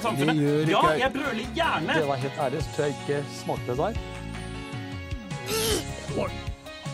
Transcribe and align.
norske 0.00 0.26
samfunnet. 0.26 0.68
Ja, 0.68 0.82
jeg 0.98 1.12
brøler 1.12 1.46
gjerne! 1.54 1.94
Det 1.94 2.08
var 2.08 2.14
helt 2.14 2.32
ærlig, 2.40 2.62
så 2.62 2.68
tror 2.76 2.84
jeg 2.84 2.94
ikke 3.00 3.24
smakte 3.42 3.70
det 3.70 3.78
der. 3.78 3.92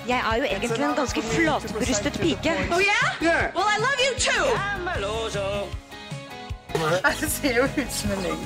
Jeg 0.08 0.22
er 0.30 0.36
jo 0.36 0.44
egentlig 0.44 0.84
en 0.84 0.94
ganske 0.96 1.22
flatbrystet 1.22 2.12
pike. 2.12 2.52
Oh 2.72 2.80
yeah? 2.80 3.54
Well, 3.54 3.66
I 3.74 3.78
love 3.86 3.98
you 4.06 4.12
too! 4.18 4.46
Det 7.20 7.30
ser 7.30 7.56
jo 7.56 7.62
ut 7.64 7.92
som 7.92 8.10
en 8.10 8.18
løgn. 8.22 8.40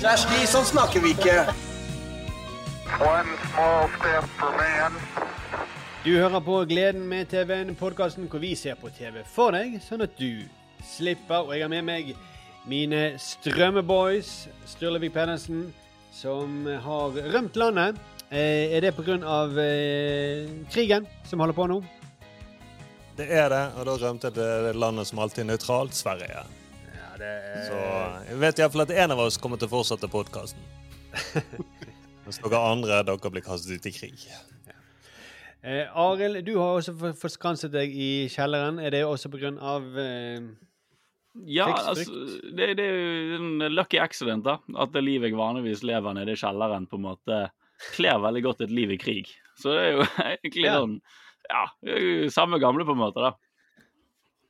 Kjersti, 0.00 0.46
sånn 0.48 0.64
snakker 0.64 1.02
vi 1.04 1.12
ikke. 1.12 1.34
One 3.04 3.36
small 3.50 3.90
step 3.98 4.30
for 4.38 4.56
man. 4.56 4.96
Du 6.04 6.16
hører 6.16 6.40
på 6.40 6.64
Gleden 6.70 7.04
med 7.08 7.28
TV-en, 7.30 7.74
podkasten 7.76 8.26
hvor 8.32 8.40
vi 8.42 8.54
ser 8.56 8.74
på 8.80 8.90
TV 8.96 9.20
for 9.28 9.52
deg, 9.54 9.76
sånn 9.84 10.02
at 10.02 10.16
du 10.18 10.48
slipper. 10.88 11.44
Og 11.44 11.52
jeg 11.54 11.62
har 11.62 11.70
med 11.70 11.84
meg 11.86 12.14
mine 12.68 13.14
strømmeboys, 13.18 14.48
Sturlevik 14.66 15.14
Pedersen, 15.14 15.72
som 16.14 16.66
har 16.66 17.16
rømt 17.34 17.56
landet. 17.56 17.98
Eh, 18.30 18.76
er 18.76 18.80
det 18.80 18.94
pga. 18.96 19.16
Eh, 19.60 20.48
krigen 20.72 21.06
som 21.28 21.40
holder 21.40 21.56
på 21.56 21.66
nå? 21.68 21.82
Det 23.16 23.26
er 23.28 23.50
det, 23.52 23.64
og 23.76 23.86
da 23.86 23.96
rømte 24.00 24.30
det 24.32 24.76
landet 24.76 25.10
som 25.10 25.20
alltid 25.20 25.44
er 25.44 25.50
nøytralt, 25.50 25.94
Sverige. 25.94 26.44
Ja, 26.94 27.10
det 27.20 27.32
er... 27.32 27.66
Så 27.66 27.82
jeg 28.30 28.40
vet 28.40 28.62
iallfall 28.62 28.86
at 28.86 28.94
en 29.04 29.12
av 29.12 29.20
oss 29.26 29.36
kommer 29.36 29.60
til 29.60 29.68
å 29.68 29.74
fortsette 29.74 30.08
podkasten. 30.08 30.64
Mens 32.24 32.40
dere 32.44 32.64
andre 32.72 33.02
dere 33.04 33.34
blir 33.34 33.44
kastet 33.44 33.76
ut 33.76 33.90
i 33.90 33.92
krig. 33.92 34.26
Eh, 35.62 35.84
Arild, 35.92 36.40
du 36.46 36.56
har 36.56 36.80
også 36.80 37.12
forskanset 37.20 37.70
deg 37.74 37.92
i 37.92 38.28
kjelleren. 38.32 38.80
Er 38.82 38.96
det 38.96 39.04
også 39.06 39.28
pga. 39.30 39.52
Eh, 39.52 40.71
Ja, 41.48 41.66
altså, 41.88 42.12
det, 42.52 42.66
det 42.76 42.84
er 42.84 42.96
jo 42.98 43.36
en 43.40 43.62
lucky 43.72 43.96
accident, 44.02 44.44
da. 44.44 44.58
At 44.78 44.92
det 44.92 45.00
livet 45.04 45.30
jeg 45.30 45.38
vanligvis 45.38 45.82
lever 45.88 46.12
nede 46.18 46.34
i 46.34 46.40
kjelleren, 46.40 46.84
på 46.90 46.98
en 47.00 47.06
måte 47.06 47.38
kler 47.94 48.20
veldig 48.22 48.42
godt 48.44 48.60
et 48.66 48.70
liv 48.74 48.92
i 48.94 48.98
krig. 49.00 49.30
Så 49.58 49.72
det 49.72 49.80
er 49.86 49.94
jo 49.96 50.04
egentlig 50.36 50.66
Ja. 50.68 50.74
sånn 50.80 50.98
Ja, 51.50 51.62
samme 52.30 52.60
gamle, 52.62 52.84
på 52.86 52.94
en 52.94 53.00
måte, 53.00 53.20
da. 53.24 53.32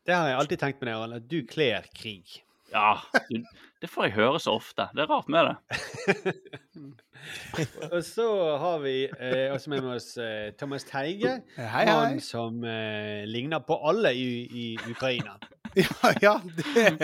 det 0.06 0.14
har 0.14 0.26
jeg 0.28 0.38
alltid 0.42 0.60
tenkt 0.60 0.82
med 0.82 0.90
deg, 0.90 0.98
Arne. 1.06 1.20
du 1.24 1.38
kler 1.48 1.86
krig. 1.96 2.42
Ja, 2.72 2.98
du, 3.30 3.38
det 3.82 3.88
får 3.90 4.06
jeg 4.08 4.14
høre 4.16 4.38
så 4.40 4.54
ofte. 4.58 4.86
Det 4.96 5.02
er 5.04 5.10
rart 5.10 5.28
med 5.32 5.48
det. 5.48 6.34
Og 7.92 7.98
så 8.06 8.26
har 8.58 8.78
vi 8.84 8.94
eh, 9.08 9.48
også 9.54 9.70
med 9.72 9.88
oss 9.92 10.10
eh, 10.20 10.52
Thomas 10.58 10.84
Teige. 10.88 11.34
Hei, 11.56 11.66
hei. 11.74 11.84
Han 11.90 12.20
som 12.24 12.62
eh, 12.64 13.22
ligner 13.28 13.60
på 13.66 13.76
alle 13.88 14.14
i, 14.16 14.28
i 14.48 14.66
Ukraina. 14.90 15.36
Ja, 15.76 16.12
ja 16.22 16.34
det, 16.44 16.98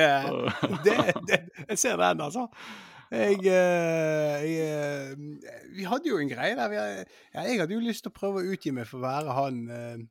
det, 0.85 0.97
det 1.29 1.39
Jeg 1.69 1.79
ser 1.79 1.97
den, 2.01 2.21
altså. 2.21 2.47
Jeg, 3.11 3.39
eh, 3.49 4.45
jeg 4.45 4.67
eh, 4.69 5.15
Vi 5.79 5.87
hadde 5.89 6.11
jo 6.11 6.19
en 6.21 6.29
greie 6.29 6.57
der. 6.59 6.69
Vi, 6.69 6.77
ja, 6.77 7.45
jeg 7.49 7.61
hadde 7.63 7.73
jo 7.75 7.81
lyst 7.81 8.05
til 8.05 8.13
å 8.13 8.17
prøve 8.19 8.43
å 8.43 8.53
utgi 8.53 8.73
meg 8.77 8.85
for 8.91 9.01
å 9.01 9.07
være 9.07 9.37
han 9.39 9.61
eh, 9.73 10.03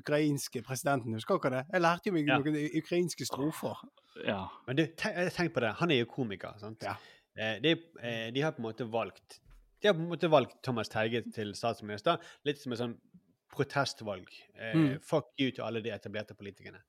ukrainske 0.00 0.62
presidenten. 0.66 1.14
Husker 1.14 1.38
dere 1.44 1.60
det? 1.60 1.76
Jeg 1.76 1.84
lærte 1.84 2.10
jo 2.10 2.16
meg 2.16 2.26
Ja. 2.32 2.40
noen 2.42 2.58
ukrainske 2.80 3.28
strofer. 3.28 3.84
Ja. 4.26 4.40
Men 4.66 4.80
du, 4.80 4.84
tenk, 4.98 5.20
tenk 5.36 5.54
på 5.54 5.62
det. 5.62 5.72
Han 5.78 5.90
er 5.94 6.02
jo 6.02 6.10
komiker. 6.10 6.58
sant? 6.58 6.82
Ja. 6.82 6.96
Eh, 7.38 7.60
de, 7.62 7.76
de 8.34 8.42
har 8.42 8.54
på 8.56 8.62
en 8.62 8.68
måte 8.70 8.86
valgt 8.90 9.40
De 9.82 9.88
har 9.90 9.94
på 9.98 10.02
en 10.04 10.10
måte 10.12 10.28
valgt 10.30 10.58
Thomas 10.64 10.88
Teige 10.90 11.22
til 11.34 11.50
statsminister 11.58 12.18
litt 12.46 12.58
som 12.62 12.72
et 12.74 12.82
sånn 12.82 12.98
protestvalg. 13.54 14.26
Eh, 14.58 14.74
Mm. 14.74 14.98
Fuck 15.06 15.30
you 15.38 15.52
til 15.54 15.62
alle 15.62 15.82
de 15.84 15.90
etablerte 15.94 16.34
politikerne. 16.34 16.80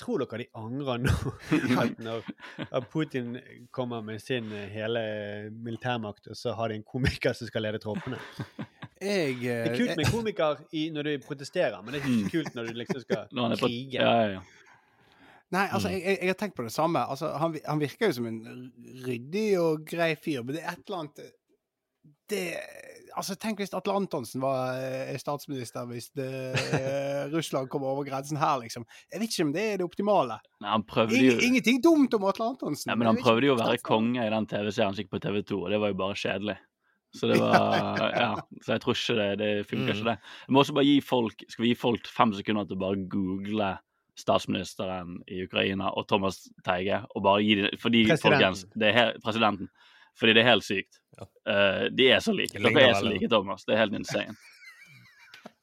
Tror 0.00 0.22
dere 0.22 0.38
de 0.40 0.46
angrer 0.56 1.02
nå? 1.04 1.12
at 1.82 1.98
når 2.02 2.24
Putin 2.90 3.36
kommer 3.70 4.00
med 4.02 4.22
sin 4.24 4.48
eh, 4.56 4.68
hele 4.72 5.02
militærmakt, 5.52 6.30
og 6.32 6.36
så 6.38 6.54
har 6.58 6.72
de 6.72 6.78
en 6.80 6.86
komiker 6.88 7.36
som 7.36 7.46
skal 7.50 7.62
lede 7.66 7.78
troppene? 7.82 8.18
Jeg, 9.02 9.36
Det 9.42 9.52
er 9.52 9.68
eh, 9.72 9.76
kult 9.78 9.96
med 9.98 10.08
komiker 10.10 10.62
i, 10.72 10.86
når 10.94 11.02
du 11.10 11.12
protesterer, 11.26 11.76
men 11.82 11.92
det 11.94 12.00
er 12.00 12.08
ikke 12.08 12.32
kult 12.38 12.54
når 12.56 12.70
du 12.70 12.80
liksom 12.80 13.00
skal 13.04 13.28
Når 13.36 13.56
krige. 13.60 14.00
ja, 14.00 14.10
ja, 14.22 14.32
ja. 14.38 14.42
Nei, 15.52 15.66
altså, 15.68 15.88
Mm. 15.90 15.94
jeg, 15.98 16.02
jeg, 16.06 16.18
jeg 16.22 16.28
har 16.32 16.36
tenkt 16.40 16.54
på 16.56 16.64
det 16.64 16.72
samme. 16.72 17.00
Altså, 17.12 17.28
han, 17.36 17.56
han 17.68 17.80
virker 17.82 18.08
jo 18.08 18.12
som 18.16 18.26
en 18.30 18.38
ryddig 19.04 19.48
og 19.60 19.82
grei 19.90 20.14
fyr, 20.16 20.40
men 20.42 20.54
det 20.56 20.62
er 20.64 20.72
et 20.72 20.86
eller 20.88 21.02
annet 21.02 21.20
det, 22.32 22.46
altså, 23.16 23.36
Tenk 23.40 23.60
hvis 23.62 23.72
Atle 23.76 23.94
Antonsen 23.98 24.42
var 24.42 24.78
eh, 24.80 25.12
statsminister 25.20 25.86
hvis 25.90 26.10
det, 26.16 26.28
eh, 26.78 27.22
Russland 27.34 27.70
kom 27.72 27.84
over 27.88 28.04
grensen 28.08 28.40
her, 28.40 28.58
liksom. 28.64 28.84
Jeg 29.12 29.20
vet 29.22 29.30
ikke 29.30 29.46
om 29.48 29.54
det 29.54 29.64
er 29.68 29.80
det 29.82 29.86
optimale. 29.86 30.40
Men 30.62 30.84
jo 31.12 31.38
ingenting 31.46 31.80
dumt 31.84 32.14
om 32.18 32.24
Atle 32.30 32.50
Antonsen. 32.54 32.90
ja, 32.90 32.96
men 32.98 33.10
han 33.10 33.20
prøvde 33.22 33.48
jo 33.50 33.56
å 33.56 33.60
være 33.62 33.80
konge 33.84 34.26
i 34.26 34.32
den 34.32 34.46
TV-serien 34.50 34.94
som 34.94 35.02
gikk 35.04 35.12
på 35.14 35.22
TV2, 35.22 35.62
og 35.64 35.70
det 35.74 35.80
var 35.82 35.94
jo 35.94 36.00
bare 36.02 36.18
kjedelig. 36.18 36.58
Så 37.12 37.28
det 37.28 37.36
var 37.42 37.98
Ja, 38.24 38.28
så 38.64 38.72
jeg 38.72 38.80
tror 38.86 38.96
ikke 38.96 39.16
det, 39.18 39.30
det 39.42 39.48
funker 39.68 39.92
Mm. 39.92 39.96
ikke, 39.98 40.08
det. 40.08 40.18
Jeg 40.46 40.54
må 40.56 40.60
også 40.62 40.74
bare 40.78 40.88
gi 40.88 41.00
folk 41.04 41.42
Skal 41.48 41.62
vi 41.66 41.72
gi 41.74 41.76
folk 41.76 42.06
fem 42.08 42.32
sekunder 42.32 42.64
til 42.64 42.78
å 42.78 42.80
bare 42.80 43.02
google 43.12 43.72
statsministeren 44.16 45.18
i 45.28 45.42
Ukraina 45.44 45.90
og 45.96 46.06
Thomas 46.08 46.38
Teige, 46.64 47.02
og 47.14 47.24
bare 47.24 47.42
gi 47.44 47.54
dem 47.60 47.78
Fordi, 47.80 48.02
folkens, 48.20 48.64
det 48.76 48.88
er 48.90 48.96
her, 48.96 49.12
Presidenten. 49.24 49.68
Fordi 50.18 50.36
det 50.36 50.44
er 50.44 50.50
helt 50.52 50.66
sykt. 50.66 51.00
Ja. 51.18 51.28
Uh, 51.48 51.84
de 51.92 52.08
er 52.12 52.24
så 52.24 52.34
like. 52.36 52.58
Dere 52.58 52.88
er 52.88 52.98
så 52.98 53.06
like, 53.08 53.28
Thomas. 53.28 53.64
Det 53.68 53.76
er 53.76 53.84
helt 53.84 54.00
insane. 54.00 54.34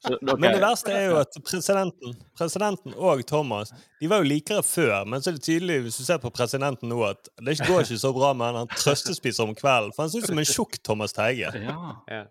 Så 0.00 0.14
okay. 0.14 0.36
Men 0.40 0.54
det 0.54 0.60
verste 0.62 0.92
er 0.96 1.10
jo 1.10 1.16
at 1.20 1.34
presidenten 1.44 2.14
Presidenten 2.36 2.94
og 2.96 3.20
Thomas 3.28 3.68
De 4.00 4.08
var 4.08 4.22
jo 4.22 4.30
likere 4.30 4.62
før, 4.64 5.04
men 5.04 5.20
så 5.20 5.28
er 5.28 5.36
det 5.36 5.44
tydelig 5.44 5.76
hvis 5.84 5.98
du 6.00 6.06
ser 6.06 6.22
på 6.22 6.30
presidenten 6.32 6.88
nå, 6.88 7.02
at 7.04 7.28
det 7.36 7.58
går 7.60 7.82
ikke 7.84 7.98
så 8.00 8.12
bra 8.16 8.30
med 8.32 8.48
han. 8.48 8.62
Han 8.62 8.72
trøstespiser 8.72 9.44
om 9.44 9.52
kvelden. 9.56 9.92
For 9.92 10.06
han 10.06 10.12
ser 10.12 10.24
ut 10.24 10.30
som 10.32 10.40
en 10.40 10.48
tjukk 10.48 10.78
Thomas 10.88 11.12
Teige. 11.16 11.52
Ja. 11.52 11.76
Ja. 12.08 12.22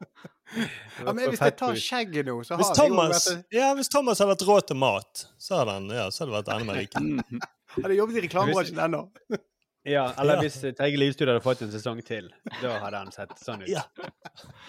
Ja, 0.50 1.14
men 1.14 1.30
hvis 1.30 1.44
jeg 1.46 1.54
tar 1.60 1.78
skjegget 1.78 2.26
nå, 2.26 2.40
så 2.42 2.58
Hvis 2.58 2.72
har 2.74 2.88
vi... 2.88 2.90
jo 2.90 2.98
vært 2.98 3.54
ja, 3.54 3.68
hvis 3.78 3.92
Thomas 3.94 4.18
hadde 4.18 4.34
vært 4.34 4.48
råd 4.48 4.68
til 4.72 4.80
mat, 4.82 5.26
så 5.38 5.60
hadde 5.62 5.76
han 5.78 5.92
ja, 5.94 6.08
så 6.10 6.24
hadde 6.24 6.32
det 6.32 6.38
vært 6.40 6.52
enda 6.56 6.72
mer 6.72 6.80
rik. 6.82 6.98
Mhm. 6.98 7.44
Hadde 7.76 8.00
jobbet 8.00 8.18
i 8.18 8.24
reklamebransjen 8.26 8.82
ennå. 8.88 9.04
Ja, 9.88 10.12
eller 10.20 10.36
Ja. 10.36 10.42
hvis 10.44 10.58
Teige 10.76 10.98
Livstud 11.00 11.28
hadde 11.30 11.40
fått 11.42 11.62
en 11.64 11.72
sesong 11.72 12.02
til. 12.04 12.26
Da 12.62 12.74
hadde 12.84 12.98
han 13.00 13.12
sett 13.16 13.32
sånn 13.40 13.62
ut. 13.64 13.70
Ja. 13.72 13.84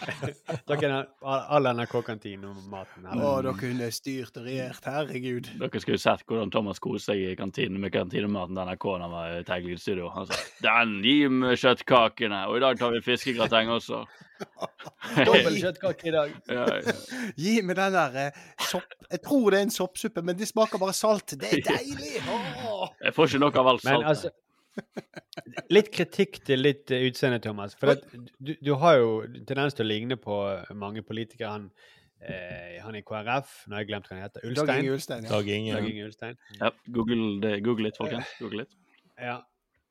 da 0.68 0.76
kunne 0.78 1.00
all 1.22 1.66
NRK-kantinen-maten 1.72 3.08
Å, 3.10 3.32
dere 3.42 3.54
kunne 3.58 3.88
styrt 3.92 4.36
og 4.38 4.46
regjert. 4.46 4.84
Herregud. 4.86 5.50
Dere 5.58 5.82
skulle 5.82 5.98
sett 5.98 6.22
hvordan 6.28 6.52
Thomas 6.54 6.78
koste 6.78 7.10
seg 7.10 7.24
i 7.24 7.36
kantinen 7.38 7.80
med 7.82 7.92
kantinematen 7.94 8.54
til 8.54 8.70
NRK 8.70 8.86
da 8.86 9.02
han 9.08 9.14
var 9.16 9.34
i 9.40 9.44
Teig 9.48 9.66
Livstudio. 9.66 10.10
Han 10.14 10.26
sa 10.30 10.38
'Den, 10.62 11.00
gi 11.02 11.16
meg 11.28 11.58
kjøttkakene', 11.58 12.44
og 12.46 12.56
i 12.56 12.60
dag 12.60 12.78
tar 12.78 12.92
vi 12.94 13.00
fiskegrateng 13.02 13.68
også. 13.68 14.04
Dobbel 15.26 15.56
kjøttkake 15.60 16.06
i 16.08 16.12
dag. 16.14 16.30
Ja, 16.48 16.66
ja. 16.80 16.92
Gi 17.36 17.56
meg 17.66 17.76
den 17.76 17.92
der 17.92 18.14
eh, 18.28 18.38
sopp 18.70 18.86
Jeg 19.10 19.20
tror 19.26 19.50
det 19.50 19.58
er 19.58 19.66
en 19.66 19.74
soppsuppe, 19.74 20.22
men 20.22 20.38
det 20.38 20.48
smaker 20.48 20.78
bare 20.80 20.94
salt. 20.96 21.34
Det 21.40 21.50
er 21.50 21.64
deilig! 21.74 22.22
Åh. 22.30 22.86
Jeg 23.04 23.14
får 23.16 23.26
ikke 23.34 23.42
nok 23.42 23.56
av 23.60 23.72
alt 23.74 23.84
Men 23.84 23.98
saltet. 23.98 24.08
altså 24.14 24.30
Litt 25.70 25.90
kritikk 25.94 26.40
til 26.46 26.62
litt 26.64 26.90
eh, 26.94 27.06
utseende, 27.08 27.40
Thomas. 27.42 27.76
For 27.78 27.94
at 27.94 28.04
du, 28.38 28.54
du 28.58 28.72
har 28.80 28.98
jo 29.00 29.10
tendens 29.48 29.76
til 29.76 29.86
å 29.86 29.90
ligne 29.90 30.18
på 30.20 30.36
mange 30.78 31.04
politikere. 31.06 31.52
Han, 31.52 31.68
eh, 32.22 32.80
han 32.84 32.98
i 32.98 33.04
KrF, 33.06 33.54
nå 33.66 33.78
har 33.78 33.84
jeg 33.84 33.92
glemt 33.92 34.10
hva 34.10 34.16
han 34.16 34.26
heter. 34.26 34.46
Dag 34.46 34.50
Ulstein. 34.52 34.82
Inge 34.84 34.96
Ulstein. 34.96 35.28
Ja. 35.28 35.30
Dag 35.30 35.52
Dag 35.52 35.86
Inge. 35.92 36.08
Ulstein. 36.08 36.42
Ja, 36.58 36.72
Google, 36.98 37.30
det, 37.44 37.54
Google 37.66 37.88
litt, 37.90 38.00
folkens. 38.00 38.34
Google 38.42 38.64
litt. 38.64 38.76
Ja. 39.20 39.40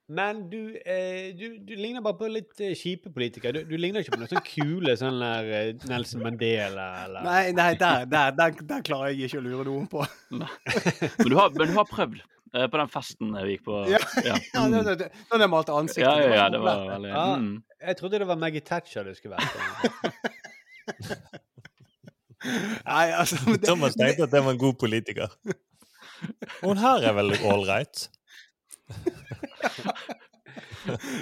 Men 0.10 0.50
du, 0.50 0.74
eh, 0.86 1.36
du, 1.38 1.60
du 1.62 1.76
ligner 1.78 2.02
bare 2.02 2.18
på 2.18 2.28
litt 2.34 2.62
eh, 2.66 2.74
kjipe 2.78 3.12
politikere. 3.14 3.60
Du, 3.60 3.70
du 3.70 3.76
ligner 3.78 4.02
ikke 4.02 4.16
på 4.16 4.22
noen 4.24 4.32
sånn 4.32 4.48
kule 4.48 4.96
sånn 4.98 5.20
der 5.22 5.50
eh, 5.54 5.86
Nelson 5.92 6.24
Mandela 6.26 6.88
eller 7.04 7.28
Nei, 7.28 7.44
nei 7.54 7.68
der, 7.78 8.08
der, 8.10 8.34
der, 8.34 8.56
der 8.72 8.82
klarer 8.88 9.14
jeg 9.14 9.30
ikke 9.30 9.44
å 9.44 9.46
lure 9.46 9.68
noen 9.68 9.86
på. 9.92 10.02
Men 10.34 11.30
du 11.30 11.38
har, 11.38 11.54
men 11.54 11.70
du 11.70 11.78
har 11.78 11.86
prøvd 11.92 12.18
eh, 12.24 12.26
på 12.52 12.78
den 12.82 12.90
festen 12.90 13.34
vi 13.36 13.56
gikk 13.58 13.64
på. 13.68 13.80
Ja, 13.90 14.00
Ja, 14.30 14.36
Mm. 14.60 14.74
ja 14.74 14.84
da- 14.84 14.96
da- 14.96 15.40
jeg 15.44 15.50
malte 15.50 15.72
ansiktet. 15.78 16.06
ja, 16.08 16.20
ja, 16.24 16.34
ja 16.44 16.50
det 16.50 16.60
var 16.64 16.86
veldig 16.90 17.10
Ja. 17.14 17.26
mm. 17.38 17.64
Jeg 17.82 17.98
trodde 17.98 18.20
det 18.20 18.28
var 18.28 18.36
Maggie 18.42 18.62
Thatcher 18.62 19.04
det 19.08 19.18
skulle 19.18 19.38
vært. 19.38 19.54
Nei, 22.86 23.06
altså 23.12 23.36
det, 23.46 23.64
Thomas 23.68 23.96
tenkte 24.00 24.24
at 24.26 24.32
det 24.32 24.42
var 24.46 24.52
en 24.56 24.60
god 24.62 24.78
politiker. 24.80 25.28
Hun 26.64 26.78
her 26.80 27.04
er 27.10 27.14
vel 27.18 27.34
ålreit? 27.48 28.08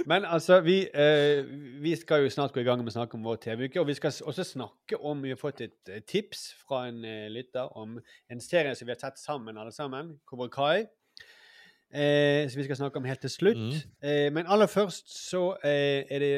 Men 0.07 0.23
altså, 0.25 0.59
vi, 0.63 0.75
eh, 0.93 1.41
vi 1.83 1.95
skal 1.99 2.21
jo 2.23 2.29
snart 2.31 2.53
gå 2.55 2.61
i 2.61 2.67
gang 2.67 2.79
med 2.79 2.91
å 2.93 2.95
snakke 2.95 3.17
om 3.17 3.25
vår 3.25 3.39
TV-uke. 3.43 3.81
Og 3.81 3.87
vi 3.89 3.95
skal 3.97 4.13
også 4.29 4.45
snakke 4.47 4.99
om 5.01 5.21
Vi 5.25 5.33
har 5.33 5.39
fått 5.41 5.61
et 5.65 5.89
eh, 5.91 5.99
tips 6.07 6.45
fra 6.63 6.85
en 6.87 7.01
eh, 7.05 7.25
lytter 7.33 7.73
om 7.77 7.97
en 8.31 8.39
serie 8.43 8.75
som 8.77 8.87
vi 8.87 8.93
har 8.93 9.01
sett 9.01 9.19
sammen, 9.19 9.57
alle 9.57 9.73
sammen. 9.75 10.13
Cobra 10.29 10.47
Kai. 10.53 10.85
Eh, 11.87 12.49
som 12.51 12.59
vi 12.59 12.67
skal 12.67 12.75
snakke 12.81 12.99
om 12.99 13.07
helt 13.07 13.21
til 13.23 13.31
slutt. 13.31 13.57
Mm. 13.57 14.09
Eh, 14.09 14.27
men 14.35 14.49
aller 14.51 14.67
først 14.67 15.07
så 15.07 15.53
eh, 15.63 16.03
er 16.11 16.19
det 16.23 16.33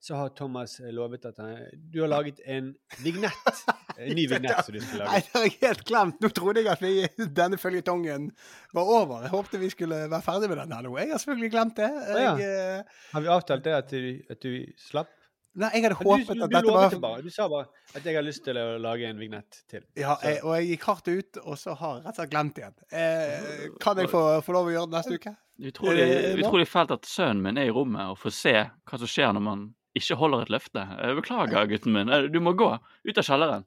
så 0.00 0.14
har 0.14 0.28
Thomas 0.28 0.78
eh, 0.80 0.92
lovet 0.94 1.24
at 1.26 1.40
han, 1.42 1.56
du 1.74 2.00
har 2.00 2.08
laget 2.08 2.38
en 2.46 2.70
vignett 3.02 3.62
En 3.98 4.14
ny 4.14 4.28
vignett 4.30 4.60
som 4.62 4.76
du 4.76 4.78
skulle 4.80 5.08
Nei, 5.10 5.18
det 5.26 5.34
har 5.34 5.46
jeg 5.48 5.56
helt 5.58 5.80
glemt. 5.88 6.20
Nå 6.22 6.30
trodde 6.30 6.62
jeg 6.62 6.70
at 6.70 6.82
vi, 6.84 7.26
denne 7.34 7.58
føljetongen 7.58 8.28
var 8.72 8.92
over. 8.94 9.24
Jeg 9.26 9.32
håpte 9.32 9.58
vi 9.58 9.70
skulle 9.74 10.04
være 10.06 10.22
ferdig 10.22 10.52
med 10.52 10.60
den. 10.62 10.76
Jeg 11.00 11.10
har 11.10 11.18
selvfølgelig 11.18 11.50
glemt 11.50 11.80
det. 11.80 11.88
Jeg, 11.90 12.44
ja. 12.46 12.82
Har 13.10 13.24
vi 13.24 13.32
avtalt 13.34 13.66
det 13.66 13.74
at 13.74 13.90
du, 13.90 14.12
at 14.30 14.42
du 14.46 14.52
slapp? 14.78 15.10
Nei, 15.54 15.70
jeg 15.74 15.82
hadde 15.82 15.96
Du, 15.98 16.04
håpet 16.08 16.36
du, 16.36 16.42
at 16.44 16.50
dette 16.50 16.72
var 16.74 16.96
bare. 17.00 17.22
Du 17.22 17.30
sa 17.30 17.48
bare 17.48 17.66
at 17.94 18.04
jeg 18.04 18.14
har 18.14 18.22
lyst 18.22 18.44
til 18.44 18.56
å 18.58 18.78
lage 18.78 19.08
en 19.08 19.18
vignett 19.18 19.62
til. 19.68 19.82
ja, 19.96 20.16
jeg, 20.22 20.42
Og 20.44 20.54
jeg 20.56 20.68
gikk 20.74 20.82
hardt 20.90 21.08
ut, 21.08 21.36
og 21.44 21.58
så 21.58 21.74
har 21.74 21.96
jeg 21.96 22.04
rett 22.04 22.12
og 22.12 22.14
slett 22.20 22.30
glemt 22.30 22.58
igjen. 22.58 22.74
Eh, 22.92 23.68
kan 23.80 23.96
jeg 23.98 24.08
få, 24.12 24.22
få 24.44 24.52
lov 24.52 24.66
å 24.68 24.74
gjøre 24.76 24.90
det 24.90 24.98
neste 24.98 25.14
uke? 25.18 25.34
Utrolig, 25.58 26.04
tror 26.06 26.36
hva? 26.38 26.46
utrolig 26.46 26.68
fælt 26.70 26.90
at 26.94 27.04
sønnen 27.10 27.42
min 27.42 27.58
er 27.58 27.66
i 27.66 27.74
rommet 27.74 28.12
og 28.12 28.18
får 28.20 28.30
se 28.36 28.52
hva 28.62 28.98
som 29.02 29.08
skjer 29.10 29.32
når 29.34 29.42
man 29.42 29.74
ikke 29.98 30.14
holder 30.20 30.42
et 30.44 30.50
løfte. 30.54 30.84
Beklager, 31.18 31.66
gutten 31.72 31.92
min. 31.96 32.08
Eh, 32.14 32.28
Du 32.30 32.38
må 32.40 32.52
gå. 32.54 32.68
Ut 33.08 33.18
av 33.18 33.24
kjelleren. 33.26 33.64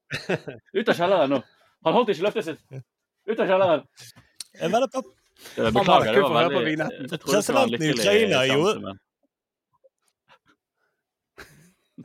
Ut 0.77 0.87
av 0.87 0.95
kjelleren 0.95 1.29
nå. 1.35 1.41
Han 1.83 1.93
holdt 1.97 2.13
ikke 2.13 2.27
løftet 2.29 2.45
sitt. 2.45 2.61
Ut 3.27 3.39
av 3.39 3.47
kjelleren. 3.49 3.83
Eh, 4.61 4.69
Beklager, 4.71 6.13
det 6.13 6.21
var 6.21 6.49
veldig 6.53 7.19
Presidenten 7.25 7.81
i 7.81 7.91
Ukraina 7.95 8.43
gjorde- 8.45 8.81
men- 8.83 8.99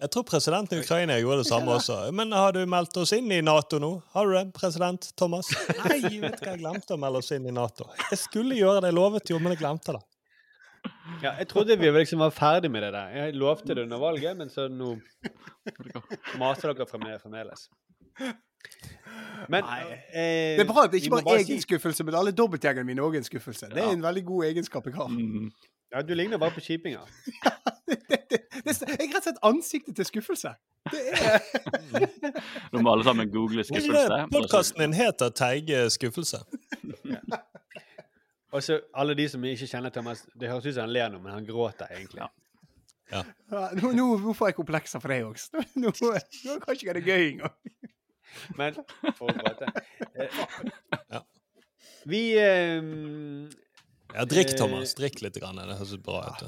Jeg 0.01 0.11
tror 0.13 0.25
presidenten 0.29 0.79
i 0.79 0.83
Ukraina 0.85 1.17
gjorde 1.21 1.43
det 1.43 1.49
samme 1.49 1.73
også. 1.77 1.97
Men 2.13 2.33
har 2.37 2.53
du 2.57 2.61
meldt 2.67 2.97
oss 3.01 3.13
inn 3.17 3.31
i 3.33 3.41
Nato 3.45 3.79
nå? 3.83 3.91
Har 4.15 4.27
du 4.27 4.35
det, 4.37 4.45
president 4.57 5.09
Thomas? 5.17 5.49
Nei, 5.85 6.01
vet 6.21 6.37
du 6.41 6.45
hva, 6.45 6.53
jeg 6.53 6.61
glemte 6.65 6.97
å 6.97 7.01
melde 7.01 7.23
oss 7.23 7.33
inn 7.37 7.47
i 7.49 7.55
Nato. 7.55 7.89
Jeg 8.11 8.19
skulle 8.21 8.59
gjøre 8.59 8.83
det, 8.85 8.91
jeg 8.93 8.99
lovet 8.99 9.33
jo, 9.33 9.39
men 9.43 9.55
jeg 9.55 9.63
glemte 9.65 9.97
det. 9.97 10.03
Ja, 11.23 11.33
jeg 11.41 11.49
trodde 11.51 11.75
vi 11.81 11.89
liksom 11.91 12.21
var 12.23 12.31
ferdig 12.31 12.69
med 12.71 12.85
det 12.87 12.93
der. 12.95 13.09
Jeg 13.17 13.35
lovte 13.41 13.75
det 13.75 13.87
under 13.89 13.99
valget, 13.99 14.37
men 14.39 14.53
så 14.53 14.69
nå 14.71 14.93
maser 16.39 16.73
dere 16.75 16.87
frem- 16.87 17.09
fremdeles. 17.23 17.69
Men 19.49 19.65
eh, 19.67 20.57
Det 20.57 20.63
er 20.65 20.69
bra 20.69 20.85
at 20.87 20.93
det 20.93 21.03
ikke 21.03 21.11
bare 21.19 21.35
er 21.39 21.43
si- 21.45 21.53
egen 21.53 21.63
skuffelse, 21.63 22.05
men 22.07 22.15
alle 22.19 22.33
dobbeltgjengene 22.35 22.87
mine 22.87 23.03
òg 23.05 23.17
er 23.19 23.23
en 23.25 23.27
skuffelse. 23.29 23.69
Det 23.73 23.83
er 23.83 23.93
en 23.97 24.03
veldig 24.05 24.25
god 24.27 24.45
egenskap 24.49 24.87
jeg 24.89 24.95
har. 24.99 25.11
Mm. 25.13 25.51
Ja, 25.95 26.03
du 26.03 26.15
ligner 26.15 26.39
bare 26.39 26.51
på 26.51 26.61
kjipinga. 26.61 27.01
Det, 27.87 27.97
det, 28.11 28.19
det, 28.31 28.39
det, 28.65 28.73
jeg 28.99 29.07
er 29.07 29.13
rett 29.13 29.17
og 29.21 29.23
slett 29.23 29.37
ansiktet 29.47 29.95
til 29.95 30.07
skuffelse. 30.09 30.51
Det 30.91 31.03
er 31.15 31.37
Nå 32.73 32.81
må 32.83 32.91
alle 32.97 33.05
sammen 33.07 33.29
google 33.31 33.63
skuffelse. 33.63 34.17
Podkasten 34.33 34.83
din 34.83 34.97
heter 34.97 35.31
Teige 35.31 35.85
skuffelse. 35.95 36.41
Og 38.51 38.63
så 38.67 38.81
alle 38.91 39.15
de 39.15 39.29
som 39.31 39.45
ikke 39.47 39.69
kjenner 39.71 39.95
Thomas, 39.95 40.25
det 40.35 40.51
høres 40.51 40.67
ut 40.67 40.75
som 40.75 40.89
han 40.89 40.95
ler 40.97 41.13
nå, 41.15 41.21
men 41.23 41.37
han 41.37 41.47
gråter 41.47 41.95
egentlig. 41.95 42.27
Ja, 43.13 43.23
nå, 43.79 43.93
nå, 43.95 44.07
nå 44.25 44.35
får 44.35 44.51
jeg 44.51 44.59
komplekser 44.59 45.03
for 45.03 45.15
deg 45.15 45.29
også. 45.29 45.63
Nå, 45.79 45.93
nå, 46.03 46.11
nå 46.49 46.57
kan 46.65 46.75
ikke 46.75 46.89
jeg 46.89 46.97
det 46.99 47.05
gøy 47.07 47.27
engang. 47.37 47.55
Men 48.59 48.81
for 49.15 49.31
å 49.31 49.37
gråte 49.37 49.71
eh, 50.19 50.43
Ja. 51.15 51.23
Vi 52.11 52.23
eh, 52.43 52.83
Ja, 54.17 54.25
drikk, 54.25 54.55
Thomas. 54.57 54.95
Drikk 54.97 55.21
litt. 55.25 55.37
Grann. 55.43 55.59
Det 55.61 55.77
høres 55.77 55.97
bra 56.03 56.23
ut. 56.31 56.43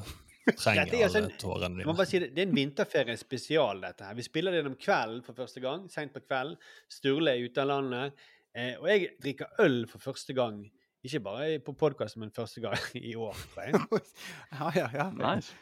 Du 0.48 0.52
trenger 0.56 0.88
er 0.88 1.02
altså 1.04 1.18
alle 1.20 1.28
en- 1.28 1.38
tårene 1.42 1.76
dine. 1.82 2.04
si 2.08 2.18
det, 2.22 2.28
det 2.34 2.40
er 2.42 2.46
en 2.48 2.54
vinterferie 2.56 3.16
spesial, 3.20 3.80
dette 3.84 4.02
her. 4.08 4.14
Vi 4.16 4.22
spiller 4.24 4.50
det 4.54 4.62
gjennom 4.62 4.78
kvelden 4.80 5.20
for 5.26 5.34
første 5.36 5.60
gang. 5.60 5.84
Seint 5.92 6.12
på 6.14 6.20
kvelden. 6.24 6.56
Sturle 6.88 7.28
er 7.34 7.38
ute 7.44 7.60
av 7.60 7.68
landet. 7.68 8.12
Eh, 8.56 8.74
og 8.80 8.86
jeg 8.88 9.10
drikker 9.20 9.46
øl 9.60 9.82
for 9.90 9.98
første 10.00 10.32
gang. 10.34 10.62
Ikke 11.04 11.20
bare 11.22 11.58
på 11.62 11.74
podkast, 11.78 12.16
men 12.16 12.30
første 12.34 12.60
gang 12.64 12.78
i 12.94 13.12
år. 13.14 13.36
tror 13.52 13.62
jeg. 13.68 13.74
Ja, 14.58 14.70
ja, 14.74 14.88
ja. 14.94 15.10
Nice. 15.12 15.52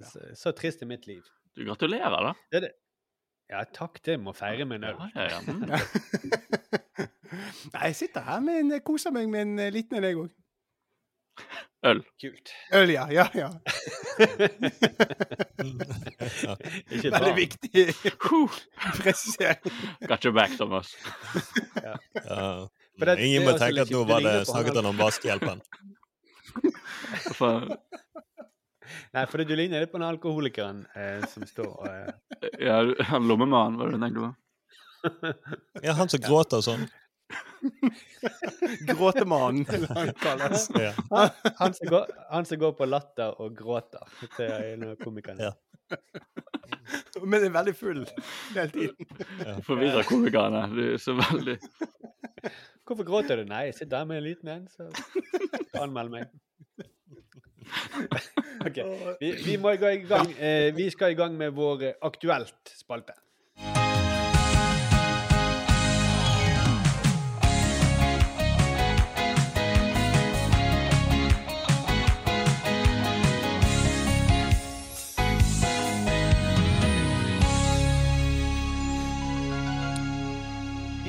Så, 0.00 0.18
så 0.38 0.52
trist 0.56 0.80
er 0.82 0.86
mitt 0.88 1.06
liv. 1.10 1.22
Du 1.56 1.64
gratulerer, 1.66 2.22
da. 2.30 2.32
Det 2.52 2.56
er 2.62 2.66
det. 2.68 2.72
Ja, 3.50 3.64
takk. 3.74 3.98
Det 4.06 4.14
må 4.22 4.30
feire 4.32 4.64
med 4.64 4.78
en 4.84 4.90
øl. 4.92 4.96
Ja, 5.16 5.22
ja, 5.26 5.30
ja. 5.34 5.40
Mm. 5.50 5.66
Nei, 7.74 7.82
jeg 7.90 7.96
sitter 7.98 8.22
her 8.26 8.40
med 8.46 8.60
en, 8.62 8.70
koser 8.86 9.10
meg 9.14 9.26
med 9.30 9.40
en 9.48 9.58
eh, 9.66 9.72
liten 9.74 9.98
en, 9.98 10.06
jeg 10.06 10.16
òg. 10.22 10.30
Øl. 11.86 12.02
Kult. 12.20 12.50
Øl, 12.76 12.90
ja. 12.92 13.06
Ja, 13.10 13.24
ja. 13.34 13.48
Ikke 16.90 17.10
Veldig 17.14 17.32
viktig 17.36 17.94
presisering. 19.00 19.72
Got 20.08 20.24
your 20.28 20.34
back, 20.36 20.50
Thomas. 20.58 20.90
Ja. 21.80 21.94
uh, 22.26 22.66
det- 23.00 23.18
Ingen 23.24 23.44
må 23.48 23.52
tenke 23.58 23.80
at 23.86 23.90
nå 23.94 24.00
var 24.08 24.20
Det 24.20 24.46
snakket 24.46 24.74
han- 24.76 24.84
han 24.84 24.92
om 24.92 24.96
vaskehjelpen. 25.00 25.58
Nei, 29.14 29.24
for 29.26 29.38
du 29.42 29.56
ligner 29.56 29.80
litt 29.80 29.92
på 29.92 29.98
den 29.98 30.08
alkoholikeren 30.08 30.86
eh, 30.98 31.20
som 31.30 31.42
står 31.46 31.66
og 31.66 31.86
eh, 31.88 32.12
Ja, 32.66 32.76
han 33.10 33.28
lommemannen, 33.28 33.78
var 33.78 33.84
det 33.90 33.98
du 33.98 34.02
tenkte 34.04 34.20
på? 34.20 34.30
Ja, 35.82 35.92
han 35.98 36.08
som 36.12 36.20
gråter 36.20 36.60
sånn. 36.64 36.84
Gråtemannen, 38.88 39.66
eller 39.68 39.94
han 39.94 40.12
kalles. 40.14 40.68
Ja. 40.74 40.92
han, 41.56 41.74
som 41.74 41.88
går, 41.88 42.06
han 42.30 42.44
som 42.48 42.58
går 42.58 42.72
på 42.78 42.88
latter 42.88 43.40
og 43.40 43.56
gråter. 43.58 44.04
Det 44.36 44.46
er 44.46 44.68
en 44.74 44.86
av 44.90 44.96
komikerne. 45.00 45.50
Ja. 45.50 45.52
Men 47.24 47.44
er 47.44 47.54
veldig 47.54 47.74
full 47.76 48.04
hele 48.54 48.68
tiden. 48.70 49.08
Ja. 49.44 49.56
forvirrer 49.66 50.06
komikerne. 50.08 50.66
Du 50.74 50.84
er 50.92 51.00
så 51.02 51.16
veldig 51.18 51.58
Hvorfor 52.86 53.06
gråter 53.06 53.38
du? 53.38 53.44
Nei, 53.46 53.68
jeg 53.68 53.74
sitter 53.74 53.98
der 53.98 54.06
med 54.08 54.18
en 54.18 54.24
liten 54.24 54.48
en, 54.50 54.68
så 54.70 54.88
anmeld 55.78 56.10
meg. 56.10 56.30
OK. 58.66 58.80
Vi, 59.20 59.30
vi 59.44 59.56
må 59.62 59.76
gå 59.78 59.92
i 59.94 60.00
gang. 60.08 60.32
Eh, 60.34 60.76
vi 60.76 60.90
skal 60.90 61.14
i 61.14 61.18
gang 61.18 61.36
med 61.38 61.54
vår 61.54 61.84
eh, 61.86 61.94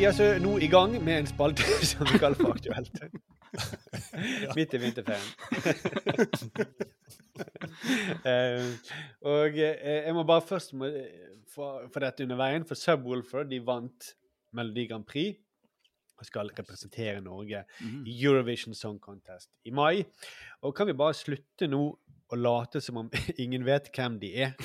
Vi 0.01 0.05
er 0.05 0.15
altså 0.15 0.39
nå 0.41 0.55
i 0.57 0.65
gang 0.65 0.95
med 1.05 1.13
en 1.13 1.27
spalte 1.29 1.61
som 1.91 2.07
vi 2.09 2.17
kaller 2.17 2.39
for 2.39 2.55
Aktuelt. 2.55 2.95
Midt 4.57 4.73
i 4.73 4.79
vinterferien. 4.81 5.29
Eh, 8.25 8.65
og 9.25 9.55
eh, 9.57 10.01
jeg 10.05 10.13
må 10.13 10.23
bare 10.27 10.43
først 10.45 10.73
må, 10.77 10.89
få, 11.53 11.67
få 11.93 12.01
dette 12.03 12.25
under 12.25 12.37
veien, 12.37 12.65
for 12.65 12.77
Subwoolfer 12.77 13.47
de 13.49 13.59
vant 13.65 14.09
Melodi 14.57 14.87
Grand 14.89 15.05
Prix 15.07 15.37
og 16.17 16.27
skal 16.27 16.51
representere 16.57 17.21
Norge 17.21 17.63
i 17.81 18.17
Eurovision 18.25 18.77
Song 18.77 18.99
Contest 19.01 19.49
i 19.65 19.73
mai. 19.73 20.03
Og 20.61 20.75
kan 20.77 20.89
vi 20.89 20.97
bare 20.97 21.17
slutte 21.17 21.69
nå 21.69 21.83
å 22.29 22.41
late 22.41 22.81
som 22.81 23.03
om 23.03 23.13
ingen 23.37 23.65
vet 23.65 23.89
hvem 23.95 24.17
de 24.21 24.33
er? 24.47 24.57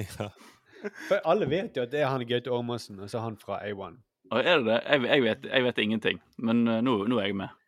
Ja. 0.00 0.32
For 1.08 1.18
alle 1.28 1.48
vet 1.50 1.76
jo 1.76 1.86
at 1.86 1.92
det 1.92 2.02
er 2.02 2.10
han 2.10 2.24
Gaute 2.28 2.52
Ormåsen 2.52 3.00
og 3.00 3.10
så 3.10 3.22
han 3.24 3.38
fra 3.40 3.60
A1. 3.66 3.98
Og 4.32 4.38
er 4.40 4.62
det 4.62 4.66
det? 4.68 4.78
Jeg, 4.86 5.02
jeg, 5.08 5.22
vet, 5.26 5.50
jeg 5.50 5.64
vet 5.66 5.82
ingenting. 5.82 6.22
Men 6.38 6.62
eh, 6.68 6.80
nå, 6.84 7.02
nå 7.10 7.18
er 7.20 7.28
jeg 7.28 7.36
med. 7.42 7.58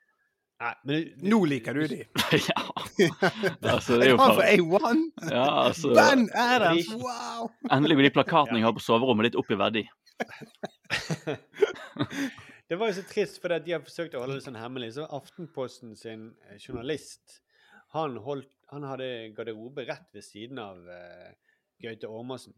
Nei, 0.65 0.71
men 0.89 1.09
Nå 1.29 1.41
liker 1.51 1.77
du 1.77 1.83
de. 1.91 2.01
ja. 2.49 2.63
Altså, 3.75 3.99
det 3.99 4.07
er 4.07 4.13
jo 4.15 4.19
for 4.23 4.45
A1! 4.47 5.01
Ja, 5.29 5.47
altså 5.67 5.91
Ben 5.97 6.29
Adams! 6.31 6.89
Wow! 6.95 7.51
Endelig 7.75 7.99
blir 7.99 8.09
de 8.09 8.15
plakatene 8.15 8.61
jeg 8.61 8.69
har 8.69 8.77
på 8.77 8.85
soverommet, 8.85 9.29
litt 9.29 9.39
opp 9.41 9.51
i 9.51 9.59
verdi. 9.61 9.85
Det 12.65 12.79
var 12.81 12.89
jo 12.89 12.97
så 12.97 13.03
trist, 13.05 13.37
for 13.43 13.53
de 13.61 13.75
har 13.75 13.83
forsøkt 13.85 14.15
å 14.17 14.23
holde 14.23 14.39
det 14.39 14.45
sånn 14.47 14.57
hemmelig. 14.57 14.95
Så 14.97 15.05
Aftenposten 15.13 15.93
sin 16.01 16.31
eh, 16.49 16.57
journalist 16.57 17.43
han, 17.93 18.17
holdt, 18.25 18.49
han 18.73 18.87
hadde 18.89 19.35
garderobe 19.37 19.85
rett 19.85 20.09
ved 20.17 20.25
siden 20.25 20.59
av 20.59 20.81
uh, 20.89 21.29
Gaute 21.83 22.09
Ormåsen. 22.09 22.57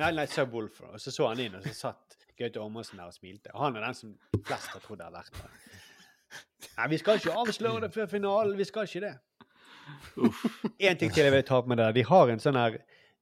Nei, 0.00 0.10
nei, 0.16 0.26
Subwoolfer. 0.30 0.90
Og 0.96 1.02
så 1.02 1.12
så 1.14 1.28
han 1.30 1.42
inn, 1.42 1.54
og 1.58 1.66
så 1.66 1.74
satt 1.74 2.16
Gaute 2.38 2.62
Ormåsen 2.62 2.98
der 2.98 3.10
og 3.10 3.14
smilte. 3.14 3.52
Og 3.54 3.62
han 3.62 3.76
er 3.78 3.86
den 3.86 3.98
som 3.98 4.14
flest 4.40 4.72
har 4.74 4.82
trodd 4.82 5.04
har 5.04 5.14
vært 5.14 5.36
der. 5.38 5.60
Nei, 6.78 6.88
vi 6.90 6.98
skal 6.98 7.20
ikke 7.20 7.36
avsløre 7.44 7.84
det 7.84 7.92
før 7.94 8.10
finalen. 8.10 8.56
Vi 8.58 8.66
skal 8.66 8.88
ikke 8.88 9.04
det. 9.04 9.14
Én 10.88 10.98
ting 10.98 11.12
til 11.12 11.26
jeg 11.26 11.34
vil 11.34 11.44
ta 11.46 11.60
opp 11.60 11.68
med 11.70 11.78
dere. 11.78 11.94
De 11.94 12.04
har 12.08 12.32
en 12.32 12.40
sånn 12.40 12.56
her 12.56 12.78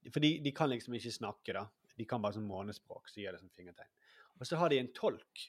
For 0.09 0.23
de, 0.23 0.37
de 0.43 0.53
kan 0.55 0.71
liksom 0.71 0.95
ikke 0.97 1.13
snakke, 1.15 1.55
da. 1.55 1.67
De 1.99 2.07
kan 2.09 2.23
bare 2.23 2.39
sånn 2.39 2.49
månespråk, 2.49 3.11
så 3.11 3.21
gjør 3.21 3.37
det 3.37 3.43
sånn 3.43 3.55
fingertegn. 3.55 3.91
Og 4.41 4.49
så 4.49 4.59
har 4.59 4.73
de 4.73 4.81
en 4.81 4.89
tolk. 4.97 5.45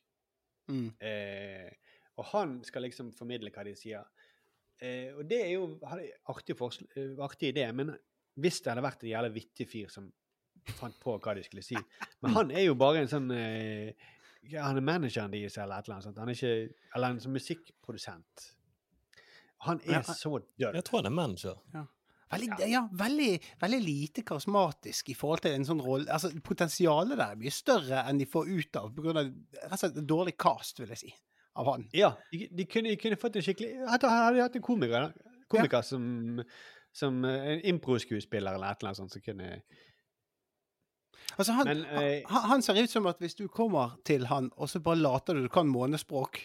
Mm. 0.69 0.89
Eh, 1.01 1.71
og 2.19 2.27
han 2.33 2.59
skal 2.67 2.85
liksom 2.85 3.09
formidle 3.17 3.49
hva 3.53 3.63
de 3.65 3.73
sier. 3.79 4.03
Eh, 4.77 5.09
og 5.15 5.23
det 5.29 5.39
er 5.45 5.53
jo 5.55 5.63
en 5.71 6.03
artig, 6.29 6.57
eh, 6.59 7.15
artig 7.23 7.53
idé, 7.53 7.65
men 7.73 7.95
hvis 8.37 8.59
det 8.61 8.73
hadde 8.73 8.85
vært 8.85 9.05
en 9.05 9.13
jævla 9.13 9.31
vittig 9.33 9.67
fyr 9.71 9.89
som 9.93 10.11
fant 10.77 10.95
på 11.03 11.17
hva 11.19 11.35
de 11.35 11.43
skulle 11.45 11.63
si 11.65 11.77
Men 12.23 12.35
han 12.37 12.51
er 12.51 12.67
jo 12.67 12.75
bare 12.79 13.03
en 13.03 13.11
sånn 13.11 13.31
eh, 13.35 13.93
Han 14.53 14.79
er 14.79 14.85
manageren 14.85 15.33
deres 15.33 15.57
eller 15.57 15.79
et 15.79 15.87
eller 15.87 15.97
annet 15.97 16.07
sånt. 16.07 16.21
Han 16.21 16.31
er 16.31 16.37
ikke 16.37 16.95
Eller 16.95 17.13
en 17.13 17.21
sånn 17.23 17.35
musikkprodusent. 17.35 18.47
Han 19.67 19.79
er 19.85 19.99
jeg, 20.01 20.15
så 20.19 20.37
død. 20.39 20.75
Jeg 20.75 20.83
tror 20.87 20.99
han 20.99 21.11
er 21.11 21.15
manager. 21.15 21.59
Veldig, 22.33 22.67
ja, 22.71 22.81
veldig, 22.97 23.29
veldig 23.61 23.79
lite 23.83 24.23
karismatisk 24.25 25.11
i 25.13 25.15
forhold 25.17 25.43
til 25.45 25.53
en 25.57 25.67
sånn 25.67 25.81
rolle. 25.85 26.09
Altså, 26.11 26.31
Potensialet 26.43 27.13
der 27.13 27.35
er 27.35 27.39
mye 27.39 27.53
større 27.53 28.01
enn 28.09 28.19
de 28.21 28.27
får 28.29 28.49
ut 28.49 28.79
av 28.79 28.89
pga. 28.95 29.13
rett 29.21 29.69
og 29.69 29.81
slett 29.81 29.99
dårlig 30.09 30.33
cast, 30.41 30.81
vil 30.81 30.93
jeg 30.95 31.01
si, 31.03 31.13
av 31.61 31.69
han. 31.69 31.85
Ja, 31.95 32.13
de, 32.31 32.47
de, 32.49 32.65
kunne, 32.69 32.93
de 32.93 32.99
kunne 33.01 33.19
fått 33.21 33.37
en 33.37 33.45
skikkelig 33.45 33.75
Hadde 33.91 34.09
hadde 34.09 34.37
de 34.39 34.45
hatt 34.45 34.57
en 34.57 34.65
komiker, 34.65 35.07
da. 35.07 35.37
komiker 35.51 35.85
som, 35.85 36.41
som 36.95 37.21
eh, 37.29 37.49
en 37.53 37.65
impro-skuespiller 37.75 38.57
eller 38.57 38.71
et 38.71 38.81
eller 38.81 38.93
annet 38.93 39.03
sånt 39.03 39.13
som 39.13 39.25
kunne 39.25 39.51
Altså, 41.37 41.51
han, 41.57 41.67
Men, 41.67 41.85
eh, 41.85 42.23
han, 42.29 42.49
han 42.49 42.61
ser 42.61 42.77
ut 42.83 42.91
som 42.91 43.07
at 43.09 43.21
hvis 43.23 43.35
du 43.35 43.47
kommer 43.47 43.95
til 44.05 44.27
han, 44.29 44.51
og 44.57 44.69
så 44.69 44.81
bare 44.83 45.01
later 45.01 45.33
du 45.37 45.45
du 45.47 45.49
kan 45.53 45.67
månespråk, 45.67 46.39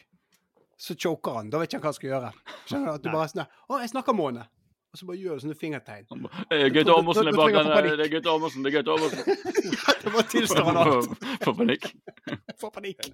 så 0.79 0.95
choker 0.95 1.41
han. 1.41 1.51
Da 1.51 1.59
vet 1.59 1.73
ikke 1.73 1.81
han 1.81 1.85
hva 1.85 1.93
han 1.93 1.99
skal 1.99 2.11
gjøre. 2.13 2.31
Skjønner 2.69 2.87
du? 2.87 2.93
At 2.95 3.03
du 3.03 3.11
Nei. 3.11 3.17
bare 3.17 3.29
sånn 3.33 3.45
'Å, 3.45 3.81
jeg 3.83 3.91
snakker 3.95 4.17
måne'. 4.17 4.47
Og 4.89 4.97
så 4.99 5.05
bare 5.05 5.19
gjør 5.21 5.37
du 5.37 5.43
sånne 5.45 5.59
fingertegn. 5.59 6.07
Eh, 6.49 6.69
Gaute 6.73 6.89
da 6.89 6.95
er 6.97 7.37
bak 7.37 7.53
den. 7.53 7.99
Det 7.99 8.07
er 8.07 8.13
Gaute 8.15 8.31
Amundsen, 8.33 8.63
det 8.65 8.71
er 8.73 8.77
Gaute 8.79 8.95
Ormåsen. 8.95 9.21
det 10.03 10.13
bare 10.15 10.29
tilstår 10.33 10.65
han 10.65 10.79
alt. 10.83 11.27
Får 11.45 11.57
panikk. 11.59 11.91
Får 12.63 12.73
panikk. 12.73 13.11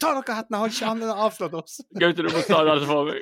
Ta 0.00 0.14
dere 0.16 0.38
hettene, 0.38 0.62
han, 0.62 0.70
han 0.88 1.04
har 1.10 1.24
avslått 1.28 1.58
oss. 1.60 1.80
Gaute, 1.92 2.24
du 2.24 2.30
må 2.32 2.40
ta 2.48 2.62
den 2.64 2.86
for 2.88 3.10
meg. 3.10 3.20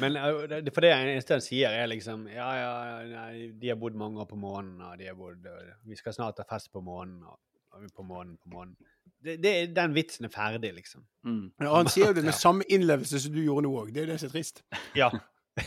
Men 0.00 0.16
eh, 0.16 0.46
det- 0.62 0.74
for 0.74 0.80
det 0.84 0.90
eneste 0.94 1.34
han 1.36 1.40
sier, 1.44 1.70
er 1.82 1.86
liksom 1.90 2.26
Ja, 2.30 2.48
ja, 2.58 2.72
nei, 3.08 3.50
de 3.58 3.68
har 3.72 3.76
bodd 3.80 3.94
mange 3.98 4.20
år 4.22 4.28
på 4.30 4.38
månen, 4.38 4.80
og 4.80 4.98
de 4.98 5.06
har 5.10 5.14
bodd 5.18 5.46
Vi 5.88 5.96
skal 5.98 6.12
snart 6.16 6.38
ha 6.38 6.44
fest 6.48 6.72
på 6.72 6.82
månen, 6.82 7.22
og, 7.26 7.38
og 7.74 7.86
på 7.96 8.02
månen, 8.06 8.36
på 8.42 8.50
månen. 8.54 8.76
Det, 9.22 9.36
det, 9.42 9.52
den 9.76 9.94
vitsen 9.94 10.26
er 10.26 10.32
ferdig, 10.34 10.72
liksom. 10.74 11.04
Mm. 11.24 11.52
Ja, 11.62 11.74
han 11.76 11.86
sier 11.92 12.10
jo 12.10 12.16
det 12.18 12.24
med 12.30 12.34
samme 12.34 12.64
innlevelse 12.68 13.20
som 13.22 13.32
du 13.34 13.42
gjorde 13.44 13.66
nå 13.68 13.74
òg. 13.84 13.92
Det 13.94 14.02
er 14.02 14.06
det 14.12 14.20
som 14.20 14.30
er 14.32 14.36
trist. 14.36 14.62
Ja. 14.98 15.10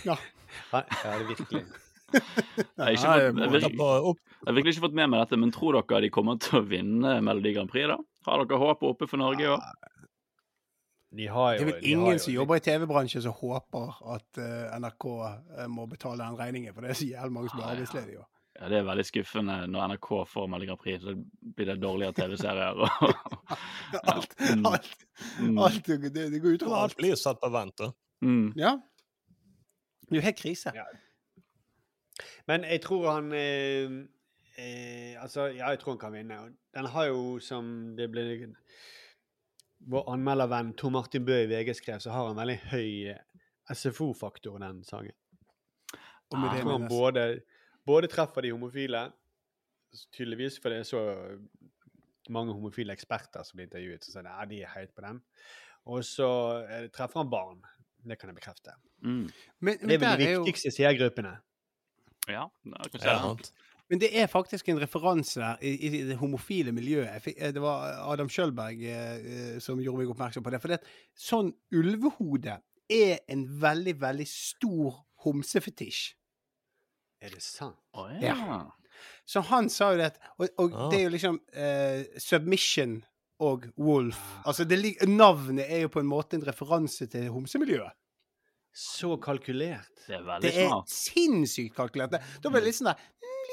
Ja. 0.03 0.15
ja, 0.73 0.81
det 0.81 1.11
er 1.13 1.27
virkelig. 1.31 1.63
Jeg 2.15 2.21
har, 2.77 2.91
ikke 2.93 2.95
Nei, 2.95 2.95
fått, 2.95 3.21
jeg, 3.25 3.33
virkelig, 3.51 3.77
jeg 3.81 4.47
har 4.47 4.53
virkelig 4.55 4.73
ikke 4.75 4.83
fått 4.85 4.93
med 4.95 5.09
meg 5.11 5.23
dette, 5.23 5.37
men 5.41 5.51
tror 5.51 5.75
dere 5.75 6.01
de 6.05 6.09
kommer 6.13 6.37
til 6.39 6.59
å 6.59 6.61
vinne 6.69 7.15
Melodi 7.25 7.51
Grand 7.55 7.67
Prix, 7.71 7.89
da? 7.89 7.97
Har 8.27 8.43
dere 8.45 8.59
håpet 8.61 8.85
oppe 8.87 9.07
for 9.09 9.19
Norge 9.19 9.43
i 9.43 9.49
år? 9.51 9.63
De 11.15 11.27
har 11.31 11.57
Det 11.57 11.61
er 11.61 11.71
vel 11.71 11.85
ingen 11.91 12.17
jo- 12.17 12.23
som 12.25 12.33
jobber 12.33 12.55
i 12.59 12.63
TV-bransjen 12.65 13.23
som 13.23 13.35
håper 13.35 13.99
at 14.15 14.39
uh, 14.41 14.79
NRK 14.79 15.05
eh, 15.59 15.67
må 15.71 15.85
betale 15.87 16.23
den 16.23 16.39
regningen, 16.39 16.73
for 16.73 16.81
det 16.81 16.89
er 16.91 16.99
så 16.99 17.07
jævlig 17.07 17.35
mange 17.37 17.51
som 17.51 17.59
blir 17.59 17.67
ja. 17.67 17.75
arbeidsledige. 17.75 18.25
Ja, 18.55 18.69
Det 18.71 18.77
er 18.77 18.83
veldig 18.87 19.05
skuffende 19.05 19.55
når 19.67 19.87
NRK 19.93 20.09
får 20.31 20.47
Melodi 20.47 20.67
Grand 20.69 20.79
Prix, 20.79 21.01
så 21.03 21.15
blir 21.55 21.65
det 21.71 21.77
dårligere 21.83 22.13
TV-serier. 22.13 22.79
ja. 23.93 23.99
Alt, 24.13 24.35
mm, 24.39 24.65
alt, 24.65 25.07
mm, 25.39 25.57
alt 25.59 25.87
det, 25.87 26.13
det 26.31 26.41
går 26.41 26.59
utover 26.59 26.75
alt 26.75 26.83
alt. 26.83 26.97
blir 26.97 27.15
satt 27.19 27.41
på 27.41 27.51
vent, 27.51 27.77
da. 27.79 27.91
mm. 28.23 28.53
Ja. 28.59 28.77
Det 30.05 30.13
er 30.13 30.21
jo 30.21 30.25
helt 30.27 30.39
krise. 30.39 30.71
Ja. 30.75 30.85
Men 32.47 32.63
jeg 32.63 32.81
tror 32.83 33.07
han 33.11 33.31
eh, 33.33 33.95
eh, 34.57 35.23
Altså, 35.23 35.47
ja, 35.49 35.71
jeg 35.73 35.79
tror 35.81 35.95
han 35.95 35.99
kan 35.99 36.13
vinne. 36.13 36.37
Den 36.75 36.85
har 36.85 37.05
jo, 37.09 37.39
som 37.39 37.95
det 37.97 38.11
ble 38.11 38.25
Vår 39.79 40.07
anmeldervenn 40.13 40.73
Tor 40.79 40.93
Martin 40.95 41.25
Bøe 41.27 41.43
i 41.43 41.49
VG 41.51 41.75
skrev, 41.77 41.99
så 42.01 42.13
har 42.13 42.29
han 42.29 42.39
veldig 42.39 42.57
høy 42.71 43.11
eh, 43.13 43.21
SFO-faktor, 43.73 44.57
den 44.61 44.83
sangen. 44.87 45.15
Og 46.31 46.39
med 46.39 46.49
Ah, 46.49 46.55
det 46.55 46.63
han 46.65 46.87
både, 46.89 47.25
både 47.85 48.09
treffer 48.09 48.45
de 48.45 48.53
homofile, 48.55 49.03
tydeligvis, 50.15 50.57
for 50.61 50.73
det 50.73 50.81
er 50.81 50.87
så 50.89 51.03
mange 52.33 52.55
homofile 52.55 52.95
eksperter 52.95 53.45
som 53.45 53.59
blir 53.59 53.69
intervjuet, 53.69 54.07
så 54.07 54.23
ja, 54.25 54.39
de 54.49 54.61
er 54.63 54.73
høyt 54.73 54.93
på 54.95 55.05
den. 55.05 55.21
Og 55.93 56.05
så 56.07 56.29
eh, 56.65 56.87
treffer 56.93 57.21
han 57.21 57.29
barn. 57.29 57.61
Det 58.05 58.17
kan 58.21 58.29
jeg 58.29 58.37
bekrefte. 58.37 58.73
Mm. 59.01 59.25
Men, 59.25 59.29
men, 59.59 59.77
Det 59.89 59.95
er 59.95 60.01
vel 60.01 60.01
de 60.01 60.09
viktigste 60.17 60.33
jo, 60.33 60.43
viktigste 60.47 60.73
seergruppene. 60.77 61.35
Ja, 62.29 62.47
det 62.65 62.73
er 62.73 62.91
kanskje 62.93 63.11
Ja, 63.11 63.21
sant. 63.21 63.51
Men 63.89 64.01
det 64.01 64.09
er 64.17 64.29
faktisk 64.31 64.69
en 64.69 64.79
referanse 64.81 65.39
der 65.39 65.61
i, 65.61 65.73
i 65.87 66.03
det 66.09 66.17
homofile 66.17 66.73
miljøet. 66.73 67.27
Eh, 67.35 67.51
det 67.53 67.61
var 67.61 67.99
Adam 68.11 68.29
Schjølberg 68.31 68.81
eh, 68.81 69.11
eh, 69.15 69.57
som 69.61 69.81
gjorde 69.81 70.01
meg 70.01 70.13
oppmerksom 70.13 70.45
på 70.45 70.53
det. 70.53 70.61
For 70.63 70.73
det, 70.73 70.79
sånn 71.13 71.51
ulvehode 71.75 72.59
er 72.91 73.19
en 73.31 73.45
veldig, 73.61 73.97
veldig 74.01 74.27
stor 74.29 75.03
homsefetisj. 75.25 76.15
Er 77.21 77.33
det 77.33 77.43
sant? 77.45 77.77
Å, 77.93 78.09
Ja. 78.21 78.33
ja. 78.33 78.63
Så 79.27 79.41
han 79.49 79.67
sa 79.67 79.89
jo 79.91 79.97
det 79.99 80.13
Og, 80.39 80.45
og 80.61 80.71
oh. 80.71 80.85
det 80.87 81.01
er 81.01 81.03
jo 81.03 81.11
liksom 81.11 81.39
eh, 81.51 82.05
Submission 82.21 83.01
og 83.43 83.65
Wolf. 83.75 84.21
Altså 84.47 84.63
det, 84.63 84.79
navnet 85.09 85.67
er 85.67 85.83
jo 85.83 85.91
på 85.91 85.99
en 85.99 86.07
måte 86.07 86.37
en 86.37 86.45
referanse 86.47 87.07
til 87.11 87.27
homsemiljøet. 87.33 87.91
Så 88.75 89.13
kalkulert. 89.23 89.91
Det 90.03 90.17
er 90.17 90.23
veldig 90.23 90.27
smart. 90.27 90.43
Det 90.43 90.63
er 90.63 90.69
smart. 90.69 90.91
sinnssykt 90.91 91.75
kalkulert. 91.77 92.15
Da 92.43 92.51
blir 92.51 92.63
det 92.63 92.71
litt 92.71 92.77
sånn 92.79 92.89
der 92.91 93.03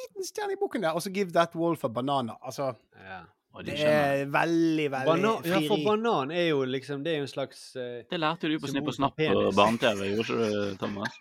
Liten 0.03 0.25
stjerne 0.25 0.53
i 0.53 0.57
boken 0.61 0.83
der, 0.83 0.91
og 0.91 1.03
så 1.03 1.11
give 1.11 1.31
that 1.31 1.55
wolf 1.57 1.85
a 1.85 1.89
banana. 1.89 2.33
Altså, 2.43 2.73
Ja. 2.97 3.21
Det 3.67 3.75
er 3.85 4.23
veldig, 4.33 4.87
veldig 4.95 5.33
fri. 5.43 5.51
ja, 5.53 5.59
for 5.69 5.83
banan 5.85 6.31
er 6.33 6.47
jo 6.49 6.63
liksom 6.65 7.03
Det 7.05 7.13
er 7.13 7.19
jo 7.21 7.27
en 7.27 7.33
slags 7.33 7.65
uh, 7.77 8.01
Det 8.09 8.21
lærte 8.21 8.49
du 8.49 8.55
på 8.63 8.71
Snipp 8.71 8.89
og 8.89 8.97
snapp 8.97 9.19
på 9.19 9.43
barne-TV, 9.57 10.07
gjorde 10.15 10.25
ikke 10.25 10.39
du, 10.39 10.77
Thomas? 10.81 11.19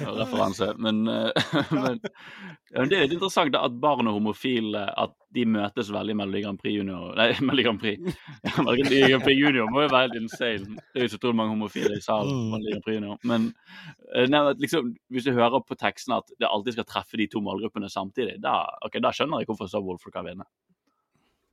Det 0.00 0.14
Referanse. 0.18 0.72
Men, 0.82 1.04
uh, 1.12 1.30
men 1.70 2.00
ja, 2.74 2.80
men 2.80 2.90
det 2.90 2.98
er 2.98 3.04
litt 3.06 3.14
interessant 3.14 3.54
at 3.54 3.78
barn 3.78 4.10
og 4.10 4.16
homofile 4.18 4.88
at 4.98 5.14
de 5.34 5.44
møtes 5.50 5.90
veldig 5.94 6.14
i 6.14 6.18
Melodi 6.18 6.42
Grand 6.44 6.58
Prix 6.58 6.76
Junior 6.78 7.14
Nei, 7.18 7.28
Melodi 7.46 7.66
Grand 7.66 7.80
Prix. 7.82 8.18
Melodi 8.66 9.00
Grand 9.04 9.22
Prix 9.22 9.38
Junior 9.38 9.70
må 9.70 9.84
jo 9.84 9.92
være 9.92 10.08
helt 10.08 10.18
insane. 10.22 10.78
Det 10.90 11.02
er 11.02 11.06
jo 11.06 11.14
så 11.14 11.20
utrolig 11.20 11.38
mange 11.40 11.54
homofile 11.54 11.94
i 11.98 12.02
salen. 12.04 12.48
Melodi 12.52 12.74
Grand 12.74 12.86
Prix 12.86 12.98
Junior. 12.98 13.18
Men 13.30 13.48
eh, 14.14 14.26
nei, 14.30 14.42
liksom, 14.62 14.94
hvis 15.14 15.26
du 15.28 15.34
hører 15.36 15.62
på 15.66 15.78
teksten 15.78 16.16
at 16.18 16.34
det 16.38 16.50
alltid 16.50 16.78
skal 16.78 16.88
treffe 16.90 17.20
de 17.20 17.28
to 17.30 17.42
målgruppene 17.44 17.90
samtidig, 17.92 18.40
da, 18.42 18.60
okay, 18.86 19.02
da 19.04 19.14
skjønner 19.14 19.42
jeg 19.42 19.50
hvorfor 19.50 19.70
Subwoolf 19.70 20.06
kan 20.14 20.26
vinne. 20.26 20.46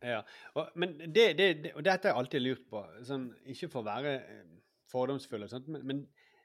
Ja. 0.02 0.22
Og, 0.58 0.72
men 0.82 0.96
det, 1.00 1.28
det, 1.38 1.48
det, 1.64 1.74
og 1.76 1.86
dette 1.86 2.10
har 2.10 2.16
jeg 2.16 2.24
alltid 2.24 2.44
lurt 2.44 2.66
på. 2.72 2.82
Sånn, 3.08 3.30
ikke 3.54 3.70
for 3.72 3.84
å 3.84 3.90
være 3.90 4.16
eh, 4.20 4.42
fordomsfull, 4.92 5.46
og 5.46 5.54
sånt, 5.54 5.70
men, 5.72 5.86
men 5.88 6.02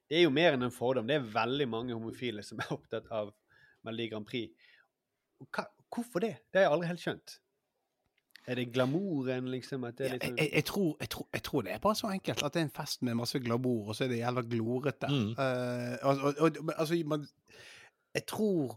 det 0.06 0.20
er 0.20 0.26
jo 0.26 0.34
mer 0.34 0.54
enn 0.54 0.66
en 0.68 0.74
fordom. 0.74 1.08
Det 1.08 1.18
er 1.18 1.32
veldig 1.34 1.68
mange 1.70 1.96
homofile 1.96 2.44
som 2.46 2.60
er 2.62 2.74
opptatt 2.76 3.08
av 3.14 3.32
Melodi 3.86 4.10
Grand 4.12 4.28
Prix. 4.28 4.70
Hva, 5.50 5.66
hvorfor 5.92 6.22
det? 6.24 6.36
Det 6.50 6.60
har 6.60 6.68
jeg 6.68 6.76
aldri 6.76 6.90
helt 6.92 7.02
skjønt. 7.02 7.36
Er 8.46 8.60
det 8.60 8.68
glamouren, 8.70 9.48
liksom? 9.50 9.84
At 9.88 9.98
det 9.98 10.06
er 10.06 10.12
Ja, 10.12 10.14
litt 10.14 10.24
jeg, 10.28 10.34
jeg, 10.38 10.50
jeg, 10.54 10.64
tror, 10.68 10.90
jeg, 11.00 11.10
tror, 11.10 11.26
jeg 11.34 11.42
tror 11.48 11.64
det 11.66 11.72
er 11.74 11.80
bare 11.82 11.98
så 11.98 12.10
enkelt 12.14 12.44
at 12.46 12.54
det 12.54 12.60
er 12.60 12.68
en 12.68 12.76
fest 12.76 13.02
med 13.02 13.18
masse 13.18 13.40
glamour, 13.42 13.88
og 13.90 13.96
så 13.98 14.04
er 14.06 14.12
det 14.12 14.20
jævla 14.20 14.44
glorete. 14.46 15.10
Mm. 15.10 15.32
Uh, 15.34 15.96
og, 16.06 16.20
og, 16.28 16.42
og, 16.46 16.74
altså, 16.76 17.00
man, 17.10 17.26
jeg 18.14 18.26
tror 18.30 18.76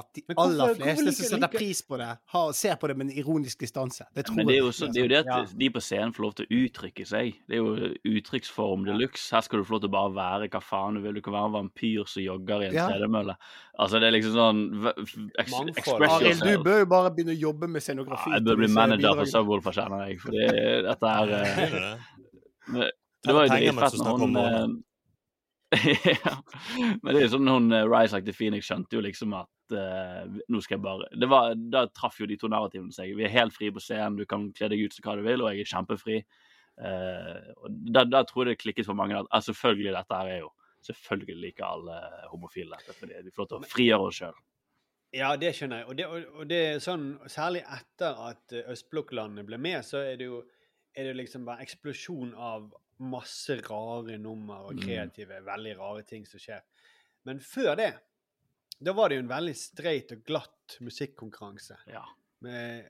at 0.00 0.08
de 0.16 0.22
hvorfor- 0.26 0.42
aller 0.44 0.74
fleste 0.80 1.12
som 1.16 1.28
setter 1.34 1.52
pris 1.52 1.82
på 1.86 1.98
det, 2.00 2.08
har, 2.34 2.52
ser 2.56 2.76
på 2.80 2.88
det 2.90 2.96
med 2.98 3.10
en 3.10 3.18
ironisk 3.22 3.60
distanse. 3.62 4.06
Det 4.16 4.24
tror 4.26 4.36
Men 4.40 4.48
det 4.50 4.56
er 4.56 4.62
jo, 4.64 4.72
så, 4.74 4.88
det, 4.90 5.00
er 5.00 5.06
jo 5.06 5.12
det 5.12 5.18
at 5.22 5.30
Ja. 5.30 5.38
de 5.62 5.70
på 5.76 5.82
scenen 5.84 6.14
får 6.16 6.24
lov 6.26 6.34
til 6.40 6.46
å 6.48 6.58
uttrykke 6.60 7.06
seg. 7.06 7.38
Det 7.48 7.56
er 7.56 7.62
jo 7.62 7.94
uttrykksform 8.16 8.84
de 8.88 8.96
luxe. 8.98 9.30
Her 9.34 9.46
skal 9.46 9.60
du 9.60 9.68
få 9.68 9.76
lov 9.76 9.84
til 9.84 9.92
å 9.92 9.96
bare 9.96 10.14
være 10.16 10.50
hva 10.50 10.62
faen 10.64 10.98
du 10.98 11.04
vil. 11.04 11.14
Du 11.14 11.22
kan 11.22 11.36
være 11.36 11.50
en 11.52 11.56
vampyr 11.60 12.08
som 12.08 12.22
jogger 12.22 12.62
i 12.62 12.66
en 12.70 12.74
Ja. 12.74 12.88
tredemølle. 12.90 13.36
Altså, 13.78 14.00
det 14.00 14.08
er 14.10 14.16
liksom 14.18 14.34
sånn. 14.36 14.60
Express 15.38 16.16
Arild, 16.18 16.40
du 16.44 16.64
bør 16.64 16.78
jo 16.82 16.86
bare 16.86 17.10
begynne 17.14 17.36
å 17.36 17.40
jobbe 17.40 17.68
med 17.68 17.82
scenografi. 17.82 18.30
Ja, 18.30 18.36
jeg 18.40 18.44
bør 18.48 18.56
bli 18.60 18.68
manager 18.68 19.14
for 19.14 19.24
bidragene. 19.24 19.32
Subwoolf, 19.32 19.64
kjenner 19.76 20.06
jeg. 20.08 20.20
For 20.20 20.30
det, 20.36 20.48
dette 20.90 21.06
er 21.06 21.34
eh, 21.38 21.96
det? 22.74 23.34
var 23.34 23.46
jo 23.46 23.50
dritfett 23.54 23.98
når 24.04 24.18
hun 24.20 24.36
uh, 24.36 24.68
ja. 26.26 26.34
Men 27.02 27.14
det 27.14 27.20
er 27.20 27.24
jo 27.28 27.32
sånn 27.36 27.50
hun 27.50 27.70
uh, 27.72 27.84
Rise 27.86 28.16
Like 28.16 28.26
the 28.26 28.34
Phoenix 28.34 28.66
skjønte 28.66 28.96
jo 28.96 29.02
liksom 29.04 29.34
at 29.38 29.46
eh, 29.76 30.38
nå 30.50 30.60
skal 30.64 30.76
jeg 30.76 30.84
bare 30.84 31.08
det 31.16 31.28
var, 31.30 31.54
Da 31.72 31.84
traff 31.94 32.20
jo 32.20 32.28
de 32.28 32.38
to 32.40 32.50
narrativene 32.50 32.94
seg. 32.94 33.12
Vi 33.18 33.26
er 33.26 33.34
helt 33.34 33.56
frie 33.56 33.72
på 33.74 33.82
scenen, 33.82 34.18
du 34.20 34.26
kan 34.28 34.48
kle 34.56 34.70
deg 34.72 34.84
ut 34.84 34.96
som 34.96 35.06
hva 35.06 35.16
du 35.18 35.24
vil, 35.26 35.44
og 35.44 35.52
jeg 35.52 35.66
er 35.66 35.72
kjempefri. 35.74 36.22
Uh, 36.80 37.50
og 37.60 37.74
da, 37.92 38.06
da 38.08 38.22
tror 38.24 38.46
jeg 38.46 38.54
det 38.54 38.62
klikket 38.62 38.86
for 38.88 38.96
mange 38.96 39.18
at 39.18 39.26
uh, 39.28 39.42
selvfølgelig 39.44 39.90
dette 39.92 40.16
her 40.16 40.30
er 40.32 40.38
jo 40.46 40.52
Selvfølgelig 40.80 41.34
liker 41.42 41.66
alle 41.66 41.96
homofile 42.30 42.72
dette, 42.72 42.94
fordi 42.96 43.18
vi 43.20 43.32
får 43.34 43.42
lov 43.42 43.48
til 43.50 43.58
å 43.58 43.68
frigjøre 43.68 44.06
oss 44.06 44.20
sjøl. 44.22 44.38
Ja, 45.12 45.34
det 45.36 45.50
skjønner 45.58 45.82
jeg. 45.82 45.88
Og 45.90 45.98
det, 45.98 46.06
og, 46.06 46.38
og 46.40 46.46
det 46.48 46.60
er 46.68 46.78
sånn, 46.80 47.04
særlig 47.28 47.64
etter 47.66 48.20
at 48.30 48.54
eh, 48.54 48.68
østblokklandene 48.72 49.44
ble 49.44 49.58
med, 49.60 49.82
så 49.84 50.00
er 50.06 50.20
det 50.20 50.30
jo 50.30 50.44
er 50.96 51.10
det 51.10 51.16
liksom 51.18 51.44
bare 51.46 51.66
eksplosjon 51.66 52.32
av 52.34 52.70
masse 53.12 53.58
rare 53.66 54.16
nummer 54.18 54.70
og 54.70 54.78
Mm. 54.78 54.82
kreative, 54.86 55.42
veldig 55.44 55.74
rare 55.78 56.02
ting 56.08 56.26
som 56.26 56.40
skjer. 56.40 56.62
Men 57.24 57.40
før 57.40 57.76
det, 57.76 57.92
da 58.80 58.94
var 58.96 59.10
det 59.10 59.18
jo 59.18 59.24
en 59.26 59.32
veldig 59.34 59.56
streit 59.58 60.12
og 60.16 60.22
glatt 60.26 60.78
musikkonkurranse. 60.80 61.76
Ja. 61.90 62.04
Med 62.44 62.88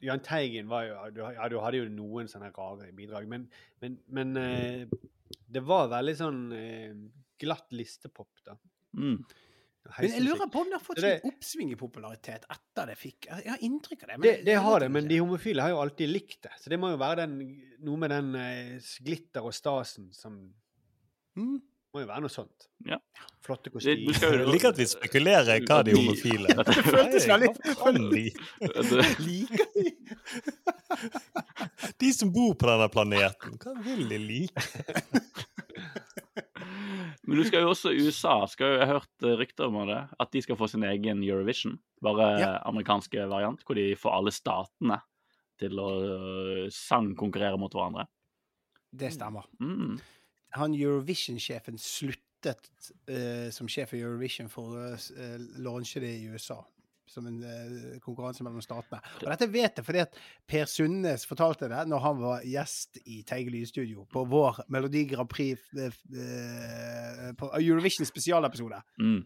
Jahn 0.00 0.22
Teigen 0.24 0.68
var 0.70 0.86
jo 0.86 0.94
Ja, 1.34 1.48
du 1.50 1.58
hadde 1.60 1.80
jo 1.82 1.88
noen 1.92 2.30
sånne 2.30 2.52
rare 2.56 2.92
bidrag, 2.96 3.26
men, 3.28 3.48
men, 3.82 3.98
men 4.08 4.36
eh, 4.40 4.84
det 5.50 5.62
var 5.66 5.90
veldig 5.92 6.16
sånn 6.16 6.40
eh, 6.56 6.94
glatt 7.40 7.72
listepop, 7.74 8.30
da. 8.46 8.56
Mm. 8.96 9.18
Men 9.80 10.06
jeg 10.12 10.22
lurer 10.22 10.48
på 10.52 10.60
om 10.60 10.68
det 10.68 10.76
har 10.76 10.84
fått 10.84 11.00
sånn 11.00 11.28
oppsving 11.30 11.70
i 11.72 11.76
popularitet 11.78 12.44
etter 12.52 12.90
det 12.90 12.96
fikk 13.00 13.30
Jeg 13.30 13.48
har 13.48 13.62
inntrykk 13.64 14.02
av 14.04 14.10
det. 14.10 14.16
men 14.18 14.26
Det, 14.26 14.34
det 14.44 14.56
har 14.60 14.82
det, 14.84 14.88
men 14.92 15.08
de 15.08 15.18
homofile 15.22 15.64
har 15.64 15.72
jo 15.72 15.78
alltid 15.82 16.10
likt 16.12 16.42
det. 16.46 16.52
Så 16.60 16.70
det 16.72 16.78
må 16.78 16.90
jo 16.92 16.98
være 17.00 17.24
den, 17.24 17.38
noe 17.86 18.00
med 18.02 18.12
den 18.12 18.28
eh, 18.38 18.90
glitter 19.06 19.46
og 19.50 19.56
stasen 19.56 20.10
som 20.16 20.40
Mm. 21.38 21.60
Må 21.90 22.04
jo 22.04 22.06
være 22.06 22.22
noe 22.22 22.30
sånt. 22.30 22.68
Ja. 22.86 23.00
Flotte 23.42 23.70
kostymer. 23.74 24.14
Jeg 24.14 24.46
liker 24.46 24.70
at 24.70 24.78
vi 24.78 24.86
spekulerer 24.86 25.64
hva 25.66 25.80
de 25.86 25.94
homofile 25.96 26.54
Det 26.54 26.76
føltes 26.86 27.26
veldig-? 27.26 28.30
Liker 29.26 29.66
de 29.74 29.88
De 31.98 32.10
som 32.14 32.30
bor 32.34 32.54
på 32.54 32.68
denne 32.70 32.86
planeten, 32.92 33.58
hva 33.58 33.74
vil 33.82 34.06
de 34.10 34.20
like? 34.22 34.62
Men 37.26 37.38
du 37.38 37.44
skal 37.46 37.62
jo 37.64 37.72
også 37.72 37.92
USA. 37.94 38.36
Skal 38.50 38.72
jo, 38.72 38.78
jeg 38.80 38.86
har 38.88 38.96
hørt 39.00 39.26
eh, 39.26 39.36
rykter 39.38 39.68
om 39.68 39.76
det, 39.90 40.00
at 40.22 40.30
de 40.34 40.42
skal 40.42 40.58
få 40.58 40.66
sin 40.70 40.82
egen 40.86 41.22
Eurovision. 41.26 41.76
Bare 42.02 42.30
Ja. 42.40 42.52
amerikanske 42.66 43.26
variant, 43.30 43.62
hvor 43.66 43.78
de 43.78 43.94
får 43.98 44.16
alle 44.16 44.32
statene 44.34 44.98
til 45.60 45.78
å 45.78 45.88
uh, 46.00 46.64
sangkonkurrere 46.72 47.58
mot 47.60 47.72
hverandre. 47.74 48.06
Det 48.90 49.12
stemmer. 49.14 49.44
Mm. 49.60 49.98
Han 50.58 50.74
Eurovision-sjefen 50.74 51.78
sluttet 51.80 52.68
uh, 53.10 53.48
som 53.54 53.70
sjef 53.70 53.94
i 53.94 54.02
Eurovision 54.02 54.50
for 54.52 54.76
å 54.76 54.90
uh, 54.96 55.48
launche 55.62 56.02
det 56.02 56.12
i 56.18 56.28
USA. 56.32 56.58
Som 57.10 57.26
en 57.26 57.40
uh, 57.42 57.98
konkurranse 58.04 58.44
mellom 58.46 58.62
statene. 58.62 59.00
Og 59.22 59.26
dette 59.32 59.50
vet 59.50 59.80
jeg 59.80 59.86
fordi 59.86 60.04
at 60.04 60.14
Per 60.48 60.70
Sundnes 60.70 61.26
fortalte 61.26 61.70
det 61.72 61.82
når 61.90 62.04
han 62.06 62.22
var 62.22 62.46
gjest 62.46 63.00
i 63.04 63.22
Teige 63.26 63.50
Lydstudio 63.54 64.06
på 64.10 64.24
vår 64.30 64.62
Melodi 64.70 65.04
Grand 65.10 65.30
Prix 65.30 65.58
på 67.40 67.52
Eurovision 67.58 68.06
spesialepisode. 68.06 68.78
Mm. 69.02 69.20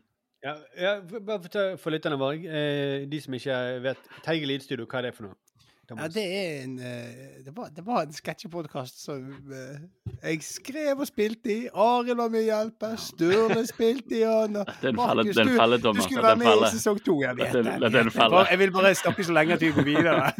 Ja, 0.44 0.54
ja, 0.76 1.00
bare 1.20 1.40
for, 1.40 1.76
for 1.80 1.94
lytterne 1.94 2.18
våre, 2.20 2.36
eh, 2.36 3.06
de 3.08 3.20
som 3.24 3.32
ikke 3.36 3.56
vet 3.80 4.08
Teige 4.26 4.48
Lydstudio, 4.50 4.84
hva 4.84 5.00
er 5.00 5.08
det 5.08 5.14
for 5.16 5.30
noe? 5.30 5.38
Ja, 5.90 6.08
det 6.08 6.24
er 6.24 6.62
en 6.64 6.78
eh, 6.78 7.44
Det 7.44 7.52
var, 7.56 7.68
det 7.76 7.84
var 7.86 8.02
en 8.06 8.12
sketsjepodkast 8.16 9.02
som 9.04 9.26
eh, 9.52 9.78
jeg 10.22 10.40
skrev 10.46 11.00
og 11.04 11.08
spilte 11.10 11.52
i. 11.52 11.66
Arild 11.74 12.16
var 12.16 12.28
med 12.32 12.40
å 12.40 12.44
hjelpe. 12.48 12.94
Sturle 12.98 13.66
spilte 13.72 14.16
i 14.16 14.22
han. 14.24 14.56
Den 14.80 14.96
faller, 14.96 15.24
er 15.28 15.32
en 15.32 15.32
felle, 15.34 15.34
Markus, 15.34 15.34
det 15.34 15.44
er 15.44 15.48
du- 15.92 16.00
skulle 16.08 16.24
være 16.28 16.40
med 16.44 16.64
i 16.64 16.70
sesong 16.78 16.98
to. 17.04 17.18
Jeg 17.22 17.36
vet 17.36 17.52
det. 17.52 17.64
Jeg 17.64 17.70
bare- 18.16 18.46
Jeg 18.50 18.58
vil 18.64 18.72
bare 18.78 18.94
snakke 19.02 19.24
så 19.28 19.32
lenge 19.36 19.52
at 19.58 19.62
vi 19.66 19.70
går 19.76 19.84
videre. 19.90 20.32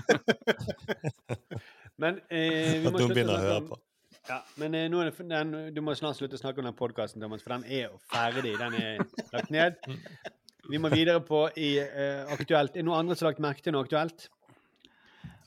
Men 2.03 2.17
eh, 2.29 2.81
vi 2.83 2.91
må 2.91 2.99
slutte 2.99 3.25
å 3.31 3.39
høre 3.39 3.61
på. 3.69 3.77
Ja, 4.25 4.39
men 4.57 4.73
eh, 4.75 4.87
det, 4.89 5.27
den, 5.29 5.51
du 5.77 5.81
må 5.85 5.93
snart 5.99 6.17
slutte 6.17 6.39
å 6.39 6.41
snakke 6.41 6.63
om 6.63 6.67
den 6.71 6.77
podkasten, 6.79 7.21
Thomas, 7.21 7.43
for 7.45 7.53
den 7.59 7.67
er 7.69 7.91
jo 7.91 7.99
ferdig. 8.11 8.55
Den 8.59 8.77
er 8.81 9.03
lagt 9.35 9.53
ned. 9.55 9.77
Vi 10.65 10.79
må 10.81 10.89
videre 10.89 11.21
på 11.21 11.43
i 11.61 11.75
eh, 11.83 12.23
aktuelt. 12.33 12.73
Er 12.73 12.81
det 12.81 12.87
noen 12.89 13.03
andre 13.03 13.13
som 13.21 13.27
har 13.27 13.35
lagt 13.35 13.43
merke 13.45 13.61
til 13.67 13.75
noe 13.77 13.85
aktuelt? 13.85 14.31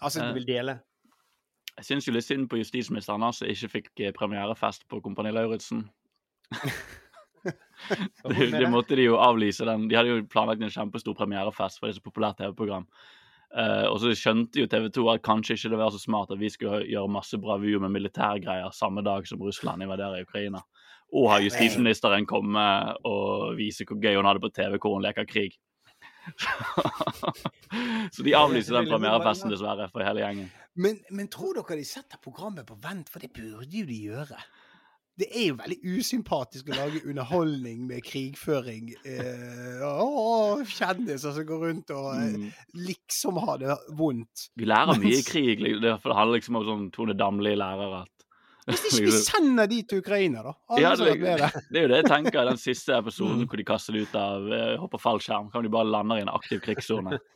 Altså, 0.01 0.27
du 0.27 0.37
vil 0.37 0.47
dele? 0.47 0.79
Jeg 1.77 1.85
syns 1.85 2.07
jo 2.07 2.13
litt 2.13 2.25
synd 2.25 2.47
på 2.49 2.57
justisministeren 2.57 3.25
som 3.33 3.49
ikke 3.49 3.69
fikk 3.69 3.91
eh, 4.01 4.13
premierefest 4.15 4.87
på 4.89 5.01
Kompani 5.05 5.33
Lauritzen. 5.33 5.83
det, 8.29 8.47
det 8.55 8.69
måtte 8.73 8.97
de 8.97 9.05
jo 9.05 9.19
avlyse. 9.21 9.65
den. 9.65 9.85
De 9.89 9.97
hadde 9.97 10.15
jo 10.15 10.25
planlagt 10.31 10.63
en 10.63 10.73
kjempestor 10.73 11.17
premierefest, 11.17 11.79
for 11.79 11.87
det 11.87 11.95
er 11.95 11.99
så 11.99 12.07
populært 12.07 12.41
TV-program. 12.41 12.87
Uh, 13.47 13.85
og 13.87 14.01
så 14.03 14.11
skjønte 14.17 14.59
jo 14.59 14.67
TV 14.67 14.89
2 14.91 15.05
at 15.13 15.21
kanskje 15.23 15.55
ikke 15.55 15.69
det 15.71 15.77
var 15.79 15.93
så 15.95 16.01
smart 16.01 16.33
at 16.33 16.39
vi 16.41 16.49
skulle 16.51 16.81
gjøre 16.83 17.13
masse 17.13 17.37
bravur 17.39 17.79
med 17.85 17.93
militærgreier 17.93 18.73
samme 18.75 19.01
dag 19.05 19.23
som 19.29 19.39
Russland 19.39 19.85
invaderer 19.85 20.25
Ukraina. 20.27 20.59
Og 21.15 21.29
ha 21.31 21.37
justisministeren 21.39 22.27
komme 22.27 22.65
og 23.07 23.55
vise 23.55 23.87
hvor 23.87 24.01
gøy 24.03 24.17
hun 24.17 24.27
hadde 24.27 24.43
på 24.43 24.51
TV 24.51 24.75
hvor 24.75 24.97
hun 24.97 25.05
leker 25.05 25.29
krig. 25.29 25.55
så 28.15 28.23
de 28.25 28.35
avlyser 28.37 28.77
den 28.79 28.89
premierefesten, 28.91 29.51
dessverre, 29.53 29.89
for 29.93 30.05
hele 30.05 30.23
gjengen. 30.23 30.47
Men, 30.77 30.99
men 31.09 31.29
tror 31.33 31.57
dere 31.57 31.79
de 31.79 31.85
setter 31.87 32.19
programmet 32.21 32.67
på 32.69 32.77
vent? 32.83 33.09
For 33.09 33.23
det 33.23 33.31
burde 33.33 33.67
jo 33.73 33.85
de 33.89 33.99
gjøre. 34.11 34.39
Det 35.17 35.25
er 35.33 35.47
jo 35.47 35.55
veldig 35.57 35.77
usympatisk 35.97 36.67
å 36.69 36.75
lage 36.77 36.99
underholdning 37.09 37.87
med 37.89 38.03
krigføring. 38.05 38.91
Eh, 39.01 39.79
å, 39.81 40.59
kjendiser 40.69 41.33
som 41.33 41.47
går 41.49 41.63
rundt 41.65 41.93
og 41.95 42.11
eh, 42.19 42.35
Mm. 42.37 42.51
liksom 42.85 43.39
har 43.41 43.57
det 43.63 43.77
vondt. 43.97 44.51
Vi 44.55 44.69
lærer 44.69 45.01
mye 45.01 45.17
i 45.17 45.25
krig. 45.25 45.63
det 45.81 45.95
handler 46.05 46.37
liksom 46.37 46.59
om 46.61 46.67
sånn 46.69 46.85
Tone 46.93 47.17
Damli-lærer 47.17 47.97
at 48.03 48.13
Hvis 48.67 48.83
ikke 48.89 49.05
vi 49.05 49.11
sender 49.23 49.67
de 49.71 49.77
til 49.87 50.01
Ukraina, 50.03 50.41
da? 50.43 50.53
Ja, 50.81 50.91
det, 50.99 51.13
det 51.71 51.79
er 51.79 51.85
jo 51.85 51.91
det 51.93 52.01
jeg 52.01 52.09
tenker. 52.09 52.43
Den 52.49 52.59
siste 52.61 52.97
episoden 52.97 53.41
Mm. 53.45 53.47
hvor 53.47 53.57
de 53.61 53.65
kaster 53.67 53.95
det 53.95 54.05
ut 54.07 54.15
av 54.19 54.51
eh, 54.53 54.75
hopper 54.81 54.99
fallskjerm, 55.01 55.49
kan 55.53 55.63
de 55.63 55.71
bare 55.71 55.87
lande 55.87 56.17
i 56.19 56.23
en 56.25 56.31
aktiv 56.33 56.59
krigssone. 56.63 57.17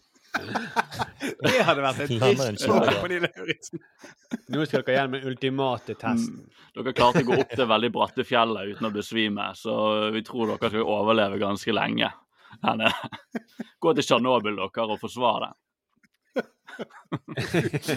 Det 1.42 1.58
hadde 1.68 1.82
vært 1.84 2.00
et 2.06 2.12
trist 2.22 2.64
på 2.66 3.08
Nille 3.12 3.28
Lauritzen. 3.36 3.82
Nå 4.54 4.64
skal 4.64 4.84
dere 4.88 4.96
gjennom 4.96 5.16
den 5.18 5.28
ultimate 5.28 5.96
testen. 6.00 6.38
Mm. 6.46 6.62
Dere 6.78 6.94
klarte 6.96 7.24
å 7.26 7.28
gå 7.28 7.40
opp 7.44 7.56
det 7.60 7.68
veldig 7.68 7.90
bratte 7.92 8.24
fjellet 8.26 8.72
uten 8.72 8.88
å 8.88 8.94
besvime, 8.96 9.50
så 9.60 9.74
vi 10.16 10.24
tror 10.24 10.54
dere 10.54 10.72
skal 10.72 10.86
overleve 10.88 11.40
ganske 11.42 11.76
lenge. 11.76 12.08
Gå 13.84 13.94
til 13.98 14.06
Tsjernobyl 14.08 14.56
dere 14.60 14.88
og 14.88 15.00
forsvar 15.02 15.46
det. 15.46 15.52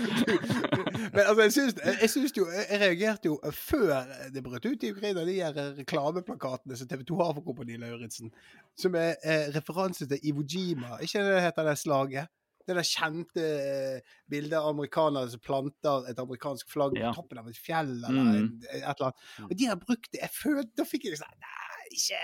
Men 1.14 1.22
altså, 1.28 1.42
jeg 1.42 1.52
syns, 1.52 1.74
jeg 2.02 2.10
syns 2.10 2.32
jo 2.36 2.46
Jeg 2.50 2.80
reagerte 2.82 3.28
jo 3.30 3.36
før 3.54 4.06
det 4.34 4.42
brøt 4.44 4.66
ut 4.66 4.84
i 4.86 4.92
Ukraina, 4.94 5.24
de 5.26 5.36
her 5.40 5.58
reklameplakatene 5.78 6.76
som 6.78 6.88
TV 6.90 7.04
2 7.08 7.18
har 7.20 7.34
for 7.36 7.44
Kompani 7.46 7.76
Lauritzen, 7.80 8.32
som 8.78 8.96
er 8.98 9.14
eh, 9.24 9.46
referanse 9.54 10.08
til 10.10 10.18
Iwo 10.30 10.44
Jima. 10.48 10.98
Ikke 11.04 11.22
det 11.26 11.42
heter 11.44 11.68
det 11.68 11.76
slaget? 11.80 12.30
Det 12.64 12.72
der 12.78 12.86
kjente 12.88 13.42
eh, 13.44 14.14
bildet 14.32 14.56
av 14.56 14.70
amerikanere 14.72 15.28
som 15.34 15.42
planter 15.44 16.06
et 16.08 16.20
amerikansk 16.22 16.70
flagg 16.72 16.96
Ja. 16.96 17.10
på 17.12 17.18
toppen 17.20 17.42
av 17.42 17.50
et 17.50 17.58
fjell 17.60 17.92
eller 17.98 18.22
Mm. 18.24 18.46
et 18.70 18.80
eller 18.80 19.10
annet. 19.10 19.18
Og 19.50 19.54
de 19.58 19.66
har 19.68 19.76
brukt 19.76 20.08
det. 20.12 20.22
Jeg 20.22 20.32
følte 20.32 20.72
Da 20.80 20.84
fikk 20.88 21.04
jeg 21.10 21.20
sånn 21.20 21.36
Nei, 21.44 21.84
ikke 21.92 22.22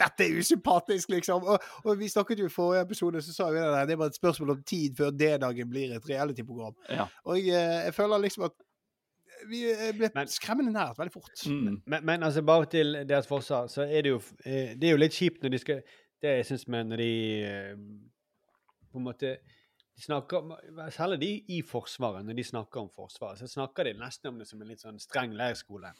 dette 0.00 0.26
er 0.26 0.38
usympatisk, 0.38 1.08
liksom. 1.14 1.44
Og, 1.44 1.58
og 1.84 1.98
vi 1.98 2.08
snakket 2.08 2.38
jo 2.42 2.46
i 2.48 2.52
forrige 2.52 2.82
episode, 2.86 3.22
så 3.22 3.34
sa 3.34 3.48
vi 3.54 3.62
det 3.62 3.88
det 3.88 3.98
var 3.98 4.10
et 4.10 4.18
spørsmål 4.18 4.54
om 4.56 4.62
tid 4.66 4.96
før 4.98 5.10
D-dagen 5.14 5.70
blir 5.70 5.94
et 5.96 6.08
reality-program. 6.08 6.74
Ja. 6.90 7.06
Og 7.24 7.38
jeg, 7.38 7.54
eh, 7.54 7.84
jeg 7.88 7.94
føler 7.94 8.24
liksom 8.24 8.46
at 8.48 8.56
vi 9.50 9.64
eh, 9.70 9.92
ble 9.96 10.10
Men- 10.14 10.30
skremmende 10.30 10.72
nært 10.72 10.98
veldig 10.98 11.12
fort. 11.12 11.46
Mm. 11.46 11.82
Men, 11.86 12.06
men 12.06 12.22
altså, 12.22 12.42
bare 12.42 12.66
til 12.66 13.02
deres 13.08 13.26
forsvar, 13.28 13.66
så 13.68 13.82
er 13.82 14.02
det 14.06 14.14
jo 14.14 14.22
eh, 14.44 14.72
Det 14.78 14.88
er 14.88 14.96
jo 14.96 15.02
litt 15.02 15.16
kjipt 15.16 15.42
når 15.42 15.50
de 15.52 15.58
skal 15.58 15.82
Det 16.22 16.36
jeg 16.38 16.46
syns 16.48 16.68
med 16.72 16.88
når 16.88 17.02
de 17.02 17.10
på 18.94 18.98
en 19.02 19.04
måte 19.04 19.36
de 19.94 20.02
snakker 20.02 20.38
om, 20.38 20.54
Særlig 20.90 21.20
de 21.20 21.32
i 21.54 21.60
Forsvaret, 21.62 22.24
når 22.26 22.34
de 22.38 22.44
snakker 22.44 22.80
om 22.80 22.88
Forsvaret, 22.90 23.38
så 23.38 23.46
snakker 23.46 23.84
de 23.84 23.92
nesten 23.98 24.32
om 24.32 24.38
det 24.38 24.48
som 24.48 24.62
en 24.62 24.70
litt 24.70 24.82
sånn 24.82 24.98
streng 25.02 25.34
leirskole. 25.38 25.92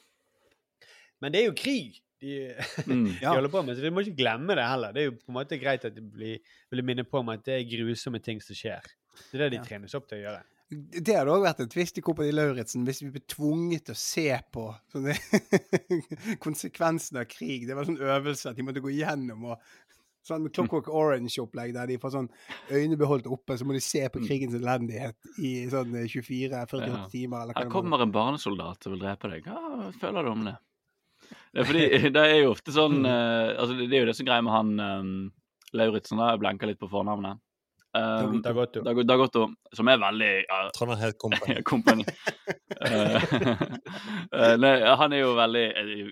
Men 1.22 1.34
det 1.34 1.42
er 1.42 1.46
jo 1.50 1.54
krig 1.58 2.00
de, 2.20 2.54
Mm. 2.86 3.04
de 3.20 3.26
holder 3.26 3.48
på 3.52 3.62
med, 3.66 3.76
så 3.76 3.82
vi 3.82 3.90
må 3.90 4.00
ikke 4.04 4.16
glemme 4.22 4.54
det 4.56 4.64
heller. 4.66 4.92
Det 4.92 5.02
er 5.02 5.10
jo 5.10 5.16
på 5.18 5.28
en 5.32 5.38
måte 5.40 5.58
greit 5.60 5.84
at 5.84 5.94
de 5.94 6.00
blir, 6.02 6.38
vil 6.70 6.84
minne 6.84 7.04
på 7.04 7.18
om 7.20 7.28
at 7.34 7.44
det 7.44 7.54
er 7.60 7.68
grusomme 7.70 8.20
ting 8.22 8.40
som 8.42 8.54
skjer. 8.56 8.82
Det 9.30 9.34
er 9.40 9.44
det 9.44 9.50
de 9.52 9.56
Ja. 9.56 9.62
trenes 9.64 9.94
opp 9.94 10.08
til 10.08 10.18
å 10.18 10.26
gjøre. 10.28 10.42
Det 10.74 11.14
hadde 11.14 11.30
òg 11.30 11.42
vært 11.44 11.60
en 11.60 11.68
tvist 11.68 11.98
i 11.98 12.02
Kompani 12.02 12.32
Lauritzen 12.32 12.86
hvis 12.86 13.02
vi 13.04 13.10
ble 13.12 13.20
tvunget 13.28 13.84
til 13.84 13.94
å 13.94 14.00
se 14.00 14.40
på 14.50 14.64
sånne 14.90 15.12
konsekvensene 16.44 17.20
av 17.22 17.28
krig. 17.30 17.66
Det 17.68 17.76
var 17.76 17.86
sånn 17.88 18.00
øvelse 18.00 18.50
at 18.50 18.56
de 18.58 18.64
måtte 18.66 18.82
gå 18.84 18.94
gjennom 18.96 19.50
og 19.52 19.58
Sånn 20.24 20.46
Clockwork 20.48 20.86
Orange-opplegg 20.88 21.74
der 21.76 21.90
de 21.90 21.98
får 22.00 22.14
sånn 22.14 22.30
øynebeholdt 22.72 23.26
oppe, 23.28 23.58
så 23.60 23.66
må 23.68 23.74
de 23.76 23.80
se 23.84 24.00
på 24.08 24.22
krigens 24.24 24.54
elendighet 24.56 25.18
i 25.36 25.66
sånn 25.68 25.92
24-48 26.08 26.86
Ja. 26.88 27.02
timer. 27.12 27.42
Eller 27.42 27.52
hva 27.52 27.64
Her 27.66 27.68
kommer 27.74 28.00
en 28.00 28.10
barnesoldat 28.14 28.86
og 28.88 28.94
vil 28.94 29.02
drepe 29.02 29.28
deg. 29.28 29.44
Hva 29.44 29.90
føler 30.00 30.24
du 30.24 30.30
om 30.30 30.44
det? 30.48 30.54
Det 31.54 31.62
er 31.62 31.68
fordi 31.68 31.86
det 32.16 32.26
er 32.26 32.36
jo 32.42 32.52
ofte 32.54 32.74
sånn 32.74 33.00
uh, 33.06 33.54
altså 33.54 33.78
Det 33.78 33.90
er 33.90 34.04
jo 34.04 34.10
det 34.10 34.18
som 34.18 34.28
greier 34.28 34.44
med 34.46 34.54
han 34.54 34.76
um, 34.80 35.16
Lauritzen. 35.74 36.22
Jeg 36.22 36.42
blenker 36.42 36.70
litt 36.70 36.80
på 36.82 36.90
fornavnet. 36.90 37.40
Um, 37.94 38.40
Dagotto. 38.42 38.82
Dag- 38.82 39.04
Dagotto, 39.06 39.44
som 39.74 39.88
er 39.90 40.00
veldig 40.02 40.30
ja, 40.42 40.58
Trondheim 40.74 41.02
helt 41.46 41.66
kompani. 41.66 42.06
nei, 44.64 44.72
han 44.98 45.14
er 45.14 45.20
jo 45.22 45.36
veldig 45.38 45.64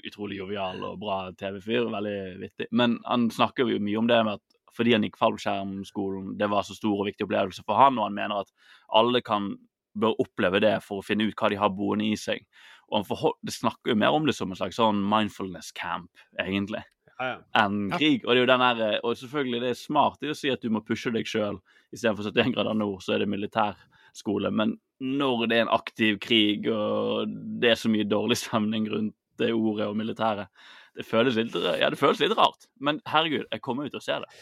utrolig 0.07 0.38
jovial 0.38 0.83
og 0.92 1.01
bra 1.03 1.18
TV-fyr. 1.38 1.90
Veldig 1.90 2.18
vittig. 2.42 2.70
Men 2.70 3.01
han 3.07 3.27
snakker 3.35 3.66
jo 3.66 3.83
mye 3.83 3.98
om 3.98 4.11
det 4.11 4.20
med 4.27 4.38
at 4.38 4.59
fordi 4.72 4.94
han 4.94 5.05
gikk 5.05 5.18
fallskjermskolen, 5.20 6.37
det 6.40 6.48
var 6.48 6.64
så 6.64 6.72
stor 6.77 7.03
og 7.03 7.09
viktig 7.11 7.27
opplevelse 7.27 7.64
for 7.66 7.77
han, 7.77 7.98
og 7.98 8.07
han 8.09 8.16
mener 8.16 8.40
at 8.40 8.55
alle 8.96 9.20
kan 9.25 9.51
bør 9.92 10.16
oppleve 10.22 10.62
det 10.64 10.79
for 10.85 11.01
å 11.01 11.05
finne 11.05 11.27
ut 11.29 11.37
hva 11.37 11.51
de 11.53 11.59
har 11.61 11.72
boende 11.77 12.07
i 12.09 12.16
seg. 12.16 12.46
Og 12.92 13.09
han 13.09 13.37
det 13.42 13.55
snakker 13.57 13.94
jo 13.94 13.98
mer 13.98 14.16
om 14.16 14.26
det 14.28 14.35
som 14.37 14.50
en 14.52 14.59
slags 14.59 14.76
sånn 14.81 15.00
mindfulness 15.09 15.72
camp, 15.76 16.11
egentlig 16.40 16.83
Ja, 17.18 17.28
ja. 17.28 17.38
enn 17.62 17.90
krig. 17.94 18.24
Og 18.26 18.35
det 18.35 18.40
er 18.40 18.42
jo 18.42 18.50
den 18.50 18.64
der, 18.64 19.00
og 19.00 19.16
selvfølgelig 19.16 19.62
det 19.62 19.72
er 19.72 19.81
smart 19.81 20.20
det 20.20 20.28
er 20.28 20.35
å 20.37 20.38
si 20.38 20.52
at 20.52 20.62
du 20.64 20.70
må 20.74 20.85
pushe 20.85 21.12
deg 21.14 21.28
sjøl. 21.28 21.61
Istedenfor 21.94 22.28
71 22.28 22.55
grader 22.57 22.76
nord, 22.76 23.02
så 23.05 23.16
er 23.16 23.22
det 23.22 23.31
militærskole. 23.33 24.52
Men 24.52 24.76
når 25.02 25.46
det 25.48 25.59
er 25.59 25.66
en 25.66 25.74
aktiv 25.74 26.18
krig, 26.22 26.68
og 26.70 27.33
det 27.62 27.72
er 27.72 27.81
så 27.81 27.90
mye 27.92 28.09
dårlig 28.09 28.40
stemning 28.42 28.88
rundt 28.92 29.16
det 29.40 29.52
ordet 29.57 29.87
og 29.88 29.96
militæret 29.96 30.50
Det 30.92 31.07
føles 31.09 31.38
litt, 31.38 31.55
ja, 31.57 31.88
det 31.88 31.98
føles 31.98 32.20
litt 32.20 32.35
rart. 32.37 32.68
Men 32.81 33.00
herregud, 33.09 33.46
jeg 33.48 33.62
kommer 33.64 33.88
ut 33.88 33.94
og 33.96 34.05
ser 34.05 34.26
det. 34.26 34.35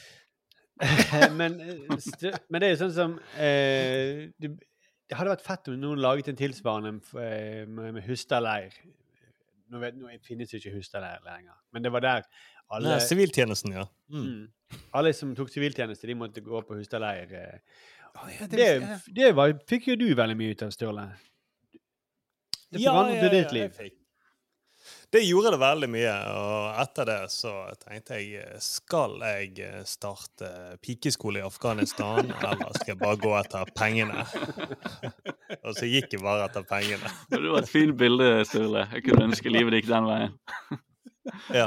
men, 1.38 1.60
eh, 1.60 2.40
men 2.48 2.58
det 2.58 2.66
er 2.66 2.72
jo 2.72 2.80
sånn 2.80 2.94
som 2.96 3.14
eh, 3.38 4.30
det 5.10 5.18
hadde 5.18 5.32
vært 5.32 5.42
fett 5.42 5.68
om 5.72 5.78
noen 5.82 5.98
laget 5.98 6.30
en 6.30 6.38
tilsvarende 6.38 6.94
eh, 7.18 7.64
med, 7.66 7.96
med 7.96 8.04
Hustadleir. 8.06 8.76
Nå, 9.70 9.80
vet, 9.82 9.96
nå 9.98 10.10
finnes 10.26 10.52
jo 10.54 10.60
ikke 10.60 10.76
Hustadleir 10.76 11.22
lenger, 11.26 11.56
men 11.74 11.82
det 11.82 11.90
var 11.94 12.04
der 12.04 12.28
alle, 12.70 12.92
Nei, 12.94 13.00
Siviltjenesten, 13.02 13.74
ja. 13.74 13.88
Mm. 14.14 14.22
mm, 14.22 14.82
alle 14.94 15.10
som 15.16 15.32
tok 15.34 15.50
siviltjeneste, 15.50 16.06
de 16.06 16.14
måtte 16.18 16.44
gå 16.46 16.62
på 16.66 16.78
Hustadleir. 16.78 17.34
Oh, 18.14 18.28
ja, 18.30 18.46
det 18.46 18.58
Det, 18.60 19.00
det 19.16 19.32
var, 19.34 19.56
fikk 19.70 19.90
jo 19.90 19.98
du 19.98 20.06
veldig 20.14 20.38
mye 20.38 20.54
ut 20.54 20.62
av, 20.66 20.70
Sturle. 20.74 21.08
Det 22.70 22.84
forandret 22.86 23.34
ditt 23.34 23.56
liv. 23.56 23.82
Det 25.10 25.24
gjorde 25.26 25.50
det 25.50 25.58
veldig 25.58 25.86
mye, 25.90 26.10
og 26.38 26.76
etter 26.78 27.08
det 27.08 27.18
så 27.34 27.52
tenkte 27.82 28.20
jeg 28.20 28.44
eh, 28.44 28.58
skal 28.62 29.16
jeg 29.18 29.56
eh, 29.66 29.80
starte 29.88 30.50
pikeskole 30.86 31.40
i 31.40 31.46
Afghanistan, 31.46 32.30
eller 32.46 32.76
skal 32.76 32.92
jeg 32.92 33.00
bare 33.00 33.18
gå 33.18 33.32
etter 33.40 33.72
pengene? 33.74 34.22
og 35.64 35.74
så 35.74 35.88
gikk 35.90 36.14
jeg 36.14 36.22
bare 36.22 36.46
etter 36.46 36.62
pengene. 36.68 37.10
Det 37.32 37.42
var 37.42 37.58
et 37.64 37.72
fint 37.72 37.96
bilde, 37.98 38.28
Sturle. 38.46 38.86
Jeg 38.94 39.08
kunne 39.08 39.26
ønske 39.32 39.50
livet 39.50 39.80
gikk 39.80 39.90
den 39.90 40.08
veien. 40.10 40.38
Ja. 41.52 41.66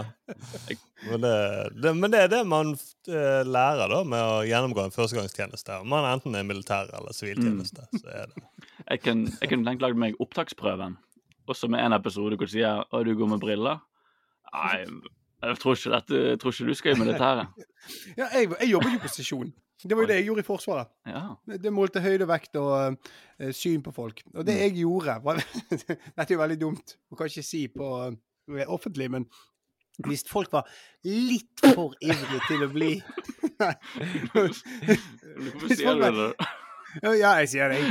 Men 1.06 1.22
det, 1.22 1.34
det, 1.78 1.92
men 1.96 2.12
det 2.12 2.20
er 2.24 2.30
det 2.32 2.40
man 2.50 2.74
eh, 2.74 3.44
lærer 3.46 3.92
da 3.92 4.00
med 4.08 4.20
å 4.20 4.42
gjennomgå 4.48 4.82
en 4.82 4.96
førstegangstjeneste. 4.96 5.78
Om 5.84 5.94
man 5.94 6.08
enten 6.10 6.36
er 6.36 6.48
militær 6.48 6.90
eller 6.98 7.16
siviltjeneste. 7.16 7.86
så 8.00 8.10
er 8.10 8.32
det. 8.34 8.44
Jeg 8.90 9.04
kunne 9.06 9.36
jeg 9.38 9.52
kunne 9.52 9.70
tenkt 9.70 9.86
lagd 9.86 10.02
meg 10.02 10.18
opptaksprøven, 10.24 10.98
også 11.48 11.68
med 11.72 11.84
en 11.84 11.96
episode 11.98 12.38
hvor 12.38 12.48
du 12.48 12.54
sier 12.54 12.84
at 12.84 13.06
du 13.06 13.14
går 13.18 13.30
med 13.34 13.42
briller. 13.44 13.82
Nei, 14.54 14.86
jeg 15.44 15.60
tror 15.60 15.76
ikke, 15.76 15.92
dette, 15.92 16.22
jeg 16.30 16.40
tror 16.40 16.54
ikke 16.54 16.70
du 16.70 16.80
skal 16.80 16.96
i 16.96 17.00
militæret. 17.00 17.48
Ja, 18.18 18.30
jeg, 18.32 18.48
jeg 18.62 18.70
jobber 18.72 18.94
jo 18.94 19.00
på 19.04 19.10
stasjon. 19.12 19.50
Det 19.84 19.96
var 19.98 20.06
jo 20.06 20.08
det 20.08 20.16
jeg 20.16 20.26
gjorde 20.30 20.40
i 20.40 20.48
Forsvaret. 20.48 20.92
Ja. 21.08 21.24
Det 21.60 21.74
målte 21.76 22.00
høyde, 22.00 22.28
vekt 22.30 22.56
og 22.56 22.96
uh, 22.96 23.50
syn 23.52 23.82
på 23.84 23.92
folk. 23.92 24.22
Og 24.34 24.46
det 24.48 24.56
jeg 24.56 24.78
gjorde 24.78 25.18
var, 25.26 25.42
Dette 25.72 26.30
er 26.30 26.36
jo 26.38 26.40
veldig 26.40 26.60
dumt 26.62 26.96
å 27.12 27.20
kanskje 27.20 27.44
si 27.44 27.66
på 27.74 27.90
uh, 28.08 28.62
offentlig, 28.72 29.10
men 29.12 29.28
hvis 30.08 30.24
folk 30.30 30.54
var 30.54 30.70
litt 31.06 31.60
for 31.76 31.94
ivrige 32.02 32.40
til 32.48 32.64
å 32.66 32.70
bli 32.72 32.94
Nei. 33.62 33.74
Hvorfor 34.32 35.76
sier 35.76 36.00
du 36.00 36.06
det? 36.18 36.48
Ja, 37.04 37.36
jeg 37.42 37.52
sier 37.52 37.74
det. 37.74 37.84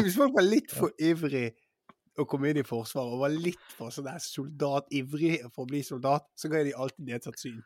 Hvis 0.00 0.16
folk 0.18 0.34
var 0.34 0.46
litt 0.46 0.72
for 0.74 0.90
ivrig 0.98 1.52
å 2.18 2.26
komme 2.28 2.50
inn 2.50 2.60
i 2.60 2.66
Forsvaret, 2.66 3.14
og 3.14 3.22
var 3.24 3.34
litt 3.34 3.70
for 3.74 3.94
sånn 3.94 4.06
der 4.08 4.22
soldat, 4.22 4.90
ivrig 4.94 5.40
for 5.50 5.64
å 5.64 5.70
bli 5.70 5.82
soldat, 5.86 6.26
så 6.38 6.50
ga 6.50 6.60
jeg 6.60 6.70
de 6.70 6.76
alltid 6.84 7.08
nedsatt 7.10 7.40
syn. 7.40 7.62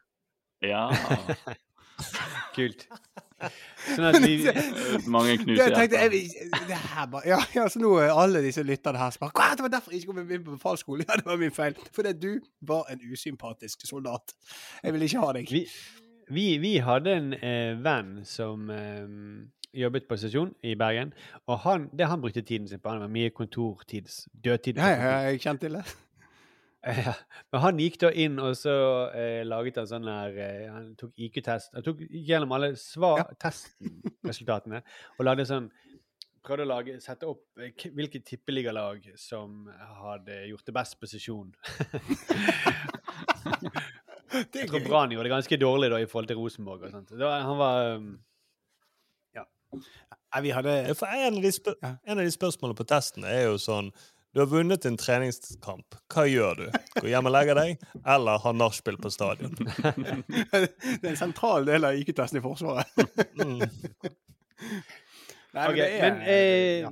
Ja. 0.65 0.89
Kult. 2.57 2.87
Sånn 3.87 4.07
at 4.09 4.17
vi 4.23 4.35
Mange 5.11 5.37
knuser 5.39 5.71
hjertet. 5.71 5.93
det 6.67 6.79
her 6.79 7.07
bare, 7.11 7.29
ja, 7.31 7.39
ja, 7.55 7.67
så 7.71 7.79
nå 7.83 7.93
er 8.03 8.11
alle 8.11 8.43
disse 8.43 8.65
lytterne 8.67 8.99
her 8.99 9.15
som 9.15 9.29
bare 9.29 9.53
det 9.59 9.67
var 9.67 9.73
derfor 9.77 9.95
jeg 9.95 10.03
ikke 10.03 10.13
kom 10.13 10.21
inn 10.25 10.47
på 10.47 10.57
befalsskolen. 10.57 11.07
Ja, 11.09 11.19
det 11.21 11.27
var 11.29 11.39
min 11.41 11.55
feil. 11.55 11.79
Fordi 11.95 12.15
du 12.19 12.33
var 12.67 12.91
en 12.91 13.03
usympatisk 13.13 13.87
soldat. 13.87 14.35
Jeg 14.83 14.95
vil 14.95 15.07
ikke 15.07 15.23
ha 15.23 15.31
deg. 15.39 15.53
Vi, 15.55 15.65
vi, 16.35 16.49
vi 16.63 16.75
hadde 16.85 17.15
en 17.21 17.31
eh, 17.39 17.79
venn 17.83 18.19
som 18.27 18.71
eh, 18.75 19.07
jobbet 19.75 20.09
på 20.09 20.17
stasjon 20.17 20.53
i 20.63 20.75
Bergen. 20.79 21.13
Og 21.47 21.59
han, 21.65 21.89
det 21.99 22.09
han 22.09 22.21
brukte 22.21 22.43
tiden 22.43 22.69
sin 22.69 22.81
på, 22.81 22.93
han 22.93 23.01
var 23.05 23.13
mye 23.13 23.31
kontortids, 23.31 24.29
dødtid. 24.45 24.77
Ja, 24.77 24.89
ja, 24.89 25.17
jeg 25.29 25.41
kjente 25.41 25.67
til 25.67 25.81
det. 25.81 25.87
Ja, 26.89 27.13
Men 27.51 27.61
han 27.61 27.81
gikk 27.83 27.97
da 28.01 28.09
inn 28.15 28.39
og 28.39 28.53
så 28.57 28.73
eh, 29.11 29.43
laget 29.45 29.81
han 29.81 29.89
sånn 29.91 30.07
her 30.07 30.37
eh, 30.39 30.69
Han 30.71 30.93
tok 30.97 31.11
IQ-test. 31.27 31.73
Han 31.75 31.83
tok 31.85 32.05
gjennom 32.07 32.55
alle 32.55 32.69
svar, 32.79 33.25
testresultatene 33.43 34.85
og 35.19 35.27
lagde 35.27 35.49
sånn 35.49 35.67
Prøvde 36.47 36.65
å 36.65 36.69
lage, 36.71 36.95
sette 37.03 37.27
opp 37.29 37.59
eh, 37.61 37.75
hvilke 37.99 38.23
tippeligalag 38.25 39.11
som 39.21 39.67
hadde 40.05 40.39
gjort 40.53 40.71
det 40.71 40.77
best 40.79 40.97
på 41.03 41.11
sesjon. 41.11 41.51
Jeg 44.55 44.69
tror 44.71 44.85
Brann 44.87 45.13
gjorde 45.13 45.27
det 45.27 45.35
ganske 45.35 45.59
dårlig 45.61 45.91
da 45.93 45.99
i 46.01 46.07
forhold 46.09 46.31
til 46.31 46.39
Rosenborg. 46.39 46.87
og 46.87 46.95
sånt. 46.95 47.13
Var, 47.19 47.45
han 47.45 47.59
var 47.59 47.91
um, 47.99 48.09
Nei, 49.75 50.41
vi 50.45 50.51
hadde 50.53 50.73
Ja, 50.89 50.95
for 50.97 51.09
en 51.13 51.37
av, 51.39 51.43
de 51.43 51.51
spør 51.53 51.75
Ja. 51.83 51.95
en 52.05 52.19
av 52.19 52.25
de 52.25 52.31
spørsmålene 52.35 52.77
på 52.79 52.87
testen 52.89 53.25
er 53.29 53.45
jo 53.49 53.59
sånn 53.61 53.91
Du 54.35 54.41
har 54.43 54.47
vunnet 54.51 54.85
en 54.87 54.97
treningskamp. 55.01 55.97
Hva 56.13 56.27
gjør 56.29 56.59
du? 56.61 56.67
Gå 57.01 57.09
hjem 57.09 57.27
og 57.31 57.33
legger 57.33 57.57
deg, 57.59 57.79
eller 58.05 58.39
ha 58.45 58.53
nachspiel 58.53 58.99
på 59.01 59.11
stadion? 59.11 59.55
Det 60.53 61.01
er 61.01 61.09
en 61.15 61.17
sentral 61.17 61.65
del 61.67 61.85
av 61.89 61.97
IQ-testen 61.97 62.39
i 62.39 62.45
Forsvaret. 62.45 62.87
Mm. 63.41 63.63
Nei, 65.55 65.65
Ok, 65.69 65.77
det 65.77 65.87
er- 65.89 66.03
men 66.05 66.21
eh, 66.29 66.81
ja. 66.85 66.91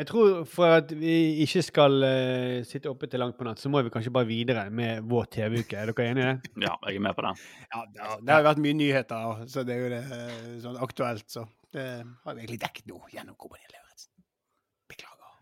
jeg 0.00 0.06
tror 0.10 0.42
for 0.50 0.74
at 0.80 0.90
vi 0.90 1.14
ikke 1.46 1.62
skal 1.64 2.02
uh, 2.02 2.58
sitte 2.66 2.90
oppe 2.90 3.06
til 3.08 3.22
langt 3.22 3.38
på 3.38 3.46
natt, 3.46 3.62
så 3.62 3.70
må 3.72 3.80
vi 3.86 3.92
kanskje 3.94 4.12
bare 4.12 4.26
videre 4.28 4.66
med 4.74 5.06
vår 5.08 5.30
TV-uke. 5.38 5.78
Er 5.78 5.92
dere 5.92 6.08
enige 6.10 6.26
i 6.26 6.34
det? 6.34 6.66
Ja, 6.66 6.74
jeg 6.88 6.98
er 6.98 7.06
med 7.06 7.14
på 7.16 7.24
det. 7.28 7.32
Ja, 7.70 7.84
det 7.94 8.04
har, 8.08 8.20
det 8.26 8.34
har 8.34 8.44
vært 8.50 8.60
mye 8.66 8.76
nyheter, 8.82 9.46
så 9.48 9.62
det 9.64 9.76
er 9.78 9.80
jo 9.86 9.90
det, 9.94 10.02
eh, 10.18 10.52
sånn 10.66 10.80
aktuelt, 10.82 11.24
så 11.30 11.46
det 11.72 11.86
har 12.24 12.34
vi 12.34 12.40
egentlig 12.42 12.60
dekket 12.64 12.86
nå 12.90 12.98
gjennom 13.12 13.36
Kompani 13.38 13.68
Lauritzen. 13.70 14.12
Beklager. 14.90 15.34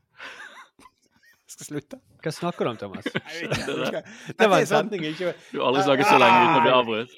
Skal 1.55 1.67
slutte? 1.71 2.01
Hva 2.23 2.33
snakker 2.35 2.67
du 2.69 2.71
om, 2.75 2.81
Thomas? 2.81 3.07
Vet 3.15 3.95
jeg 3.95 4.03
Det 4.39 4.49
var 4.51 4.59
en 4.61 4.67
sånn- 4.69 4.89
setning 4.91 5.07
jeg 5.09 5.17
ikke 5.17 5.33
Du 5.53 5.61
har 5.63 5.71
aldri 5.71 5.87
snakket 5.87 6.11
så 6.13 6.19
lenge 6.21 6.43
uten 6.43 6.59
å 6.59 6.67
bli 6.67 6.75
avbrutt. 6.81 7.17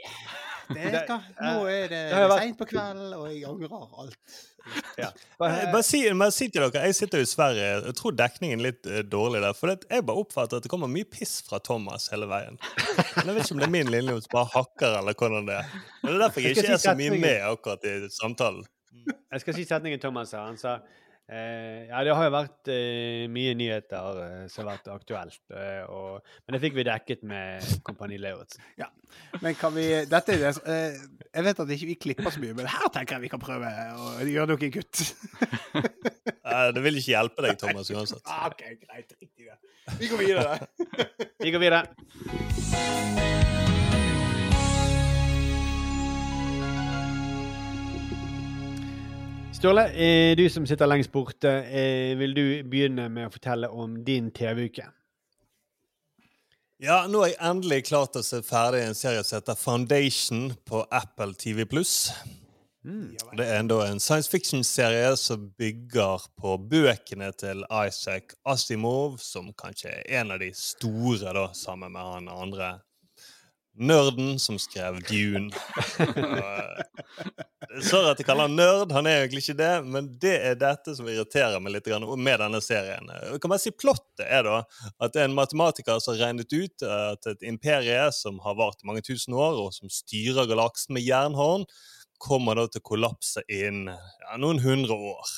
det 0.71 1.01
skal, 1.03 1.25
Nå 1.43 1.55
er 1.73 1.89
det, 1.91 2.01
seint 2.37 2.59
på 2.61 2.67
kveld, 2.71 3.07
og 3.17 3.25
jeg 3.33 3.43
angrer 3.49 3.73
alt. 3.75 4.37
ja. 5.01 5.09
Eh, 5.11 5.65
Bare 5.73 5.81
si, 5.83 6.03
bare 6.15 6.31
si 6.37 6.47
til 6.53 6.63
dere, 6.63 6.85
Jeg 6.87 6.95
sitter 7.01 7.19
jo 7.19 7.27
i 7.27 7.31
Sverige. 7.33 7.71
Jeg 7.89 7.97
tror 7.99 8.15
dekningen 8.15 8.61
er 8.63 8.67
litt 8.69 8.87
eh, 8.87 9.01
dårlig 9.03 9.41
der. 9.43 9.57
For 9.59 9.73
det, 9.73 9.89
jeg 9.91 10.05
bare 10.07 10.23
oppfatter 10.23 10.61
at 10.61 10.69
det 10.69 10.71
kommer 10.71 10.87
mye 10.93 11.09
piss 11.11 11.41
fra 11.49 11.59
Thomas 11.59 12.07
hele 12.15 12.29
veien. 12.31 12.61
Men 13.17 13.33
Jeg 13.33 13.35
vet 13.41 13.49
ikke 13.49 13.57
om 13.59 13.65
det 13.65 13.67
er 13.67 13.75
min 13.81 13.91
linje 13.97 14.15
som 14.21 14.31
bare 14.37 14.53
hakker, 14.55 14.99
eller 15.01 15.19
hvordan 15.19 15.49
det 15.51 15.59
er. 15.59 15.75
Men 16.05 16.13
Det 16.13 16.15
er 16.21 16.23
derfor 16.29 16.45
jeg 16.47 16.55
Jeg 16.55 16.63
ikke 16.63 16.77
er 16.79 16.85
så 16.87 16.95
mye 17.03 17.19
med 17.19 17.49
akkurat 17.51 17.89
i 17.91 17.97
samtalen. 18.21 18.63
Jeg 19.31 19.41
skal 19.45 19.55
si 19.57 19.65
setningen 19.69 20.01
Thomas 20.03 20.33
sa. 20.35 20.45
Han 20.49 20.59
sa 20.61 20.73
eh, 21.31 21.87
ja, 21.87 22.01
det 22.05 22.15
har 22.17 22.27
jo 22.27 22.33
vært 22.35 22.71
eh, 22.75 23.27
mye 23.31 23.53
nyheter 23.59 24.19
eh, 24.25 24.41
som 24.51 24.65
har 24.67 24.73
vært 24.75 24.91
aktuelt. 24.95 25.39
Eh, 25.55 25.85
og, 25.87 26.25
men 26.47 26.57
det 26.57 26.63
fikk 26.65 26.75
vi 26.81 26.87
dekket 26.89 27.23
med 27.31 27.69
Kompani 27.87 28.19
Lauritzen. 28.19 28.65
Men 29.43 29.55
kan 29.59 29.75
vi 29.75 29.87
Dette 30.11 30.35
er 30.37 30.43
det 30.43 30.51
eh, 30.71 30.99
Jeg 31.35 31.47
vet 31.47 31.63
at 31.65 31.73
ikke 31.77 31.89
vi 31.89 31.97
klipper 32.07 32.35
så 32.35 32.43
mye, 32.43 32.55
men 32.59 32.69
her 32.71 32.91
tenker 32.95 33.17
jeg 33.19 33.25
vi 33.29 33.33
kan 33.33 33.43
prøve 33.43 33.71
å 33.95 34.13
gjøre 34.27 34.55
noe 34.55 34.73
kutt. 34.79 35.05
Eh, 36.51 36.71
Det 36.75 36.83
vil 36.83 36.97
ikke 36.99 37.13
hjelpe 37.13 37.45
deg, 37.45 37.59
Thomas, 37.61 37.91
uansett. 37.95 38.25
Ah, 38.27 38.49
OK, 38.51 38.65
greit. 38.83 39.13
Riktig 39.21 39.47
det. 39.47 39.59
Vi 40.01 40.09
går 40.11 40.25
videre. 40.25 40.59
Vi 41.39 41.55
går 41.55 41.63
videre. 41.63 43.39
Ståle, 49.61 49.83
eh, 49.93 50.37
du 50.37 50.47
som 50.49 50.65
sitter 50.65 50.89
lengst 50.89 51.11
borte, 51.13 51.51
eh, 51.69 52.17
vil 52.17 52.33
du 52.33 52.45
begynne 52.65 53.11
med 53.13 53.27
å 53.29 53.33
fortelle 53.35 53.69
om 53.69 53.99
din 54.07 54.31
TV-uke? 54.33 54.87
Ja, 56.81 57.03
nå 57.05 57.21
er 57.21 57.35
jeg 57.35 57.43
endelig 57.45 57.83
klart 57.91 58.17
å 58.17 58.23
se 58.25 58.41
ferdig 58.41 58.81
en 58.87 58.97
serie 58.97 59.21
som 59.21 59.37
heter 59.37 59.59
Foundation 59.61 60.55
på 60.65 60.81
Apple 60.89 61.37
TV+. 61.37 61.67
Det 63.37 63.45
er 63.45 63.69
da 63.69 63.83
en 63.85 64.01
science 64.01 64.33
fiction-serie 64.33 65.13
som 65.21 65.51
bygger 65.61 66.25
på 66.41 66.57
bøkene 66.57 67.29
til 67.37 67.61
Isaac 67.69 68.33
Asimov, 68.49 69.21
som 69.21 69.53
kanskje 69.53 69.93
er 69.93 70.23
en 70.23 70.31
av 70.31 70.41
de 70.41 70.55
store, 70.57 71.35
da, 71.37 71.51
sammen 71.53 71.93
med 71.93 72.15
han 72.15 72.33
andre 72.33 72.79
nerden 73.81 74.39
som 74.43 74.59
skrev 74.61 75.01
Dune. 75.09 75.51
Og, 75.99 76.81
Sorry 77.87 78.09
at 78.11 78.19
jeg 78.19 78.27
kaller 78.27 78.49
han 78.49 78.57
nerd, 78.59 78.91
han 78.95 79.07
er 79.07 79.21
egentlig 79.21 79.45
ikke 79.45 79.59
det, 79.61 79.75
men 79.87 80.09
det 80.21 80.33
er 80.43 80.57
dette 80.59 80.95
som 80.97 81.07
irriterer 81.09 81.61
meg 81.63 81.77
litt 81.77 81.87
med 82.19 82.41
denne 82.43 82.61
serien. 82.65 83.07
Jeg 83.15 83.39
kan 83.43 83.53
bare 83.53 83.63
si 83.63 83.71
Plottet 83.71 84.25
er 84.27 84.43
da 84.47 84.57
at 84.99 85.15
det 85.15 85.23
er 85.23 85.29
en 85.29 85.37
matematiker 85.37 86.01
som 86.03 86.17
har 86.17 86.25
regnet 86.27 86.51
ut 86.51 86.83
at 86.83 87.29
et 87.31 87.47
imperie 87.47 88.09
som 88.17 88.41
har 88.43 88.59
vart 88.59 88.83
i 88.83 88.89
mange 88.91 89.05
tusen 89.07 89.37
år, 89.39 89.61
og 89.63 89.77
som 89.77 89.93
styrer 89.93 90.51
galaksen 90.51 90.97
med 90.97 91.07
jernhånd, 91.07 91.69
kommer 92.21 92.59
da 92.59 92.67
til 92.69 92.83
å 92.83 92.89
kollapse 92.91 93.45
innen 93.49 93.95
ja, 93.95 94.35
noen 94.41 94.61
hundre 94.65 94.99
år. 95.15 95.31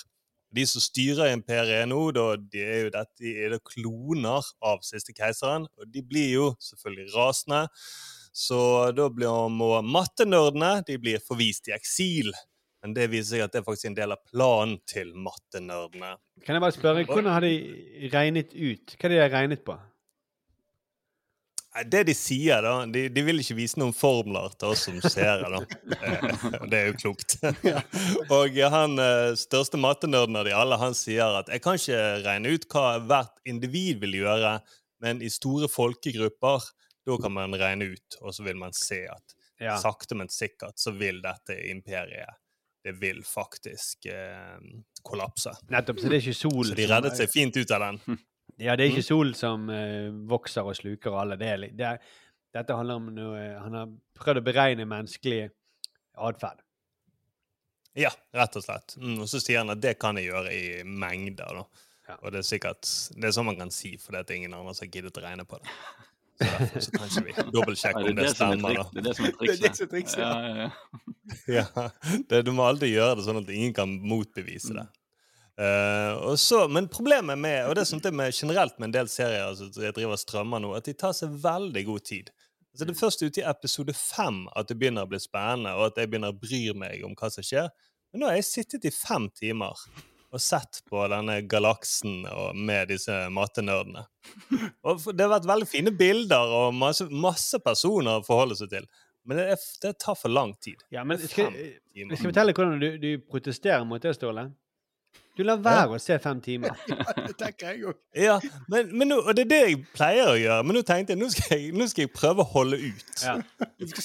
De 0.52 0.64
som 0.68 0.83
styrer 0.85 1.33
imperiet 1.33 1.87
nå, 1.88 2.00
da, 2.16 2.33
de 2.37 2.64
er 2.64 2.83
jo 2.87 2.94
dette, 2.96 3.14
de 3.20 3.37
er 3.44 3.55
kloner 3.64 4.48
av 4.64 4.83
siste 4.85 5.14
keiseren, 5.16 5.68
og 5.78 5.92
de 5.92 6.02
blir 6.05 6.28
jo 6.33 6.50
selvfølgelig 6.64 7.14
rasende. 7.14 7.62
Så 8.32 8.58
da 8.96 9.10
blir 9.12 9.52
må 9.52 9.74
mattenerdene 9.84 10.78
de 10.88 10.96
blir 11.00 11.20
forvist 11.22 11.68
i 11.68 11.76
eksil. 11.76 12.32
Men 12.82 12.96
det 12.96 13.12
viser 13.12 13.36
seg 13.36 13.44
at 13.44 13.54
det 13.54 13.60
er 13.60 13.66
faktisk 13.68 13.92
en 13.92 13.96
del 14.00 14.14
av 14.16 14.22
planen 14.26 14.78
til 14.90 15.12
mattenerdene. 15.14 16.16
Kan 16.42 16.56
jeg 16.56 16.64
bare 16.64 16.74
spørre, 16.74 17.04
hvordan 17.06 17.30
har 17.30 17.44
de 17.44 18.08
regnet 18.10 18.56
ut? 18.56 18.96
Hva 18.96 19.06
er 19.06 19.12
det 19.12 19.18
de 19.18 19.22
har 19.22 19.34
regnet 19.36 19.62
på? 19.66 19.76
Det 21.88 22.02
de 22.04 22.12
sier, 22.12 22.60
da 22.60 22.72
De, 22.84 23.06
de 23.08 23.22
vil 23.24 23.40
ikke 23.40 23.56
vise 23.56 23.80
noen 23.80 23.94
formler 23.96 24.52
til 24.60 24.74
oss 24.74 24.82
som 24.88 24.98
seere, 25.00 25.48
da. 25.48 25.62
Eh, 26.02 26.66
Det 26.68 26.80
er 26.80 26.90
jo 26.90 26.98
klokt. 26.98 27.38
Og 28.36 28.58
han 28.74 28.98
eh, 29.00 29.32
største 29.40 29.80
mattenerden 29.80 30.36
av 30.36 30.44
de 30.48 30.52
alle, 30.56 30.76
han 30.82 30.96
sier 30.98 31.38
at 31.38 31.48
jeg 31.52 31.62
kan 31.64 31.78
ikke 31.78 32.02
regne 32.26 32.52
ut 32.52 32.66
hva 32.72 32.86
hvert 33.06 33.40
individ 33.48 34.02
vil 34.02 34.24
gjøre, 34.24 34.58
Men 35.02 35.22
i 35.22 35.30
store 35.32 35.66
folkegrupper, 35.70 36.66
da 37.06 37.16
kan 37.18 37.32
man 37.34 37.54
regne 37.58 37.90
ut, 37.94 38.18
og 38.20 38.34
så 38.34 38.44
vil 38.46 38.58
man 38.60 38.74
se 38.76 39.04
at 39.10 39.34
Ja. 39.62 39.76
sakte, 39.78 40.16
men 40.18 40.28
sikkert 40.28 40.78
så 40.78 40.90
vil 40.96 41.20
dette 41.22 41.54
imperiet 41.70 42.38
det 42.82 42.92
vil 42.98 43.22
faktisk 43.24 44.06
eh, 44.10 44.58
kollapse. 45.02 45.52
Nettopp. 45.70 46.00
Så 46.02 46.10
det 46.10 46.18
er 46.18 46.24
ikke 46.24 46.34
sol 46.34 46.66
Så 46.66 46.74
de 46.74 46.86
reddet 46.90 47.16
seg 47.18 47.30
fint 47.30 47.56
ut 47.56 47.70
av 47.70 47.88
den. 47.88 48.02
Ja, 48.60 48.74
det 48.76 48.84
er 48.84 48.90
ikke 48.92 49.06
sol 49.06 49.30
som 49.38 49.70
eh, 49.72 50.10
vokser 50.28 50.66
og 50.68 50.74
sluker 50.76 51.14
alle. 51.16 51.38
Det 51.40 51.46
er, 51.48 51.62
det 51.72 51.86
er, 51.88 52.02
dette 52.52 52.74
handler 52.76 52.98
om 53.00 53.06
noe 53.14 53.40
Han 53.62 53.76
har 53.78 53.94
prøvd 54.18 54.42
å 54.42 54.44
beregne 54.44 54.84
menneskelig 54.86 55.46
atferd. 56.20 56.60
Ja, 57.96 58.10
rett 58.36 58.58
og 58.60 58.64
slett. 58.66 58.96
Mm, 59.00 59.22
og 59.24 59.30
så 59.30 59.40
sier 59.40 59.62
han 59.62 59.72
at 59.72 59.80
det 59.82 59.94
kan 60.02 60.20
jeg 60.20 60.28
gjøre 60.28 60.52
i 60.52 60.84
mengder. 60.84 61.62
da. 61.62 61.88
Ja. 62.10 62.18
Og 62.20 62.34
det 62.34 62.42
er 62.42 62.48
sikkert 62.50 62.88
det 63.16 63.30
er 63.30 63.34
sånn 63.38 63.48
man 63.48 63.58
kan 63.58 63.72
si, 63.72 63.94
for 64.00 64.14
det 64.18 64.26
er 64.26 64.42
ingen 64.42 64.58
andre 64.58 64.74
har 64.76 64.92
giddet 64.92 65.18
å 65.18 65.24
regne 65.24 65.48
på 65.48 65.62
det. 65.62 65.72
Så 66.44 66.59
derfor 66.59 66.85
så 66.87 66.94
kanskje 66.96 67.22
vi 67.26 67.35
dobbeltsjekker 67.55 68.09
om 68.11 68.16
det 68.18 68.28
som 68.33 68.52
er 68.52 68.57
stemmer. 68.57 68.78
da. 68.78 68.85
det 68.92 69.02
er 69.02 69.07
det 69.09 69.14
som 69.16 69.28
er 69.28 69.37
Det 69.40 69.52
er 69.52 69.61
det 69.62 69.70
trikset. 69.70 69.76
som 69.76 69.87
er 69.87 69.92
trikset, 69.92 70.18
Ja, 70.22 70.33
ja. 70.62 70.70
ja, 71.59 71.87
det, 72.28 72.42
Du 72.46 72.52
må 72.57 72.66
alltid 72.66 72.92
gjøre 72.92 73.16
det 73.18 73.26
sånn 73.26 73.40
at 73.42 73.55
ingen 73.55 73.74
kan 73.76 73.94
motbevise 74.02 74.76
det. 74.78 74.88
Uh, 75.61 76.33
så, 76.40 76.64
men 76.72 76.88
problemet 76.88 77.37
med 77.38 77.66
og 77.68 77.74
det 77.76 77.85
synes 77.87 78.02
det 78.02 78.14
med 78.16 78.33
generelt 78.33 78.78
med 78.81 78.88
en 78.88 78.94
del 78.94 79.11
serier 79.12 79.44
altså, 79.44 79.68
som 79.68 79.85
jeg 79.85 79.94
driver 79.94 80.16
strømmer 80.16 80.62
nå, 80.64 80.72
at 80.78 80.88
de 80.88 80.94
tar 80.96 81.12
seg 81.16 81.35
veldig 81.42 81.85
god 81.90 82.07
tid. 82.09 82.33
Altså, 82.72 82.87
det 82.88 82.94
er 82.94 83.00
først 83.02 83.22
ute 83.22 83.42
i 83.42 83.48
episode 83.50 83.94
fem 83.96 84.46
at 84.57 84.70
det 84.70 84.78
begynner 84.81 85.05
å 85.05 85.11
bli 85.11 85.20
spennende, 85.20 85.74
og 85.76 85.90
at 85.90 86.00
jeg 86.00 86.09
begynner 86.09 86.33
å 86.33 86.40
bry 86.40 86.62
meg 86.78 87.05
om 87.05 87.12
hva 87.18 87.28
som 87.33 87.44
skjer. 87.44 87.68
Men 88.12 88.24
nå 88.24 88.31
har 88.31 88.40
jeg 88.40 88.48
sittet 88.48 88.88
i 88.88 88.94
fem 88.94 89.28
timer 89.37 89.76
og 90.32 90.40
sett 90.40 90.80
på 90.88 91.02
denne 91.12 91.40
galaksen 91.44 92.22
med 92.56 92.88
disse 92.88 93.14
matenerdene. 93.32 94.06
Og 94.88 95.04
det 95.12 95.26
har 95.26 95.34
vært 95.34 95.48
veldig 95.50 95.68
fine 95.68 95.92
bilder 95.92 96.54
og 96.56 96.76
masse, 96.76 97.04
masse 97.10 97.60
personer 97.60 98.20
å 98.20 98.24
forholde 98.24 98.56
seg 98.56 98.70
til. 98.72 98.88
Men 99.28 99.38
det, 99.38 99.44
er, 99.54 99.66
det 99.84 99.92
tar 100.02 100.16
for 100.18 100.32
lang 100.32 100.54
tid. 100.62 100.80
Ja, 100.90 101.04
men 101.06 101.20
skal, 101.20 101.52
jeg 101.94 102.08
skal 102.16 102.32
fortelle 102.32 102.54
hvordan 102.56 102.80
du, 102.80 102.88
du 103.02 103.10
protesterer 103.30 103.84
mot 103.86 104.02
det, 104.02 104.16
Ståle. 104.16 104.48
Du 105.36 105.44
lar 105.46 105.60
være 105.64 105.96
å 105.96 106.00
se 106.02 106.16
fem 106.20 106.40
timer. 106.44 106.76
ja, 106.90 107.04
Det 107.16 107.36
tenker 107.40 107.70
jeg 107.70 107.86
òg. 107.88 108.00
Ja, 108.18 108.36
men, 108.72 108.90
men 108.92 109.12
nå, 109.12 109.20
og 109.22 109.36
det 109.36 109.46
er 109.46 109.52
det 109.52 109.60
jeg 109.62 109.78
pleier 109.94 110.32
å 110.32 110.36
gjøre. 110.36 110.66
Men 110.68 110.76
nå 110.76 110.82
tenkte 110.88 111.14
jeg 111.14 111.22
nå 111.22 111.28
skal 111.32 111.54
jeg, 111.54 111.72
nå 111.76 111.88
skal 111.92 112.06
jeg 112.06 112.12
prøve 112.12 112.44
å 112.44 112.50
holde 112.52 112.80
ut. 112.82 113.14
Ja. 113.22 113.38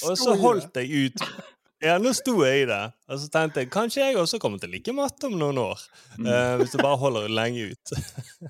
Og 0.07 0.15
så 0.19 0.35
holdt 0.39 0.79
jeg 0.79 1.07
ut. 1.07 1.25
Ja, 1.83 1.97
nå 2.01 2.09
sto 2.17 2.39
jeg 2.41 2.63
i 2.63 2.69
det. 2.69 2.83
Og 3.11 3.19
så 3.21 3.27
tenkte 3.33 3.61
jeg 3.61 3.71
kanskje 3.73 4.05
jeg 4.05 4.17
også 4.17 4.39
kommer 4.41 4.61
til 4.61 4.71
å 4.71 4.73
like 4.73 4.93
matte 4.97 5.29
om 5.29 5.35
noen 5.37 5.59
år. 5.61 5.83
eh, 6.17 6.55
hvis 6.61 6.73
du 6.73 6.79
bare 6.81 6.97
holder 6.97 7.29
lenge 7.29 7.67
ut. 7.73 7.93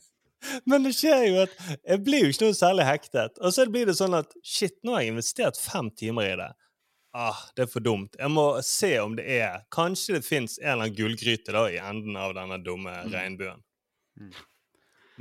Men 0.69 0.85
det 0.85 0.93
skjer 0.95 1.25
jo 1.27 1.41
at 1.43 1.55
jeg 1.75 2.03
blir 2.05 2.23
jo 2.23 2.31
ikke 2.31 2.47
noe 2.47 2.55
særlig 2.55 2.85
hektet. 2.87 3.41
Og 3.43 3.51
så 3.55 3.65
blir 3.71 3.89
det 3.89 3.97
sånn 3.99 4.15
at 4.15 4.31
shit, 4.45 4.77
nå 4.85 4.95
har 4.95 5.03
jeg 5.03 5.15
investert 5.15 5.59
fem 5.59 5.89
timer 5.91 6.29
i 6.29 6.37
det. 6.39 6.51
Ah, 7.17 7.39
det 7.57 7.65
er 7.65 7.71
for 7.71 7.83
dumt. 7.83 8.15
Jeg 8.19 8.29
må 8.31 8.45
se 8.63 8.91
om 9.01 9.15
det 9.17 9.25
er 9.39 9.63
Kanskje 9.73 10.19
det 10.19 10.25
fins 10.27 10.59
en 10.61 10.67
eller 10.75 10.85
annen 10.85 10.97
gullgryte 10.99 11.55
da 11.55 11.63
i 11.71 11.79
enden 11.81 12.19
av 12.19 12.35
denne 12.37 12.59
dumme 12.63 12.93
regnbuen. 13.09 13.63
Mm. 14.21 14.31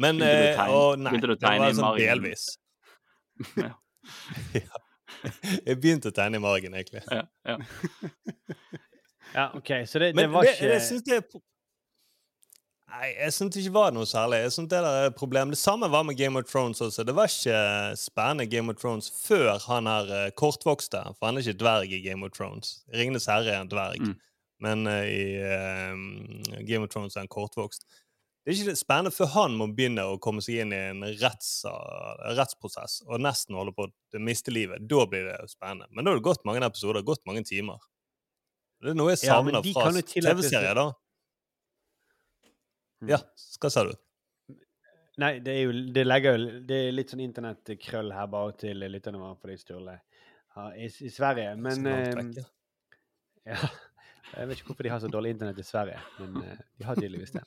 Men 0.04 0.20
eh, 0.22 0.60
Å 0.60 0.82
nei, 1.00 1.14
det 1.22 1.38
var 1.40 1.76
sånn 1.80 1.98
delvis. 1.98 2.48
Ja. 3.66 3.74
Jeg 5.66 5.80
begynte 5.80 6.10
å 6.12 6.14
tegne 6.16 6.40
i 6.40 6.42
margen, 6.42 6.74
egentlig. 6.74 7.02
Ja, 7.10 7.22
ja. 7.48 7.58
Ja, 9.34 9.50
OK, 9.58 9.70
så 9.90 9.98
det, 9.98 10.12
det 10.16 10.28
var 10.32 10.46
det, 10.46 10.52
ikke 10.54 10.68
jeg 10.70 10.82
synes 10.86 11.02
det 11.02 11.16
er 11.16 11.24
pro- 11.26 11.42
Nei, 12.86 13.08
jeg 13.18 13.32
syns 13.34 13.54
det 13.54 13.62
ikke 13.64 13.74
var 13.74 13.90
noe 13.92 14.06
særlig. 14.06 14.38
Jeg 14.44 14.52
synes 14.54 14.68
Det 14.70 14.78
der 14.84 14.98
er 15.00 15.08
et 15.10 15.16
problem. 15.18 15.50
Det 15.50 15.58
samme 15.58 15.88
var 15.90 16.04
med 16.06 16.14
Game 16.16 16.38
of 16.38 16.46
Thrones 16.46 16.80
også. 16.80 17.02
Det 17.04 17.14
var 17.16 17.26
ikke 17.26 17.96
spennende 17.98 18.46
Game 18.46 18.70
of 18.70 18.78
Thrones 18.78 19.08
før 19.26 19.58
han 19.66 19.86
her 19.90 20.30
kortvokst. 20.38 20.62
kortvokste. 20.94 21.02
For 21.18 21.26
han 21.26 21.36
er 21.36 21.42
ikke 21.42 21.58
dverg 21.64 21.92
i 21.92 22.00
Game 22.06 22.24
of 22.24 22.30
Thrones. 22.38 22.84
Ringenes 22.94 23.26
herre 23.26 23.50
er 23.56 23.60
en 23.64 23.72
dverg. 23.72 23.98
Mm. 24.00 24.14
Men 24.62 24.86
uh, 24.86 25.02
i 25.02 25.24
uh, 25.42 26.62
Game 26.68 26.86
of 26.86 26.94
Thrones 26.94 27.16
er 27.16 27.26
han 27.26 27.28
kortvokst. 27.28 27.82
Det 28.46 28.52
er 28.52 28.60
ikke 28.62 28.78
spennende 28.78 29.10
før 29.10 29.26
han 29.32 29.56
må 29.58 29.66
begynne 29.74 30.04
å 30.06 30.18
komme 30.22 30.38
seg 30.44 30.60
inn 30.62 30.70
i 30.70 30.78
en 30.92 31.02
retts, 31.18 31.64
rettsprosess 32.38 33.00
og 33.08 33.18
nesten 33.18 33.56
holde 33.58 33.72
på 33.74 33.88
å 33.88 34.20
miste 34.22 34.54
livet. 34.54 34.84
Da 34.86 35.02
blir 35.10 35.26
det 35.26 35.48
spennende. 35.50 35.88
Men 35.90 36.06
da 36.06 36.12
har 36.12 36.20
det 36.20 36.26
gått 36.28 36.46
mange 36.46 36.62
episoder, 36.62 37.02
gått 37.02 37.24
mange 37.26 37.42
timer. 37.48 37.82
Det 38.78 38.92
er 38.92 39.00
noe 39.00 39.10
jeg 39.16 39.24
savner 39.24 39.58
ja, 39.58 39.64
fra 39.74 39.90
TV-serier, 39.98 40.78
da. 40.78 40.86
Mm. 43.02 43.10
Ja, 43.16 43.18
hva 43.58 43.72
sa 43.74 43.84
du? 43.88 43.92
Nei, 45.20 45.32
det 45.42 45.52
er 45.52 45.62
jo 45.64 45.74
det 45.96 46.04
legger 46.04 46.36
jo 46.36 46.48
Det 46.68 46.78
er 46.86 46.94
litt 46.94 47.10
sånn 47.12 47.24
internettkrøll 47.24 48.12
her 48.12 48.30
bare 48.30 48.54
til 48.60 48.84
lytterne 48.84 49.20
våre 49.20 49.36
fordi 49.40 49.56
Sturle 49.58 49.96
ja, 49.96 50.68
i, 50.76 50.86
i 50.86 51.10
Sverige. 51.10 51.58
Men 51.58 51.90
eh, 51.90 52.08
vekk, 52.20 52.38
ja. 52.38 52.46
Ja. 53.56 53.74
Jeg 54.36 54.48
vet 54.48 54.58
ikke 54.58 54.72
hvorfor 54.72 54.86
de 54.86 54.90
har 54.90 55.02
så 55.02 55.08
dårlig 55.10 55.36
internett 55.36 55.58
i 55.62 55.66
Sverige, 55.66 56.00
men 56.18 56.42
eh, 56.42 56.64
de 56.78 56.86
har 56.86 56.98
tydeligvis 56.98 57.34
det. 57.36 57.44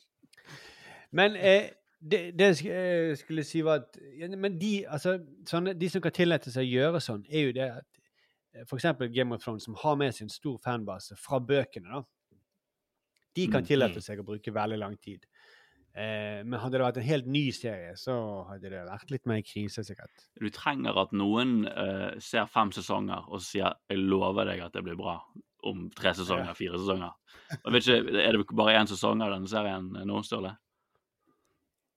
Men 1.11 1.35
eh, 1.35 1.69
det, 1.99 2.19
det 2.39 2.49
jeg 2.61 2.71
eh, 2.71 3.15
skulle 3.19 3.43
si 3.43 3.61
var 3.65 3.81
at 3.83 3.97
Men 4.39 4.59
de, 4.59 4.85
altså, 4.87 5.17
sånne, 5.49 5.73
de 5.75 5.89
som 5.89 6.01
kan 6.01 6.15
tillate 6.15 6.51
seg 6.53 6.67
å 6.67 6.69
gjøre 6.69 7.01
sånn, 7.03 7.25
er 7.29 7.49
jo 7.49 7.55
det 7.57 7.69
at 7.81 7.87
f.eks. 8.59 8.69
for 8.69 8.79
eksempel 8.79 9.11
Game 9.13 9.35
of 9.35 9.43
Thrones, 9.43 9.65
som 9.67 9.75
har 9.81 9.95
med 9.99 10.15
sin 10.15 10.29
stor 10.29 10.57
fanbase 10.63 11.17
fra 11.19 11.39
bøkene, 11.39 11.89
da. 11.99 12.03
De 13.37 13.45
kan 13.47 13.61
Mm, 13.61 13.67
tillate 13.67 14.01
seg 14.01 14.19
å 14.19 14.25
bruke 14.25 14.51
veldig 14.51 14.77
lang 14.79 14.95
tid. 14.97 15.25
Eh, 15.93 16.41
men 16.45 16.59
hadde 16.59 16.77
det 16.77 16.85
vært 16.85 16.97
en 17.01 17.05
helt 17.05 17.27
ny 17.29 17.43
serie, 17.51 17.93
så 17.97 18.15
hadde 18.49 18.69
det 18.71 18.81
vært 18.87 19.11
litt 19.11 19.25
mer 19.29 19.41
krise, 19.45 19.83
sikkert. 19.85 20.25
Du 20.39 20.49
trenger 20.53 20.97
at 21.01 21.13
noen 21.13 21.67
eh, 21.67 22.17
ser 22.19 22.49
fem 22.49 22.71
sesonger 22.71 23.29
og 23.29 23.41
sier 23.41 23.73
'jeg 23.89 23.99
lover 23.99 24.45
deg 24.45 24.59
at 24.65 24.73
det 24.73 24.83
blir 24.83 24.95
bra' 24.97 25.19
om 25.63 25.89
tre 25.91 26.13
sesonger, 26.13 26.53
fire 26.55 26.77
sesonger. 26.79 27.11
Jeg 27.51 27.73
vet 27.73 27.83
ikke, 27.87 28.17
Er 28.23 28.31
det 28.31 28.45
bare 28.55 28.77
én 28.79 28.87
sesong 28.87 29.21
av 29.21 29.31
denne 29.31 29.47
serien 29.47 29.89
nå, 29.91 30.23
Sturle? 30.23 30.55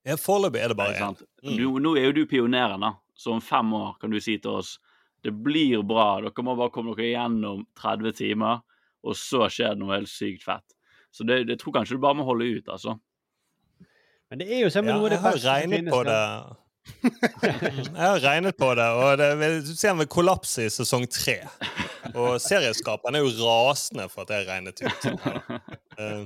Ja, 0.05 0.17
Foreløpig 0.19 0.59
er 0.63 0.73
det 0.73 0.77
bare 0.79 0.97
én. 0.99 1.21
Mm. 1.47 1.77
Nå 1.83 1.93
er 1.99 2.09
jo 2.09 2.15
du 2.17 2.25
pioneren, 2.27 2.83
da. 2.83 2.95
Så 3.15 3.35
om 3.37 3.43
fem 3.45 3.69
år 3.79 3.95
kan 4.01 4.11
du 4.11 4.19
si 4.23 4.39
til 4.43 4.59
oss 4.63 4.79
det 5.23 5.31
blir 5.45 5.85
bra, 5.87 6.17
dere 6.25 6.43
må 6.43 6.57
bare 6.59 6.73
komme 6.75 6.97
dere 6.99 7.13
gjennom 7.13 7.61
30 7.79 8.17
timer, 8.19 8.63
og 9.07 9.15
så 9.15 9.47
skjer 9.47 9.77
det 9.77 9.79
noe 9.83 9.95
helt 9.95 10.11
sykt 10.11 10.43
fett. 10.43 10.75
Så 11.15 11.23
det, 11.29 11.45
det 11.47 11.61
tror 11.61 11.77
kanskje 11.77 11.95
du 11.95 12.03
bare 12.03 12.19
må 12.19 12.27
holde 12.27 12.49
ut, 12.59 12.71
altså. 12.73 12.97
Men 14.33 14.41
det 14.41 14.49
er 14.51 14.65
jo 14.65 14.71
sammen 14.73 14.91
Ja, 14.91 14.97
noe 14.99 15.07
av 15.07 15.13
det 15.13 15.19
jeg 15.19 15.23
har 15.23 15.37
beste 15.37 15.45
som 15.45 15.53
regnet 15.55 15.79
finnes. 15.79 15.95
på 15.95 16.03
det. 16.09 16.19
Mm, 16.83 17.11
Jeg 17.97 18.03
har 18.03 18.21
regnet 18.25 18.57
på 18.59 18.69
det, 18.75 18.87
og 18.99 19.19
det, 19.21 19.29
du 19.67 19.71
ser 19.75 19.93
han 19.93 20.01
vil 20.03 20.09
kollapse 20.11 20.65
i 20.67 20.71
sesong 20.73 21.05
tre. 21.11 21.37
Og 22.19 22.41
serieskaperen 22.43 23.15
er 23.19 23.23
jo 23.23 23.31
rasende 23.47 24.09
for 24.11 24.25
at 24.27 24.33
jeg 24.35 24.49
regnet 24.49 24.83
ut. 24.83 25.07
Uh, 25.99 26.25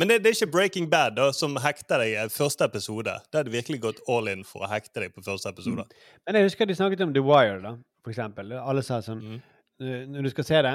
Men 0.00 0.08
det, 0.08 0.20
det 0.24 0.30
er 0.30 0.36
ikke 0.38 0.50
Breaking 0.54 0.86
Bad 0.90 1.18
da, 1.18 1.26
som 1.36 1.56
hekter 1.60 2.00
deg 2.00 2.14
i 2.16 2.28
første 2.32 2.64
episode. 2.64 3.12
Da 3.28 3.42
hadde 3.42 3.52
virkelig 3.52 3.82
gått 3.84 4.00
all 4.08 4.30
in 4.32 4.44
for 4.48 4.64
å 4.64 4.70
hekte 4.72 5.04
deg 5.04 5.12
på 5.14 5.24
første 5.26 5.52
episode. 5.52 5.84
Men 6.26 6.38
jeg 6.40 6.48
husker 6.48 6.68
de 6.70 6.78
snakket 6.78 7.04
om 7.04 7.12
The 7.16 7.24
Wire, 7.26 7.60
da, 7.66 7.74
for 8.04 8.14
eksempel. 8.14 8.54
Alle 8.60 8.82
sa 8.86 9.02
sånn 9.04 9.20
Mm. 9.20 9.40
"Eh, 9.80 10.06
Når 10.08 10.22
du 10.22 10.30
skal 10.30 10.44
se 10.44 10.62
det, 10.62 10.74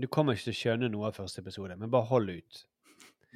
du 0.00 0.06
kommer 0.08 0.32
ikke 0.32 0.48
til 0.48 0.56
å 0.56 0.60
skjønne 0.62 0.90
noe 0.92 1.06
av 1.08 1.16
første 1.16 1.38
episode, 1.44 1.76
men 1.76 1.90
bare 1.90 2.04
hold 2.08 2.30
ut. 2.30 2.64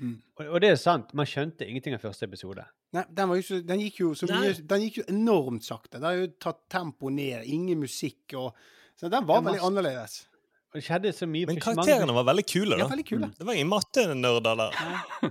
Mm. 0.00 0.14
Og, 0.38 0.42
og 0.46 0.60
det 0.64 0.70
er 0.72 0.78
sant. 0.80 1.12
Man 1.14 1.28
skjønte 1.28 1.66
ingenting 1.68 1.94
av 1.96 2.00
første 2.02 2.24
episode. 2.24 2.64
Nei, 2.96 3.04
den, 3.06 3.28
var 3.30 3.38
jo 3.38 3.60
den 3.68 3.82
gikk 3.84 4.00
jo 4.00 4.14
så 4.18 4.26
Nei. 4.26 4.40
mye 4.42 4.54
Den 4.72 4.82
gikk 4.86 4.96
jo 5.02 5.04
enormt 5.12 5.66
sakte. 5.66 5.98
Den 5.98 6.08
har 6.08 6.16
jo 6.18 6.26
tatt 6.42 6.64
tempo 6.72 7.12
ned, 7.14 7.44
ingen 7.46 7.78
musikk 7.84 8.34
og 8.40 8.50
Så 8.98 9.08
den 9.12 9.26
var 9.28 9.44
veldig 9.46 9.62
annerledes. 9.64 10.24
Og 10.70 10.78
det 10.78 10.84
skjedde 10.86 11.12
så 11.16 11.26
mye 11.26 11.48
Men 11.50 11.60
karakterene 11.62 12.14
var 12.14 12.26
veldig 12.28 12.44
kule, 12.46 12.76
da. 12.76 12.84
Ja, 12.84 12.88
veldig 12.90 13.06
kule. 13.08 13.28
Det 13.38 13.46
var 13.46 13.56
ingen 13.58 13.70
mattenerder 13.70 14.58
der. 14.60 14.74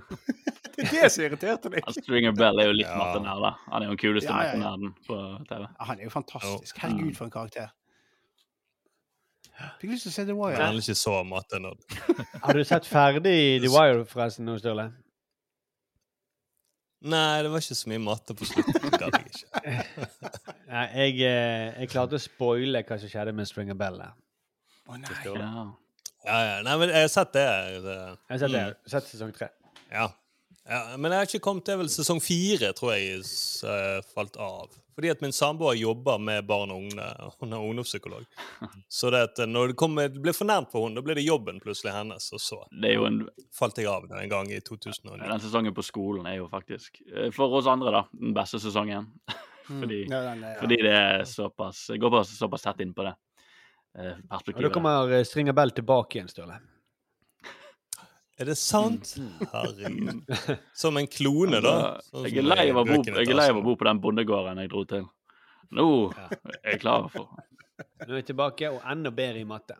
Det 0.80 0.86
er 0.86 1.02
det 1.02 1.08
som 1.12 1.24
irriterte 1.26 1.70
deg. 1.72 1.82
Altså, 1.84 2.00
Stringer 2.04 2.32
Bell 2.36 2.60
er 2.62 2.70
jo 2.70 2.76
litt 2.78 2.88
Ja. 2.88 2.96
mattenerd, 2.96 3.42
da. 3.44 3.50
Han 3.72 3.82
er 3.82 3.86
jo 3.90 3.94
den 3.96 4.00
kuleste 4.00 4.30
Ja, 4.30 4.36
ja, 4.36 4.52
ja. 4.52 4.56
mattenerden 4.56 4.94
på 5.06 5.16
TV. 5.48 5.60
Ja, 5.66 5.84
han 5.90 5.98
er 6.00 6.04
jo 6.04 6.12
fantastisk. 6.14 6.78
Herregud, 6.80 7.16
for 7.18 7.24
en 7.28 7.34
karakter. 7.34 7.72
Fikk 9.80 9.92
lyst 9.94 10.06
til 10.06 10.12
å 10.12 10.14
se 10.14 10.24
The 10.28 10.36
Wire. 10.36 10.56
Jeg 10.56 10.66
er 10.66 10.80
ikke 10.82 10.98
så 10.98 11.20
mattenerd. 11.26 11.84
Har 12.44 12.56
du 12.56 12.64
sett 12.68 12.88
ferdig 12.88 13.36
The 13.64 13.70
Wire, 13.72 14.04
forresten, 14.08 14.48
nå, 14.48 14.56
Sturle? 14.60 14.90
Nei, 17.00 17.42
det 17.42 17.48
var 17.48 17.62
ikke 17.64 17.76
så 17.78 17.88
mye 17.88 18.02
matte 18.04 18.36
på 18.36 18.48
slutten. 18.48 18.90
Det 18.92 19.06
jeg 19.06 19.30
ikke. 19.30 19.76
Nei, 20.72 20.82
jeg, 21.00 21.14
eh, 21.24 21.78
jeg 21.80 21.90
klarte 21.92 22.18
å 22.18 22.22
spoile 22.22 22.82
hva 22.84 22.98
som 23.00 23.08
skjedde 23.10 23.32
med 23.36 23.48
Stringer 23.48 23.78
Bell. 23.78 23.96
nei. 24.00 24.10
Ja. 25.24 25.64
Ja, 26.26 26.38
ja. 26.44 26.56
Nei, 26.66 26.74
men 26.82 26.92
jeg 26.92 27.06
har 27.06 27.12
sett 27.12 27.32
det. 27.32 27.46
det. 27.86 27.96
Jeg 27.96 28.34
har 28.34 28.42
sett 28.42 28.54
det. 28.56 28.64
Sett 28.92 29.08
sesong 29.08 29.32
tre. 29.36 29.48
Ja. 29.88 30.10
ja. 30.68 30.82
Men 31.00 31.14
jeg 31.14 31.22
har 31.22 31.30
ikke 31.30 31.44
kommet 31.46 31.64
til 31.68 31.80
vel 31.80 31.88
sesong 31.92 32.20
fire, 32.20 32.74
tror 32.76 32.92
jeg, 32.98 33.24
eh, 33.24 33.96
falt 34.12 34.36
av. 34.36 34.76
Fordi 35.00 35.10
at 35.14 35.20
min 35.24 35.32
samboer 35.32 35.78
jobber 35.80 36.18
med 36.20 36.44
barn 36.44 36.70
og 36.74 36.82
unge. 36.82 37.04
Hun 37.40 37.52
er 37.56 37.62
ungdomspsykolog. 37.64 38.24
Så 38.88 39.08
det 39.10 39.20
at 39.30 39.38
når 39.48 39.70
det, 39.72 39.76
kom, 39.80 39.94
det 39.96 40.20
ble 40.20 40.34
for 40.36 40.44
nært 40.44 40.68
for 40.68 40.84
henne, 40.84 41.00
da 41.00 41.04
ble 41.06 41.14
det 41.16 41.24
jobben 41.24 41.56
plutselig 41.62 41.94
hennes. 41.94 42.26
Og 42.36 42.42
så 42.44 42.58
Det 42.68 42.90
er 42.90 42.98
jo 42.98 43.06
en 43.08 43.22
falt 43.56 43.80
jeg 43.80 43.88
av 43.88 44.04
en 44.04 44.28
gang 44.28 44.50
i 44.52 44.58
2009. 44.60 45.22
Den 45.24 45.40
sesongen 45.40 45.72
på 45.72 45.84
skolen 45.86 46.28
er 46.28 46.36
jo 46.42 46.50
faktisk, 46.52 47.00
eh, 47.14 47.30
for 47.32 47.56
oss 47.56 47.70
andre, 47.72 47.94
da, 47.96 48.02
den 48.12 48.36
beste 48.36 48.60
sesongen. 48.60 49.08
Fordi, 49.70 50.02
Ja, 50.10 50.20
den 50.26 50.44
ja. 50.44 50.52
fordi 50.58 50.76
det 50.82 50.92
er 50.98 51.24
såpass 51.30 51.84
går 51.94 52.10
bare 52.10 52.26
såpass 52.26 52.64
tett 52.64 52.80
inn 52.82 52.90
på 52.92 53.04
det 53.06 53.12
perspektivet. 53.94 54.56
Og 54.58 54.66
da 54.66 54.70
kommer 54.74 55.12
eh, 55.14 55.24
Stringer 55.24 55.54
Bell 55.56 55.70
tilbake 55.80 56.18
igjen, 56.18 56.28
Sturle. 56.28 56.56
Er 58.40 58.48
det 58.48 58.56
sant? 58.56 59.14
Herregud. 59.52 60.22
Som 60.82 60.96
en 60.96 61.08
klone, 61.12 61.60
da. 61.60 61.74
Sånn 62.08 62.28
Jeg 62.30 62.40
er 62.40 62.46
lei 62.48 62.66
av 62.72 62.80
å 62.80 62.84
bo, 62.88 62.96
jeg 63.04 63.28
er 63.28 63.36
lei 63.36 63.48
av 63.52 63.60
å 63.60 63.64
bo 63.66 63.74
på 63.76 63.84
den 63.88 64.00
bondegården 64.00 64.62
jeg 64.62 64.70
dro 64.72 64.84
til. 64.88 65.04
Nå 65.76 65.86
er 66.16 66.72
jeg 66.72 66.80
klar 66.82 67.10
for 67.12 67.28
Nå 68.06 68.14
er 68.14 68.22
jeg 68.22 68.30
tilbake, 68.32 68.70
og 68.72 68.80
enda 68.88 69.12
bedre 69.12 69.42
i 69.42 69.48
matte. 69.48 69.76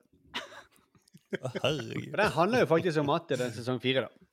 Herregud. 1.30 2.10
For 2.10 2.20
den 2.20 2.32
handler 2.36 2.64
jo 2.64 2.68
faktisk 2.74 3.00
om 3.00 3.08
matte, 3.08 3.38
den 3.40 3.52
sesong 3.56 3.80
fire, 3.80 4.06
da. 4.08 4.26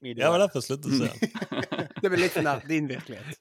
Ja, 0.00 0.14
det 0.16 0.30
var 0.32 0.40
derfor 0.40 0.62
jeg 0.62 0.68
sluttet 0.70 0.94
å 0.94 0.96
se 0.96 1.10
den. 1.10 1.88
Det 2.00 2.08
blir 2.08 2.22
litt 2.22 2.36
nær 2.40 2.62
din 2.64 2.86
virkelighet. 2.88 3.36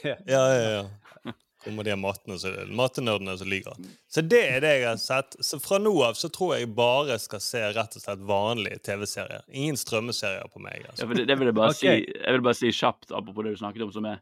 Ja, 0.00 0.14
ja, 0.30 0.68
ja. 0.78 1.34
Kommer 1.64 1.84
de 1.84 1.96
matenerdene 1.96 3.38
som- 3.38 3.48
ligger. 3.48 3.76
Så 4.08 4.22
det 4.22 4.40
er 4.48 4.60
det 4.60 4.80
jeg 4.80 4.88
har 4.88 4.96
sett. 4.96 5.36
Så 5.44 5.60
fra 5.60 5.78
nå 5.78 5.92
av 6.02 6.14
så 6.14 6.30
tror 6.32 6.56
jeg 6.56 6.74
bare 6.74 7.18
skal 7.18 7.40
se 7.40 7.60
rett 7.72 7.96
og 7.96 8.02
slett 8.02 8.18
vanlige 8.18 8.78
TV-serier. 8.78 9.42
Ingen 9.48 9.76
strømmeserier 9.76 10.48
på 10.48 10.60
meg. 10.60 10.80
Ja, 10.80 10.90
altså. 10.90 11.06
for 11.06 11.14
det, 11.14 11.26
det 11.28 11.38
vil 11.38 11.46
jeg 11.46 11.54
bare 11.54 11.74
okay. 11.74 12.04
si 12.06 12.12
Jeg 12.24 12.32
vil 12.32 12.42
bare 12.42 12.54
si 12.54 12.72
kjapt, 12.72 13.10
apropos 13.12 13.44
det 13.44 13.52
du 13.52 13.60
snakket 13.60 13.82
om, 13.82 13.92
som 13.92 14.04
er 14.06 14.20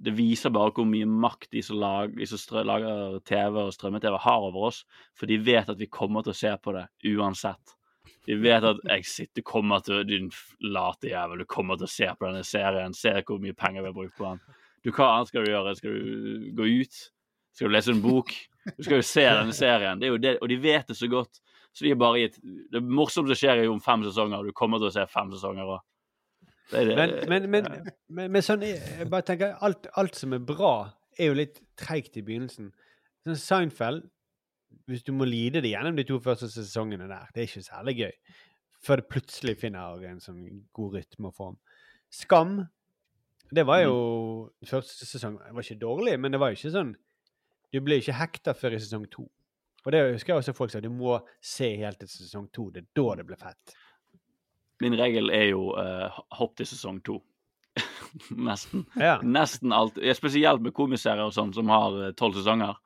Det 0.00 0.12
viser 0.14 0.50
bare 0.50 0.70
hvor 0.70 0.86
mye 0.86 1.04
makt 1.04 1.50
de 1.50 1.62
som, 1.62 1.76
lag, 1.76 2.16
de 2.16 2.24
som 2.24 2.38
strø, 2.38 2.62
lager 2.62 3.18
TV 3.26 3.58
og 3.58 3.72
strømme-TV, 3.74 4.18
har 4.22 4.38
over 4.38 4.68
oss. 4.68 4.84
For 5.18 5.26
de 5.26 5.36
vet 5.36 5.68
at 5.68 5.78
vi 5.78 5.86
kommer 5.86 6.22
til 6.22 6.30
å 6.30 6.38
se 6.38 6.56
på 6.62 6.72
det 6.72 6.86
uansett. 7.10 7.74
De 8.26 8.36
vet 8.38 8.64
at 8.64 8.78
jeg 8.86 9.04
sitter, 9.04 9.42
kommer 9.42 9.82
til 9.82 10.04
Din 10.06 10.30
late 10.60 11.10
jævel, 11.10 11.42
du 11.42 11.44
kommer 11.44 11.76
til 11.76 11.88
å 11.88 11.90
se 11.90 12.06
på 12.06 12.26
denne 12.28 12.44
serien. 12.46 12.94
Se 12.94 13.12
hvor 13.26 13.40
mye 13.42 13.52
penger 13.52 13.82
vi 13.82 13.90
har 13.90 13.96
brukt 13.96 14.16
på 14.16 14.28
den. 14.28 14.40
Du, 14.84 14.90
hva 14.94 15.10
annet 15.16 15.30
skal 15.30 15.44
du 15.44 15.52
gjøre? 15.52 15.74
Skal 15.76 15.96
du 15.96 16.50
gå 16.56 16.68
ut? 16.80 17.00
Skal 17.56 17.68
du 17.68 17.74
lese 17.74 17.92
en 17.92 18.02
bok? 18.04 18.32
Du 18.76 18.84
skal 18.86 19.00
jo 19.00 19.06
se 19.06 19.24
denne 19.40 19.56
serien. 19.56 20.00
Det 20.00 20.12
og 20.38 20.48
de 20.50 20.58
vet 20.60 20.88
det 20.88 20.96
så 20.98 21.08
godt. 21.10 21.42
Så 21.70 21.86
de 21.86 21.92
er 21.94 21.98
bare 22.00 22.24
gitt 22.24 22.40
Det 22.72 22.80
morsomste 22.82 23.36
skjer 23.38 23.64
jo 23.64 23.76
om 23.76 23.82
fem 23.84 24.02
sesonger, 24.06 24.40
og 24.40 24.50
du 24.50 24.56
kommer 24.56 24.80
til 24.82 24.90
å 24.90 24.94
se 24.94 25.06
fem 25.10 25.30
sesonger 25.34 25.76
òg. 25.76 25.82
Men, 26.70 27.12
men, 27.26 27.46
men, 27.50 27.68
men, 28.06 28.30
men 28.30 28.44
sånn, 28.46 28.62
jeg 28.62 29.08
bare 29.10 29.26
tenker, 29.26 29.56
alt, 29.66 29.88
alt 29.98 30.18
som 30.18 30.36
er 30.36 30.42
bra, 30.46 30.74
er 31.18 31.32
jo 31.32 31.38
litt 31.40 31.58
treigt 31.78 32.18
i 32.20 32.22
begynnelsen. 32.26 32.68
Sånn 33.26 33.40
Seinfeld, 33.42 34.04
hvis 34.90 35.02
du 35.06 35.10
må 35.14 35.26
lide 35.26 35.62
det 35.64 35.72
gjennom 35.72 35.98
de 35.98 36.06
to 36.06 36.20
første 36.22 36.46
sesongene 36.50 37.08
der, 37.10 37.26
det 37.34 37.42
er 37.42 37.48
ikke 37.48 37.66
særlig 37.66 37.96
gøy. 37.98 38.14
Før 38.86 39.02
det 39.02 39.10
plutselig 39.10 39.56
finner 39.60 40.06
en 40.08 40.22
sånn 40.22 40.44
god 40.76 40.94
rytme 40.96 41.32
og 41.32 41.36
form. 41.36 41.58
Skam, 42.14 42.54
det 43.50 43.66
var 43.66 43.82
jo 43.82 43.94
første 44.68 45.06
sesong 45.06 45.38
Det 45.40 45.54
var 45.56 45.66
ikke 45.66 45.82
dårlig, 45.82 46.16
men 46.20 46.32
det 46.32 46.40
var 46.40 46.52
jo 46.52 46.58
ikke 46.58 46.72
sånn 46.74 46.92
Du 47.74 47.80
ble 47.82 48.00
ikke 48.00 48.18
hekta 48.18 48.54
før 48.54 48.76
i 48.76 48.82
sesong 48.82 49.06
to. 49.10 49.26
Og 49.84 49.94
det 49.94 50.02
husker 50.12 50.34
jeg 50.34 50.42
også 50.42 50.54
folk 50.56 50.72
sa, 50.72 50.82
du 50.82 50.90
må 50.92 51.16
se 51.40 51.70
helt 51.80 52.00
til 52.02 52.10
sesong 52.10 52.50
to. 52.52 52.68
Det 52.74 52.82
er 52.82 52.88
da 52.98 53.16
det 53.20 53.26
blir 53.28 53.40
fett. 53.40 53.74
Min 54.82 54.96
regel 54.98 55.30
er 55.32 55.50
jo 55.52 55.70
uh, 55.76 56.20
hopp 56.36 56.56
til 56.58 56.68
sesong 56.68 57.00
to. 57.06 57.20
Nesten. 58.48 58.84
Ja. 58.98 59.18
Nesten 59.22 59.72
alt. 59.72 59.98
Spesielt 60.16 60.62
med 60.64 60.74
komiserier 60.76 61.28
og 61.28 61.34
sånn 61.36 61.54
som 61.56 61.70
har 61.72 61.98
eh, 62.00 62.14
tolv 62.18 62.38
sesonger. 62.40 62.78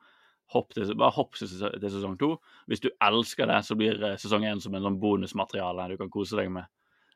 Hopp 0.53 0.75
til, 0.75 0.91
bare 0.93 1.15
hopp 1.15 1.33
til, 1.39 1.49
sesong 1.49 2.17
to. 2.21 2.35
Hvis 2.69 2.83
du 2.83 2.91
elsker 3.03 3.49
det, 3.49 3.61
så 3.65 3.77
blir 3.79 3.97
eh, 3.97 4.17
sesong 4.21 4.45
én 4.47 4.61
som 4.63 4.75
en 4.77 4.85
sånn 4.85 4.99
bonusmateriale 5.01 5.89
du 5.91 5.97
kan 5.99 6.11
kose 6.13 6.37
deg 6.39 6.51
med. 6.53 6.69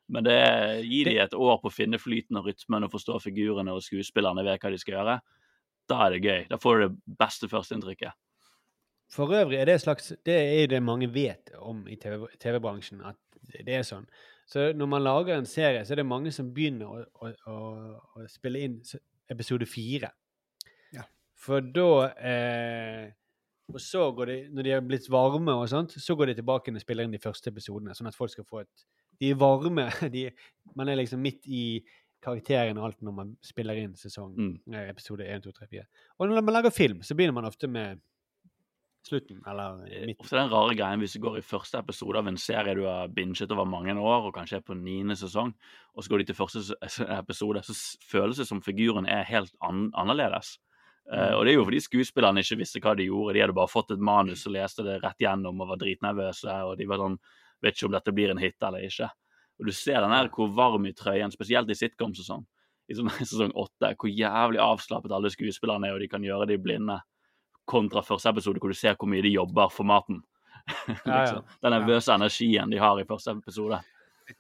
Men 0.10 0.26
det 0.26 0.40
gir 0.90 1.06
de 1.06 1.20
et 1.22 1.36
år 1.38 1.60
på 1.62 1.70
å 1.70 1.74
finne 1.74 2.00
flyten 2.02 2.40
og 2.40 2.50
rytmen 2.50 2.88
og 2.88 2.94
forstå 2.96 3.20
figurene 3.28 3.76
og 3.76 3.84
skuespillerne 3.86 4.46
vet 4.48 4.64
hva 4.64 4.72
de 4.74 4.80
skal 4.82 4.98
gjøre. 4.98 5.20
Da 5.90 6.00
er 6.06 6.16
det 6.16 6.24
gøy. 6.24 6.42
Da 6.50 6.58
får 6.62 6.80
du 6.80 6.86
det 6.88 7.18
beste 7.20 7.50
førsteinntrykket. 7.52 8.18
For 9.10 9.34
øvrig 9.34 9.58
er 9.58 9.66
det 9.66 9.80
slags 9.82 10.14
Det 10.26 10.36
er 10.62 10.68
det 10.68 10.84
mange 10.84 11.10
vet 11.14 11.50
om 11.58 11.88
i 11.88 11.96
TV 11.96 12.28
TV-bransjen, 12.40 13.02
at 13.06 13.18
det 13.66 13.74
er 13.74 13.86
sånn. 13.86 14.06
Så 14.50 14.72
når 14.74 14.90
man 14.90 15.06
lager 15.06 15.38
en 15.38 15.46
serie, 15.50 15.86
så 15.86 15.94
er 15.94 16.02
det 16.02 16.10
mange 16.10 16.32
som 16.34 16.50
begynner 16.54 16.90
å, 16.90 17.00
å, 17.22 17.32
å, 17.50 17.58
å 18.18 18.28
spille 18.30 18.62
inn 18.66 18.78
episode 19.30 19.66
fire. 19.70 20.10
Ja. 20.94 21.06
For 21.38 21.62
da 21.62 21.90
eh, 22.18 23.10
Og 23.70 23.78
så 23.82 24.08
går 24.12 24.26
de 24.26 24.38
Når 24.50 24.66
de 24.66 24.72
har 24.74 24.82
blitt 24.82 25.10
varme 25.10 25.54
og 25.54 25.70
sånt, 25.70 25.94
så 26.02 26.16
går 26.18 26.32
de 26.32 26.40
tilbake 26.42 26.74
og 26.74 26.82
spiller 26.82 27.06
inn 27.06 27.14
de 27.14 27.22
første 27.22 27.54
episodene, 27.54 27.94
sånn 27.94 28.10
at 28.10 28.18
folk 28.18 28.34
skal 28.34 28.48
få 28.50 28.64
et 28.64 28.88
De 29.20 29.32
er 29.34 29.40
varme. 29.40 29.90
De, 30.14 30.30
man 30.76 30.90
er 30.90 31.00
liksom 31.02 31.22
midt 31.24 31.48
i 31.48 31.84
karakteren 32.24 32.78
og 32.78 32.90
alt 32.90 33.02
når 33.06 33.14
man 33.16 33.34
spiller 33.46 33.78
inn 33.80 33.94
sesong 33.96 34.34
Mm. 34.36 34.54
eh, 34.76 34.90
episode 34.92 35.24
1, 35.28 35.44
2, 35.48 35.52
3, 35.56 35.68
4. 35.72 35.84
Og 36.20 36.28
når 36.30 36.42
man 36.44 36.54
lager 36.58 36.70
film, 36.76 37.02
så 37.04 37.16
begynner 37.16 37.34
man 37.38 37.48
ofte 37.48 37.68
med 37.72 38.02
slutten, 39.08 39.40
eller 39.48 39.86
Eh, 39.88 40.06
midten. 40.06 40.20
Ofte 40.26 40.36
den 40.38 40.50
rare 40.52 40.76
greien 40.76 41.00
hvis 41.00 41.14
du 41.16 41.22
går 41.24 41.38
i 41.40 41.42
første 41.46 41.80
episode 41.80 42.20
av 42.20 42.28
en 42.28 42.38
serie 42.38 42.76
du 42.76 42.84
har 42.84 43.08
binget 43.08 43.52
over 43.52 43.66
mange 43.66 43.96
år, 43.96 44.28
og 44.28 44.36
kanskje 44.36 44.58
er 44.60 44.66
på 44.68 44.76
niende 44.76 45.16
sesong, 45.16 45.54
og 45.96 46.04
så 46.04 46.10
går 46.12 46.20
de 46.20 46.26
til 46.26 46.36
første 46.36 46.76
episode, 47.18 47.64
så 47.64 47.74
føles 48.12 48.38
det 48.38 48.48
som 48.48 48.62
figuren 48.62 49.08
er 49.08 49.24
helt 49.24 49.56
an 49.64 49.90
annerledes. 49.96 50.58
Uh, 51.10 51.40
og 51.40 51.46
det 51.46 51.54
er 51.54 51.58
jo 51.58 51.64
fordi 51.66 51.80
skuespillerne 51.82 52.44
ikke 52.44 52.60
visste 52.60 52.80
hva 52.84 52.92
de 52.96 53.08
gjorde. 53.08 53.34
De 53.34 53.42
hadde 53.42 53.56
bare 53.58 53.72
fått 53.72 53.90
et 53.96 54.00
manus 54.04 54.44
og 54.46 54.54
leste 54.54 54.84
det 54.86 55.00
rett 55.02 55.18
gjennom 55.24 55.64
og 55.64 55.72
var 55.72 55.80
dritnervøse, 55.82 56.54
og 56.68 56.76
de 56.78 56.86
var 56.86 57.02
sånn 57.02 57.16
Vet 57.64 57.76
ikke 57.76 57.90
om 57.90 57.96
dette 57.98 58.14
blir 58.16 58.32
en 58.32 58.40
hit 58.42 58.56
eller 58.64 58.86
ikke. 58.88 59.10
Og 59.60 59.68
du 59.68 59.74
ser 59.76 60.00
den 60.02 60.14
her 60.16 60.30
hvor 60.32 60.52
varm 60.56 60.86
i 60.88 60.94
trøyen, 60.96 61.32
spesielt 61.34 61.70
i 61.70 61.76
sitcoms 61.76 62.22
og 62.24 62.28
sånn. 62.30 62.46
I 62.90 62.96
sånn- 62.98 63.12
sesong 63.20 63.52
åtte, 63.60 63.94
hvor 64.00 64.10
jævlig 64.10 64.62
avslappet 64.64 65.12
alle 65.16 65.30
skuespillerne 65.34 65.90
er, 65.90 65.98
og 65.98 66.04
de 66.04 66.08
kan 66.12 66.24
gjøre 66.24 66.48
de 66.50 66.58
blinde 66.58 67.00
kontra 67.70 68.02
første 68.02 68.32
episode, 68.32 68.60
hvor 68.64 68.72
du 68.72 68.78
ser 68.78 68.96
hvor 68.98 69.10
mye 69.12 69.22
de 69.22 69.36
jobber 69.36 69.70
for 69.74 69.84
maten. 69.86 70.24
Ja, 70.70 70.96
ja. 71.06 71.22
liksom. 71.24 71.46
Den 71.64 71.74
nervøse 71.74 72.14
energien 72.14 72.70
de 72.70 72.78
har 72.78 73.00
i 73.02 73.06
første 73.10 73.32
episode. 73.32 73.80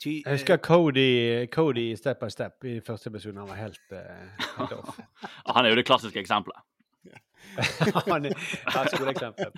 Jeg 0.05 0.21
husker 0.27 0.57
Cody, 0.61 1.47
Cody 1.49 1.87
i 1.91 1.95
Step 1.97 2.19
by 2.21 2.27
Step 2.29 2.65
i 2.69 2.75
første 2.85 3.09
episode. 3.09 3.39
Han 3.41 3.49
var 3.49 3.57
helt, 3.57 3.81
eh, 3.91 4.43
helt 4.59 4.73
off. 4.75 4.99
Han 5.55 5.65
er 5.65 5.69
jo 5.73 5.79
det 5.79 5.85
klassiske 5.89 6.21
eksempelet. 6.21 6.61
Han 8.05 8.25
er 8.29 8.35
ja, 8.35 8.83
skoleeksempel. 8.93 9.49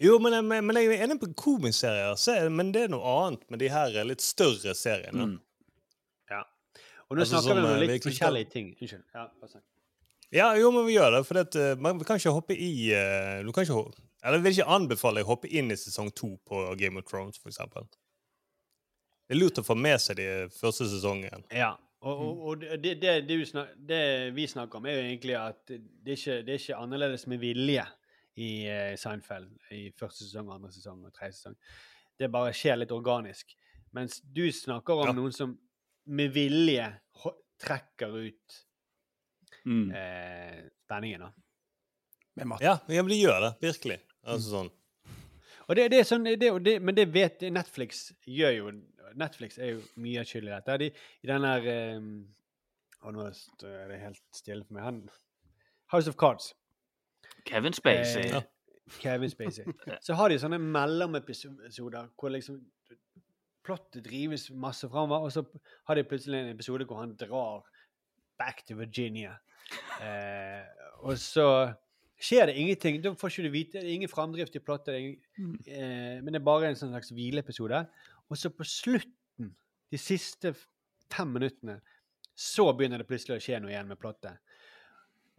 Jo, 0.00 0.16
men, 0.22 0.32
men, 0.48 0.64
men 0.64 0.76
jeg 0.80 0.94
er 0.96 1.04
enig 1.04 1.18
på 1.20 1.28
komiserier, 1.36 2.14
er- 2.32 2.48
men 2.48 2.70
det 2.72 2.86
er 2.86 2.92
noe 2.94 3.04
annet 3.26 3.42
med 3.52 3.60
de 3.60 3.68
her 3.68 3.98
litt 4.08 4.22
større 4.24 4.72
seriene. 4.74 5.26
Mm. 5.34 5.38
Og 7.10 7.16
nå 7.18 7.24
Altså, 7.24 7.40
snakker 7.40 7.58
vi 7.58 7.66
om 7.66 7.72
eh, 7.74 7.88
litt 7.90 8.04
forskjellige 8.06 8.50
ting. 8.52 8.66
Unnskyld. 8.78 9.02
Ja, 9.16 9.24
bare 9.40 9.50
snakk. 9.50 9.64
Ja, 10.30 10.44
jo, 10.54 10.68
men 10.70 10.84
vi 10.86 10.92
gjør 10.94 11.16
det, 11.16 11.20
for 11.26 11.40
det, 11.40 11.56
eh, 11.58 11.72
man 11.82 11.98
kan 12.06 12.20
ikke 12.20 12.30
hoppe 12.36 12.54
i 12.54 12.68
eh, 12.94 13.40
du 13.42 13.50
kan 13.50 13.66
ikke, 13.66 13.80
Eller 14.22 14.38
jeg 14.38 14.44
vil 14.44 14.54
ikke 14.60 14.66
anbefale 14.76 15.18
deg 15.18 15.26
å 15.26 15.32
hoppe 15.32 15.50
inn 15.50 15.72
i 15.74 15.78
sesong 15.80 16.12
to 16.14 16.28
på 16.46 16.60
Game 16.78 17.00
of 17.02 17.08
Thrones, 17.10 17.40
eksempel. 17.50 17.88
Det 19.26 19.34
er 19.34 19.40
lurt 19.40 19.58
å 19.58 19.64
få 19.66 19.74
med 19.74 19.98
seg 20.02 20.20
de 20.20 20.28
første 20.54 20.86
sesongen. 20.86 21.42
Ja. 21.50 21.72
Og, 22.00 22.22
og, 22.22 22.38
og 22.54 22.62
det, 22.80 22.94
det, 23.02 23.16
det 23.26 23.40
vi 24.36 24.46
snakker 24.48 24.78
om, 24.78 24.86
er 24.86 25.00
jo 25.00 25.02
egentlig 25.08 25.34
at 25.36 25.66
det 25.66 26.14
er 26.14 26.16
ikke, 26.16 26.36
det 26.46 26.54
er 26.54 26.62
ikke 26.62 26.78
annerledes 26.78 27.26
med 27.26 27.42
vilje 27.42 27.84
i 28.36 28.66
eh, 28.68 28.94
Seinfeld 28.96 29.50
i 29.72 29.90
første 29.98 30.24
sesong, 30.24 30.50
andre 30.52 30.70
sesong 30.72 31.04
og 31.04 31.12
tredje 31.16 31.38
sesong. 31.40 31.56
Det 32.18 32.30
bare 32.30 32.52
skjer 32.52 32.76
litt 32.78 32.92
organisk. 32.94 33.54
Mens 33.96 34.20
du 34.22 34.44
snakker 34.52 35.00
om 35.02 35.06
Ja. 35.08 35.12
noen 35.16 35.32
som 35.34 35.58
med 36.06 36.32
vilje 36.32 36.92
trekker 37.60 38.14
ut 38.26 38.64
Mm. 39.66 39.90
eh, 39.92 40.62
spenningen. 40.86 41.20
da. 41.20 41.32
med 42.36 42.46
mat. 42.46 42.60
Ja, 42.62 42.78
ja, 42.88 43.02
men 43.02 43.08
de 43.10 43.16
gjør 43.20 43.40
det. 43.40 43.50
Virkelig. 43.60 43.98
Altså 44.24 44.50
sånn. 44.54 44.70
Og 45.68 45.76
det, 45.76 45.90
det 45.90 45.98
er 46.00 46.04
sånn, 46.04 46.24
det, 46.24 46.50
det, 46.64 46.80
men 46.82 46.94
det 46.94 47.08
vet 47.12 47.40
Netflix 47.52 48.12
gjør 48.26 48.54
jo 48.56 48.70
Netflix 49.18 49.58
er 49.58 49.72
jo 49.74 49.80
mye 49.96 50.22
skyld 50.24 50.46
i 50.48 50.54
dette. 50.54 50.78
De, 50.78 50.88
I 51.22 51.26
den 51.26 51.42
der 51.42 51.96
um, 51.98 52.28
Å, 53.02 53.10
nå 53.12 53.26
er 53.26 53.88
det 53.90 53.98
helt 54.00 54.22
stille 54.32 54.64
for 54.64 54.74
meg. 54.74 54.82
Han, 54.84 55.10
House 55.92 56.08
of 56.08 56.16
Cards. 56.16 56.54
Kevin 57.46 57.76
Spacey. 57.76 58.30
Eh, 58.30 58.42
Kevin 59.00 59.30
Spacey. 59.30 59.64
Så 60.02 60.16
har 60.18 60.30
de 60.30 60.38
sånne 60.42 60.58
mellomepisoder 60.60 62.10
hvor 62.18 62.32
liksom 62.34 62.60
plottet 63.66 64.04
drives 64.06 64.48
masse 64.50 64.88
framover, 64.88 65.28
og 65.28 65.32
så 65.34 65.44
har 65.88 65.98
de 65.98 66.06
plutselig 66.08 66.40
en 66.40 66.54
episode 66.54 66.86
hvor 66.88 67.02
han 67.02 67.14
drar 67.20 67.62
back 68.40 68.64
to 68.66 68.78
Virginia. 68.80 69.36
Eh, 70.00 70.64
og 71.04 71.18
så 71.20 71.44
skjer 72.18 72.48
det 72.48 72.54
ingenting. 72.58 72.96
Da 73.04 73.12
får 73.14 73.30
ikke 73.30 73.42
du 73.44 73.52
vite. 73.52 73.78
Det 73.78 73.86
er 73.90 73.98
ingen 73.98 74.10
framdrift 74.10 74.56
i 74.56 74.62
plottet. 74.64 74.96
Ingen, 74.96 75.58
eh, 75.68 76.16
men 76.24 76.32
det 76.32 76.40
er 76.40 76.46
bare 76.46 76.70
en 76.70 76.78
sånn 76.80 76.90
slags 76.94 77.12
hvileepisode. 77.14 77.82
Og 78.32 78.40
så 78.40 78.50
på 78.50 78.64
slutten, 78.66 79.52
de 79.92 80.00
siste 80.00 80.54
fem 81.12 81.30
minuttene, 81.36 81.76
så 82.32 82.70
begynner 82.72 83.02
det 83.02 83.08
plutselig 83.10 83.36
å 83.36 83.44
skje 83.44 83.60
noe 83.60 83.74
igjen 83.74 83.92
med 83.92 84.00
plottet. 84.00 84.40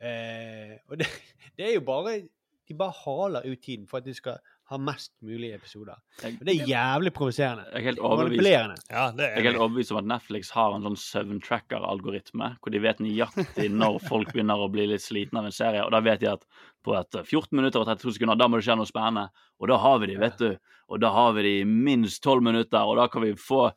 Eh, 0.01 0.77
og 0.89 0.97
det, 1.01 1.09
det 1.57 1.67
er 1.67 1.75
jo 1.75 1.83
bare 1.85 2.21
De 2.69 2.77
bare 2.77 2.95
haler 3.03 3.45
ut 3.45 3.61
tiden 3.61 3.85
for 3.89 3.99
at 3.99 4.07
de 4.07 4.13
skal 4.15 4.39
ha 4.71 4.77
mest 4.79 5.11
mulig 5.19 5.49
episoder. 5.51 5.97
Og 6.23 6.43
det 6.47 6.53
er 6.53 6.69
jævlig 6.69 7.11
provoserende. 7.11 7.65
Jeg 7.73 7.81
er 7.81 7.87
helt 7.89 7.99
overbevist 7.99 8.45
Ja, 8.87 9.09
det 9.11 9.25
Jeg 9.25 9.41
er 9.41 9.47
helt 9.49 9.59
overbevist 9.59 9.91
om 9.91 9.99
at 9.99 10.07
Netflix 10.07 10.51
har 10.55 10.75
en 10.75 10.85
sånn 10.85 10.95
søvntracker-algoritme, 11.01 12.53
hvor 12.61 12.71
de 12.71 12.79
vet 12.79 13.01
nøyaktig 13.03 13.67
når 13.73 13.99
folk 14.07 14.31
begynner 14.31 14.63
å 14.63 14.69
bli 14.71 14.85
litt 14.93 15.03
slitne 15.03 15.43
av 15.43 15.49
en 15.49 15.57
serie, 15.57 15.83
og 15.83 15.91
da 15.91 15.99
vet 16.05 16.23
de 16.23 16.29
at 16.31 16.47
på 16.87 16.95
et 16.95 17.19
14 17.19 17.51
minutter 17.59 17.83
og 17.83 17.89
32 17.91 18.15
sekunder, 18.15 18.39
da 18.39 18.47
må 18.47 18.61
det 18.61 18.69
skje 18.69 18.79
noe 18.79 18.89
spennende, 18.89 19.27
og 19.59 19.73
da 19.73 19.81
har 19.83 19.99
vi 19.99 20.13
de, 20.13 20.19
vet 20.23 20.39
du. 20.39 20.55
Og 20.91 21.03
da 21.03 21.11
har 21.15 21.35
vi 21.35 21.43
de 21.49 21.53
i 21.59 21.67
minst 21.67 22.23
12 22.23 22.47
minutter, 22.47 22.87
og 22.87 22.95
da 22.99 23.09
kan 23.11 23.27
vi 23.27 23.35
få 23.35 23.67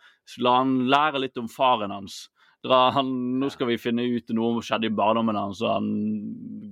La 0.41 0.55
han 0.63 0.87
lære 0.89 1.21
litt 1.21 1.37
om 1.37 1.51
faren 1.53 1.93
hans. 1.93 2.29
Dra 2.65 2.79
han, 2.97 3.11
nå 3.41 3.51
skal 3.53 3.69
vi 3.69 3.81
finne 3.81 4.07
ut 4.09 4.33
noe 4.37 4.55
som 4.57 4.65
skjedde 4.65 4.89
i 4.89 4.97
barndommen 4.97 5.37
hans, 5.37 5.61
og 5.65 5.75
han, 5.75 5.91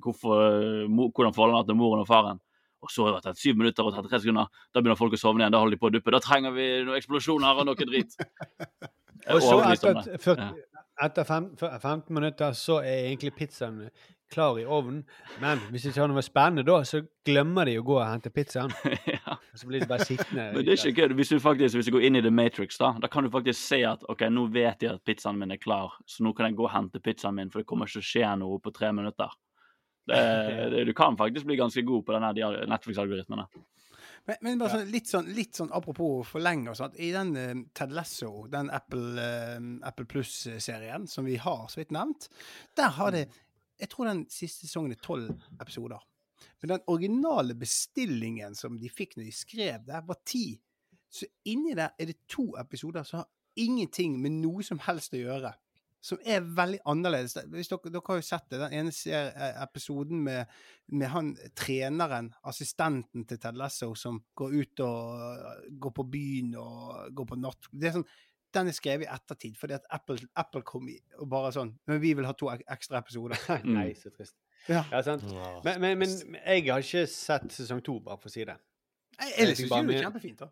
hvorfor, 0.01 0.87
hvordan 0.89 1.37
forholdet 1.37 1.53
han 1.53 1.61
har 1.61 1.69
til 1.69 1.79
moren 1.79 2.05
og 2.05 2.09
faren. 2.09 2.41
Og 2.83 2.91
så 2.91 3.05
har 3.05 3.15
det 3.15 3.29
vært 3.29 3.43
7 3.45 3.59
minutter 3.61 3.87
og 3.87 3.95
33 3.95 4.25
sekunder. 4.25 4.49
Da 4.73 4.81
begynner 4.81 4.99
folk 4.99 5.15
å 5.15 5.21
sovne 5.21 5.45
igjen. 5.45 5.55
Da 5.55 5.61
holder 5.63 5.77
de 5.77 5.83
på 5.83 5.91
å 5.91 5.95
duppe. 5.95 6.15
Da 6.15 6.23
trenger 6.25 6.55
vi 6.57 6.65
noen 6.83 6.99
eksplosjoner 6.99 7.61
og 7.63 7.69
noe 7.69 7.87
drit. 7.87 8.17
Og 9.31 9.39
så 9.39 9.55
etter 11.03 11.25
15 11.25 12.03
minutter 12.11 12.57
så 12.59 12.81
er 12.83 13.07
egentlig 13.07 13.33
pizzaen 13.37 13.79
klar 14.33 14.59
i 14.61 14.65
ovnen. 14.65 15.03
Men 15.43 15.61
hvis 15.71 15.85
de 15.85 15.93
ikke 15.93 16.03
har 16.03 16.11
noe 16.11 16.25
spennende 16.25 16.65
da, 16.67 16.79
så 16.89 17.03
glemmer 17.27 17.69
de 17.69 17.77
å 17.79 17.85
gå 17.87 17.99
og 17.99 18.05
hente 18.07 18.33
pizzaen. 18.35 18.73
ja. 19.15 19.37
Så 19.55 19.69
blir 19.69 19.85
de 19.85 19.89
bare 19.91 20.09
sittende. 20.09 20.49
Men 20.57 20.67
det 20.67 20.75
er 20.75 20.81
ikke 20.81 21.03
kødd. 21.03 21.17
Hvis 21.21 21.33
du 21.33 21.39
faktisk 21.45 21.79
hvis 21.79 21.91
du 21.91 21.95
går 21.97 22.09
inn 22.09 22.19
i 22.19 22.25
The 22.25 22.33
Matrix, 22.35 22.81
da 22.81 22.95
da 23.03 23.11
kan 23.13 23.27
du 23.27 23.33
faktisk 23.33 23.61
se 23.61 23.83
at 23.89 24.05
ok, 24.11 24.27
nå 24.33 24.49
vet 24.55 24.85
jeg 24.85 24.97
at 24.97 25.05
pizzaen 25.07 25.39
min 25.41 25.55
er 25.55 25.61
klar, 25.63 25.97
så 26.09 26.25
nå 26.25 26.35
kan 26.37 26.49
jeg 26.49 26.59
gå 26.59 26.67
og 26.67 26.75
hente 26.75 27.03
pizzaen 27.05 27.37
min, 27.39 27.53
for 27.53 27.63
det 27.63 27.69
kommer 27.69 27.89
ikke 27.89 28.01
til 28.01 28.07
å 28.07 28.11
skje 28.13 28.35
noe 28.43 28.61
på 28.63 28.75
tre 28.75 28.93
minutter. 28.97 29.37
Det, 30.09 30.23
det, 30.73 30.87
du 30.89 30.95
kan 30.97 31.19
faktisk 31.21 31.47
bli 31.49 31.61
ganske 31.61 31.85
god 31.87 32.07
på 32.07 32.17
denne 32.17 32.33
Netflix-algoritmene. 32.73 33.47
Men, 34.29 34.39
men 34.41 34.61
bare 34.61 34.77
sånn, 34.77 34.91
litt, 34.93 35.09
sånn, 35.11 35.31
litt 35.35 35.59
sånn 35.59 35.73
apropos 35.75 36.29
forlenge 36.31 36.71
og 36.71 36.79
sånt. 36.79 36.99
I 37.03 37.11
den 37.15 37.33
uh, 37.35 37.55
Ted 37.75 37.95
Lasso, 37.95 38.47
den 38.51 38.71
Apple, 38.75 39.17
uh, 39.19 39.59
Apple 39.89 40.07
Plus-serien 40.11 41.09
som 41.11 41.27
vi 41.27 41.39
har 41.43 41.65
så 41.73 41.83
vidt 41.83 41.95
nevnt, 41.95 42.29
der 42.79 42.95
har 42.99 43.15
det 43.15 43.27
Jeg 43.83 43.91
tror 43.91 44.07
den 44.07 44.27
siste 44.31 44.69
sesongen 44.69 44.95
er 44.95 45.03
tolv 45.03 45.33
episoder. 45.61 46.03
Men 46.63 46.77
den 46.77 46.85
originale 46.91 47.55
bestillingen 47.59 48.55
som 48.59 48.79
de 48.79 48.91
fikk 48.91 49.17
når 49.17 49.27
de 49.27 49.35
skrev 49.35 49.89
det, 49.89 50.03
var 50.07 50.21
ti. 50.27 50.47
Så 51.13 51.27
inni 51.51 51.75
der 51.77 51.91
er 51.99 52.13
det 52.13 52.23
to 52.31 52.53
episoder 52.61 53.07
som 53.07 53.23
har 53.23 53.29
ingenting 53.59 54.15
med 54.23 54.39
noe 54.39 54.65
som 54.65 54.81
helst 54.87 55.17
å 55.17 55.21
gjøre. 55.21 55.53
Som 56.03 56.19
er 56.27 56.43
veldig 56.43 56.81
annerledes. 56.91 57.37
Dere, 57.37 57.63
dere 57.63 58.03
har 58.09 58.19
jo 58.19 58.25
sett 58.27 58.49
det, 58.51 58.59
den 58.59 58.73
ene 58.81 58.95
eh, 59.19 59.61
episoden 59.63 60.23
med, 60.25 60.55
med 60.99 61.13
han 61.13 61.29
treneren, 61.59 62.33
assistenten 62.51 63.27
til 63.29 63.39
Ted 63.43 63.59
Lasso, 63.59 63.93
som 63.99 64.19
går 64.35 64.57
ut 64.57 64.83
og 64.83 65.29
øh, 65.29 65.69
går 65.85 65.95
på 65.99 66.07
byen 66.11 66.57
og 66.59 67.13
går 67.15 67.31
på 67.31 67.39
natt... 67.39 67.71
Det 67.71 67.91
er 67.91 67.97
sånn, 67.99 68.09
den 68.55 68.71
er 68.71 68.77
skrevet 68.77 69.07
i 69.07 69.11
ettertid, 69.13 69.57
fordi 69.59 69.77
at 69.79 69.87
Apple, 69.91 70.19
Apple 70.39 70.63
kom 70.67 70.89
i 70.93 70.97
og 71.19 71.29
bare 71.33 71.53
sånn 71.55 71.73
Men 71.89 72.01
vi 72.03 72.13
vil 72.19 72.27
ha 72.29 72.33
to 72.37 72.51
ek 72.53 72.65
ekstra 72.71 73.01
episoder. 73.03 73.39
Nei, 73.77 73.93
så 73.99 74.13
trist. 74.15 74.37
Ja. 74.69 74.85
Ja, 74.93 75.03
sant. 75.03 75.25
Men, 75.65 75.81
men, 75.83 75.99
men 75.99 76.41
jeg 76.41 76.69
har 76.71 76.85
ikke 76.85 77.07
sett 77.11 77.49
sesong 77.55 77.83
to, 77.85 77.99
bare 78.05 78.21
for 78.23 78.31
å 78.31 78.35
si 78.35 78.45
det. 78.47 78.59
Jeg, 79.19 79.33
Jeg 79.33 79.49
jeg 79.49 79.57
syns 79.63 79.73
det 79.73 79.97
er 79.97 80.07
kjempefint, 80.07 80.45
da. 80.45 80.51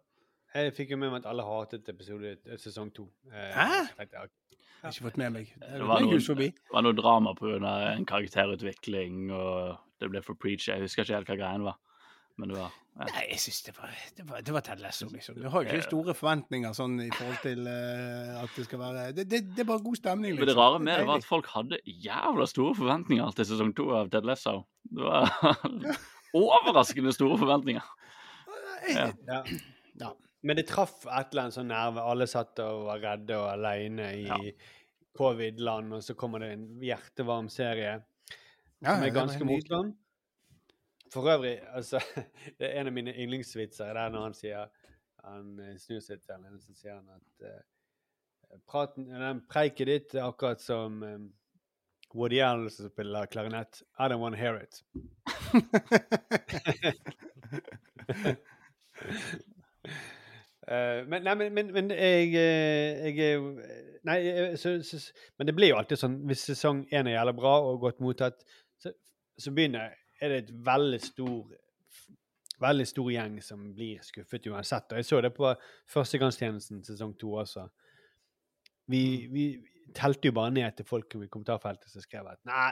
Jeg 0.51 0.73
fikk 0.75 0.97
jo 0.97 0.99
med 0.99 1.13
meg 1.13 1.23
at 1.23 1.29
alle 1.31 1.45
hatet 1.47 1.89
episode 1.93 2.33
eh, 2.35 2.59
sesong 2.59 2.91
to. 2.95 3.07
Eh, 3.31 3.53
Hæ? 3.55 3.69
jeg 4.01 4.09
ja, 4.17 4.25
Jeg 4.25 4.83
har 4.83 4.97
ikke 4.97 5.07
fått 5.07 5.21
med 5.21 5.35
meg. 5.37 5.53
Det 5.61 5.87
var 5.87 6.07
forbi. 6.27 6.49
Det 6.57 6.75
var 6.75 6.83
noe 6.87 6.97
drama 6.99 7.35
pga. 7.39 7.75
en 7.93 8.07
karakterutvikling, 8.09 9.31
og 9.31 9.77
det 10.01 10.11
ble 10.11 10.23
for 10.27 10.35
preach. 10.35 10.67
Jeg 10.69 10.83
husker 10.83 11.05
ikke 11.05 11.21
helt 11.21 11.31
hva 11.31 11.39
greien 11.39 11.67
var. 11.69 11.79
Men 12.41 12.53
det 12.53 12.57
var 12.59 12.71
ja. 13.01 13.07
Nei, 13.07 13.21
jeg 13.31 13.39
syns 13.41 13.61
det 13.65 13.73
var, 13.79 13.93
det 14.17 14.25
var, 14.29 14.41
det 14.45 14.53
var 14.53 14.65
Ted 14.67 14.81
Lasso, 14.83 15.07
liksom. 15.09 15.37
Du 15.41 15.47
har 15.49 15.63
jo 15.65 15.71
ikke 15.71 15.87
store 15.87 16.15
forventninger 16.19 16.75
sånn 16.77 16.99
i 17.01 17.07
forhold 17.15 17.39
til 17.45 17.63
uh, 17.71 18.41
at 18.43 18.57
det 18.59 18.65
skal 18.67 18.81
være 18.83 19.05
Det, 19.17 19.25
det, 19.31 19.41
det 19.55 19.63
er 19.63 19.69
bare 19.71 19.85
god 19.85 20.01
stemning, 20.01 20.35
liksom. 20.35 20.43
Men 20.43 20.51
det 20.51 20.57
rare 20.59 20.81
med 20.83 20.99
det 21.01 21.07
var 21.09 21.23
at 21.23 21.29
folk 21.29 21.49
hadde 21.55 21.79
jævla 21.87 22.49
store 22.51 22.75
forventninger 22.77 23.39
til 23.39 23.49
sesong 23.53 23.71
to 23.79 23.87
av 23.97 24.11
Ted 24.13 24.29
Lasso. 24.29 24.57
Det 24.91 25.07
var 25.07 25.31
overraskende 26.43 27.15
store 27.17 27.39
forventninger. 27.41 27.89
Ja. 28.91 29.07
Ja. 29.29 29.41
Ja. 30.03 30.13
Men 30.43 30.57
det 30.57 30.67
traff 30.71 31.03
et 31.07 31.33
eller 31.33 31.47
annet 31.47 31.57
sånn 31.57 31.71
nerve. 31.71 32.05
Alle 32.11 32.29
satt 32.31 32.61
og 32.65 32.87
var 32.89 33.01
redde 33.03 33.37
og 33.39 33.49
alene 33.55 34.13
i 34.19 34.27
Ja. 34.29 34.39
covid-land, 35.17 35.97
og 35.99 36.05
så 36.05 36.15
kommer 36.17 36.41
det 36.41 36.53
en 36.55 36.69
hjertevarm 36.85 37.49
serie 37.53 37.97
Ja, 38.81 38.95
som 38.95 39.05
er 39.05 39.13
ganske 39.15 39.45
morsom. 39.45 39.95
For 41.13 41.31
øvrig, 41.35 41.61
altså 41.69 42.01
Det 42.59 42.67
er 42.67 42.81
en 42.81 42.87
av 42.87 42.93
mine 42.93 43.15
yndlingsvitser. 43.15 43.85
Er 43.85 44.09
når 44.09 44.23
han 44.23 44.35
sier 44.35 44.67
Han 45.25 45.59
eh, 45.61 45.77
snur 45.79 46.01
seg 46.01 46.23
til 46.23 46.35
henne, 46.35 46.61
så 46.61 46.75
sier 46.75 46.95
han 46.95 47.09
at 47.13 47.45
uh, 47.45 48.57
praten, 48.69 49.11
den 49.11 49.43
preiket 49.51 49.87
ditt 49.87 50.15
er 50.15 50.25
akkurat 50.25 50.63
som 50.65 51.03
um, 51.03 51.27
Woody 52.15 52.41
Allen 52.41 52.71
som 52.71 52.89
spiller 52.89 53.27
klarinett. 53.27 53.83
I 53.99 54.09
don't 54.09 54.23
want 54.23 54.35
to 54.35 54.41
hear 54.41 54.57
it. 54.57 54.81
uh, 60.71 61.05
men, 61.11 61.23
nei, 61.23 61.35
men, 61.35 61.55
men, 61.55 61.73
men 61.73 61.91
jeg, 61.91 62.33
jeg 62.33 63.43
Nei, 64.09 64.57
så, 64.57 64.79
så, 64.83 65.03
men 65.37 65.47
det 65.47 65.55
blir 65.55 65.75
jo 65.75 65.77
alltid 65.77 66.01
sånn 66.01 66.23
hvis 66.31 66.47
sesong 66.49 66.87
én 66.89 67.11
er 67.11 67.19
jævlig 67.19 67.35
bra 67.43 67.59
og 67.61 67.83
godt 67.83 68.01
mottatt, 68.01 68.41
så, 68.81 68.95
så 69.37 69.53
begynner 69.53 69.91
er 70.21 70.29
det 70.35 70.39
et 70.45 70.53
veldig 70.67 71.01
stor 71.03 71.57
veldig 72.61 72.85
stor 72.85 73.07
gjeng 73.09 73.39
som 73.41 73.63
blir 73.73 74.03
skuffet 74.05 74.47
uansett. 74.53 74.91
Og 74.93 74.99
jeg 75.01 75.07
så 75.09 75.21
det 75.25 75.31
på 75.33 75.49
Førstegangstjenesten 75.89 76.83
sesong 76.85 77.15
to 77.17 77.31
også. 77.41 77.63
Vi, 78.93 79.01
vi 79.33 79.45
telte 79.97 80.29
jo 80.29 80.35
bare 80.37 80.53
ned 80.53 80.77
til 80.77 80.85
folk 80.85 81.15
i 81.17 81.29
kommentarfeltet 81.33 81.89
som 81.89 82.05
skrev 82.05 82.29
at 82.29 82.41
nei, 82.45 82.67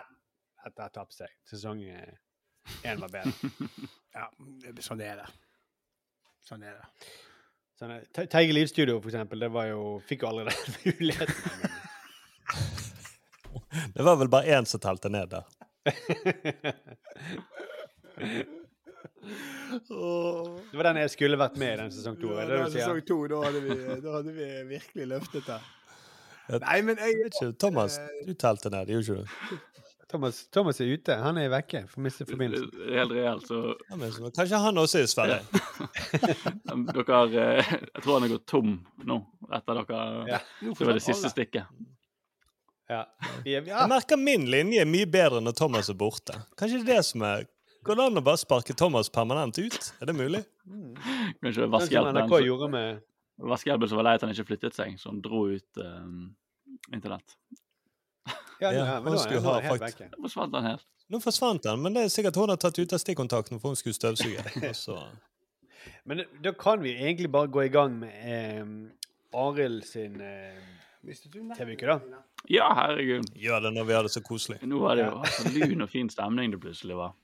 dette 0.67 0.85
har 0.85 0.93
tapt 0.93 1.17
seg. 1.17 1.33
Sesong 1.49 1.81
én 1.89 3.01
var 3.01 3.09
bedre. 3.15 3.33
Ja, 4.19 4.25
sånn 4.83 5.01
er 5.05 5.21
det. 5.21 5.27
Sånn 6.43 6.63
er 6.67 6.75
det. 6.81 6.87
Sånn, 7.79 7.93
Te- 8.17 8.25
Teige 8.33 8.55
Livstudio, 8.57 8.97
for 9.01 9.13
eksempel, 9.13 9.39
det 9.45 9.51
var 9.55 9.69
jo 9.71 9.83
Fikk 10.09 10.25
jo 10.25 10.31
aldri 10.33 10.51
den 10.51 10.73
muligheten. 10.99 11.77
Det 13.95 14.03
var 14.05 14.17
vel 14.21 14.31
bare 14.33 14.57
én 14.59 14.67
som 14.67 14.81
telte 14.83 15.09
ned 15.13 15.31
der. 15.37 15.45
Det 19.79 20.77
var 20.77 20.89
den 20.91 21.01
jeg 21.03 21.11
skulle 21.13 21.39
vært 21.41 21.57
med 21.61 21.75
i 21.75 21.79
den 21.83 21.91
sesong 21.95 22.17
to. 22.21 22.33
Ja, 22.35 22.47
sier? 22.49 22.71
sesong 22.81 23.01
to, 23.09 23.19
da 23.31 23.43
hadde, 23.47 23.65
vi, 23.65 23.77
da 24.05 24.15
hadde 24.19 24.33
vi 24.37 24.49
virkelig 24.71 25.09
løftet 25.15 25.49
det. 25.49 25.59
Nei, 26.49 26.79
men 26.81 26.97
jeg 26.97 27.17
Vet 27.19 27.35
ikke, 27.37 27.51
Thomas, 27.61 27.99
du 28.25 28.33
telte 28.33 28.71
ned, 28.73 28.89
gjorde 28.95 29.19
ikke 29.19 29.19
du? 29.21 29.59
Thomas, 30.09 30.47
Thomas 30.49 30.79
er 30.81 30.89
ute. 30.89 31.17
Han 31.21 31.37
er 31.37 31.51
vekke. 31.53 31.83
Får 31.91 32.01
miste 32.01 32.25
forbindelsen. 32.25 32.71
Helt 32.97 33.13
reelt, 33.13 33.45
så 33.45 33.75
Ja, 33.91 33.99
Kanskje 34.39 34.61
han 34.63 34.81
også 34.81 35.03
er 35.03 35.11
um, 36.73 36.87
dere 36.89 37.19
eh, 37.59 37.73
Jeg 37.75 38.05
tror 38.05 38.15
han 38.15 38.25
er 38.25 38.33
gått 38.33 38.47
tom 38.49 38.79
nå, 39.05 39.19
etter 39.53 39.83
dere 39.83 40.01
Ja. 40.31 40.41
Det 40.65 40.81
var 40.81 40.97
det 40.97 41.05
siste 41.05 41.29
stikket. 41.35 41.69
Ja. 42.89 43.03
Er, 43.45 43.67
Jeg 43.69 43.89
merker 43.91 44.17
min 44.17 44.47
linje 44.51 44.81
er 44.81 44.89
mye 44.89 45.07
bedre 45.07 45.43
når 45.45 45.57
Thomas 45.59 45.91
er 45.93 45.97
borte. 46.01 46.37
Kanskje 46.57 46.81
det 46.81 46.89
er 46.89 47.01
det 47.03 47.05
som 47.11 47.25
er 47.29 47.47
Går 47.87 47.95
det 47.97 48.05
an 48.09 48.19
å 48.21 48.23
bare 48.27 48.41
sparke 48.41 48.75
Thomas 48.77 49.09
permanent 49.13 49.57
ut? 49.61 49.77
Er 50.03 50.09
det 50.11 50.15
mulig? 50.19 50.41
Kanskje 50.67 51.63
Sånn 51.63 51.69
som 51.69 51.75
vaskehjelpen 51.77 52.73
med 52.73 52.99
vaskehjelpen 53.39 53.89
som 53.93 54.01
var 54.01 54.09
lei 54.09 54.15
at 54.19 54.25
han 54.27 54.33
ikke 54.35 54.49
flyttet 54.49 54.75
seg, 54.77 54.97
så 54.99 55.13
han 55.13 55.21
dro 55.23 55.45
ut 55.53 55.79
um, 55.85 56.35
internett. 56.93 57.37
Ja, 58.59 58.73
Ja, 58.73 58.73
ja, 58.75 58.97
men 59.01 59.15
nå, 59.15 59.21
skulle 59.23 59.45
ha 59.47 59.61
helt 59.63 59.85
fakt- 59.85 60.17
forsvant 60.19 60.57
han 60.59 60.67
helt. 60.73 60.85
Nå 61.09 61.21
forsvant 61.23 61.65
han, 61.71 61.79
men 61.81 61.95
det 61.95 62.03
er 62.05 62.11
sikkert 62.13 62.37
hun 62.37 62.51
har 62.51 62.59
tatt 62.61 62.79
ut 62.83 62.93
av 62.93 62.99
stikkontakten 63.01 63.61
for 63.63 63.71
hun 63.73 63.79
skulle 63.79 63.97
støvsuge. 63.97 64.43
Også. 64.73 64.99
Men 66.09 66.25
da 66.43 66.51
kan 66.59 66.83
vi 66.83 66.91
egentlig 66.99 67.31
bare 67.33 67.49
gå 67.53 67.63
i 67.65 67.71
gang 67.73 67.95
med 68.01 68.13
eh, 68.27 68.67
Arild 69.39 69.85
sin 69.87 70.19
eh, 70.21 70.59
TV-uke, 71.57 71.87
da. 71.87 72.21
Ja, 72.47 72.69
herregud. 72.75 73.27
gjør 73.37 73.65
det 73.67 73.73
når 73.75 73.89
vi 73.89 73.97
har 73.97 74.07
det 74.07 74.13
så 74.15 74.23
koselig. 74.25 74.61
Nå 74.67 74.79
var 74.81 74.97
det 74.97 75.09
jo 75.09 75.33
så 75.35 75.51
lun 75.53 75.85
og 75.85 75.91
fin 75.91 76.09
stemning 76.13 76.53
det 76.55 76.61
plutselig 76.63 76.97
var. 76.99 77.17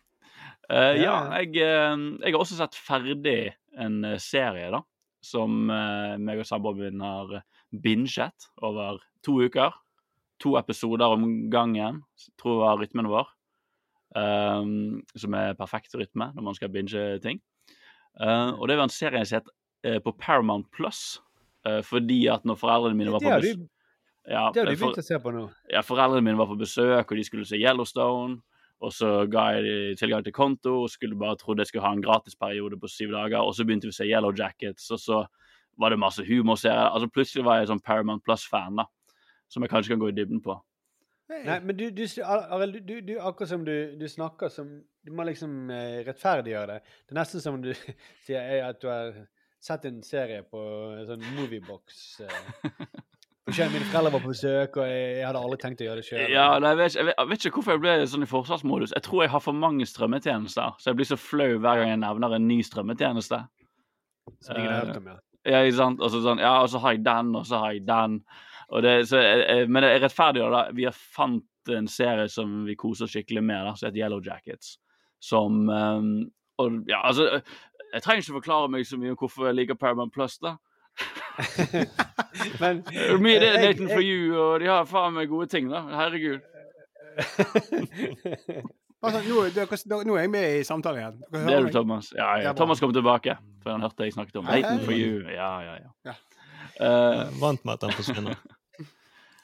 Uh, 0.64 0.96
ja, 0.96 1.14
jeg, 1.38 1.54
eh, 1.60 1.94
jeg 2.24 2.32
har 2.32 2.40
også 2.40 2.56
sett 2.56 2.76
ferdig 2.78 3.52
en 3.80 3.98
eh, 4.08 4.20
serie, 4.22 4.70
da. 4.72 4.80
Som 5.24 5.68
uh, 5.72 6.16
meg 6.20 6.40
og 6.42 6.48
samboeren 6.48 6.96
min 6.96 7.04
har 7.04 7.38
binget 7.84 8.48
over 8.64 9.00
to 9.24 9.38
uker. 9.44 9.76
To 10.42 10.56
episoder 10.60 11.14
om 11.14 11.50
gangen, 11.52 12.02
tror 12.40 12.56
jeg 12.56 12.64
var 12.64 12.80
rytmen 12.82 13.10
vår. 13.12 13.28
Um, 14.14 15.02
som 15.18 15.34
er 15.34 15.56
perfekt 15.58 15.96
rytme 15.98 16.28
når 16.36 16.44
man 16.46 16.56
skal 16.56 16.70
binge 16.72 17.06
ting. 17.24 17.40
Uh, 18.20 18.52
og 18.60 18.68
det 18.68 18.76
var 18.78 18.86
en 18.86 18.92
serie 18.92 19.20
jeg 19.22 19.26
har 19.26 19.32
sett 19.32 19.52
uh, 19.88 20.00
på 20.04 20.12
Paramount 20.20 20.68
Plus. 20.76 21.20
Uh, 21.64 21.80
fordi 21.84 22.26
at 22.32 22.44
når 22.44 22.60
foreldrene 22.60 22.98
mine 22.98 23.14
var 23.14 23.24
på 23.24 23.32
besøk 23.32 23.64
ja, 24.28 24.48
det 24.54 24.62
har 24.62 24.70
du 24.70 24.76
begynt 24.76 25.00
å 25.00 25.04
se 25.04 25.20
på 25.20 25.32
nå. 25.34 25.44
ja, 25.72 25.82
foreldrene 25.84 26.24
mine 26.24 26.40
var 26.40 26.48
på 26.48 26.58
besøk, 26.60 27.10
og 27.10 27.16
de 27.18 27.24
skulle 27.26 27.48
se 27.48 27.60
Yellowstone. 27.60 28.40
Og 28.84 28.92
så 28.92 29.08
ga 29.30 29.46
jeg 29.54 29.64
dem 29.64 29.96
tilgang 29.96 30.24
til 30.26 30.34
konto 30.34 30.74
og 30.82 30.90
skulle 30.92 31.16
bare 31.16 31.38
trodde 31.40 31.62
jeg 31.62 31.70
skulle 31.70 31.86
ha 31.86 31.92
en 31.94 32.02
gratisperiode 32.04 32.76
på 32.80 32.90
syv 32.90 33.14
dager. 33.14 33.40
Og 33.40 33.54
så 33.56 33.64
begynte 33.64 33.88
vi 33.88 33.94
å 33.94 33.96
se 33.96 34.08
Yellow 34.08 34.34
Jackets, 34.36 34.90
og 34.92 35.00
så 35.00 35.20
var 35.80 35.94
det 35.94 36.00
masse 36.02 36.24
humorserier. 36.26 36.90
Altså 36.90 37.08
Plutselig 37.08 37.46
var 37.46 37.60
jeg 37.60 37.70
sånn 37.70 37.82
Paramount 37.84 38.24
Plus-fan, 38.26 38.82
da. 38.82 38.88
Som 39.48 39.64
jeg 39.64 39.72
kanskje 39.72 39.94
kan 39.94 40.02
gå 40.02 40.10
i 40.10 40.16
dybden 40.16 40.42
på. 40.44 40.58
Nei, 41.32 41.56
men 41.64 41.76
du, 41.76 41.86
du, 41.94 42.04
du, 42.04 42.94
du, 43.00 43.14
akkurat 43.16 43.48
som 43.48 43.62
du, 43.64 43.94
du 43.96 44.04
snakker 44.12 44.50
som 44.52 44.68
Du 45.04 45.12
må 45.16 45.24
liksom 45.24 45.70
eh, 45.72 46.02
rettferdiggjøre 46.04 46.74
det. 46.74 46.92
Det 47.06 47.14
er 47.14 47.18
nesten 47.20 47.40
som 47.44 47.62
du 47.64 47.70
sier 48.26 48.40
eh, 48.42 48.60
at 48.66 48.80
du 48.82 48.90
har 48.92 49.16
sett 49.64 49.86
en 49.88 50.02
serie 50.04 50.42
på 50.44 50.60
en 50.98 51.06
sånn 51.08 51.24
moviebox. 51.38 52.04
Eh. 53.44 53.72
Mine 53.72 53.84
foreldre 53.84 54.12
var 54.14 54.22
på 54.24 54.30
besøk, 54.32 54.78
og 54.80 54.86
jeg, 54.88 55.00
jeg 55.18 55.26
hadde 55.28 55.40
aldri 55.44 55.58
tenkt 55.60 55.82
å 55.84 55.88
gjøre 55.88 56.00
det 56.00 56.06
sjøl. 56.06 56.22
Ja, 56.32 56.46
jeg, 56.64 56.78
jeg, 56.96 57.10
jeg 57.10 57.28
vet 57.28 57.44
ikke 57.44 57.58
hvorfor 57.58 57.76
jeg 57.76 57.82
ble 57.82 57.96
sånn 58.08 58.24
i 58.24 58.30
forsvarsmodus. 58.30 58.94
Jeg 58.96 59.04
tror 59.04 59.24
jeg 59.24 59.32
har 59.34 59.44
for 59.44 59.58
mange 59.66 59.88
strømmetjenester, 59.88 60.78
så 60.80 60.90
jeg 60.90 60.98
blir 61.00 61.10
så 61.10 61.20
flau 61.20 61.50
hver 61.58 61.82
gang 61.82 61.92
jeg 61.92 62.00
nevner 62.06 62.38
en 62.38 62.48
ny 62.48 62.58
strømmetjeneste. 62.64 63.42
Som 64.40 64.56
ingen 64.56 64.72
har 64.72 64.86
hørt 64.86 65.00
om, 65.02 65.10
ja. 65.12 65.20
Ja, 65.44 65.60
ikke 65.60 65.76
sant? 65.76 66.00
Og 66.00 66.08
så 66.08 66.22
sånn, 66.24 66.40
ja, 66.40 66.54
og 66.64 66.70
så 66.72 66.80
har 66.80 66.94
jeg 66.96 67.04
den, 67.04 67.34
og 67.36 67.44
så 67.44 67.60
har 67.60 67.74
jeg 67.76 67.84
den. 67.84 68.20
Det, 68.80 68.94
så, 69.10 69.20
jeg, 69.20 69.42
jeg, 69.44 69.68
men 69.68 69.84
det 69.84 69.90
er 69.92 70.00
rettferdig 70.06 70.46
da. 70.54 70.62
Vi 70.72 70.86
har 70.88 70.96
fant 70.96 71.74
en 71.74 71.88
serie 71.88 72.30
som 72.32 72.62
vi 72.64 72.76
koser 72.80 73.10
skikkelig 73.12 73.42
med, 73.44 73.60
da, 73.68 73.74
som 73.76 73.90
heter 73.90 74.00
Yellow 74.00 74.24
Jackets. 74.24 74.78
Som 75.20 75.68
Og 75.68 76.74
ja, 76.88 76.98
altså 77.00 77.40
Jeg 77.94 78.02
trenger 78.02 78.22
ikke 78.22 78.38
forklare 78.40 78.68
meg 78.72 78.84
så 78.84 78.98
mye 79.00 79.14
om 79.14 79.16
hvorfor 79.20 79.46
jeg 79.48 79.56
liker 79.56 79.78
Paramount 79.80 80.12
Plus, 80.12 80.38
da. 80.40 80.56
Men 82.62 82.84
Mye 83.22 83.40
det 83.42 83.48
er 83.50 83.58
Nathan 83.62 83.88
for 83.90 84.02
you, 84.04 84.34
og 84.38 84.60
de 84.62 84.70
har 84.70 84.86
faen 84.88 85.16
meg 85.16 85.28
gode 85.32 85.48
ting, 85.50 85.70
da. 85.72 85.84
Herregud. 85.98 86.40
Altså, 89.04 89.20
nå, 89.28 89.40
dere, 89.52 90.04
nå 90.08 90.14
er 90.16 90.22
jeg 90.24 90.30
med 90.32 90.44
i 90.56 90.64
samtalen 90.64 91.00
igjen. 91.02 91.16
Det 91.28 91.52
er 91.52 91.66
du. 91.66 91.72
Thomas. 91.74 92.06
Ja, 92.16 92.28
Ja. 92.40 92.52
Thomas 92.56 92.80
kom 92.80 92.92
tilbake, 92.96 93.34
for 93.62 93.74
han 93.74 93.84
hørte 93.84 94.06
jeg 94.06 94.14
snakket 94.14 94.38
om 94.40 94.46
Nathan 94.48 94.80
for 94.80 94.96
you. 94.96 95.18
Ja, 95.28 95.50
ja, 95.60 95.74
ja. 95.82 95.90
Ja. 96.08 96.14
Eh, 96.80 97.40
Vant 97.40 97.64
med 97.68 97.74
at 97.76 97.84
den 97.84 97.92
forsvinner. 97.92 98.38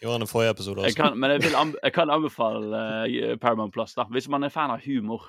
Gjorde 0.01 0.15
han 0.17 0.25
i 0.25 0.31
forrige 0.31 0.55
episode 0.55 0.87
jeg 0.89 0.97
kan, 0.97 1.19
men 1.21 1.35
jeg, 1.35 1.43
vil 1.45 1.57
anbe 1.61 1.77
jeg 1.85 1.93
kan 1.93 2.11
anbefale 2.11 2.79
uh, 3.05 3.37
Paramount 3.37 3.73
Plus, 3.75 3.93
da. 3.95 4.07
Hvis 4.09 4.31
man 4.33 4.49
er 4.49 4.49
fan 4.49 4.73
av 4.73 4.81
humor. 4.87 5.27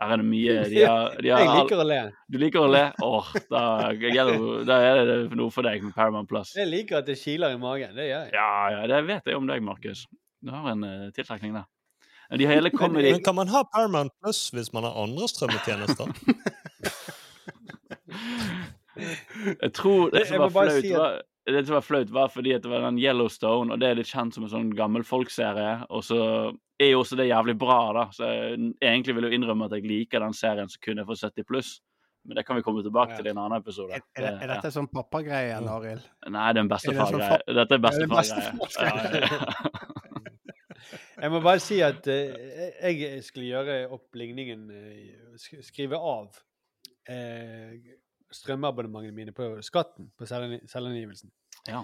Her 0.00 0.14
er 0.14 0.22
det 0.22 0.26
mye 0.30 0.54
de 0.70 0.84
har, 0.88 1.16
de 1.20 1.32
har, 1.32 1.42
Jeg 1.44 1.50
liker 1.58 1.82
å 1.82 1.84
le. 1.86 1.98
Du 2.32 2.38
liker 2.40 2.64
å 2.64 2.70
le? 2.72 2.84
Åh, 3.04 3.32
da, 3.52 3.64
da 4.68 4.78
er 4.86 5.02
det 5.10 5.18
noe 5.36 5.52
for 5.52 5.66
deg 5.66 5.84
med 5.84 5.92
Paramount 5.96 6.30
Plus. 6.30 6.54
Jeg 6.56 6.70
liker 6.70 7.02
at 7.02 7.10
det 7.10 7.18
kiler 7.20 7.52
i 7.56 7.60
magen. 7.60 7.92
Det 7.98 8.08
gjør 8.08 8.24
jeg. 8.24 8.32
Ja, 8.38 8.52
ja, 8.78 8.86
det 8.88 9.02
vet 9.10 9.28
jeg 9.28 9.36
om 9.36 9.50
deg, 9.50 9.60
Markus. 9.66 10.06
Du 10.40 10.52
har 10.54 10.70
en 10.72 10.86
uh, 10.86 11.10
tiltrekning 11.16 11.52
der. 11.58 11.68
De 12.38 12.46
har 12.46 12.54
hele 12.60 12.70
comedy 12.70 13.10
Men 13.10 13.24
kan 13.26 13.34
man 13.34 13.48
ha 13.50 13.64
Paramount 13.74 14.12
Plus 14.22 14.44
hvis 14.54 14.72
man 14.72 14.86
har 14.86 14.94
andre 15.02 15.26
strømmetjenester? 15.28 16.14
Jeg 19.60 19.72
tror 19.74 20.10
det 20.12 20.26
som 20.28 20.42
var 20.42 20.50
flaut, 20.54 20.72
si 20.82 20.92
at- 20.92 20.98
var, 21.00 21.20
det 21.46 21.66
som 21.66 21.74
var 21.74 21.84
flaut, 21.84 22.10
var 22.12 22.28
fordi 22.28 22.52
at 22.52 22.62
det 22.62 22.70
var 22.70 22.84
den 22.84 22.98
Yellowstone, 23.00 23.72
og 23.72 23.80
det 23.80 23.88
er 23.88 23.94
litt 23.98 24.10
kjent 24.10 24.34
som 24.36 24.44
en 24.44 24.52
sånn 24.52 24.70
gammel 24.76 25.04
folkserie. 25.06 25.86
Og 25.90 26.04
så 26.04 26.20
er 26.80 26.90
jo 26.94 27.00
også 27.02 27.16
det 27.20 27.26
jævlig 27.28 27.54
bra, 27.60 27.78
da. 27.96 28.04
Så 28.16 28.24
jeg 28.26 28.74
egentlig 28.80 29.14
vil 29.16 29.26
jo 29.28 29.34
innrømme 29.36 29.66
at 29.68 29.72
jeg 29.76 29.84
liker 29.90 30.22
den 30.24 30.32
serien 30.36 30.68
som 30.72 30.80
kunne 30.84 31.04
få 31.04 31.14
for 31.14 31.28
70 31.28 31.44
pluss. 31.48 31.70
Men 32.24 32.36
det 32.36 32.44
kan 32.46 32.56
vi 32.56 32.62
komme 32.62 32.82
tilbake 32.84 33.16
til 33.16 33.26
i 33.26 33.30
en 33.32 33.38
annen 33.40 33.60
episode. 33.62 33.92
Er, 33.96 34.02
er, 34.16 34.24
det- 34.26 34.42
er 34.44 34.50
dette 34.54 34.70
sånn 34.74 34.88
pappagreie, 34.92 35.54
Arild? 35.56 36.02
Nei, 36.28 36.52
det 36.52 36.60
er 36.60 36.64
en 36.66 36.68
det 36.68 36.80
sånn 36.82 36.96
bestefar-greie. 36.96 37.28
fa- 37.30 37.54
Dette 37.60 37.60
er 37.60 37.78
det 37.78 37.80
bestefar-greie. 37.86 38.60
Ja, 38.76 39.20
ja. 39.20 39.90
Jeg 41.20 41.30
må 41.34 41.40
bare 41.44 41.60
si 41.60 41.80
at 41.84 42.06
uh, 42.08 42.36
jeg 42.80 43.22
skulle 43.26 43.50
gjøre 43.50 43.74
opp 43.92 44.16
ligningen 44.16 44.62
uh, 44.72 45.34
Skrive 45.62 45.98
av 46.00 46.30
uh, 47.10 47.74
strømabonnementene 48.32 49.12
mine 49.16 49.34
på 49.36 49.50
skatten 49.66 50.08
på 50.16 50.28
selvangi- 50.28 50.62
selvangivelsen. 50.70 51.30
Ja. 51.68 51.82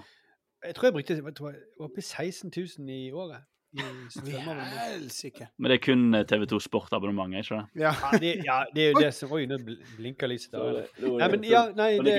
Jeg 0.65 0.73
tror 0.77 0.87
jeg 0.89 0.95
brukte 0.97 1.13
jeg 1.17 1.23
var 1.27 1.59
oppe 1.85 2.01
i 2.01 2.05
16 2.05 2.49
000 2.55 2.89
i 2.89 3.11
året. 3.13 3.45
Helsike. 3.75 5.49
Men 5.57 5.71
det 5.71 5.77
er 5.77 5.83
kun 5.83 6.15
eh, 6.15 6.25
TV2 6.25 6.59
Sport-abonnement, 6.63 7.35
er 7.35 7.43
ikke 7.43 7.59
det? 7.59 7.81
Ja. 7.83 7.93
Ja, 8.01 8.19
det, 8.23 8.33
ja, 8.45 8.57
det 8.73 8.83
er 8.83 8.91
jo 8.91 9.03
det 9.03 9.13
som 9.17 9.31
Oi, 9.35 9.45
nå 9.49 9.59
blinker 9.97 10.31
lyset. 10.31 10.55
der. 10.55 10.87
Nei, 11.03 11.29
men 11.33 11.47
ja, 11.47 11.67
nei, 11.75 11.91
det 11.99 12.17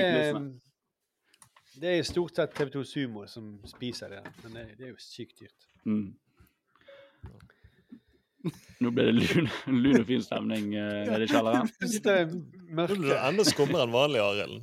det, 1.79 1.91
er 1.95 2.03
stort 2.03 2.35
sett 2.35 2.55
TV2 2.57 2.83
Sumo 2.83 3.27
som 3.27 3.53
spiser 3.67 4.17
det. 4.17 4.23
Men 4.43 4.57
det, 4.57 4.65
det 4.77 4.89
er 4.89 4.91
jo 4.93 4.99
sykt 4.99 5.39
dyrt. 5.39 5.69
Mm. 5.85 6.09
Nå 8.79 8.91
ble 8.95 9.03
det 9.09 9.13
lun, 9.17 9.49
lun 9.67 9.99
og 9.99 10.05
fin 10.07 10.21
stemning 10.23 10.69
uh, 10.71 11.03
nede 11.09 11.25
i 11.25 11.27
kjelleren. 11.27 11.67
Det 12.05 12.13
er 12.15 13.25
enda 13.27 13.43
skummere 13.47 13.83
enn 13.83 13.91
vanlig, 13.91 14.21
Arild. 14.23 14.55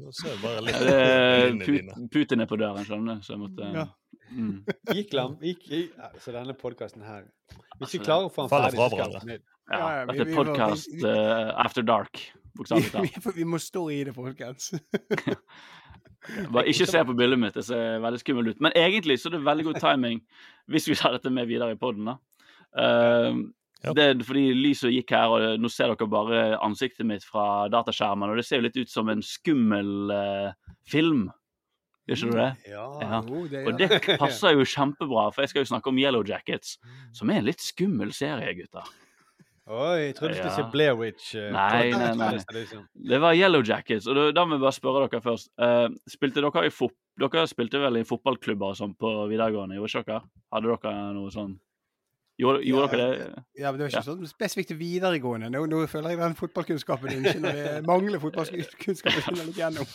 Putin 2.13 2.45
er 2.45 2.49
på 2.49 2.57
døren, 2.61 2.85
skjønner 2.87 3.19
du, 3.19 3.27
så 3.27 3.35
jeg 3.35 3.43
måtte 3.43 3.73
Ja. 3.75 3.85
Mm. 4.31 4.65
Gikk 4.95 5.13
lam, 5.17 5.37
gikk, 5.43 5.63
gikk. 5.71 5.93
Ja, 5.99 6.11
så 6.23 6.33
denne 6.35 6.55
podkasten 6.59 7.03
her 7.07 7.25
Hvis 7.27 7.59
Altså, 7.81 7.93
vi 7.99 8.05
klarer 8.05 8.27
å 8.29 8.33
få 8.33 8.47
den 8.47 8.53
ferdig, 8.55 8.77
fra 8.81 8.89
så 8.89 8.97
skal 9.13 9.27
ned. 9.31 9.43
Ja, 9.71 9.79
Ja, 9.79 9.89
ja, 9.99 10.05
dette 10.07 10.21
er 10.21 10.25
vi 10.31 10.35
podkast 10.39 10.91
vi- 10.93 11.03
vi- 11.03 11.53
after 11.67 11.83
dark, 11.83 12.23
bokstavelig 12.57 12.91
Vi, 13.03 13.09
talt. 13.21 13.37
vi 13.37 13.45
må 13.45 13.59
stå 13.61 13.85
i 13.93 14.05
det, 14.09 14.15
folkens. 14.15 14.73
Bare 16.53 16.67
ikke 16.67 16.87
se 16.91 17.03
på 17.07 17.15
bildet 17.15 17.39
mitt, 17.39 17.55
det 17.55 17.63
ser 17.69 18.01
veldig 18.03 18.19
skummelt 18.23 18.49
ut. 18.55 18.61
Men 18.65 18.73
egentlig 18.75 19.19
så 19.23 19.29
er 19.31 19.37
det 19.37 19.45
veldig 19.47 19.65
god 19.69 19.81
timing 19.83 20.23
hvis 20.73 20.89
vi 20.91 20.97
tar 20.99 21.15
dette 21.15 21.31
med 21.31 21.47
videre 21.51 21.77
i 21.77 21.79
poden, 21.79 22.09
da. 22.11 22.17
Ehm, 22.83 23.45
Det 23.87 24.03
er 24.03 24.23
fordi 24.27 24.49
lyset 24.57 24.91
gikk 24.91 25.13
her, 25.15 25.31
og 25.31 25.61
nå 25.63 25.69
ser 25.71 25.93
dere 25.93 26.09
bare 26.11 26.41
ansiktet 26.65 27.07
mitt 27.07 27.23
fra 27.23 27.69
dataskjermen, 27.71 28.31
og 28.33 28.37
det 28.41 28.47
ser 28.49 28.59
jo 28.59 28.65
litt 28.67 28.79
ut 28.81 28.91
som 28.91 29.09
en 29.13 29.21
skummel 29.23 30.11
uh, 30.11 30.73
film. 30.91 31.29
Gjør 32.07 32.17
ikke 32.21 32.31
du 32.31 32.37
det? 32.39 32.51
Ja. 32.71 32.85
Ja. 33.03 33.21
Jo, 33.27 33.41
det, 33.51 33.65
Og 33.67 33.79
det 33.81 33.89
passer 34.23 34.55
jo 34.55 34.63
kjempebra, 34.65 35.25
for 35.35 35.43
jeg 35.43 35.51
skal 35.51 35.65
jo 35.65 35.71
snakke 35.73 35.91
om 35.91 35.99
Yellow 35.99 36.23
Jackets, 36.27 36.77
som 37.13 37.31
er 37.31 37.41
en 37.41 37.49
litt 37.49 37.61
skummel 37.65 38.13
serie, 38.15 38.53
gutter. 38.61 38.87
Oi, 39.67 39.97
jeg 40.05 40.13
trodde 40.15 40.37
du 40.37 40.39
skulle 40.39 40.53
Ja. 40.53 40.57
si 40.61 40.71
Blair 40.71 40.95
Witch. 40.95 41.33
eh, 41.35 41.49
Nei, 41.51 41.91
nei, 41.91 42.13
nei. 42.15 42.29
Liksom. 42.55 42.85
Det 43.11 43.19
var 43.21 43.35
Yellow 43.35 43.65
Jackets, 43.67 44.07
og 44.07 44.21
da 44.37 44.45
må 44.47 44.55
jeg 44.55 44.63
bare 44.63 44.77
spørre 44.77 45.09
dere 45.11 45.21
først. 45.25 45.51
Uh, 45.59 45.89
spilte 46.07 46.39
dere 46.45 46.67
i 46.69 46.71
fot 46.71 46.95
Dere 47.19 47.47
spilte 47.49 47.81
vel 47.81 47.97
i 47.97 48.05
fotballklubber 48.05 48.75
og 48.75 48.77
sånn 48.77 48.93
på 48.95 49.09
videregående, 49.31 49.79
gjorde 49.79 50.03
ikke 50.03 50.11
dere? 50.13 50.23
Hadde 50.53 50.75
dere 50.77 51.15
noe 51.17 51.31
sånn 51.33 51.55
Gjorde, 52.37 52.61
gjorde 52.69 52.85
Ja, 52.85 52.89
dere 52.93 53.05
det? 53.33 53.43
Ja, 53.57 53.71
men 53.73 53.79
det 53.81 53.85
var 53.87 53.93
ikke 53.95 54.01
sånn 54.05 54.27
spesifikt 54.29 54.73
videregående. 54.77 55.49
Nå, 55.55 55.63
nå 55.73 55.79
føler 55.89 56.13
jeg 56.13 56.19
den 56.21 56.35
fotballkunnskapen 56.37 57.09
din 57.09 57.23
ikke 57.25 57.41
når 57.41 57.61
jeg 57.63 57.85
mangler 57.91 58.21
fotballkunnskap. 58.21 59.15
skinner 59.25 59.47
litt 59.49 59.61
gjennom. 59.63 59.89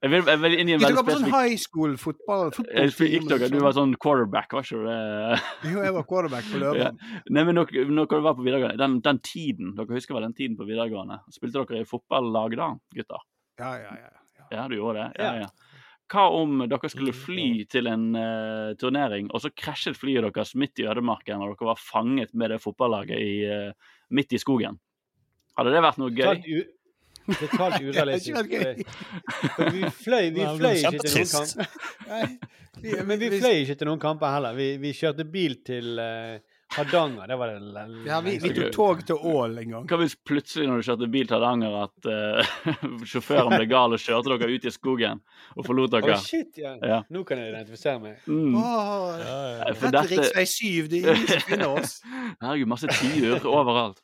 Jeg 0.00 0.12
vil, 0.14 0.22
jeg 0.32 0.40
vil 0.44 0.56
inn 0.56 0.70
i 0.70 0.76
en 0.78 0.80
veldig 0.80 1.02
dere 1.02 1.04
på 1.10 1.16
sånn 1.18 1.28
high 1.34 1.58
school 1.60 1.98
fotball? 2.00 2.46
Jeg 2.72 2.94
gikk 2.96 3.28
dere, 3.28 3.50
Du 3.52 3.58
var 3.60 3.76
sånn 3.76 3.92
quarterback, 4.00 4.56
var 4.56 4.64
ikke 4.64 4.80
du 4.80 4.88
det? 4.88 5.42
Jo, 5.74 5.82
jeg 5.84 5.96
var 5.98 6.06
quarterback 6.14 6.48
på 6.48 6.62
Ja. 6.80 6.88
Nei, 7.28 7.44
men 7.44 7.60
når, 7.60 7.74
når 7.92 8.08
dere 8.14 8.24
var 8.30 8.38
på 8.40 8.46
videregående, 8.46 8.80
den, 8.80 8.96
den 9.04 9.20
tiden, 9.28 9.74
dere 9.76 9.98
husker 10.00 10.16
vel 10.16 10.24
den 10.30 10.38
tiden 10.40 10.56
på 10.56 10.64
videregående? 10.70 11.20
Spilte 11.36 11.66
dere 11.68 11.84
i 11.84 11.90
fotballag 11.92 12.56
da, 12.56 12.70
gutter? 12.96 13.28
Ja, 13.60 13.74
ja, 13.76 13.92
ja. 14.00 14.08
ja. 14.40 14.48
Ja, 14.52 14.64
du 14.68 14.78
gjorde 14.80 15.04
det? 15.04 15.10
Ja, 15.20 15.44
Ja. 15.44 15.52
Hva 16.12 16.26
om 16.36 16.66
dere 16.68 16.90
skulle 16.92 17.14
fly 17.16 17.64
til 17.72 17.88
en 17.88 18.10
uh, 18.12 18.74
turnering, 18.80 19.30
og 19.32 19.40
så 19.40 19.52
krasjet 19.56 19.96
flyet 19.96 20.28
deres 20.28 20.52
midt 20.60 20.82
i 20.82 20.86
ødemarken, 20.90 21.40
og 21.40 21.54
dere 21.54 21.70
var 21.72 21.80
fanget 21.80 22.34
med 22.36 22.52
det 22.52 22.60
fotballaget 22.60 23.16
i, 23.16 23.34
uh, 23.48 23.96
midt 24.12 24.36
i 24.36 24.40
skogen? 24.42 24.76
Hadde 25.56 25.72
det 25.72 25.84
vært 25.84 26.00
noe 26.00 26.12
gøy? 26.12 26.62
Totalt 27.30 27.82
urealistisk. 27.86 28.56
For 29.56 29.70
Vi 29.72 29.84
fløy, 30.02 30.30
vi 30.34 30.46
fløy 30.58 30.80
ikke 30.80 31.04
til 31.04 31.14
noen 31.16 31.32
kamper. 31.32 33.04
Men 33.08 33.20
vi 33.20 33.28
fløy 33.36 33.62
ikke 33.62 33.76
til 33.78 33.90
noen 33.90 34.02
kamper 34.02 34.34
heller. 34.36 34.56
Vi, 34.58 34.68
vi 34.82 34.94
kjørte 34.96 35.26
bil 35.28 35.58
til 35.64 36.00
eh, 36.02 36.51
Hardanger. 36.76 37.26
Det 37.28 37.36
var 37.40 37.52
det 37.52 37.60
lenge. 37.74 38.02
Ja, 38.08 38.20
vi, 38.24 38.36
vi 38.42 38.52
tok 38.56 38.70
tog 38.74 39.02
til 39.08 39.16
Ål 39.32 39.58
en 39.62 39.74
gang. 39.76 39.86
Hva 39.90 39.98
hvis 40.00 40.14
plutselig 40.28 40.68
når 40.70 40.80
du 40.82 40.86
kjørte 40.88 41.08
bil 41.14 41.26
til 41.30 41.36
Hardanger, 41.38 41.76
at 41.84 42.08
uh, 42.08 42.52
sjåføren 43.12 43.52
ble 43.56 43.66
gal 43.70 43.96
og 43.96 44.02
kjørte 44.02 44.32
dere 44.36 44.50
ut 44.56 44.68
i 44.68 44.72
skogen 44.74 45.20
og 45.56 45.66
forlot 45.68 45.92
dere? 45.96 46.16
Oh, 46.16 46.22
shit, 46.24 46.52
ja. 46.60 46.76
Ja. 46.80 47.00
Nå 47.12 47.24
kan 47.28 47.42
jeg 47.42 47.52
identifisere 47.54 47.98
meg. 48.02 48.22
Mm. 48.26 48.56
Oh, 48.56 49.10
Ja, 49.20 49.36
ja. 49.58 49.74
Dette- 49.82 50.06
riksvei 50.14 50.46
7, 50.48 50.88
det 50.92 51.02
er 51.04 51.12
ingen 51.16 51.28
som 51.34 51.44
finner 51.50 51.76
oss. 51.76 51.98
Herregud, 52.42 52.72
masse 52.72 52.90
tiur 53.00 53.46
overalt. 53.52 54.00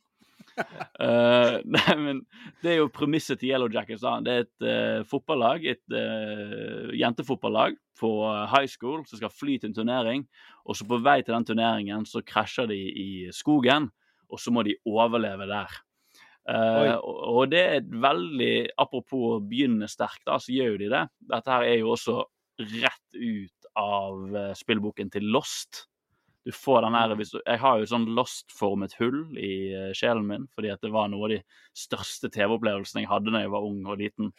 Uh, 0.58 1.60
nei, 1.76 1.94
men 2.02 2.22
det 2.64 2.72
er 2.72 2.80
jo 2.80 2.88
premisset 2.90 3.38
til 3.38 3.52
Yellow 3.52 3.70
Jackets. 3.70 4.02
da. 4.02 4.16
Det 4.24 4.32
er 4.34 4.46
et 4.46 4.66
uh, 4.66 5.04
fotballag, 5.06 5.62
et 5.70 5.94
uh, 5.94 6.88
jentefotballag 6.98 7.76
på 7.98 8.10
high 8.52 8.66
school 8.70 9.00
som 9.06 9.18
skal 9.18 9.32
fly 9.34 9.56
til 9.58 9.70
en 9.72 9.76
turnering. 9.80 10.26
Og 10.68 10.76
så 10.76 10.84
på 10.88 11.00
vei 11.00 11.20
til 11.24 11.34
den 11.34 11.46
turneringen 11.48 12.04
så 12.08 12.22
krasjer 12.26 12.68
de 12.68 12.76
i 12.76 13.10
skogen, 13.34 13.88
og 14.28 14.40
så 14.42 14.52
må 14.52 14.64
de 14.66 14.76
overleve 14.88 15.48
der. 15.48 15.76
Uh, 16.48 16.96
og, 17.04 17.50
det 17.52 17.60
er 17.60 17.74
et 17.82 17.88
veldig 17.92 18.52
Apropos 18.80 19.34
å 19.34 19.40
begynne 19.44 19.84
sterkt, 19.90 20.22
da, 20.24 20.38
så 20.40 20.54
gjør 20.54 20.74
jo 20.74 20.80
de 20.80 20.90
det. 20.94 21.04
Dette 21.28 21.52
her 21.52 21.66
er 21.68 21.80
jo 21.82 21.92
også 21.92 22.22
rett 22.58 23.18
ut 23.18 23.68
av 23.78 24.34
eh, 24.34 24.54
spillboken 24.58 25.12
til 25.14 25.28
Lost. 25.30 25.84
Du 26.42 26.50
får 26.54 26.82
den 26.82 26.96
her, 26.96 27.12
Jeg 27.20 27.60
har 27.60 27.78
jo 27.78 27.86
sånn 27.86 28.06
lost-formet 28.16 28.96
hull 28.98 29.36
i 29.38 29.52
eh, 29.76 29.92
sjelen 29.94 30.26
min, 30.26 30.46
fordi 30.56 30.72
at 30.72 30.82
det 30.82 30.90
var 30.90 31.10
noe 31.12 31.28
av 31.28 31.34
de 31.36 31.38
største 31.76 32.30
TV-opplevelsene 32.34 33.04
jeg 33.04 33.10
hadde 33.12 33.34
da 33.34 33.44
jeg 33.44 33.52
var 33.52 33.68
ung 33.68 33.84
og 33.86 34.00
liten, 34.00 34.32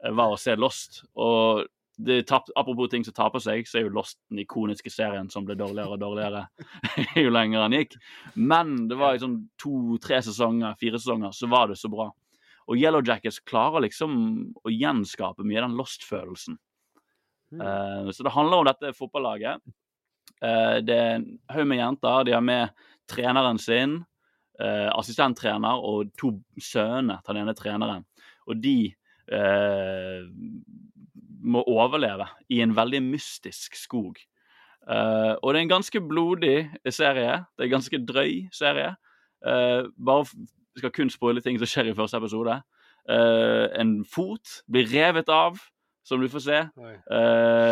var 0.00 0.32
å 0.32 0.40
se 0.40 0.56
Lost. 0.56 1.02
Og 1.18 1.66
det 1.98 2.22
tap, 2.28 2.46
apropos 2.54 2.88
ting 2.92 3.02
som 3.04 3.14
taper 3.14 3.42
seg, 3.42 3.66
så 3.66 3.80
er 3.80 3.88
jo 3.88 3.94
Lost 3.96 4.20
den 4.30 4.44
ikoniske 4.44 4.90
serien 4.92 5.26
som 5.32 5.46
ble 5.46 5.56
dårligere 5.58 5.96
og 5.96 6.02
dårligere 6.02 6.44
jo 7.24 7.32
lenger 7.34 7.64
den 7.64 7.76
gikk. 7.80 7.96
Men 8.38 8.86
det 8.90 8.98
var 9.00 9.18
sånn 9.18 9.40
to-tre 9.58 10.20
sesonger, 10.22 10.78
fire 10.78 11.00
sesonger, 11.00 11.34
så 11.34 11.50
var 11.50 11.72
det 11.72 11.78
så 11.80 11.90
bra. 11.90 12.06
Og 12.68 12.78
Yellow 12.78 13.02
Jackets 13.02 13.40
klarer 13.48 13.82
liksom 13.82 14.12
å 14.62 14.72
gjenskape 14.72 15.42
mye 15.42 15.58
av 15.58 15.66
den 15.66 15.78
Lost-følelsen. 15.80 16.58
Eh, 17.56 18.10
så 18.12 18.26
det 18.26 18.34
handler 18.34 18.62
om 18.62 18.68
dette 18.68 18.94
fotballaget. 18.96 19.64
Uh, 20.38 20.78
det 20.86 20.94
er 20.94 21.16
en 21.16 21.24
haug 21.50 21.66
med 21.66 21.80
jenter. 21.80 22.26
De 22.28 22.34
har 22.36 22.42
med 22.44 22.68
treneren 23.10 23.58
sin, 23.58 23.96
uh, 24.62 24.90
assistenttrener 24.92 25.80
og 25.82 26.12
to 26.20 26.30
sønner 26.62 27.24
til 27.24 27.34
den 27.34 27.42
ene 27.42 27.56
treneren. 27.58 28.04
Og 28.46 28.60
de 28.62 28.94
må 31.38 31.62
overleve 31.68 32.26
i 32.50 32.60
en 32.64 32.74
veldig 32.76 33.00
mystisk 33.04 33.76
skog. 33.78 34.18
Uh, 34.88 35.36
og 35.42 35.52
det 35.52 35.58
er 35.58 35.64
en 35.66 35.74
ganske 35.76 36.00
blodig 36.00 36.56
serie. 36.88 37.42
Det 37.56 37.64
er 37.64 37.68
en 37.68 37.76
ganske 37.76 38.00
drøy 38.08 38.34
serie. 38.54 38.94
Uh, 39.44 39.90
bare 40.00 40.24
skal 40.78 40.94
kun 40.94 41.10
spoile 41.12 41.42
ting 41.44 41.58
som 41.60 41.68
skjer 41.68 41.90
i 41.90 41.96
første 41.96 42.20
episode. 42.20 42.60
Uh, 43.08 43.66
en 43.78 43.98
fot 44.08 44.62
blir 44.70 44.88
revet 44.88 45.28
av, 45.32 45.60
som 46.08 46.22
du 46.22 46.28
får 46.32 46.44
se. 46.46 46.60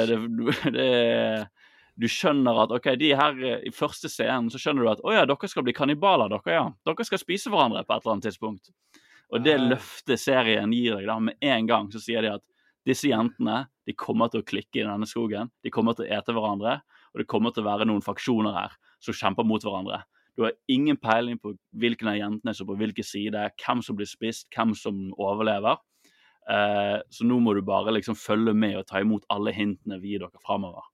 Det, 0.09 0.19
det, 0.77 0.91
du 1.97 2.09
skjønner 2.13 2.67
at 2.67 2.75
ok, 2.77 2.91
de 3.01 3.15
her 3.17 3.39
i 3.65 3.73
første 3.73 4.11
scenen 4.13 4.51
så 4.53 4.61
skjønner 4.61 4.85
du 4.85 4.91
at 4.93 5.01
å 5.01 5.15
ja, 5.17 5.25
dere 5.29 5.49
skal 5.49 5.65
bli 5.65 5.73
kannibaler, 5.77 6.29
dere, 6.29 6.53
ja. 6.53 6.67
Dere 6.85 7.09
skal 7.09 7.23
spise 7.23 7.53
hverandre 7.53 7.87
på 7.87 7.97
et 7.97 8.05
eller 8.05 8.19
annet 8.19 8.29
tidspunkt. 8.29 8.75
Og 9.33 9.43
det 9.43 9.57
løftet 9.59 10.21
serien 10.21 10.75
gir 10.75 11.01
deg 11.01 11.09
da, 11.09 11.17
med 11.31 11.41
en 11.41 11.71
gang, 11.71 11.89
så 11.91 12.03
sier 12.03 12.23
de 12.23 12.37
at 12.37 12.45
disse 12.87 13.11
jentene 13.11 13.65
de 13.87 13.95
kommer 13.99 14.31
til 14.31 14.43
å 14.43 14.47
klikke 14.47 14.81
i 14.81 14.87
denne 14.87 15.09
skogen. 15.09 15.51
De 15.63 15.73
kommer 15.75 15.97
til 15.97 16.07
å 16.07 16.11
ete 16.19 16.35
hverandre, 16.35 16.81
og 17.13 17.23
det 17.23 17.29
kommer 17.31 17.55
til 17.55 17.65
å 17.65 17.71
være 17.71 17.87
noen 17.89 18.05
faksjoner 18.05 18.55
her 18.55 18.77
som 19.03 19.17
kjemper 19.17 19.47
mot 19.47 19.63
hverandre. 19.63 20.03
Du 20.37 20.45
har 20.45 20.57
ingen 20.69 20.99
peiling 21.01 21.39
på 21.41 21.55
hvilken 21.81 22.11
av 22.13 22.19
jentene 22.19 22.53
som 22.55 22.69
på 22.69 22.77
hvilken 22.77 23.07
side, 23.07 23.47
hvem 23.63 23.81
som 23.83 23.97
blir 23.97 24.09
spist, 24.09 24.47
hvem 24.53 24.75
som 24.77 25.07
overlever. 25.17 25.81
Eh, 26.47 26.99
så 27.11 27.27
nå 27.27 27.39
må 27.43 27.57
du 27.57 27.63
bare 27.67 27.95
liksom 27.97 28.19
følge 28.19 28.53
med 28.55 28.77
og 28.83 28.85
ta 28.91 29.01
imot 29.03 29.25
alle 29.33 29.55
hintene 29.57 29.99
vi 30.03 30.15
gir 30.15 30.27
dere 30.27 30.45
framover. 30.45 30.85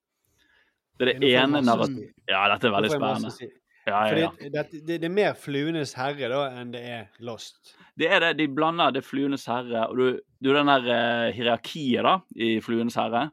Det 1.01 1.09
er 1.09 1.19
det 1.19 1.33
ene 1.41 1.65
narrativet. 1.65 2.15
Ja, 2.31 2.47
dette 2.53 2.71
er 2.71 2.77
veldig 2.77 2.93
spennende. 2.95 3.51
Ja, 3.87 4.01
ja, 4.09 4.19
ja. 4.19 4.31
Fordi 4.31 4.51
det, 4.55 4.65
det, 4.87 4.99
det 5.03 5.09
er 5.09 5.15
mer 5.15 5.37
Fluenes 5.39 5.95
herre 5.99 6.29
da 6.31 6.43
enn 6.61 6.73
det 6.75 6.83
er 6.87 7.07
Lost. 7.27 7.75
Det 7.99 8.09
er 8.09 8.23
det. 8.23 8.35
De 8.39 8.49
blander 8.49 8.95
det 8.95 9.05
Fluenes 9.05 9.47
herre 9.51 9.89
og 9.91 9.99
du, 9.99 10.21
du 10.43 10.51
den 10.55 10.71
der 10.71 10.91
eh, 10.95 11.31
hierarkiet 11.37 12.07
da, 12.07 12.19
i 12.39 12.57
Fluenes 12.65 12.99
herre 13.01 13.31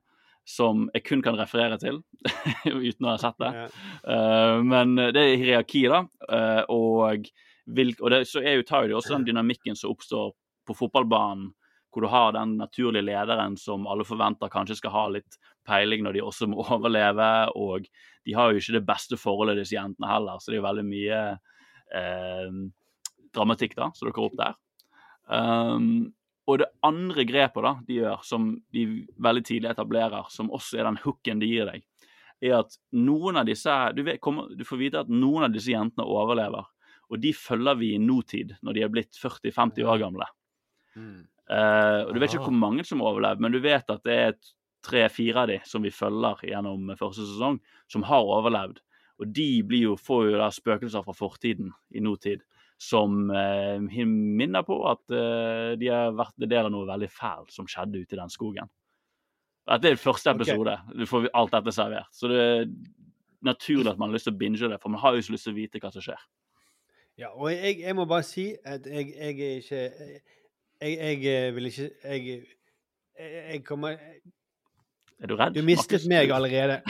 som 0.49 0.87
jeg 0.95 1.05
kun 1.05 1.21
kan 1.21 1.37
referere 1.37 1.77
til 1.77 1.99
uten 2.65 3.05
å 3.05 3.11
ha 3.11 3.19
sett 3.21 3.37
det. 3.41 3.51
Eh, 4.09 4.55
men 4.65 4.95
det 4.97 5.21
er 5.21 5.35
hierarkiet, 5.37 5.93
da. 5.93 6.01
Uh, 6.25 6.63
og 6.73 7.29
vil, 7.69 7.93
og 8.01 8.13
det, 8.13 8.23
så 8.29 8.41
er 8.41 8.57
jo, 8.57 8.65
tar 8.65 8.85
jo 8.85 8.93
de 8.93 8.97
også 8.97 9.17
den 9.17 9.27
dynamikken 9.29 9.77
som 9.77 9.93
oppstår 9.93 10.31
på 10.65 10.75
fotballbanen, 10.77 11.51
hvor 11.89 12.05
du 12.05 12.09
har 12.11 12.33
den 12.35 12.55
naturlige 12.59 13.07
lederen 13.07 13.55
som 13.57 13.87
alle 13.89 14.05
forventer 14.05 14.51
kanskje 14.53 14.77
skal 14.77 14.93
ha 14.93 15.05
litt 15.15 15.39
peiling 15.67 16.03
når 16.05 16.17
de 16.17 16.25
også 16.25 16.49
må 16.51 16.65
overleve. 16.75 17.29
Og 17.57 17.87
de 18.25 18.35
har 18.37 18.51
jo 18.51 18.61
ikke 18.61 18.77
det 18.77 18.85
beste 18.87 19.19
forholdet, 19.19 19.61
disse 19.61 19.77
jentene 19.77 20.11
heller, 20.11 20.41
så 20.41 20.53
det 20.53 20.59
er 20.59 20.67
veldig 20.67 20.85
mye 20.85 21.21
eh, 21.97 22.61
dramatikk 23.35 23.75
da, 23.77 23.91
som 23.95 24.09
dukker 24.09 24.29
opp 24.29 24.39
der. 24.39 24.57
Um, 25.29 26.09
og 26.49 26.57
det 26.63 26.71
andre 26.85 27.25
grepet 27.29 27.61
da, 27.61 27.75
de 27.85 27.99
gjør, 27.99 28.23
som 28.25 28.49
de 28.73 28.85
veldig 29.21 29.43
tidlig 29.45 29.69
etablerer, 29.69 30.29
som 30.33 30.49
også 30.53 30.79
er 30.79 30.87
den 30.89 30.97
hooken 31.03 31.41
de 31.41 31.49
gir 31.51 31.69
deg, 31.69 31.85
er 32.41 32.61
at 32.61 32.77
noen 32.95 33.37
av 33.37 33.45
disse 33.49 33.73
du, 33.93 34.01
vet, 34.07 34.21
kommer, 34.23 34.49
du 34.55 34.63
får 34.65 34.79
vite 34.79 35.03
at 35.03 35.11
noen 35.11 35.45
av 35.45 35.53
disse 35.53 35.73
jentene 35.73 36.07
overlever. 36.09 36.65
Og 37.09 37.21
de 37.21 37.33
følger 37.35 37.77
vi 37.77 37.93
i 37.95 38.01
nåtid, 38.01 38.55
når 38.65 38.77
de 38.77 38.85
er 38.85 38.93
blitt 38.93 39.17
40-50 39.17 39.85
år 39.89 40.01
gamle. 40.01 40.29
Mm. 40.97 41.27
Eh, 41.49 42.01
og 42.05 42.13
Du 42.13 42.19
vet 42.19 42.29
ikke 42.29 42.43
Ah. 42.43 42.49
hvor 42.49 42.59
mange 42.59 42.85
som 42.85 43.01
overlever, 43.01 43.39
men 43.39 43.51
du 43.51 43.59
vet 43.59 43.89
at 43.89 44.03
det 44.03 44.13
er 44.13 44.33
tre-fire 44.83 45.35
av 45.35 45.47
de 45.47 45.59
som 45.65 45.81
vi 45.81 45.89
følger 45.89 46.45
gjennom 46.47 46.95
første 46.95 47.25
sesong, 47.25 47.59
som 47.87 48.03
har 48.03 48.21
overlevd. 48.21 48.79
Og 49.19 49.33
de 49.33 49.63
blir 49.63 49.81
jo, 49.89 49.95
får 49.95 50.31
jo 50.31 50.37
da 50.37 50.49
spøkelser 50.49 51.03
fra 51.03 51.13
fortiden 51.13 51.73
i 51.91 51.99
nåtid 51.99 52.41
som 52.79 53.29
uh, 53.29 53.77
minner 53.81 54.63
på 54.63 54.77
at 54.87 55.01
uh, 55.11 55.75
de 55.75 55.89
har 55.91 56.13
vært 56.15 56.37
del 56.47 56.65
av 56.65 56.71
noe 56.71 56.87
veldig 56.87 57.09
fælt 57.11 57.51
som 57.51 57.67
skjedde 57.67 57.99
ute 57.99 58.15
i 58.15 58.19
den 58.21 58.31
skogen. 58.31 58.69
Dette 59.67 59.91
er 59.91 59.99
første 59.99 60.31
episode. 60.31 60.71
episode. 60.71 60.97
Du 60.97 61.05
får 61.05 61.27
alt 61.33 61.51
dette 61.51 61.73
servert. 61.75 62.07
Så 62.15 62.31
det 62.31 62.39
er 62.39 62.69
naturlig 63.43 63.91
at 63.91 63.99
man 63.99 64.09
har 64.09 64.15
lyst 64.15 64.29
til 64.29 64.33
å 64.33 64.39
binge 64.39 64.71
det, 64.71 64.79
for 64.81 64.89
man 64.89 65.01
har 65.03 65.17
jo 65.17 65.21
så 65.21 65.35
lyst 65.35 65.49
til 65.49 65.53
å 65.53 65.59
vite 65.59 65.81
hva 65.83 65.91
som 65.91 66.05
skjer. 66.05 66.23
Ja, 67.19 67.33
og 67.35 67.51
jeg, 67.51 67.81
jeg 67.83 67.95
må 67.95 68.05
bare 68.07 68.23
si 68.23 68.53
at 68.63 68.87
jeg, 68.87 69.11
jeg 69.11 69.35
er 69.43 69.59
ikke 69.59 70.38
jeg, 70.81 70.97
jeg 71.23 71.47
eh, 71.47 71.55
vil 71.55 71.65
ikke 71.65 71.89
Jeg, 72.03 72.43
jeg, 73.19 73.43
jeg 73.53 73.63
kommer 73.65 73.89
Er 75.19 75.27
du 75.27 75.35
redd? 75.35 75.53
Du 75.55 75.63
mistet 75.63 75.91
Markus? 75.91 76.07
meg 76.07 76.31
allerede. 76.31 76.81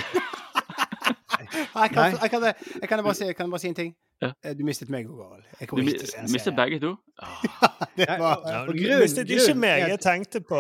Jeg 1.50 1.90
kan, 1.94 2.12
jeg, 2.22 2.30
kan, 2.30 2.44
jeg, 2.82 2.90
kan 2.90 3.04
bare 3.04 3.14
si, 3.16 3.26
jeg 3.26 3.36
kan 3.36 3.50
bare 3.52 3.60
si 3.60 3.68
en 3.68 3.76
ting. 3.76 3.96
Ja. 4.22 4.32
Eh, 4.44 4.54
Du 4.58 4.64
mistet 4.68 4.90
meg 4.92 5.08
òg, 5.08 5.22
Arild. 5.24 5.70
Du 5.72 5.78
en 5.80 6.32
mistet 6.34 6.56
begge 6.58 6.80
to? 6.84 6.92
Det 7.98 8.08
var, 8.20 8.42
Ja, 8.46 8.60
du 8.68 8.74
grunn- 8.76 9.00
mistet 9.02 9.30
ikke 9.30 9.56
meg. 9.58 9.86
Jeg 9.90 10.00
tenkte 10.04 10.42
på 10.42 10.60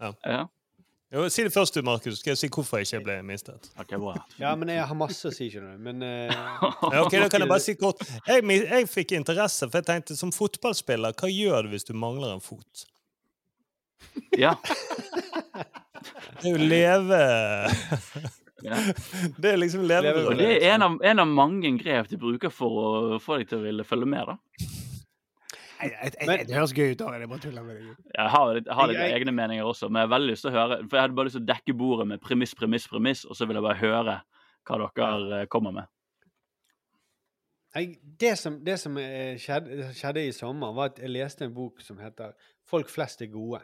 Ja. 0.00 0.44
Jo, 1.14 1.26
Si 1.30 1.44
det 1.46 1.52
først 1.54 1.76
du, 1.76 1.82
Markus. 1.86 2.18
Skal 2.20 2.34
jeg 2.34 2.40
si 2.42 2.50
hvorfor 2.52 2.80
jeg 2.80 2.90
ikke 2.90 3.04
ble 3.06 3.18
mistet? 3.26 3.70
Okay, 3.80 3.98
bra. 4.00 4.16
Ja, 4.40 4.54
men 4.58 4.72
jeg 4.74 4.84
har 4.90 4.98
masse 4.98 5.30
å 5.30 5.34
si, 5.34 5.48
skjønner 5.52 5.76
du. 5.76 5.84
Men 5.86 6.02
uh... 6.02 6.34
Ja, 6.90 7.04
ok, 7.04 7.16
Da 7.22 7.28
kan 7.32 7.44
jeg 7.44 7.50
bare 7.50 7.64
si 7.64 7.76
kort. 7.78 8.02
Jeg, 8.28 8.44
jeg 8.44 8.90
fikk 8.90 9.14
interesse, 9.18 9.68
for 9.68 9.80
jeg 9.80 9.88
tenkte 9.90 10.18
som 10.18 10.34
fotballspiller, 10.34 11.16
hva 11.16 11.30
gjør 11.30 11.68
du 11.68 11.74
hvis 11.76 11.88
du 11.88 11.94
mangler 11.96 12.34
en 12.34 12.44
fot? 12.44 12.86
Ja. 14.38 14.56
Det 16.40 16.50
er 16.50 16.52
jo 16.52 16.58
leve 16.60 17.18
ja. 18.64 18.76
Det 19.36 19.50
er 19.52 19.58
liksom 19.60 19.84
leve. 19.88 20.12
Det 20.36 20.48
er 20.56 20.74
en 20.74 20.82
av, 20.86 20.96
en 21.04 21.22
av 21.22 21.28
mange 21.28 21.70
grep 21.80 22.08
de 22.10 22.18
bruker 22.20 22.52
for 22.52 22.80
å 22.80 23.18
få 23.22 23.40
deg 23.40 23.50
til 23.50 23.60
å 23.60 23.66
ville 23.66 23.86
følge 23.86 24.08
med. 24.08 24.32
da. 24.32 24.83
Det 25.80 26.54
høres 26.54 26.72
gøy 26.72 26.92
ut, 26.92 27.00
Arild. 27.00 27.20
Jeg 27.24 27.28
bare 27.28 27.42
tuller 27.42 27.62
med 27.66 27.76
deg. 27.76 27.96
Jeg 28.14 28.30
har 28.30 28.52
jeg 28.54 28.74
har 28.78 28.86
litt 28.86 28.98
Jeg- 28.98 29.20
egne 29.20 29.32
meninger 29.32 29.64
også, 29.64 29.88
men 29.88 30.00
jeg 30.00 30.08
har 30.08 30.18
veldig 30.18 30.30
lyst 30.30 30.42
til 30.42 30.50
å 30.50 30.54
høre 30.54 30.78
For 30.88 30.96
jeg 30.96 31.02
hadde 31.02 31.14
bare 31.14 31.26
lyst 31.26 31.36
til 31.36 31.42
å 31.42 31.50
dekke 31.54 31.78
bordet 31.78 32.06
med 32.06 32.20
premiss, 32.20 32.54
premiss, 32.54 32.88
premiss, 32.88 33.24
og 33.24 33.36
så 33.36 33.46
vil 33.46 33.54
jeg 33.56 33.62
bare 33.62 33.82
høre 33.82 34.20
hva 34.64 34.78
dere 34.96 35.40
eh, 35.40 35.46
kommer 35.46 35.72
med. 35.72 35.84
det 38.20 38.38
som, 38.38 38.64
det 38.64 38.78
som 38.80 38.96
eh, 38.98 39.36
skjedde, 39.36 39.90
skjedde 39.94 40.26
i 40.28 40.32
sommer, 40.32 40.72
var 40.72 40.92
at 40.92 40.98
jeg 40.98 41.10
leste 41.10 41.44
en 41.44 41.54
bok 41.54 41.80
som 41.80 41.98
heter 41.98 42.32
'Folk 42.64 42.88
flest 42.88 43.22
er 43.22 43.26
gode', 43.26 43.62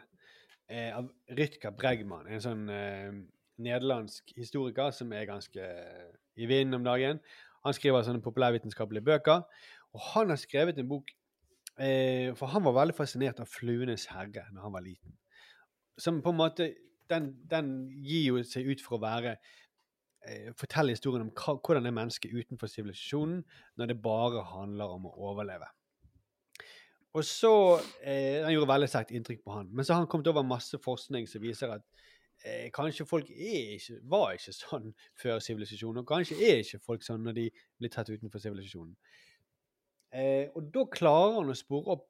eh, 0.69 0.97
av 0.97 1.09
Rutger 1.29 1.71
Bregman. 1.71 2.27
En 2.27 2.41
sånn 2.41 2.69
eh, 2.69 3.11
nederlandsk 3.57 4.33
historiker 4.37 4.91
som 4.91 5.11
er 5.13 5.25
ganske 5.25 5.61
i 6.37 6.45
vinden 6.45 6.73
om 6.73 6.83
dagen. 6.83 7.19
Han 7.65 7.73
skriver 7.73 8.03
sånne 8.03 8.21
populærvitenskapelige 8.21 9.05
bøker. 9.05 9.43
Og 9.93 10.01
han 10.13 10.29
har 10.29 10.39
skrevet 10.39 10.79
en 10.79 10.87
bok 10.87 11.11
eh, 11.79 12.31
For 12.35 12.51
han 12.51 12.63
var 12.63 12.77
veldig 12.79 12.95
fascinert 12.97 13.39
av 13.39 13.49
'Fluenes 13.49 14.07
herre' 14.11 14.47
når 14.51 14.61
han 14.61 14.73
var 14.73 14.85
liten. 14.85 15.17
Som 15.97 16.21
på 16.21 16.29
en 16.29 16.41
måte 16.41 16.73
Den, 17.11 17.33
den 17.43 17.89
gir 18.07 18.29
jo 18.29 18.43
seg 18.47 18.69
ut 18.71 18.79
for 18.79 18.95
å 18.95 19.01
være 19.03 19.33
eh, 20.23 20.53
Fortelle 20.55 20.93
historien 20.95 21.25
om 21.25 21.31
hva, 21.35 21.57
hvordan 21.59 21.85
er 21.85 21.91
mennesket 21.91 22.31
utenfor 22.31 22.71
sivilisasjonen 22.71 23.41
når 23.75 23.89
det 23.91 23.97
bare 24.01 24.45
handler 24.47 24.93
om 24.95 25.09
å 25.09 25.15
overleve. 25.33 25.67
Og 27.13 27.25
så 27.27 27.81
eh, 27.99 28.39
Den 28.45 28.53
gjorde 28.53 28.71
veldig 28.71 28.87
sterkt 28.87 29.11
inntrykk 29.11 29.43
på 29.43 29.57
han. 29.57 29.67
Men 29.75 29.85
så 29.85 29.93
har 29.93 30.05
han 30.05 30.07
kommet 30.07 30.27
over 30.31 30.47
masse 30.47 30.79
forskning 30.79 31.27
som 31.27 31.43
viser 31.43 31.75
at 31.75 31.83
eh, 32.45 32.69
kanskje 32.73 33.05
folk 33.05 33.29
ikke, 33.29 33.99
var 34.03 34.37
ikke 34.37 34.55
sånn 34.55 34.93
før 35.19 35.41
sivilisasjonen, 35.43 36.01
og 36.01 36.07
kanskje 36.07 36.39
er 36.39 36.63
ikke 36.63 36.81
folk 36.85 37.03
sånn 37.05 37.23
når 37.27 37.37
de 37.37 37.49
blir 37.79 37.91
tatt 37.91 38.09
utenfor 38.09 38.43
sivilisasjonen. 38.43 38.95
Eh, 40.13 40.49
og 40.55 40.67
da 40.73 40.83
klarer 40.91 41.37
han 41.39 41.51
å 41.53 41.55
spore 41.55 41.93
opp 41.95 42.07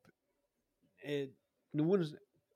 eh, 1.05 1.27
noen 1.77 2.05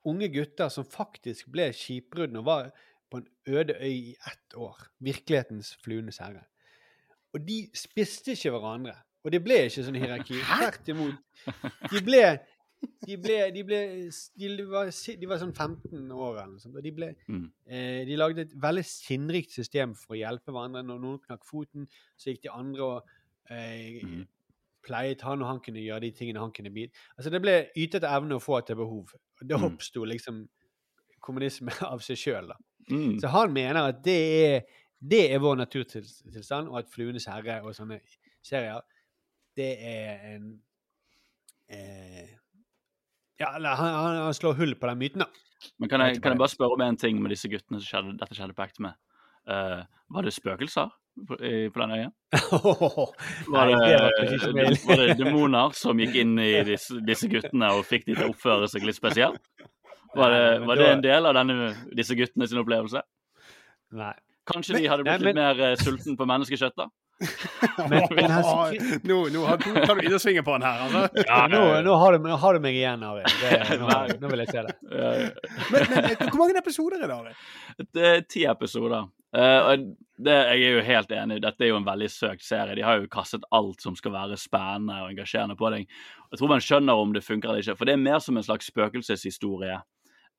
unge 0.05 0.29
gutter 0.33 0.69
som 0.73 0.85
faktisk 0.89 1.47
ble 1.53 1.69
skipbruddene 1.73 2.41
og 2.41 2.47
var 2.49 2.71
på 3.11 3.21
en 3.21 3.27
øde 3.53 3.75
øy 3.79 3.93
i 4.11 4.15
ett 4.27 4.57
år. 4.57 4.79
Virkelighetens 5.05 5.75
fluenes 5.83 6.17
herre. 6.21 6.45
Og 7.35 7.43
de 7.45 7.65
spiste 7.77 8.33
ikke 8.33 8.53
hverandre. 8.55 8.95
Og 9.25 9.31
det 9.33 9.41
ble 9.43 9.57
ikke 9.67 9.83
sånn 9.85 9.97
hierarki. 9.97 10.37
Tvert 10.45 10.91
imot. 10.93 11.15
De 11.93 12.01
ble 12.05 12.25
De 13.07 13.15
ble, 13.17 13.35
de 13.55 13.61
ble 13.65 13.77
de 14.37 14.65
var, 14.69 14.91
de 14.91 15.25
var 15.29 15.39
sånn 15.41 15.53
15 15.55 16.11
år 16.13 16.35
eller 16.35 16.49
noe 16.51 16.61
sånt, 16.61 16.75
og 16.77 16.83
de 16.85 16.91
ble 16.93 17.07
Mm. 17.25 17.47
eh, 17.65 18.03
De 18.05 18.15
lagde 18.19 18.41
et 18.43 18.51
veldig 18.61 18.83
sinnrikt 18.85 19.51
system 19.55 19.95
for 19.97 20.13
å 20.13 20.19
hjelpe 20.19 20.51
hverandre. 20.53 20.83
Når 20.85 20.99
noen 21.01 21.19
knakk 21.23 21.45
foten, 21.47 21.87
så 22.17 22.29
gikk 22.29 22.43
de 22.43 22.51
andre 22.53 22.83
og 22.83 23.09
eh, 23.49 24.03
Mhm. 24.03 24.27
Pleiet 24.85 25.23
han, 25.25 25.41
og 25.41 25.49
han 25.49 25.61
kunne 25.65 25.83
gjøre 25.83 26.05
de 26.05 26.11
tingene 26.15 26.43
han 26.43 26.53
kunne 26.55 26.73
bidra 26.73 26.93
Altså 27.17 27.33
Det 27.33 27.41
ble 27.43 27.55
ytet 27.77 28.05
evne 28.07 28.37
og 28.37 28.43
få 28.45 28.59
etter 28.59 28.77
behov. 28.79 29.11
Det 29.41 29.57
Mm. 29.57 29.65
oppsto 29.71 30.05
liksom 30.05 30.45
kommunisme 31.25 31.71
av 31.93 32.03
seg 32.05 32.19
sjøl. 32.21 32.53
Mm. 32.89 33.19
Så 33.19 33.31
han 33.33 33.53
mener 33.53 33.89
at 33.89 34.03
det 34.05 34.19
er, 34.45 34.61
det 35.01 35.23
er 35.33 35.41
vår 35.41 35.55
naturtilstand, 35.63 36.69
og 36.69 36.79
at 36.79 36.89
'Fluenes 36.89 37.25
herre' 37.25 37.63
og 37.63 37.75
sånne 37.75 37.99
serier, 38.45 38.81
det 39.57 39.71
er 39.79 40.35
en 40.35 40.61
eh, 41.69 42.29
Ja, 43.39 43.51
han, 43.51 43.93
han, 44.23 44.33
slår 44.33 44.53
hull 44.55 44.75
på 44.79 44.87
den 44.87 44.97
myten, 44.97 45.25
da. 45.25 45.25
Men 45.79 45.89
kan 45.89 46.01
Jeg 46.01 46.21
kan 46.21 46.31
jeg 46.31 46.37
bare 46.37 46.49
spørre 46.49 46.77
om 46.77 46.81
en 46.81 46.97
ting 46.97 47.21
med 47.21 47.33
disse 47.33 47.49
guttene 47.49 47.81
som 47.81 47.87
skjedde, 47.87 48.17
dette 48.19 48.35
skjedde 48.37 48.55
på 48.55 48.63
ekte 48.63 48.85
med? 48.85 48.93
Eh, 49.47 49.81
var 50.15 50.25
det 50.25 50.33
spøkelser 50.35 50.89
på, 51.27 51.37
på 51.37 51.81
den 51.81 51.93
øya? 51.95 52.09
Var 53.47 53.69
det, 53.69 53.77
det 53.85 54.87
var 54.87 54.97
det 54.99 55.15
demoner 55.19 55.71
som 55.81 55.99
gikk 56.01 56.15
inn 56.21 56.35
i 56.41 56.51
disse, 56.67 56.97
disse 57.05 57.29
guttene 57.31 57.69
og 57.77 57.85
fikk 57.87 58.05
de 58.09 58.17
til 58.17 58.25
å 58.27 58.33
oppføre 58.33 58.67
seg 58.71 58.83
litt 58.87 58.97
spesielt? 58.99 59.41
Var 60.15 60.31
det, 60.31 60.43
var 60.67 60.79
det 60.79 60.91
en 60.93 61.01
del 61.03 61.25
av 61.29 61.35
denne, 61.35 61.71
disse 61.95 62.15
guttene 62.15 62.47
sin 62.47 62.59
opplevelse? 62.61 63.01
Nei. 63.95 64.13
Kanskje 64.45 64.77
de 64.77 64.85
hadde 64.91 65.03
blitt 65.07 65.23
Nei, 65.23 65.31
litt 65.31 65.39
mer 65.39 65.59
uh, 65.71 65.73
sulten 65.81 66.15
på 66.19 66.27
menneskekjøtt, 66.29 66.75
da? 66.77 66.85
Men, 67.89 68.03
men 68.11 68.27
her, 68.27 68.73
nå, 69.07 69.17
nå 69.31 69.41
har 69.47 69.61
tar 69.63 69.95
du 69.95 70.01
innersvingen 70.03 70.43
på 70.43 70.51
den 70.57 70.65
her, 70.67 70.81
altså. 70.83 71.23
ja, 71.23 71.37
nå, 71.51 71.61
nå, 71.85 71.93
har 72.01 72.15
du, 72.17 72.25
nå 72.27 72.35
har 72.41 72.57
du 72.57 72.63
meg 72.65 72.75
igjen, 72.75 73.03
Ari. 73.07 73.23
Det- 73.39 73.77
Nå, 73.79 73.87
nå 74.19 74.31
vil 74.33 74.43
jeg 74.43 74.51
se 74.51 74.63
det. 74.67 74.73
Eh, 74.91 75.53
Men, 75.71 75.85
men 75.93 76.09
eh, 76.11 76.25
hvor 76.27 76.41
mange 76.43 76.59
episoder 76.59 77.05
er 77.05 77.07
det? 77.13 77.15
Ari? 77.15 77.87
Det 77.95 78.05
er 78.09 78.21
ti 78.27 78.43
episoder. 78.51 79.07
Eh, 79.35 79.61
og 79.67 79.87
det, 80.25 80.35
jeg 80.35 80.63
er 80.63 80.77
jo 80.77 80.83
helt 80.87 81.11
enig. 81.11 81.41
Dette 81.43 81.65
er 81.65 81.73
jo 81.73 81.79
en 81.79 81.87
veldig 81.87 82.07
søkt 82.11 82.45
serie. 82.45 82.75
De 82.77 82.85
har 82.85 83.01
jo 83.01 83.11
kastet 83.11 83.43
alt 83.55 83.83
som 83.83 83.97
skal 83.99 84.13
være 84.13 84.37
spennende 84.39 85.01
og 85.03 85.11
engasjerende 85.11 85.57
på 85.59 85.71
deg. 85.73 85.89
Jeg 86.31 86.39
tror 86.39 86.53
man 86.53 86.63
skjønner 86.63 87.01
om 87.01 87.11
det 87.15 87.25
funker 87.25 87.51
eller 87.51 87.65
ikke. 87.65 87.75
For 87.79 87.89
det 87.89 87.97
er 87.97 88.05
mer 88.05 88.21
som 88.23 88.39
en 88.39 88.47
slags 88.47 88.71
spøkelseshistorie 88.71 89.81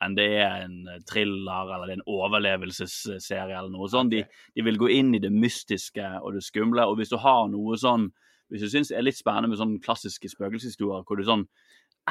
enn 0.05 0.13
det 0.17 0.27
er 0.45 0.67
en 0.67 0.81
eh, 0.93 1.01
thriller 1.09 1.73
eller 1.73 1.89
er 1.89 1.97
en 1.97 2.07
overlevelsesserie 2.13 3.57
eller 3.57 3.73
noe 3.73 3.89
sånt. 3.93 4.13
De, 4.13 4.25
de 4.57 4.65
vil 4.65 4.81
gå 4.81 4.91
inn 4.97 5.15
i 5.17 5.23
det 5.23 5.33
mystiske 5.33 6.05
og 6.23 6.37
det 6.37 6.45
skumle. 6.45 6.85
Og 6.85 7.01
hvis 7.01 7.13
du 7.13 7.19
har 7.21 7.47
noe 7.53 7.79
sånn 7.81 8.11
Hvis 8.47 8.63
du 8.63 8.69
syns 8.71 8.93
det 8.93 8.95
er 8.95 9.03
litt 9.03 9.17
spennende 9.19 9.49
med 9.51 9.59
sånne 9.59 9.81
klassiske 9.83 10.29
spøkelseshistorier 10.31 11.03
hvor 11.03 11.19
du 11.19 11.25
sånn 11.27 11.41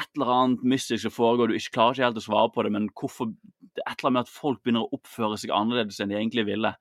et 0.00 0.10
eller 0.16 0.32
annet 0.32 0.64
mystisk 0.68 1.06
som 1.06 1.14
foregår, 1.14 1.48
du 1.48 1.56
ikke 1.56 1.78
klarer 1.78 1.96
ikke 1.96 2.08
helt 2.10 2.20
å 2.20 2.26
svare 2.26 2.52
på 2.52 2.64
det, 2.66 2.72
men 2.74 2.88
hvorfor 2.92 3.30
det 3.32 3.82
er 3.84 3.92
et 3.92 4.00
eller 4.00 4.10
annet 4.10 4.18
med 4.18 4.28
at 4.28 4.32
folk 4.32 4.62
begynner 4.62 4.86
å 4.86 4.98
oppføre 4.98 5.38
seg 5.40 5.52
annerledes 5.56 6.00
enn 6.00 6.12
de 6.12 6.18
egentlig 6.18 6.46
ville. 6.48 6.72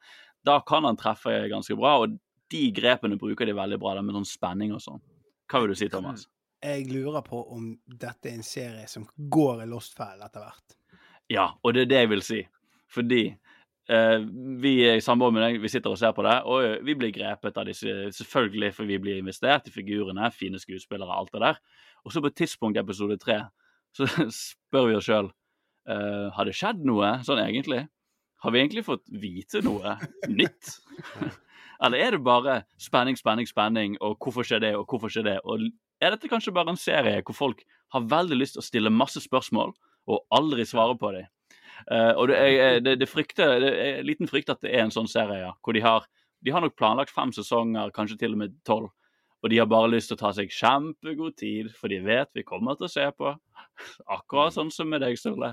Da 0.46 0.60
kan 0.68 0.88
han 0.88 1.00
treffe 1.00 1.34
ganske 1.52 1.78
bra, 1.80 1.98
og 2.04 2.18
de 2.54 2.64
grepene 2.76 3.20
bruker 3.20 3.48
de 3.48 3.56
veldig 3.58 3.80
bra, 3.82 3.96
med 4.02 4.18
sånn 4.20 4.28
spenning 4.30 4.76
og 4.76 4.84
sånn. 4.84 5.04
Hva 5.52 5.62
vil 5.62 5.74
du 5.74 5.80
si, 5.80 5.90
Thomas? 5.92 6.28
Jeg 6.66 6.88
lurer 6.90 7.24
på 7.26 7.42
om 7.54 7.74
dette 7.86 8.30
er 8.30 8.38
en 8.40 8.46
serie 8.46 8.86
som 8.90 9.06
går 9.16 9.66
i 9.66 9.70
Lost 9.70 9.98
Fell 9.98 10.22
etter 10.26 10.46
hvert. 10.46 10.78
Ja, 11.32 11.50
og 11.62 11.76
det 11.76 11.86
er 11.86 11.92
det 11.92 12.00
jeg 12.04 12.12
vil 12.14 12.24
si. 12.26 12.40
Fordi 12.96 13.22
eh, 13.30 14.20
vi 14.62 14.74
i 14.88 15.02
samboer 15.04 15.34
med 15.36 15.46
deg, 15.46 15.60
vi 15.62 15.72
sitter 15.72 15.94
og 15.94 16.00
ser 16.02 16.16
på 16.18 16.26
det, 16.26 16.38
og 16.50 16.66
eh, 16.66 16.78
vi 16.86 16.96
blir 16.98 17.14
grepet 17.14 17.58
av 17.62 17.68
disse 17.70 18.10
Selvfølgelig, 18.18 18.72
for 18.78 18.90
vi 18.90 19.02
blir 19.02 19.22
investert 19.22 19.70
i 19.70 19.74
figurene, 19.74 20.32
fine 20.34 20.62
skuespillere, 20.62 21.18
alt 21.18 21.34
det 21.36 21.44
der. 21.44 21.62
Og 22.06 22.14
så 22.14 22.22
på 22.22 22.30
et 22.30 22.38
tidspunkt 22.38 22.78
i 22.78 22.84
episode 22.84 23.18
tre 23.22 23.42
så 23.96 24.08
spør 24.44 24.90
vi 24.90 24.98
oss 25.00 25.08
sjøl 25.08 25.32
uh, 25.90 26.28
har 26.36 26.48
det 26.48 26.56
skjedd 26.58 26.84
noe 26.88 27.18
sånn 27.26 27.42
egentlig. 27.42 27.86
Har 28.44 28.54
vi 28.54 28.62
egentlig 28.62 28.86
fått 28.86 29.06
vite 29.10 29.62
noe 29.66 29.98
nytt? 30.30 30.76
Eller 31.84 32.02
er 32.02 32.16
det 32.16 32.24
bare 32.24 32.60
spenning, 32.80 33.18
spenning, 33.20 33.48
spenning, 33.50 33.96
og 34.04 34.20
hvorfor 34.24 34.48
skjer 34.48 34.62
det, 34.64 34.76
og 34.78 34.86
hvorfor 34.88 35.12
skjer 35.12 35.26
det? 35.28 35.38
Og 35.44 35.66
er 36.04 36.14
dette 36.14 36.30
kanskje 36.32 36.54
bare 36.56 36.72
en 36.72 36.80
serie 36.80 37.24
hvor 37.26 37.36
folk 37.36 37.64
har 37.96 38.06
veldig 38.12 38.38
lyst 38.38 38.56
til 38.56 38.64
å 38.64 38.68
stille 38.68 38.94
masse 38.94 39.22
spørsmål, 39.24 39.74
og 40.06 40.38
aldri 40.38 40.68
svare 40.68 40.96
på 41.00 41.12
dem? 41.16 41.32
Uh, 41.92 42.14
og 42.16 42.30
det 42.32 42.38
er, 42.40 42.78
det, 42.84 43.00
det, 43.02 43.10
frykter, 43.12 43.58
det 43.64 43.72
er 43.74 43.98
en 44.00 44.08
liten 44.08 44.30
frykt 44.32 44.54
at 44.54 44.62
det 44.64 44.72
er 44.72 44.86
en 44.86 44.94
sånn 44.94 45.10
serie, 45.12 45.42
ja, 45.42 45.52
hvor 45.66 45.76
de 45.76 45.84
har, 45.84 46.06
de 46.46 46.54
har 46.54 46.64
nok 46.64 46.78
planlagt 46.80 47.14
fem 47.16 47.34
sesonger, 47.36 47.92
kanskje 47.96 48.22
til 48.22 48.38
og 48.38 48.44
med 48.46 48.56
tolv. 48.68 48.94
Og 49.46 49.52
de 49.54 49.60
har 49.62 49.68
bare 49.70 49.92
lyst 49.94 50.10
til 50.10 50.18
å 50.18 50.24
ta 50.24 50.32
seg 50.34 50.50
kjempegod 50.50 51.36
tid, 51.38 51.68
for 51.78 51.94
de 51.94 52.00
vet 52.02 52.32
vi 52.34 52.42
kommer 52.48 52.74
til 52.80 52.88
å 52.88 52.90
se 52.90 53.06
på. 53.14 53.30
Akkurat 54.10 54.56
sånn 54.56 54.72
som 54.74 54.90
med 54.90 55.04
deg, 55.06 55.20
Sturle. 55.22 55.52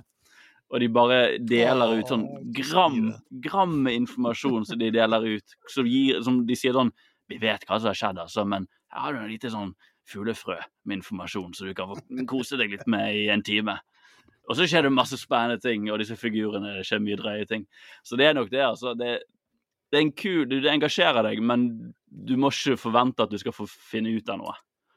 Og 0.73 0.81
de 0.81 0.89
bare 0.89 1.19
deler 1.45 1.99
ut 1.99 2.09
sånn 2.09 2.25
gram, 2.57 3.11
gram 3.45 3.75
med 3.85 3.99
informasjon 4.01 4.65
som 4.65 4.81
de 4.81 4.89
deler 4.95 5.27
ut. 5.35 5.57
Som, 5.69 5.91
gir, 5.93 6.23
som 6.25 6.41
de 6.49 6.57
sier 6.57 6.73
sånn 6.73 6.95
Vi 7.29 7.37
vet 7.41 7.63
hva 7.69 7.79
som 7.79 7.89
har 7.93 7.97
skjedd, 7.97 8.19
altså, 8.21 8.43
men 8.45 8.65
her 8.93 9.05
har 9.07 9.15
du 9.15 9.21
en 9.23 9.31
lite 9.31 9.49
sånn 9.53 9.71
fuglefrø 10.11 10.59
med 10.85 10.99
informasjon 10.99 11.55
så 11.57 11.65
du 11.65 11.71
kan 11.77 11.93
få 11.93 12.25
kose 12.29 12.59
deg 12.61 12.75
litt 12.75 12.83
med 12.91 13.15
i 13.17 13.29
en 13.33 13.45
time. 13.47 13.79
Og 14.51 14.59
så 14.59 14.67
skjer 14.69 14.85
det 14.85 14.91
masse 14.93 15.17
spennende 15.21 15.63
ting, 15.63 15.87
og 15.89 16.01
disse 16.03 16.19
figurene 16.19 16.75
det 16.77 16.85
skjer 16.89 17.01
mye 17.05 17.17
drøye 17.21 17.47
ting. 17.49 17.65
Så 18.05 18.19
det 18.21 18.27
er 18.29 18.37
nok 18.37 18.51
det, 18.53 18.65
altså. 18.67 18.93
Det, 18.99 19.23
det 19.93 19.99
er 19.99 20.03
en 20.07 20.13
kul 20.17 20.47
Du 20.49 20.57
engasjerer 20.69 21.23
deg, 21.29 21.43
men 21.45 21.67
du 22.09 22.37
må 22.41 22.49
ikke 22.53 22.79
forvente 22.81 23.23
at 23.27 23.31
du 23.33 23.37
skal 23.39 23.53
få 23.53 23.67
finne 23.69 24.09
ut 24.17 24.29
av 24.33 24.39
noe. 24.41 24.55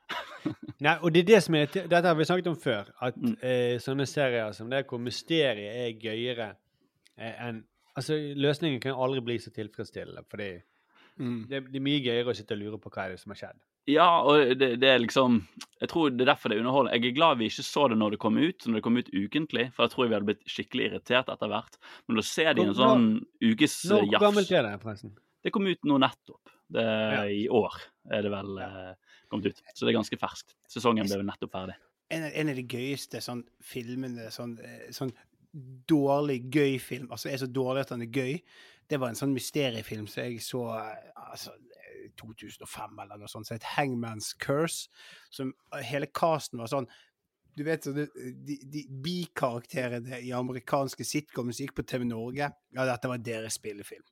Nei, 0.86 0.94
og 1.02 1.12
det 1.14 1.24
er 1.24 1.30
det 1.34 1.40
som 1.44 1.56
er 1.58 1.66
Dette 1.74 2.02
har 2.06 2.16
vi 2.16 2.26
snakket 2.28 2.48
om 2.52 2.56
før. 2.60 2.92
At 3.02 3.16
Mm. 3.18 3.36
eh, 3.42 3.78
sånne 3.82 4.06
serier 4.08 4.52
som 4.54 4.70
det 4.70 4.86
hvor 4.88 5.00
mysteriet 5.02 5.76
er 5.86 5.94
gøyere 6.00 6.56
eh, 7.18 7.48
enn 7.50 7.64
Altså, 7.96 8.18
løsningen 8.36 8.82
kan 8.84 8.92
aldri 9.00 9.22
bli 9.24 9.38
så 9.40 9.52
tilfredsstillende, 9.56 10.26
fordi 10.30 10.50
Mm. 11.18 11.46
det, 11.48 11.62
det 11.72 11.78
er 11.80 11.84
mye 11.86 12.02
gøyere 12.04 12.28
å 12.34 12.36
sitte 12.36 12.52
og 12.58 12.60
lure 12.60 12.78
på 12.84 12.90
hva 12.92 13.06
er 13.06 13.14
det 13.14 13.20
som 13.22 13.32
har 13.32 13.38
skjedd. 13.40 13.60
Ja, 13.88 14.08
og 14.26 14.56
det, 14.58 14.80
det 14.82 14.88
er 14.90 14.98
liksom 15.04 15.44
Jeg 15.82 15.90
tror 15.92 16.10
det 16.10 16.24
er 16.26 16.32
derfor 16.32 16.50
det 16.50 16.56
er 16.58 16.64
underholdende. 16.64 16.96
Jeg 16.98 17.12
er 17.12 17.18
glad 17.20 17.38
vi 17.38 17.46
ikke 17.52 17.66
så 17.68 17.84
det 17.92 17.98
når 18.02 18.16
det 18.16 18.20
kom 18.24 18.38
ut, 18.42 18.66
når 18.66 18.80
det 18.80 18.84
kom 18.88 18.98
ut 18.98 19.12
ukentlig, 19.14 19.66
for 19.76 19.86
jeg 19.86 19.92
tror 19.94 20.08
vi 20.10 20.16
hadde 20.16 20.26
blitt 20.32 20.46
skikkelig 20.50 20.88
irritert 20.90 21.30
etter 21.30 21.52
hvert. 21.52 21.78
Men 22.08 22.18
å 22.18 22.26
se 22.26 22.46
det 22.48 22.64
i 22.64 22.66
en 22.66 22.74
sånn 22.80 23.06
ukes 23.46 23.76
jafs. 23.86 23.92
Hvor 23.92 24.24
gammelt 24.26 24.52
er 24.52 24.64
det, 24.66 24.74
forresten? 24.82 25.14
Det 25.46 25.52
kom 25.54 25.68
ut 25.70 25.84
nå 25.86 26.00
nettopp. 26.02 26.42
Det, 26.74 26.82
Ja. 26.82 27.22
I 27.30 27.44
år 27.54 27.76
er 28.10 28.26
det 28.26 28.32
vel 28.34 28.58
eh, 28.58 28.94
kommet 29.30 29.52
ut. 29.54 29.62
Så 29.76 29.86
det 29.86 29.94
er 29.94 30.00
ganske 30.00 30.18
ferskt. 30.18 30.56
Sesongen 30.74 31.06
ble 31.06 31.22
nettopp 31.28 31.52
ferdig. 31.54 31.76
En, 32.10 32.24
av- 32.26 32.34
en 32.42 32.50
av 32.50 32.56
de 32.58 32.64
gøyeste 32.66 33.22
sånn 33.22 33.44
filmene 33.62 34.32
sånn, 34.34 34.58
eh, 34.66 34.88
sånn 34.94 35.14
dårlig, 35.88 36.42
gøy 36.52 36.80
film 36.84 37.12
Altså 37.14 37.30
er 37.32 37.38
så 37.42 37.48
dårlig 37.48 37.86
at 37.86 37.94
den 37.94 38.02
er 38.08 38.12
gøy. 38.12 38.34
Det 38.90 39.00
var 39.02 39.10
en 39.14 39.18
sånn 39.18 39.34
mysteriefilm 39.34 40.08
som 40.10 40.24
jeg 40.26 40.42
så 40.46 40.64
eh, 40.78 41.12
altså, 41.32 41.54
eh, 41.54 41.75
2005 42.20 43.02
eller 43.04 43.22
noe 43.22 43.32
sånt, 43.32 43.50
som 43.50 43.58
het 43.58 43.68
Hangman's 43.76 44.34
Curse. 44.42 44.90
Som 45.34 45.54
eh, 45.72 45.84
hele 45.86 46.12
casten 46.12 46.62
var 46.62 46.72
sånn 46.72 46.90
du 47.56 47.64
vet, 47.64 47.86
så 47.86 47.94
de, 47.96 48.04
de 48.68 48.82
bikarakterene 49.04 50.18
i 50.20 50.34
amerikanske 50.36 51.06
sitcoms 51.08 51.56
som 51.56 51.64
gikk 51.64 51.78
på 51.78 51.86
TV 51.88 52.04
Norge, 52.04 52.50
ja, 52.52 52.88
dette 52.90 53.08
var 53.08 53.22
deres 53.24 53.56
spillefilm. 53.56 54.04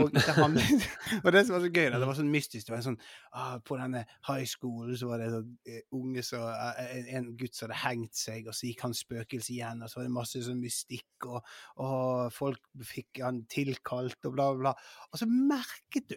Og 0.00 0.08
handlet, 0.38 0.86
og 1.24 1.32
det 1.34 1.42
som 1.44 1.54
var 1.56 1.64
så 1.66 1.68
gøy, 1.68 1.86
da, 1.92 1.98
det 2.00 2.06
var 2.08 2.16
sånn 2.16 2.30
mystisk. 2.32 2.64
Det 2.64 2.72
var 2.72 2.78
en 2.80 2.86
sånn 2.86 3.00
ah, 3.36 3.58
På 3.60 3.76
denne 3.76 4.06
high 4.24 4.46
school 4.48 4.94
så 4.96 5.10
var 5.10 5.20
det 5.20 5.28
sånn 5.34 5.50
eh, 5.68 5.82
unge 5.98 6.24
så, 6.24 6.40
eh, 6.48 6.94
en, 6.96 7.10
en 7.18 7.26
gutt 7.36 7.58
som 7.58 7.68
hadde 7.68 7.80
hengt 7.82 8.16
seg, 8.16 8.48
og 8.48 8.56
så 8.56 8.70
gikk 8.70 8.86
han 8.86 8.96
spøkelse 8.96 9.52
igjen, 9.52 9.82
og 9.84 9.92
så 9.92 10.00
var 10.00 10.08
det 10.08 10.14
masse 10.16 10.44
sånn 10.46 10.62
mystikk, 10.62 11.28
og, 11.28 11.52
og 11.84 12.32
folk 12.32 12.70
fikk 12.88 13.20
han 13.26 13.42
tilkalt, 13.52 14.16
og 14.24 14.38
bla, 14.38 14.48
bla. 14.62 14.72
Og 15.10 15.20
så 15.20 15.28
merket 15.28 16.08
du 16.14 16.16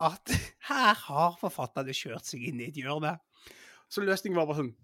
at 0.00 0.34
her 0.70 1.00
har 1.06 1.38
forfatterne 1.40 1.96
kjørt 1.96 2.28
seg 2.28 2.44
inn 2.50 2.60
i 2.62 2.68
et 2.70 2.78
hjørne. 2.78 3.16
Så 3.88 4.04
løsningen 4.04 4.36
var 4.38 4.50
bare 4.50 4.62
sånn 4.62 4.76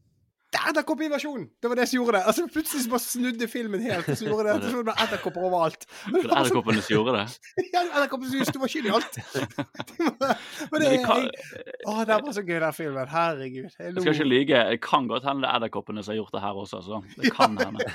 Edderkoppinvasjon! 0.55 1.49
Det 1.63 1.69
var 1.71 1.79
det 1.79 1.87
som 1.91 1.99
gjorde 1.99 2.19
det. 2.19 2.23
Altså 2.31 2.47
Plutselig 2.53 2.85
så 2.85 2.91
bare 2.93 3.03
snudde 3.03 3.49
filmen 3.51 3.83
helt. 3.83 4.07
Så 4.07 4.29
gjorde 4.29 4.53
det, 4.53 4.71
så 4.71 4.77
var 4.79 4.87
det 4.89 4.95
edderkopper 5.05 5.47
overalt. 5.49 5.87
Edderkoppene 6.21 6.85
som 6.85 6.95
gjorde 6.95 7.17
det. 7.17 7.25
ja, 7.75 7.83
edderkoppen 7.83 8.31
som 8.31 8.39
gjorde 8.39 8.55
det 8.55 8.63
var 8.63 8.73
skyld 8.75 8.89
i 8.89 8.93
alt. 8.95 9.19
Det 9.19 10.81
det, 10.85 10.93
kan, 11.05 11.27
jeg, 11.27 11.75
å, 11.91 11.97
det 12.07 12.21
var 12.29 12.37
så 12.37 12.45
gøy, 12.45 12.57
den 12.63 12.77
filmen. 12.77 13.11
Herregud. 13.11 13.67
Jeg 13.67 13.91
jeg 13.91 13.99
skal 13.99 14.15
ikke 14.15 14.29
lyge. 14.31 14.63
Det 14.71 14.81
kan 14.85 15.11
godt 15.11 15.29
hende 15.29 15.45
det 15.45 15.51
er 15.51 15.61
edderkoppene 15.61 16.07
som 16.07 16.15
har 16.15 16.21
gjort 16.23 16.39
det 16.39 16.45
her 16.47 16.63
også. 16.65 16.83
Altså. 16.83 17.03
Det 17.19 17.35
kan 17.35 17.61
hende. 17.61 17.91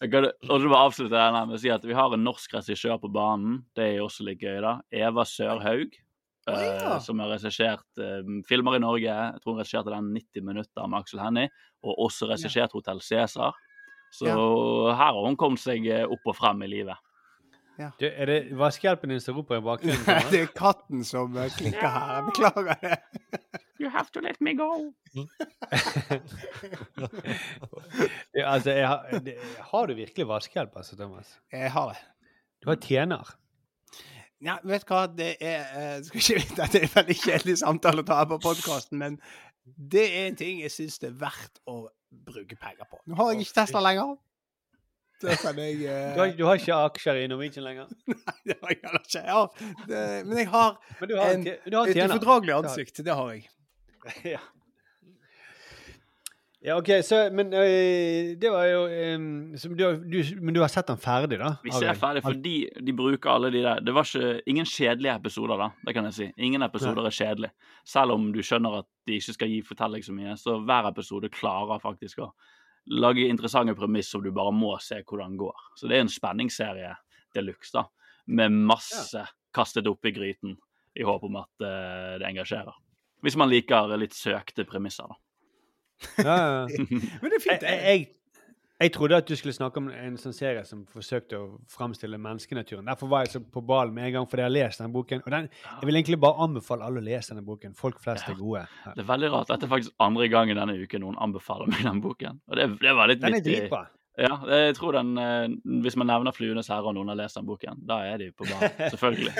Jeg 0.00 0.12
kan, 0.12 0.30
og 0.48 0.54
så 0.58 0.74
bare 0.74 0.84
avslutte 0.90 1.16
denne 1.16 1.46
med 1.46 1.58
å 1.58 1.62
si 1.62 1.72
at 1.72 1.86
Vi 1.86 1.96
har 1.96 2.14
en 2.16 2.26
norsk 2.26 2.58
regissør 2.58 3.00
på 3.02 3.12
banen. 3.14 3.62
Det 3.76 3.86
er 3.86 3.98
jo 4.00 4.10
også 4.10 4.26
litt 4.26 4.42
gøy, 4.42 4.58
da. 4.64 4.78
Eva 5.06 5.26
Sørhaug. 5.28 6.00
Å, 6.54 6.60
ja. 6.64 6.94
eh, 6.94 6.98
som 7.04 7.20
har 7.22 7.30
regissert 7.34 8.02
eh, 8.02 8.22
filmer 8.48 8.76
i 8.78 8.82
Norge. 8.82 9.08
Jeg 9.10 9.42
tror 9.42 9.54
hun 9.54 9.60
regisserte 9.62 9.92
den 9.94 10.10
90 10.16 10.46
minutter 10.46 10.88
med 10.90 11.00
Aksel 11.02 11.22
Hennie. 11.24 11.50
Og 11.86 11.98
også 12.08 12.28
regissert 12.32 12.72
Hotell 12.76 13.00
Cæsar. 13.04 13.54
Så 14.10 14.26
Ja. 14.26 14.34
her 14.98 15.12
har 15.14 15.22
hun 15.26 15.36
kommet 15.38 15.62
seg 15.62 15.86
eh, 15.86 16.04
opp 16.10 16.26
og 16.26 16.36
frem 16.36 16.62
i 16.66 16.70
livet. 16.72 16.96
Du, 17.96 18.04
er 18.04 18.26
det 18.28 18.34
vaskehjelpen 18.60 19.08
din 19.08 19.20
som 19.24 19.38
roper 19.38 19.56
i 19.56 19.62
bakgrunnen? 19.64 20.04
Det 20.34 20.40
er 20.42 20.50
katten 20.52 21.00
som 21.06 21.32
eh, 21.40 21.48
klikker 21.56 21.86
her. 21.88 22.10
Jeg 22.18 22.24
Beklager 22.26 22.74
det. 22.82 22.98
You 23.80 23.88
have 23.88 24.10
to 24.12 24.20
let 24.20 24.36
me 24.44 24.52
go. 24.58 24.92
Ja, 28.34 28.52
altså, 28.54 28.70
jeg 28.76 28.88
har, 28.88 29.06
det, 29.24 29.34
har 29.72 29.86
du 29.88 29.94
virkelig 29.98 30.26
vaskehjelp, 30.28 30.76
altså, 30.76 30.96
Thomas? 30.98 31.32
Jeg 31.52 31.72
har 31.72 31.94
det. 31.94 32.02
Du 32.62 32.68
har 32.70 32.76
tjener. 32.84 33.32
Ja, 34.40 34.56
vet 34.64 34.86
du 34.86 34.92
hva, 34.94 35.04
det 35.12 35.34
er 35.44 35.70
eh, 35.76 35.94
skal 36.06 36.22
ikke 36.22 36.40
vite 36.40 36.64
at 36.64 36.74
det 36.74 36.82
er 36.82 36.88
en 36.88 36.96
veldig 36.96 37.16
kjedelig 37.20 37.56
samtale 37.60 38.04
å 38.04 38.08
ta 38.08 38.22
på 38.28 38.40
podkasten, 38.42 39.00
men 39.02 39.20
det 39.64 40.06
er 40.08 40.28
en 40.30 40.38
ting 40.40 40.62
jeg 40.64 40.72
syns 40.72 40.98
det 41.02 41.10
er 41.12 41.18
verdt 41.20 41.60
å 41.68 41.82
bruke 42.10 42.56
penger 42.58 42.88
på. 42.90 43.00
Nå 43.06 43.18
har 43.20 43.32
jeg 43.34 43.46
ikke 43.46 43.58
Tesla 43.60 43.82
lenger. 43.84 44.16
Jeg 45.20 45.36
uh... 45.84 46.14
Du 46.16 46.20
har, 46.22 46.30
du 46.32 46.44
har 46.48 46.60
ikke 46.60 46.76
aksjer 46.88 47.20
i 47.20 47.26
Norwegian 47.28 47.66
lenger? 47.66 47.90
Nei, 48.08 48.36
Det 48.48 48.56
har 48.62 48.72
jeg 48.72 48.80
heller 48.86 49.04
ikke. 49.04 49.24
Ja, 49.26 49.42
det, 49.90 50.04
men 50.26 50.38
jeg 50.40 50.48
har 50.54 50.78
Men 51.00 51.10
du 51.10 51.16
har, 51.20 51.34
En- 51.34 51.44
du 51.44 51.76
har 51.76 51.92
et 51.92 52.00
ufordragelig 52.06 52.56
ansikt. 52.62 53.02
Det 53.04 53.18
har 53.20 53.34
jeg. 53.36 53.44
Ja. 54.24 54.40
Ja, 56.60 56.76
OK, 56.76 56.90
så 57.04 57.30
Men 57.32 57.54
øh, 57.56 58.36
det 58.36 58.50
var 58.52 58.64
jo 58.68 58.80
øhm, 58.86 59.56
så 59.56 59.68
du, 59.68 59.84
du, 59.96 60.18
Men 60.40 60.54
du 60.54 60.60
har 60.60 60.68
sett 60.68 60.88
den 60.88 60.98
ferdig, 61.00 61.38
da? 61.40 61.54
Vi 61.64 61.72
ser 61.72 61.96
ferdig 61.96 62.22
fordi 62.22 62.68
de 62.86 62.92
bruker 62.96 63.30
alle 63.32 63.48
de 63.54 63.62
der 63.64 63.80
Det 63.80 63.94
var 63.96 64.04
ikke 64.04 64.42
ingen 64.46 64.66
kjedelige 64.68 65.14
episoder, 65.14 65.56
da. 65.56 65.70
Det 65.86 65.94
kan 65.94 66.04
jeg 66.04 66.14
si. 66.14 66.30
Ingen 66.36 66.62
episoder 66.62 67.06
er 67.08 67.16
kjedelige. 67.16 67.52
Selv 67.84 68.12
om 68.12 68.28
du 68.32 68.42
skjønner 68.44 68.82
at 68.82 68.88
de 69.08 69.16
ikke 69.16 69.36
skal 69.38 69.48
gi 69.48 69.62
deg 69.62 70.04
så 70.04 70.12
mye, 70.12 70.36
så 70.36 70.58
hver 70.60 70.90
episode 70.90 71.32
klarer 71.32 71.80
faktisk 71.80 72.18
å 72.18 72.32
lage 72.90 73.28
interessante 73.28 73.74
premiss 73.74 74.10
som 74.10 74.22
du 74.22 74.30
bare 74.30 74.52
må 74.52 74.76
se 74.80 75.00
hvordan 75.00 75.36
går. 75.36 75.56
Så 75.76 75.88
det 75.88 75.96
er 75.96 76.04
en 76.04 76.12
spenningsserie 76.12 76.92
de 77.34 77.40
luxe, 77.46 77.72
da. 77.72 77.86
Med 78.26 78.52
masse 78.52 79.24
kastet 79.54 79.88
opp 79.88 80.04
i 80.04 80.12
gryten 80.12 80.56
i 80.94 81.06
håp 81.06 81.24
om 81.24 81.40
at 81.40 81.64
uh, 81.64 82.18
det 82.20 82.28
engasjerer. 82.28 82.76
Hvis 83.22 83.36
man 83.36 83.48
liker 83.48 83.96
litt 83.96 84.14
søkte 84.16 84.64
premisser, 84.68 85.08
da. 85.08 85.16
Ja, 86.18 86.36
ja. 86.36 86.86
Men 87.20 87.30
det 87.30 87.38
er 87.38 87.44
fint. 87.44 87.62
jeg, 87.62 87.84
jeg, 87.84 88.08
jeg 88.80 88.92
trodde 88.92 89.16
at 89.20 89.28
du 89.28 89.36
skulle 89.36 89.52
snakke 89.52 89.76
om 89.82 89.90
en 89.92 90.16
sånn 90.16 90.32
serie 90.32 90.62
som 90.64 90.86
forsøkte 90.88 91.36
å 91.36 91.46
framstille 91.68 92.16
menneskenaturen. 92.16 92.86
Derfor 92.88 93.10
var 93.12 93.26
jeg 93.26 93.34
så 93.34 93.42
på 93.44 93.60
ballen 93.68 93.92
med 93.96 94.08
en 94.08 94.14
gang, 94.14 94.28
fordi 94.30 94.40
jeg 94.40 94.48
har 94.48 94.54
lest 94.54 94.80
den 94.80 94.94
boken. 94.94 95.20
Og 95.26 95.34
den, 95.34 95.50
jeg 95.68 95.88
vil 95.90 96.00
egentlig 96.00 96.20
bare 96.22 96.46
anbefale 96.46 96.88
alle 96.88 97.02
å 97.02 97.04
lese 97.04 97.34
denne 97.34 97.44
boken. 97.44 97.76
Folk 97.76 98.00
flest 98.00 98.30
er 98.32 98.38
gode. 98.40 98.64
Det 98.86 99.04
er 99.04 99.10
veldig 99.10 99.32
rart. 99.34 99.52
Dette 99.52 99.68
er 99.68 99.74
faktisk 99.74 99.96
andre 100.00 100.30
gangen 100.32 100.56
denne 100.56 100.78
uken 100.80 101.04
noen 101.04 101.20
anbefaler 101.20 101.68
meg 101.68 101.84
den 101.84 102.00
boken. 102.06 102.40
Og 102.48 102.56
det, 102.56 102.70
det 102.80 102.96
var 102.96 103.12
litt 103.12 103.20
Den 103.20 103.36
er 103.36 103.44
dritbra. 103.44 103.84
Ja, 104.20 104.36
jeg 104.48 104.74
tror 104.76 104.92
den, 104.92 105.12
eh, 105.18 105.48
Hvis 105.80 105.96
man 105.96 106.06
nevner 106.10 106.32
'Fluenes 106.32 106.68
herre' 106.68 106.88
og 106.88 106.94
noen 106.96 107.08
har 107.08 107.16
lest 107.16 107.36
den 107.36 107.46
boken, 107.46 107.84
da 107.86 108.00
er 108.04 108.18
de 108.18 108.32
på 108.32 108.44
banen. 108.48 108.72
Selvfølgelig. 108.92 109.32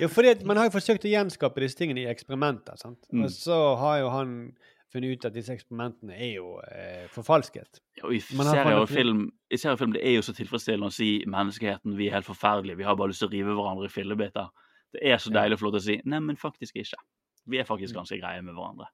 Ja, 0.00 0.06
fordi 0.06 0.34
man 0.44 0.56
har 0.56 0.68
jo 0.68 0.76
forsøkt 0.76 1.04
å 1.04 1.12
gjenskape 1.12 1.60
disse 1.60 1.78
tingene 1.78 2.04
i 2.04 2.10
eksperimenter. 2.10 2.76
sant? 2.76 2.98
Mm. 3.12 3.24
Og 3.24 3.30
så 3.30 3.60
har 3.76 3.98
jo 4.00 4.10
han 4.12 4.52
funnet 4.92 5.16
ut 5.16 5.24
at 5.24 5.34
disse 5.34 5.52
eksperimentene 5.54 6.14
er 6.16 6.34
jo 6.36 6.58
eh, 6.68 7.06
forfalsket. 7.14 7.80
Ja, 7.98 8.04
Og 8.06 8.14
i 8.14 8.20
serier 8.20 8.76
og 8.80 8.88
film, 8.90 9.24
og 9.52 9.78
film 9.80 9.92
det 9.96 10.02
er 10.06 10.14
jo 10.18 10.22
så 10.26 10.34
tilfredsstillende 10.36 10.90
å 10.90 10.94
si 10.94 11.10
menneskeheten, 11.26 11.96
vi 11.96 12.08
er 12.10 12.18
helt 12.18 12.28
forferdelige, 12.28 12.76
vi 12.76 12.84
har 12.88 12.96
bare 13.00 13.08
lyst 13.12 13.24
til 13.24 13.30
å 13.30 13.32
rive 13.32 13.54
hverandre 13.56 13.88
i 13.88 13.94
fillebiter. 13.94 14.50
Det 14.92 15.00
er 15.08 15.16
så 15.22 15.32
deilig 15.32 15.58
lov 15.62 15.72
til 15.72 15.80
å 15.80 15.84
si 15.86 16.00
nei, 16.04 16.20
men 16.20 16.36
faktisk 16.36 16.76
ikke. 16.76 17.00
Vi 17.46 17.58
er 17.58 17.64
Mm. 17.64 17.70
faktisk 17.72 17.94
ganske 17.96 18.18
greie 18.20 18.42
med 18.42 18.54
hverandre. 18.54 18.86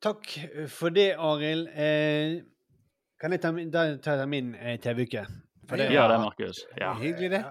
Takk 0.00 0.26
for 0.72 0.88
det, 0.96 1.10
Arild. 1.18 1.68
Eh, 1.76 2.40
kan 3.20 3.32
jeg 3.34 3.40
ta, 3.42 3.50
min- 3.52 3.70
da 3.70 3.96
tar 4.00 4.16
jeg 4.22 4.28
min 4.28 4.54
eh, 4.54 4.78
TV-uke? 4.80 5.26
Ja, 5.76 6.06
det, 6.08 6.16
Markus. 6.20 6.64
Ja. 6.80 6.94
Hyggelig, 6.98 7.30
det. 7.30 7.44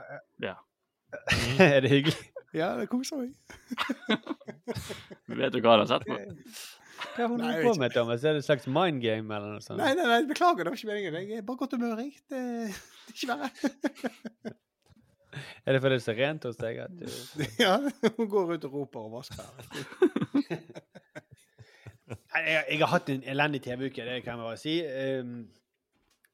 ja. 0.44 0.56
er 1.60 1.80
det 1.86 1.90
hyggelig? 1.90 2.18
Ja, 2.56 2.74
det 2.80 2.88
koser 2.90 3.20
meg. 3.22 3.34
Vet 5.40 5.54
du 5.54 5.60
hva 5.62 5.76
han 5.76 5.84
har 5.84 5.90
sett 5.92 6.08
på? 6.08 6.18
Hva 7.16 7.28
holder 7.30 7.44
Nei, 7.46 7.52
du 7.60 7.68
på 7.68 7.74
med, 7.80 7.94
Thomas? 7.96 8.24
Er 8.26 8.36
det 8.36 8.44
et 8.44 8.48
slags 8.48 8.66
mind 8.68 9.04
game 9.04 9.30
eller 9.36 9.56
noe 9.56 9.64
sånt? 9.64 9.80
Nei, 9.80 9.92
nei, 9.98 10.08
nei, 10.10 10.24
beklager, 10.30 10.66
det 10.66 10.74
var 10.74 10.80
ikke 10.80 10.90
meningen. 10.90 11.20
Jeg 11.36 11.44
er 11.44 11.46
bare 11.48 11.62
godt 11.62 11.76
humør, 11.78 12.02
jeg. 12.02 12.18
Det, 12.32 12.42
det 12.66 13.14
er 13.14 13.14
ikke 13.14 13.30
verre. 13.36 14.58
Er 15.64 15.76
det 15.76 15.80
fordi 15.84 15.94
det 15.94 16.00
er 16.00 16.04
så 16.04 16.14
rent 16.18 16.46
hos 16.48 16.58
deg 16.58 16.80
at 16.82 16.94
du 16.98 17.06
Ja, 17.62 17.76
hun 18.18 18.30
går 18.32 18.56
ut 18.56 18.64
og 18.66 18.74
roper 18.74 19.04
og 19.06 19.12
vasker. 19.20 19.46
Nei, 22.10 22.42
jeg, 22.42 22.64
jeg 22.72 22.80
har 22.82 22.90
hatt 22.96 23.12
en 23.14 23.22
elendig 23.30 23.62
TV-uke, 23.62 24.08
det 24.08 24.24
kan 24.26 24.34
jeg 24.34 24.42
bare 24.42 24.58
si. 24.58 24.74
Um, 24.82 25.36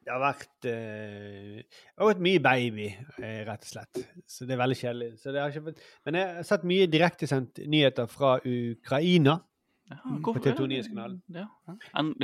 det 0.06 0.14
har 0.14 0.22
vært 0.22 0.68
eh, 0.70 1.82
har 1.98 2.10
vært 2.12 2.22
mye 2.22 2.42
baby, 2.44 2.88
eh, 3.18 3.40
rett 3.48 3.66
og 3.66 3.72
slett. 3.72 4.02
Så 4.30 4.46
det 4.46 4.54
er 4.54 4.62
veldig 4.62 4.78
kjedelig. 4.78 5.08
Så 5.22 5.34
det 5.34 5.42
har 5.42 5.54
ikke 5.54 5.72
vært, 5.72 5.82
men 6.06 6.18
jeg 6.20 6.36
har 6.38 6.48
sett 6.52 6.68
mye 6.70 6.90
direktesendt 6.94 7.62
nyheter 7.66 8.10
fra 8.12 8.38
Ukraina, 8.46 9.40
Ja, 9.86 10.00
på 10.26 10.34
TV 10.42 10.56
2 10.58 10.66
Nyhetskanalen. 10.70 11.18
Ja. 11.30 11.44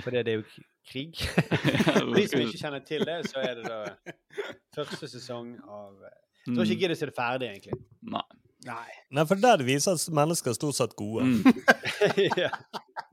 Fordi 0.02 0.22
det 0.26 0.32
er 0.34 0.40
jo 0.40 0.46
krig. 0.90 1.20
De 2.18 2.24
som 2.30 2.42
ikke 2.42 2.58
kjenner 2.58 2.86
til 2.86 3.06
det, 3.06 3.20
så 3.30 3.44
er 3.44 3.60
det 3.60 3.68
da 3.70 3.82
første 4.78 5.10
sesong 5.12 5.52
av 5.62 6.08
eh, 6.08 6.16
Jeg 6.48 6.56
tror 6.58 6.74
ikke 6.74 6.90
å 6.94 6.98
se 6.98 7.10
det 7.10 7.18
ferdig, 7.18 7.52
egentlig. 7.52 7.82
Nei. 8.14 8.24
Nei. 8.66 8.90
Nei, 9.18 9.24
for 9.26 9.40
der 9.42 9.64
viser 9.66 9.96
at 9.98 10.04
mennesker 10.14 10.52
er 10.52 10.56
stort 10.58 10.76
sett 10.78 10.92
gode. 11.00 11.24
Mm. 11.26 11.64
ja. 12.44 12.50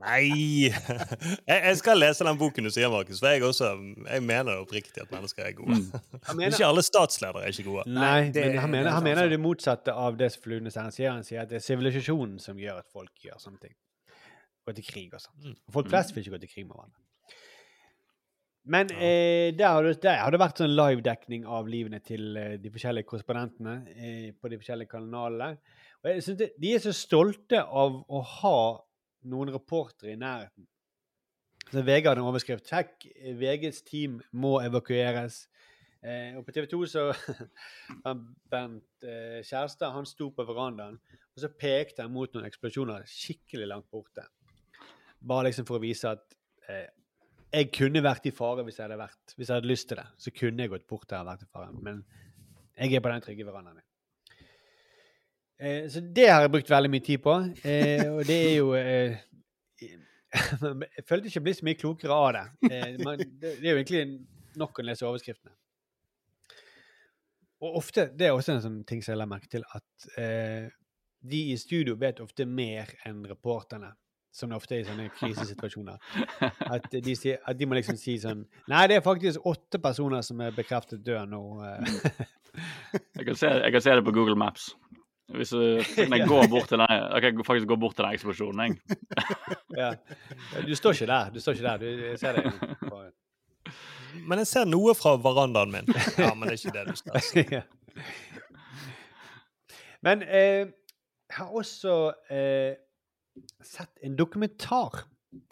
Nei! 0.02 0.68
Jeg, 0.68 1.48
jeg 1.48 1.78
skal 1.80 1.98
lese 1.98 2.26
den 2.28 2.36
boken 2.38 2.68
du 2.68 2.70
sier, 2.74 2.90
Markus, 2.92 3.18
for 3.22 3.32
jeg, 3.32 3.42
også, 3.48 3.70
jeg 4.12 4.22
mener 4.28 4.60
oppriktig 4.60 5.02
at 5.02 5.10
mennesker 5.14 5.48
er 5.48 5.56
gode. 5.56 5.78
Mm. 5.80 5.88
Mener, 6.36 6.52
ikke 6.52 6.68
alle 6.68 6.84
statsledere 6.86 7.46
er 7.48 7.54
ikke 7.56 7.64
gode. 7.70 7.86
nei, 7.96 8.28
det- 8.34 8.44
men 8.46 8.58
han 8.60 8.70
mener, 8.70 8.84
det 8.84 8.92
er 8.92 8.98
han 8.98 9.08
mener 9.08 9.32
det 9.32 9.40
motsatte 9.42 9.96
av 9.96 10.20
det 10.20 10.30
som 10.36 10.44
Fluenes 10.44 10.76
sier. 10.94 11.10
Han 11.16 11.24
sier 11.26 11.42
at 11.46 11.50
det 11.50 11.62
er 11.62 11.64
sivilisasjonen 11.66 12.38
som 12.44 12.60
gjør 12.60 12.82
at 12.84 12.92
folk 12.92 13.24
gjør 13.24 13.40
sånne 13.42 13.64
ting. 13.64 13.74
Går 14.68 14.76
til 14.78 14.84
krig 14.92 15.14
og 15.16 15.24
sånn. 15.24 15.56
Folk 15.72 15.88
flest 15.88 16.12
vil 16.14 16.26
ikke 16.26 16.36
gå 16.36 16.42
til 16.44 16.52
krig 16.52 16.66
med 16.68 16.76
hverandre. 16.76 17.00
Men 18.68 18.90
eh, 18.92 19.54
der, 19.56 19.68
har 19.72 19.82
det, 19.86 20.02
der 20.02 20.18
har 20.20 20.32
det 20.32 20.40
vært 20.42 20.60
sånn 20.60 20.74
live-dekning 20.74 21.46
av 21.48 21.68
livene 21.70 22.02
til 22.04 22.36
eh, 22.36 22.56
de 22.60 22.72
forskjellige 22.72 23.08
korrespondentene 23.08 23.76
eh, 23.94 24.26
på 24.36 24.50
de 24.52 24.58
forskjellige 24.60 24.92
kanalene. 24.92 25.56
Og 26.02 26.10
jeg 26.10 26.24
synes 26.26 26.40
det, 26.42 26.50
De 26.60 26.74
er 26.76 26.82
så 26.84 26.92
stolte 26.92 27.62
av 27.64 27.96
å 28.04 28.20
ha 28.34 28.58
noen 29.28 29.54
reportere 29.54 30.12
i 30.12 30.20
nærheten. 30.20 30.68
Så 31.68 31.84
VG 31.84 32.08
hadde 32.08 32.20
en 32.22 32.28
overskrift 32.28 32.68
'Sjekk, 32.68 33.08
VGs 33.40 33.82
team 33.88 34.20
må 34.32 34.58
evakueres'. 34.64 35.46
Eh, 35.98 36.36
og 36.38 36.44
på 36.46 36.54
TV 36.54 36.68
2 36.70 36.84
så 36.86 37.08
han 38.06 38.20
Bernt 38.50 39.02
eh, 39.02 39.40
Kjærstad 39.42 39.90
han 39.96 40.06
sto 40.06 40.30
på 40.30 40.44
verandaen, 40.46 41.00
og 41.34 41.42
så 41.42 41.50
pekte 41.50 42.04
han 42.04 42.14
mot 42.14 42.30
noen 42.32 42.46
eksplosjoner 42.46 43.08
skikkelig 43.10 43.66
langt 43.72 43.88
borte. 43.90 44.28
Bare 45.18 45.48
liksom 45.48 45.66
for 45.66 45.80
å 45.80 45.82
vise 45.82 46.12
at 46.12 46.36
eh, 46.70 46.86
jeg 47.52 47.70
kunne 47.72 48.02
vært 48.04 48.26
i 48.28 48.32
fare 48.34 48.64
hvis 48.66 48.78
jeg 48.78 48.88
hadde 48.88 49.00
vært, 49.00 49.34
hvis 49.36 49.48
jeg 49.48 49.54
hadde 49.56 49.70
lyst 49.70 49.88
til 49.90 50.00
det. 50.00 50.06
Så 50.20 50.32
kunne 50.36 50.64
jeg 50.64 50.72
gått 50.72 50.88
bort 50.90 51.08
der 51.10 51.22
og 51.22 51.30
vært 51.30 51.46
i 51.46 51.52
fare. 51.52 51.70
Men 51.72 52.02
jeg 52.76 52.94
er 52.94 53.04
på 53.04 53.12
den 53.12 53.24
trygge 53.24 53.46
verandaen 53.46 53.78
min. 53.78 53.86
Eh, 55.58 55.86
så 55.90 56.02
det 56.04 56.28
har 56.30 56.44
jeg 56.44 56.52
brukt 56.54 56.70
veldig 56.70 56.90
mye 56.92 57.06
tid 57.06 57.22
på. 57.24 57.36
Eh, 57.64 58.04
og 58.12 58.20
det 58.28 58.38
er 58.50 58.56
jo 58.58 58.74
eh, 58.78 59.24
Jeg 60.98 61.06
følte 61.08 61.30
ikke 61.30 61.38
jeg 61.38 61.44
ble 61.46 61.54
så 61.56 61.66
mye 61.68 61.78
klokere 61.80 62.18
av 62.18 62.28
det. 62.36 62.44
Eh, 62.68 62.98
man, 63.00 63.22
det. 63.22 63.54
Det 63.62 63.64
er 63.64 63.72
jo 63.72 63.80
egentlig 63.80 64.04
nok 64.60 64.78
å 64.78 64.84
lese 64.84 65.06
overskriftene. 65.08 65.54
Og 67.64 67.80
ofte, 67.80 68.10
Det 68.14 68.28
er 68.28 68.36
også 68.36 68.54
en 68.54 68.62
sånn 68.62 68.82
ting 68.86 69.00
som 69.02 69.14
jeg 69.14 69.18
la 69.22 69.26
merke 69.26 69.50
til, 69.50 69.64
at 69.74 70.10
eh, 70.20 70.68
de 71.18 71.40
i 71.50 71.56
studio 71.58 71.96
vet 71.98 72.20
ofte 72.22 72.46
mer 72.46 72.92
enn 73.08 73.24
reporterne. 73.26 73.90
Som 74.34 74.50
det 74.52 74.58
ofte 74.58 74.76
er 74.76 74.82
i 74.82 74.86
sånne 74.86 75.06
krisesituasjoner. 75.16 76.02
At 76.68 76.90
de, 76.92 77.14
sier, 77.16 77.40
at 77.48 77.58
de 77.58 77.66
må 77.66 77.78
liksom 77.78 77.96
si 77.98 78.18
sånn 78.20 78.44
Nei, 78.70 78.82
det 78.90 78.98
er 78.98 79.06
faktisk 79.06 79.46
åtte 79.48 79.80
personer 79.82 80.22
som 80.26 80.42
er 80.44 80.56
bekreftet 80.56 81.04
døde 81.04 81.26
nå. 81.32 81.44
eh.» 81.64 82.26
Jeg 83.14 83.26
kan, 83.26 83.36
se, 83.36 83.48
jeg 83.48 83.72
kan 83.74 83.82
se 83.84 83.96
det 83.98 84.04
på 84.04 84.12
Google 84.16 84.36
Maps. 84.38 84.70
Hvis 85.36 85.50
du 85.52 85.60
jeg 85.96 86.28
går 86.28 86.48
bort 86.48 86.68
til 86.68 86.80
den, 86.80 86.88
jeg 86.88 87.22
kan 87.22 87.44
faktisk 87.44 87.68
gå 87.68 87.76
bort 87.76 87.96
til 87.96 88.04
den 88.04 88.16
eksplosjonen, 88.16 88.60
jeg. 88.60 88.98
ja. 89.82 89.92
Du 90.66 90.74
står 90.74 90.96
ikke 90.96 91.06
der. 91.12 91.30
Du 91.34 91.40
står 91.40 91.52
ikke 91.52 91.64
der. 91.66 91.76
Du, 91.76 91.86
jeg 91.86 92.18
ser 92.18 92.32
det. 92.32 92.52
Men 94.28 94.40
jeg 94.40 94.48
ser 94.48 94.64
noe 94.68 94.94
fra 94.96 95.14
verandaen 95.20 95.72
min. 95.72 95.92
Ja, 96.18 96.32
men 96.34 96.48
det 96.48 96.56
er 96.56 96.60
ikke 96.62 96.76
det 96.78 96.86
du 96.88 96.96
skal 96.96 97.20
si. 97.22 97.44
Men 100.06 100.22
eh, 100.22 100.68
jeg 101.28 101.34
har 101.34 101.54
også 101.58 101.94
eh, 102.30 102.76
sett 103.64 103.98
en 104.02 104.16
dokumentar 104.16 105.04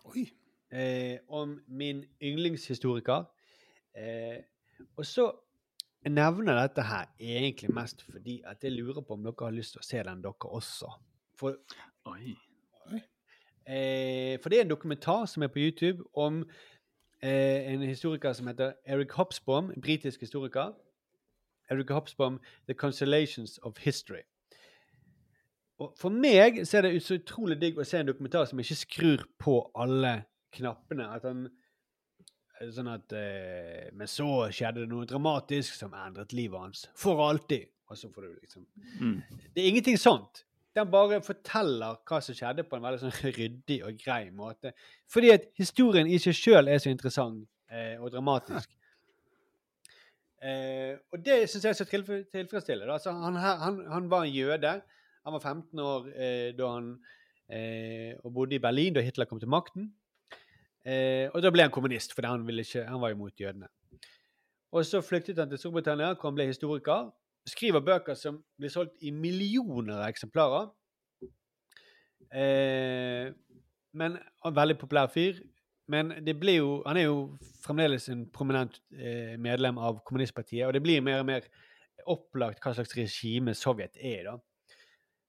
Oi. 0.05 0.27
eh, 0.73 1.19
om 1.29 1.61
min 1.69 2.05
yndlingshistoriker. 2.23 3.25
Eh, 3.97 4.39
og 4.97 5.07
så 5.07 5.31
nevner 6.09 6.61
dette 6.61 6.85
her 6.87 7.09
egentlig 7.19 7.73
mest 7.75 8.05
fordi 8.11 8.41
at 8.47 8.65
jeg 8.65 8.73
lurer 8.73 9.01
på 9.03 9.17
om 9.17 9.25
dere 9.25 9.49
har 9.49 9.57
lyst 9.57 9.75
til 9.75 9.83
å 9.83 9.89
se 9.89 10.03
den, 10.03 10.23
dere 10.23 10.51
også. 10.59 10.91
For, 11.37 11.59
Oi. 12.07 12.37
eh, 13.67 14.39
for 14.41 14.49
det 14.53 14.61
er 14.61 14.65
en 14.65 14.73
dokumentar 14.73 15.27
som 15.27 15.43
er 15.43 15.53
på 15.53 15.61
YouTube 15.65 16.05
om 16.15 16.45
eh, 17.23 17.73
en 17.73 17.83
historiker 17.83 18.33
som 18.33 18.47
heter 18.47 18.77
Eric 18.87 19.17
Hobsbawm, 19.19 19.71
en 19.71 19.81
britisk 19.81 20.21
historiker. 20.21 20.75
Eric 21.71 21.91
Hobsbawm, 21.91 22.41
The 22.69 22.75
Constellations 22.75 23.59
of 23.63 23.79
History. 23.79 24.23
Og 25.83 25.93
for 26.01 26.13
meg 26.13 26.63
så 26.65 26.79
er 26.79 26.87
det 26.87 27.03
så 27.05 27.19
utrolig 27.19 27.59
digg 27.61 27.79
å 27.79 27.85
se 27.85 28.01
en 28.01 28.09
dokumentar 28.09 28.49
som 28.49 28.61
ikke 28.63 28.79
skrur 28.81 29.25
på 29.43 29.59
alle 29.77 30.19
knappene. 30.57 31.09
At 31.19 31.29
han 31.29 31.47
Sånn 32.73 32.89
at 32.89 33.13
eh, 33.13 33.91
Men 33.93 34.09
så 34.09 34.47
skjedde 34.49 34.87
det 34.87 34.89
noe 34.89 35.05
dramatisk 35.05 35.75
som 35.77 35.93
endret 35.93 36.33
livet 36.33 36.57
hans 36.57 36.87
for 36.97 37.21
alltid. 37.27 37.69
Og 37.91 37.99
så 38.01 38.09
får 38.13 38.25
du 38.25 38.31
liksom 38.41 38.67
Mm. 38.97 39.19
Det 39.53 39.63
er 39.63 39.69
ingenting 39.69 39.99
sånt. 40.01 40.47
Den 40.77 40.89
bare 40.91 41.21
forteller 41.25 41.99
hva 42.09 42.21
som 42.25 42.35
skjedde, 42.37 42.65
på 42.65 42.77
en 42.77 42.83
veldig 42.85 43.01
sånn 43.03 43.33
ryddig 43.39 43.83
og 43.85 44.01
grei 44.01 44.31
måte. 44.31 44.73
Fordi 45.13 45.35
at 45.35 45.47
historien 45.57 46.09
i 46.09 46.19
seg 46.21 46.37
sjøl 46.37 46.69
er 46.73 46.81
så 46.81 46.89
interessant 46.93 47.45
eh, 47.69 48.01
og 48.01 48.11
dramatisk. 48.13 48.73
Eh, 50.41 50.97
og 51.13 51.21
det 51.25 51.43
syns 51.49 51.65
jeg 51.65 51.73
er 51.73 51.79
så 51.79 51.89
tilfredsstillende. 51.89 52.93
Altså, 52.93 53.13
han, 53.13 53.37
han, 53.37 53.81
han 53.93 54.11
var 54.11 54.25
en 54.25 54.33
jøde. 54.33 54.75
Han 55.27 55.35
var 55.35 55.43
15 55.43 55.81
år 55.83 56.11
eh, 56.15 56.51
da 56.55 56.69
han 56.71 56.93
eh, 57.51 58.15
og 58.23 58.33
bodde 58.35 58.57
i 58.57 58.63
Berlin 58.63 58.95
da 58.95 59.03
Hitler 59.03 59.27
kom 59.27 59.41
til 59.43 59.51
makten. 59.51 59.89
Eh, 60.87 61.27
og 61.35 61.43
da 61.43 61.51
ble 61.51 61.67
han 61.67 61.75
kommunist, 61.75 62.15
for 62.15 62.27
han, 62.29 62.47
ikke, 62.47 62.85
han 62.87 63.03
var 63.03 63.15
imot 63.15 63.41
jødene. 63.43 63.67
Og 64.71 64.87
så 64.87 65.01
flyktet 65.03 65.39
han 65.43 65.51
til 65.51 65.59
Storbritannia, 65.59 66.15
hvor 66.15 66.31
han 66.31 66.39
ble 66.39 66.47
historiker. 66.47 67.11
Skriver 67.47 67.83
bøker 67.83 68.15
som 68.19 68.39
blir 68.59 68.71
solgt 68.71 69.03
i 69.03 69.11
millioner 69.11 69.99
av 69.99 70.09
eksemplarer. 70.11 70.71
Eh, 72.31 73.35
men 73.97 74.19
en 74.19 74.57
veldig 74.57 74.79
populær 74.79 75.11
fyr. 75.11 75.43
Men 75.91 76.11
det 76.27 76.35
blir 76.39 76.59
jo, 76.59 76.71
han 76.87 76.99
er 76.99 77.07
jo 77.07 77.21
fremdeles 77.63 78.09
en 78.11 78.27
prominent 78.35 78.81
eh, 78.95 79.35
medlem 79.39 79.79
av 79.79 80.01
kommunistpartiet, 80.07 80.67
og 80.67 80.75
det 80.75 80.83
blir 80.83 81.03
mer 81.03 81.23
og 81.23 81.29
mer 81.29 81.47
opplagt 82.11 82.63
hva 82.63 82.73
slags 82.75 82.95
regime 82.99 83.55
Sovjet 83.55 83.95
er, 83.99 84.27
da. 84.27 84.35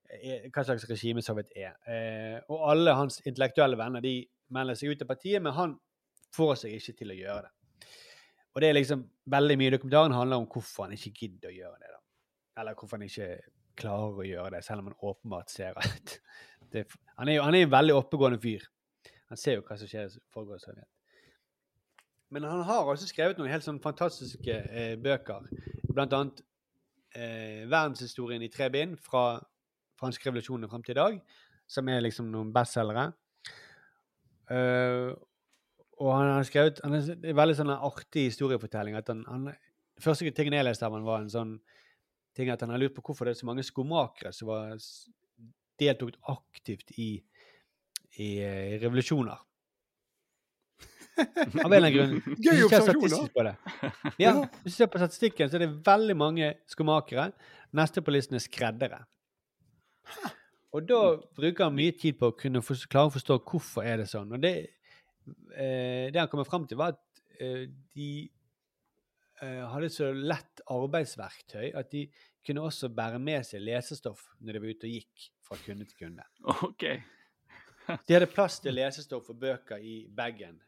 Eh, 0.07 0.47
Hva 0.53 0.63
slags 0.63 0.87
regime 0.89 1.21
Sovjet 1.21 1.51
er. 1.55 1.75
Eh, 1.87 2.39
og 2.47 2.63
alle 2.71 2.95
hans 2.95 3.19
intellektuelle 3.25 3.77
venner 3.79 4.03
de 4.03 4.21
melder 4.55 4.79
seg 4.79 4.93
ut 4.93 5.03
av 5.03 5.09
partiet, 5.09 5.43
men 5.43 5.55
han 5.55 5.75
får 6.35 6.55
seg 6.63 6.77
ikke 6.77 6.95
til 7.01 7.11
å 7.11 7.17
gjøre 7.17 7.47
det. 7.47 7.53
Og 8.55 8.63
det 8.63 8.69
er 8.69 8.77
liksom 8.77 9.03
veldig 9.29 9.57
mye 9.59 9.73
dokumentaren 9.75 10.15
handler 10.15 10.41
om 10.41 10.47
hvorfor 10.49 10.87
han 10.87 10.95
ikke 10.95 11.13
gidder 11.19 11.51
å 11.51 11.57
gjøre 11.57 11.79
det. 11.81 11.91
da. 11.93 11.99
Eller 12.61 12.77
hvorfor 12.77 12.97
han 12.97 13.05
ikke 13.05 13.29
klarer 13.77 14.21
å 14.23 14.25
gjøre 14.25 14.53
det, 14.55 14.63
selv 14.65 14.81
om 14.81 14.89
han 14.89 15.01
åpenbart 15.11 15.53
ser 15.53 15.77
at 15.77 16.15
det, 16.73 16.87
han, 17.19 17.27
er 17.27 17.37
jo, 17.37 17.43
han 17.45 17.57
er 17.57 17.67
en 17.67 17.75
veldig 17.75 17.97
oppegående 17.99 18.39
fyr. 18.41 18.63
Han 19.27 19.39
ser 19.39 19.59
jo 19.59 19.65
hva 19.67 19.77
som 19.77 19.91
skjer 19.91 20.15
foregår 20.33 20.61
i 20.61 20.63
Sovjet. 20.63 20.89
Men 22.33 22.43
han 22.43 22.63
har 22.67 22.87
også 22.87 23.07
skrevet 23.07 23.37
noen 23.39 23.51
helt 23.51 23.63
sånn 23.63 23.79
fantastiske 23.83 24.55
eh, 24.55 24.95
bøker. 24.99 25.45
Blant 25.93 26.15
annet 26.15 26.41
eh, 27.15 27.63
verdenshistorien 27.69 28.43
i 28.43 28.49
tre 28.51 28.67
bind 28.73 28.97
fra 28.99 29.37
fransk 29.99 30.27
revolusjon 30.27 30.67
fram 30.71 30.83
til 30.85 30.95
i 30.95 30.99
dag, 30.99 31.17
som 31.67 31.89
er 31.91 32.03
liksom 32.05 32.29
noen 32.31 32.51
bestselgere. 32.55 33.09
Uh, 34.47 35.11
og 35.97 36.11
han 36.13 36.29
har 36.37 36.45
skrevet 36.47 36.79
han 36.85 36.95
er, 36.95 37.09
er 37.17 37.35
veldig 37.35 37.55
sånn 37.57 37.73
artig 37.73 38.29
historiefortelling. 38.29 38.95
at 38.95 39.09
han, 39.11 39.25
han 39.27 39.49
første 39.99 40.29
tingen 40.31 40.55
jeg 40.55 40.67
leste 40.67 40.85
av 40.87 40.95
han 40.95 41.07
var 41.07 41.23
en 41.23 41.33
sånn 41.33 41.57
ting 42.37 42.51
at 42.53 42.61
han 42.61 42.71
har 42.71 42.79
lurt 42.79 42.93
på 42.95 43.01
hvorfor 43.01 43.25
det 43.25 43.33
er 43.33 43.39
så 43.41 43.49
mange 43.49 43.65
skomakere 43.65 44.31
som 44.35 44.51
var, 44.51 44.77
deltok 45.81 46.13
aktivt 46.29 46.93
i, 47.01 47.09
i 47.17 47.17
i 48.17 48.79
revolusjoner. 48.81 49.43
Av 51.17 51.73
en 51.73 51.73
eller 51.73 51.77
annen 51.77 51.93
grunn. 51.95 52.35
Gøy 52.45 52.63
observasjon, 52.67 53.29
da. 53.33 53.53
Ja, 54.21 54.33
hvis 54.61 54.75
du 54.75 54.83
ser 54.83 54.89
på 54.93 55.01
statistikken, 55.01 55.49
så 55.49 55.57
er 55.57 55.65
det 55.65 55.71
veldig 55.85 56.15
mange 56.17 56.51
skomakere. 56.69 57.31
Neste 57.77 58.03
på 58.05 58.13
listen 58.13 58.37
er 58.37 58.43
skreddere. 58.43 59.01
Og 60.75 60.85
da 60.85 61.01
bruker 61.37 61.67
han 61.67 61.75
mye 61.77 61.93
tid 61.97 62.17
på 62.19 62.31
å 62.31 62.37
kunne 62.37 62.61
for, 62.65 62.79
klare 62.91 63.09
å 63.09 63.15
forstå 63.15 63.39
hvorfor 63.47 63.87
er 63.87 64.01
det 64.01 64.09
sånn. 64.11 64.33
Og 64.35 64.41
det, 64.43 64.53
eh, 65.55 66.07
det 66.13 66.19
han 66.19 66.29
kommer 66.31 66.47
fram 66.47 66.67
til, 66.67 66.79
var 66.79 66.95
at 66.95 67.21
eh, 67.39 67.67
de 67.95 68.09
eh, 69.41 69.63
hadde 69.71 69.89
så 69.93 70.11
lett 70.11 70.63
arbeidsverktøy 70.73 71.71
at 71.71 71.91
de 71.93 72.07
kunne 72.47 72.63
også 72.67 72.91
bære 72.95 73.19
med 73.19 73.47
seg 73.47 73.63
lesestoff 73.63 74.23
når 74.39 74.55
de 74.55 74.63
var 74.63 74.75
ute 74.75 74.89
og 74.89 74.97
gikk 74.99 75.29
fra 75.47 75.59
kunde 75.63 75.87
til 75.87 76.03
kunde. 76.05 76.27
OK. 76.67 76.85
De 77.87 78.17
hadde 78.17 78.29
plass 78.31 78.59
til 78.63 78.75
lesestoff 78.75 79.31
og 79.31 79.39
bøker 79.39 79.81
i 79.83 80.01
bagen. 80.13 80.59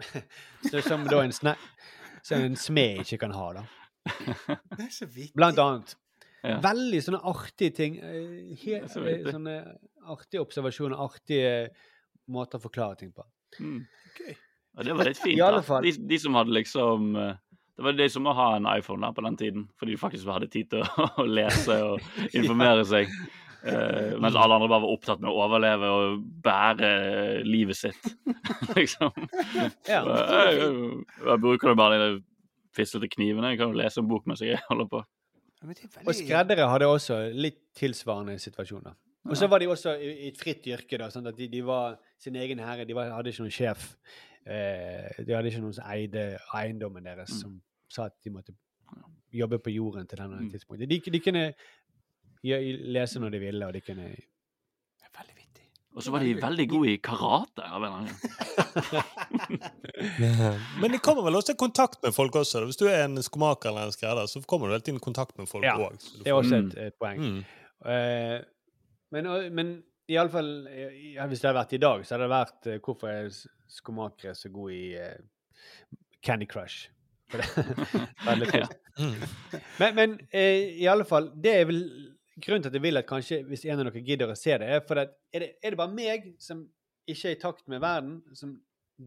så 0.70 0.82
som 0.82 1.04
da 1.06 1.22
en, 1.22 1.34
sne 1.34 1.54
som 2.24 2.42
en 2.42 2.56
smed 2.58 3.04
ikke 3.04 3.20
kan 3.24 3.34
ha, 3.36 3.48
da. 3.60 3.66
Det 4.04 4.86
er 4.86 4.94
så 4.94 5.06
vittig. 5.06 5.36
Blant 5.36 5.60
annet. 5.60 5.94
Ja. 6.40 6.56
Veldig 6.64 7.00
sånne 7.04 7.20
artige 7.28 7.74
ting. 7.76 7.98
Helt, 8.00 8.86
er 8.86 8.92
så 8.92 9.02
eh, 9.04 9.26
sånne 9.28 9.56
artige 10.08 10.44
observasjoner, 10.44 11.00
artige 11.00 11.52
måter 12.30 12.60
å 12.60 12.64
forklare 12.64 12.96
ting 13.00 13.12
på. 13.12 13.26
Mm. 13.60 13.82
Okay. 14.12 14.36
Og 14.78 14.86
det 14.86 14.96
var 14.96 15.10
litt 15.10 15.20
fint. 15.20 15.40
Da. 15.40 15.80
De, 15.84 15.92
de 16.12 16.18
som 16.22 16.38
hadde 16.38 16.54
liksom 16.54 17.12
eh, 17.18 17.36
Det 17.76 17.84
var 17.84 17.96
de 17.98 18.08
som 18.12 18.28
å 18.30 18.34
ha 18.38 18.48
en 18.56 18.68
iPhone 18.70 19.02
da 19.02 19.12
på 19.16 19.24
den 19.26 19.38
tiden, 19.40 19.68
fordi 19.80 19.96
de 19.96 20.00
faktisk 20.00 20.30
hadde 20.30 20.50
tid 20.52 20.70
til 20.72 20.84
å, 20.84 21.06
å 21.24 21.28
lese 21.28 21.78
og 21.90 22.10
informere 22.38 22.86
seg. 22.88 23.12
Uh, 23.60 24.16
mens 24.16 24.32
alle 24.40 24.56
andre 24.56 24.70
bare 24.72 24.80
var 24.86 24.88
opptatt 24.94 25.18
med 25.20 25.28
å 25.28 25.42
overleve 25.44 25.88
og 25.92 26.20
bære 26.40 26.92
livet 27.44 27.76
sitt, 27.76 28.06
liksom. 28.78 29.10
Ja. 29.84 29.98
Jeg, 30.00 30.54
jeg, 30.56 30.70
jeg 31.26 31.42
bruker 31.42 31.68
det 31.68 31.76
bare 31.76 31.98
de 32.00 32.08
fislete 32.72 33.10
knivene. 33.12 33.52
Jeg 33.52 33.60
kan 33.60 33.74
jo 33.74 33.82
lese 33.82 34.00
en 34.00 34.08
bok 34.08 34.24
mens 34.30 34.40
jeg 34.40 34.56
holder 34.70 34.88
på. 34.88 35.02
Er 35.62 36.06
Og 36.06 36.14
skreddere 36.16 36.68
hadde 36.70 36.86
også 36.88 37.16
litt 37.36 37.58
tilsvarende 37.76 38.38
situasjoner. 38.40 38.94
Og 39.28 39.36
så 39.36 39.46
var 39.46 39.58
de 39.60 39.66
også 39.68 39.92
i 40.00 40.08
i 40.24 40.28
et 40.28 40.38
fritt 40.40 40.64
yrke, 40.66 40.96
da, 40.98 41.10
sånn 41.12 41.26
at 41.28 41.36
de, 41.36 41.46
de 41.52 41.60
var 41.66 41.98
sin 42.18 42.36
egen 42.40 42.58
herre. 42.58 42.86
De 42.88 42.94
var, 42.96 43.10
hadde 43.12 43.28
ikke 43.28 43.44
noen 43.44 43.52
sjef. 43.52 43.90
Eh, 44.46 45.20
de 45.26 45.34
hadde 45.36 45.50
ikke 45.52 45.60
noen 45.60 45.74
som 45.76 45.84
eide 45.92 46.38
eiendommen 46.56 47.04
deres, 47.04 47.30
Mm. 47.30 47.40
som 47.42 47.60
sa 47.88 48.06
at 48.06 48.14
de 48.24 48.30
måtte 48.30 48.54
jobbe 49.32 49.58
på 49.58 49.70
jorden 49.70 50.06
til 50.06 50.18
denne 50.18 50.40
Mm. 50.40 50.50
tidspunktet. 50.50 50.88
De, 50.88 51.00
de 51.10 51.20
kunne 51.20 51.52
lese 52.42 53.20
når 53.20 53.30
de 53.30 53.38
ville, 53.38 53.66
og 53.66 53.74
de 53.74 53.80
kunne 53.80 54.08
Det 54.08 55.04
er 55.04 55.18
veldig 55.18 55.36
vittig. 55.36 55.66
Og 55.96 56.04
så 56.06 56.12
var 56.14 56.22
de 56.22 56.34
veldig 56.38 56.66
gode 56.70 56.92
i 56.92 56.98
karate. 57.02 57.64
av 57.66 57.82
en 57.82 57.90
eller 57.90 57.96
annen. 57.98 58.14
Men 60.80 60.92
det 60.94 61.00
kommer 61.02 61.24
vel 61.26 61.34
også 61.40 61.52
i 61.56 61.58
kontakt 61.58 61.98
med 62.04 62.14
folk 62.14 62.36
også. 62.40 62.62
Hvis 62.68 62.78
du 62.80 62.86
er 62.88 63.04
en 63.08 63.18
skomaker 63.24 63.70
eller 63.72 63.88
en 63.88 63.94
skredder, 63.94 64.28
så 64.30 64.42
kommer 64.48 64.70
du 64.70 64.76
helt 64.76 64.88
inn 64.92 65.00
i 65.00 65.02
kontakt 65.04 65.34
med 65.40 65.48
folk 65.50 65.66
Ja, 65.66 65.74
òg. 65.82 65.98
Det 66.22 66.30
er 66.30 66.36
også 66.38 66.60
Mm. 66.60 66.68
et, 66.70 66.78
et 66.90 66.96
poeng. 67.00 67.18
Mm. 67.20 67.40
Uh, 67.84 68.38
men, 69.14 69.26
uh, 69.26 69.48
men 69.56 69.70
iallfall 70.10 70.50
ja, 70.68 71.26
Hvis 71.30 71.40
det 71.40 71.48
hadde 71.48 71.58
vært 71.62 71.72
i 71.72 71.80
dag, 71.82 72.02
så 72.04 72.14
hadde 72.14 72.26
det 72.26 72.34
vært 72.34 72.66
uh, 72.70 72.78
hvorfor 72.84 73.08
er 73.10 73.28
skomakere 73.70 74.34
så 74.36 74.50
gode 74.52 74.74
i 74.76 74.94
uh, 74.94 75.18
Candy 76.22 76.46
Crush? 76.50 76.88
For 77.30 77.38
det, 77.38 77.46
det 77.54 78.30
er 78.30 78.40
litt. 78.40 78.78
Men, 79.78 79.94
men 79.94 80.16
i 80.34 80.86
alle 80.90 81.04
fall, 81.06 81.30
det 81.38 81.52
er 81.60 81.68
vel 81.68 81.82
grunnen 82.42 82.64
til 82.64 82.72
at 82.72 82.78
jeg 82.78 82.84
vil 82.84 83.00
at 83.00 83.08
kanskje 83.08 83.42
hvis 83.48 83.64
en 83.68 83.80
av 83.80 83.88
dere 83.88 84.04
gidder 84.06 84.32
å 84.32 84.38
se 84.38 84.56
det, 84.60 84.68
er 84.68 84.84
for 84.86 85.02
at 85.02 85.14
er 85.34 85.44
det, 85.44 85.50
er 85.62 85.74
det 85.74 85.80
bare 85.80 85.94
meg 85.94 86.32
som 86.42 86.64
ikke 87.10 87.30
er 87.30 87.36
i 87.36 87.40
takt 87.40 87.68
med 87.70 87.82
verden, 87.82 88.20
som 88.36 88.56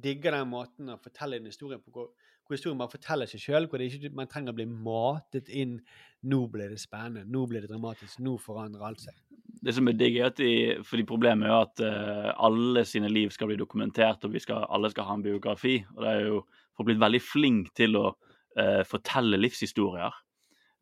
digger 0.03 0.35
den 0.35 0.49
måten 0.49 0.89
å 0.89 0.99
fortelle 1.01 1.37
en 1.37 1.49
historie 1.49 1.79
på, 1.81 1.93
hvor, 1.93 2.09
hvor 2.43 2.57
historien 2.57 2.79
bare 2.79 2.93
forteller 2.93 3.29
seg 3.29 3.43
sjøl, 3.43 3.67
hvor 3.69 3.83
ikke, 3.83 4.11
man 4.15 4.29
trenger 4.31 4.53
å 4.53 4.57
bli 4.57 4.67
matet 4.69 5.51
inn 5.53 5.79
'Nå 6.23 6.45
ble 6.47 6.69
det 6.71 6.79
spennende. 6.79 7.27
Nå 7.27 7.43
ble 7.51 7.59
det 7.59 7.67
dramatisk. 7.67 8.21
Nå 8.23 8.37
forandrer 8.39 8.85
alt 8.87 9.01
seg'. 9.03 9.17
Det 9.63 9.73
som 9.75 9.87
er 9.87 9.97
digg, 9.99 10.17
er 10.17 10.29
at 10.31 10.37
de, 10.39 10.79
fordi 10.87 11.03
problemet 11.07 11.47
er 11.47 11.51
jo 11.51 11.57
at 11.65 11.81
uh, 11.83 12.29
alle 12.47 12.85
sine 12.87 13.09
liv 13.11 13.31
skal 13.35 13.49
bli 13.51 13.57
dokumentert, 13.59 14.23
og 14.23 14.35
skal, 14.39 14.63
alle 14.71 14.91
skal 14.91 15.07
ha 15.09 15.17
en 15.17 15.25
biografi. 15.25 15.81
Og 15.95 15.99
det 16.03 16.13
er 16.13 16.21
jo 16.29 16.39
folk 16.77 16.87
blitt 16.87 17.03
veldig 17.03 17.21
flink 17.23 17.73
til 17.75 17.99
å 17.99 18.05
uh, 18.13 18.83
fortelle 18.87 19.39
livshistorier. 19.39 20.15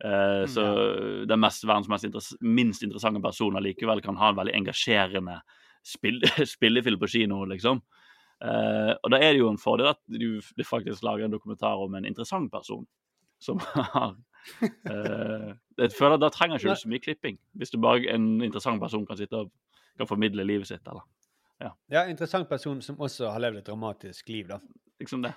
Eh, 0.04 0.46
så 0.50 0.62
den 1.28 1.40
mest, 1.40 1.64
verdens 1.64 1.88
mest 1.88 2.04
interess 2.08 2.32
minst 2.40 2.82
interessante 2.82 3.22
person 3.22 3.58
likevel 3.62 4.02
kan 4.02 4.18
ha 4.18 4.32
en 4.32 4.38
veldig 4.40 4.54
engasjerende 4.58 5.38
spill 5.86 6.22
spillefilm 6.54 6.98
på 6.98 7.10
kino, 7.16 7.44
liksom. 7.46 7.82
Uh, 8.42 8.96
og 9.04 9.12
da 9.14 9.20
er 9.22 9.36
det 9.36 9.38
jo 9.38 9.52
en 9.52 9.60
fordel 9.60 9.92
at 9.92 10.00
du, 10.10 10.40
du 10.42 10.64
faktisk 10.66 11.04
lager 11.06 11.28
en 11.28 11.30
dokumentar 11.30 11.78
om 11.78 11.92
en 11.94 12.06
interessant 12.08 12.50
person 12.50 12.80
som 13.38 13.60
har 13.62 14.16
uh, 14.18 15.52
Jeg 15.78 15.92
føler 15.94 16.16
at 16.16 16.24
Da 16.24 16.30
trenger 16.34 16.58
ikke 16.58 16.74
du 16.74 16.80
så 16.80 16.90
mye 16.90 17.04
klipping, 17.04 17.38
hvis 17.54 17.70
du 17.70 17.78
bare 17.78 18.02
en 18.10 18.42
interessant 18.42 18.82
person 18.82 19.06
kan 19.06 19.20
sitte 19.20 19.44
og 19.44 19.52
kan 20.00 20.10
formidle 20.10 20.42
livet 20.42 20.66
sitt. 20.66 20.82
eller 20.90 21.06
Ja, 21.62 22.02
interessant 22.10 22.48
person 22.50 22.82
som 22.82 22.98
også 22.98 23.30
har 23.30 23.38
levd 23.44 23.62
et 23.62 23.70
dramatisk 23.70 24.34
liv, 24.34 24.48
da. 24.50 24.58
liksom 24.98 25.22
det. 25.22 25.36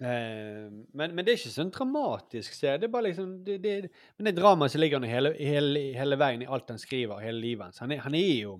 Eh, 0.00 0.68
men, 0.92 1.14
men 1.14 1.24
det 1.24 1.32
er 1.32 1.38
ikke 1.38 1.54
sånn 1.54 1.72
dramatisk 1.72 2.56
serie. 2.56 2.80
Det 2.82 2.88
er 2.88 2.92
bare 2.92 3.08
liksom 3.08 3.30
det, 3.46 3.56
det, 3.64 3.74
Men 4.18 4.28
det 4.28 4.36
dramaet 4.36 4.74
som 4.74 4.82
ligger 4.82 5.00
under 5.00 5.12
hele, 5.12 5.32
hele, 5.40 5.84
hele 5.96 6.18
veien 6.20 6.44
i 6.44 6.48
alt 6.52 6.72
han 6.72 6.80
skriver, 6.80 7.22
hele 7.24 7.40
livet 7.40 7.68
hans. 7.68 7.80
Han 7.84 7.96
han 8.04 8.18
er 8.18 8.34
jo 8.42 8.58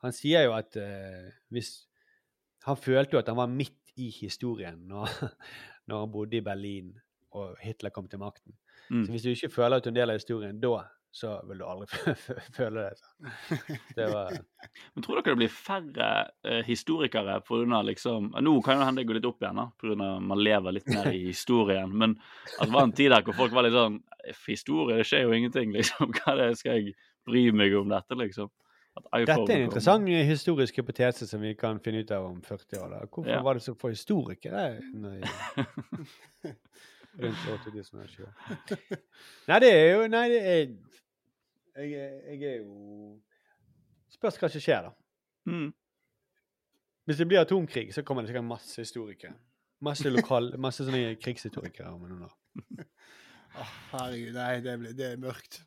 Han 0.00 0.14
sier 0.16 0.46
jo 0.46 0.54
at 0.56 0.78
uh, 0.80 1.26
hvis 1.52 1.86
Han 2.64 2.76
følte 2.76 3.16
jo 3.16 3.20
at 3.20 3.28
han 3.28 3.36
var 3.36 3.50
midt 3.50 3.92
i 4.00 4.08
historien 4.14 4.78
når, 4.88 5.10
når 5.90 6.04
han 6.04 6.12
bodde 6.12 6.38
i 6.38 6.44
Berlin 6.44 6.94
og 7.36 7.56
Hitler 7.62 7.90
kom 7.90 8.08
til 8.08 8.18
makten. 8.18 8.54
Mm. 8.90 9.04
Så 9.04 9.10
hvis 9.10 9.22
du 9.22 9.30
ikke 9.30 9.54
føler 9.54 9.76
at 9.76 9.84
du 9.84 9.90
er 9.90 9.92
en 9.92 10.00
del 10.00 10.10
av 10.10 10.18
historien, 10.18 10.60
da 10.60 10.84
så 11.12 11.32
vil 11.48 11.58
du 11.58 11.64
aldri 11.66 11.86
føle 12.58 12.84
det. 12.86 13.30
Det 13.96 14.06
var 14.12 14.30
Men 14.94 15.02
tror 15.02 15.18
dere 15.18 15.32
det 15.34 15.38
blir 15.40 15.50
færre 15.54 16.10
eh, 16.46 16.60
historikere 16.68 17.40
pga. 17.46 17.80
liksom 17.88 18.30
Nå 18.40 18.52
kan 18.62 18.78
jo 18.78 18.84
hende 18.86 19.02
det 19.02 19.08
går 19.08 19.18
litt 19.18 19.26
opp 19.30 19.42
igjen, 19.42 19.58
da, 19.58 19.66
pga. 19.80 20.10
man 20.22 20.38
lever 20.38 20.76
litt 20.78 20.86
mer 20.92 21.10
i 21.12 21.24
historien. 21.32 21.90
Men 21.98 22.14
at 22.60 22.68
det 22.68 22.74
var 22.76 22.86
en 22.86 22.92
tid 22.94 23.10
der 23.10 23.22
hvor 23.26 23.34
folk 23.42 23.52
var 23.56 23.66
litt 23.66 23.76
sånn 23.78 24.00
Historie, 24.46 24.98
det 25.00 25.06
skjer 25.08 25.22
jo 25.24 25.32
ingenting, 25.32 25.70
liksom. 25.72 26.10
Hva 26.12 26.34
det 26.36 26.50
skal 26.60 26.76
jeg 26.76 26.92
bry 27.26 27.46
meg 27.56 27.72
om 27.78 27.88
dette, 27.88 28.14
liksom? 28.20 28.50
Dette 29.00 29.08
er 29.16 29.22
en 29.24 29.30
kommer. 29.46 29.62
interessant 29.64 30.08
historisk 30.28 30.76
hypotese 30.82 31.24
som 31.30 31.40
vi 31.40 31.54
kan 31.56 31.78
finne 31.80 32.02
ut 32.04 32.10
av 32.12 32.26
om 32.28 32.40
40 32.44 32.82
år. 32.82 32.90
Da. 32.92 32.98
Hvorfor 33.06 33.30
Ja. 33.32 33.40
var 33.46 33.54
det 33.56 33.62
så 33.64 33.72
få 33.80 33.88
historikere 33.94 34.66
når- 34.92 35.24
rundt 37.24 37.44
år 37.52 37.60
2020? 37.64 38.30
Nei, 39.50 39.58
det 39.62 39.70
er 39.74 39.84
jo 39.94 40.06
Nei, 40.10 40.24
det 40.32 40.40
er 40.40 40.56
Jeg, 41.80 41.90
jeg 41.90 42.42
er 42.50 42.56
jo 42.62 43.20
Spørs 44.10 44.40
hva 44.40 44.50
som 44.50 44.62
skjer, 44.62 44.88
da. 44.88 44.90
Mm. 45.48 45.70
Hvis 47.06 47.20
det 47.22 47.26
blir 47.30 47.40
atomkrig, 47.40 47.88
så 47.94 48.02
kommer 48.02 48.22
det 48.22 48.32
sikkert 48.32 48.48
masse 48.48 48.82
historikere. 48.82 49.32
Masse 49.86 50.10
lokal, 50.10 50.52
masse 50.66 50.84
sånne 50.84 51.14
krigshistorikere 51.22 51.94
om 51.94 52.02
noen 52.04 52.26
år. 52.26 52.34
Å, 53.50 53.64
herregud, 53.94 54.34
nei, 54.36 54.50
det, 54.66 54.74
blir, 54.82 54.96
det 54.98 55.06
er 55.12 55.22
mørkt. 55.22 55.60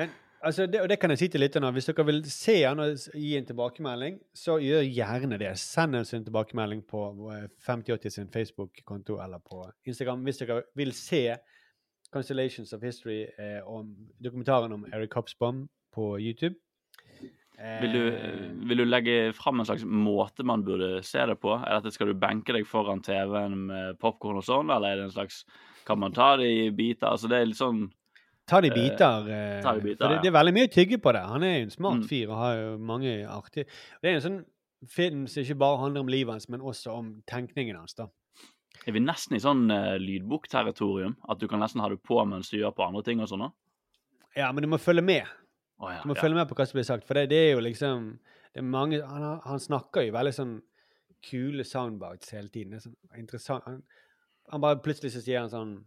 Men 0.00 0.12
altså, 0.44 0.66
det, 0.66 0.80
og 0.82 0.88
det 0.90 0.98
kan 1.00 1.10
jeg 1.10 1.18
si 1.22 1.28
til 1.32 1.40
lytterne. 1.44 1.70
Hvis 1.74 1.88
dere 1.88 2.04
vil 2.08 2.20
se 2.30 2.54
han 2.62 2.80
og 2.82 2.96
gi 3.14 3.32
en 3.38 3.46
tilbakemelding, 3.48 4.18
så 4.34 4.58
gjør 4.62 4.82
gjerne 4.86 5.38
det. 5.40 5.52
Send 5.60 5.96
oss 5.98 6.12
en 6.14 6.24
tilbakemelding 6.26 6.82
på 6.90 7.04
eh, 7.34 7.46
5080 7.66 8.16
sin 8.16 8.28
Facebook-konto 8.32 9.18
eller 9.24 9.42
på 9.44 9.64
Instagram 9.86 10.22
hvis 10.26 10.42
dere 10.42 10.62
vil 10.78 10.92
se 10.96 11.24
Constellations 12.12 12.72
of 12.76 12.82
History 12.84 13.22
eh, 13.38 13.62
om 13.64 13.94
dokumentaren 14.22 14.72
om 14.76 14.84
Eric 14.92 15.14
Hopsbom 15.16 15.64
på 15.94 16.18
YouTube. 16.20 16.58
Eh, 17.58 17.78
Vil 17.82 17.92
du, 17.92 18.02
vil 18.68 18.78
du 18.82 18.84
legge 18.84 19.32
fram 19.36 19.60
en 19.60 19.66
slags 19.68 19.84
måte 19.84 20.44
man 20.44 20.64
burde 20.66 21.02
se 21.06 21.24
det 21.28 21.38
på? 21.40 21.54
Er 21.56 21.78
dette 21.78 21.92
Skal 21.94 22.10
du 22.10 22.18
benke 22.18 22.52
deg 22.56 22.66
foran 22.66 23.02
TV-en 23.04 23.56
med 23.68 23.98
popkorn 24.02 24.40
og 24.40 24.44
sånn, 24.46 24.72
eller 24.72 24.92
er 24.92 25.00
det 25.02 25.08
en 25.10 25.14
slags 25.16 25.44
Kan 25.86 26.00
man 26.02 26.12
ta 26.16 26.34
det 26.40 26.48
i 26.50 26.70
biter? 26.70 27.08
Altså, 27.12 27.28
det 27.30 27.38
er 27.40 27.48
litt 27.50 27.60
sånn 27.60 27.84
Ta 28.48 28.60
det 28.60 28.72
i 28.72 28.74
biter. 28.74 29.28
eh, 29.30 29.60
ta 29.62 29.72
de 29.76 29.80
biter, 29.84 30.02
for 30.02 30.14
det, 30.14 30.22
det 30.22 30.28
er 30.32 30.36
veldig 30.38 30.52
mye 30.56 30.68
å 30.68 30.72
tygge 30.74 30.98
på 31.02 31.12
det. 31.14 31.22
Han 31.30 31.42
er 31.46 31.52
jo 31.58 31.62
en 31.68 31.70
smart 31.70 32.00
Mm. 32.02 32.08
fyr 32.08 32.28
og 32.30 32.36
har 32.36 32.54
jo 32.56 32.78
mange 32.78 33.12
artige 33.28 33.66
Det 34.02 34.10
er 34.10 34.14
en 34.16 34.20
sånn 34.26 34.44
film 34.88 35.26
som 35.28 35.42
ikke 35.44 35.58
bare 35.58 35.78
handler 35.78 36.00
om 36.00 36.08
livet 36.08 36.32
hans, 36.34 36.48
men 36.48 36.60
også 36.60 36.90
om 36.98 37.22
tenkningen 37.30 37.76
hans. 37.76 37.94
da. 37.94 38.08
Er 38.86 38.92
vi 38.92 38.98
nesten 39.00 39.36
i 39.36 39.38
sånn 39.40 39.70
uh, 39.70 39.96
lydbokterritorium? 39.98 41.16
At 41.28 41.38
du 41.38 41.46
kan 41.46 41.60
nesten 41.60 41.80
ha 41.80 41.88
det 41.88 42.02
på 42.02 42.18
mens 42.26 42.50
du 42.50 42.58
gjør 42.58 42.74
på 42.74 42.86
andre 42.88 43.02
ting 43.06 43.20
og 43.20 43.28
sånn? 43.30 43.46
da? 43.46 43.50
Ja, 44.36 44.50
men 44.52 44.62
du 44.62 44.68
må 44.68 44.78
følge 44.80 45.02
med. 45.04 45.22
Oh, 45.78 45.90
ja, 45.92 46.00
Du 46.02 46.08
må 46.08 46.16
ja. 46.16 46.20
følge 46.22 46.34
med 46.34 46.48
på 46.48 46.54
hva 46.58 46.66
som 46.66 46.78
blir 46.78 46.84
sagt, 46.88 47.04
for 47.06 47.14
det, 47.14 47.28
det 47.30 47.38
er 47.38 47.52
jo 47.54 47.60
liksom 47.60 48.18
det 48.52 48.60
er 48.60 48.62
mange, 48.68 48.98
han, 49.06 49.40
han 49.44 49.58
snakker 49.58 50.04
jo 50.06 50.12
veldig 50.12 50.32
sånn 50.36 50.62
kule 51.22 51.64
soundbites 51.64 52.30
hele 52.34 52.48
tiden. 52.52 52.72
Det 52.74 52.80
er 52.80 52.84
sånn 52.88 53.18
interessant. 53.22 53.64
Han, 53.66 53.82
han 54.50 54.60
bare 54.60 54.80
plutselig 54.82 55.12
så 55.14 55.22
sier 55.22 55.40
han 55.40 55.48
sånn 55.52 55.84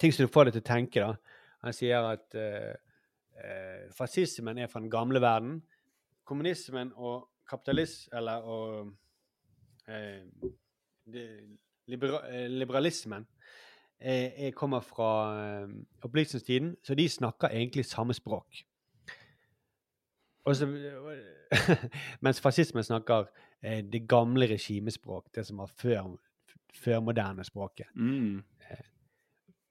ting 0.00 0.12
som 0.12 0.26
du 0.26 0.32
får 0.32 0.48
deg 0.48 0.56
til 0.56 0.64
å 0.64 0.70
tenke. 0.72 1.00
da. 1.00 1.16
Han 1.66 1.74
sier 1.74 2.04
at 2.06 2.34
eh, 2.38 2.74
eh, 3.42 3.86
fascismen 3.96 4.58
er 4.58 4.70
fra 4.70 4.80
den 4.80 4.90
gamle 4.90 5.20
verden. 5.20 5.62
Kommunismen 6.24 6.92
og 6.94 7.28
kapitalism, 7.48 8.14
eller 8.16 8.32
og 8.32 8.92
eh, 9.88 10.22
de, 11.12 11.24
libera, 11.86 12.22
eh, 12.30 12.46
liberalismen 12.50 13.26
eh, 14.00 14.46
er, 14.46 14.50
kommer 14.54 14.80
fra 14.80 15.10
eh, 15.40 15.68
opplysningstiden, 16.02 16.76
så 16.82 16.94
de 16.94 17.08
snakker 17.08 17.48
egentlig 17.48 17.84
samme 17.84 18.14
språk. 18.14 18.62
Så, 20.46 20.66
mens 22.24 22.40
fascismen 22.40 22.84
snakker 22.86 23.26
eh, 23.62 23.82
det 23.84 24.08
gamle 24.08 24.46
regimespråk, 24.46 25.34
det 25.34 25.46
som 25.46 25.58
var 25.58 25.66
før, 25.66 26.14
før 26.74 27.00
moderne 27.00 27.44
språket. 27.44 27.86
Mm. 27.94 28.44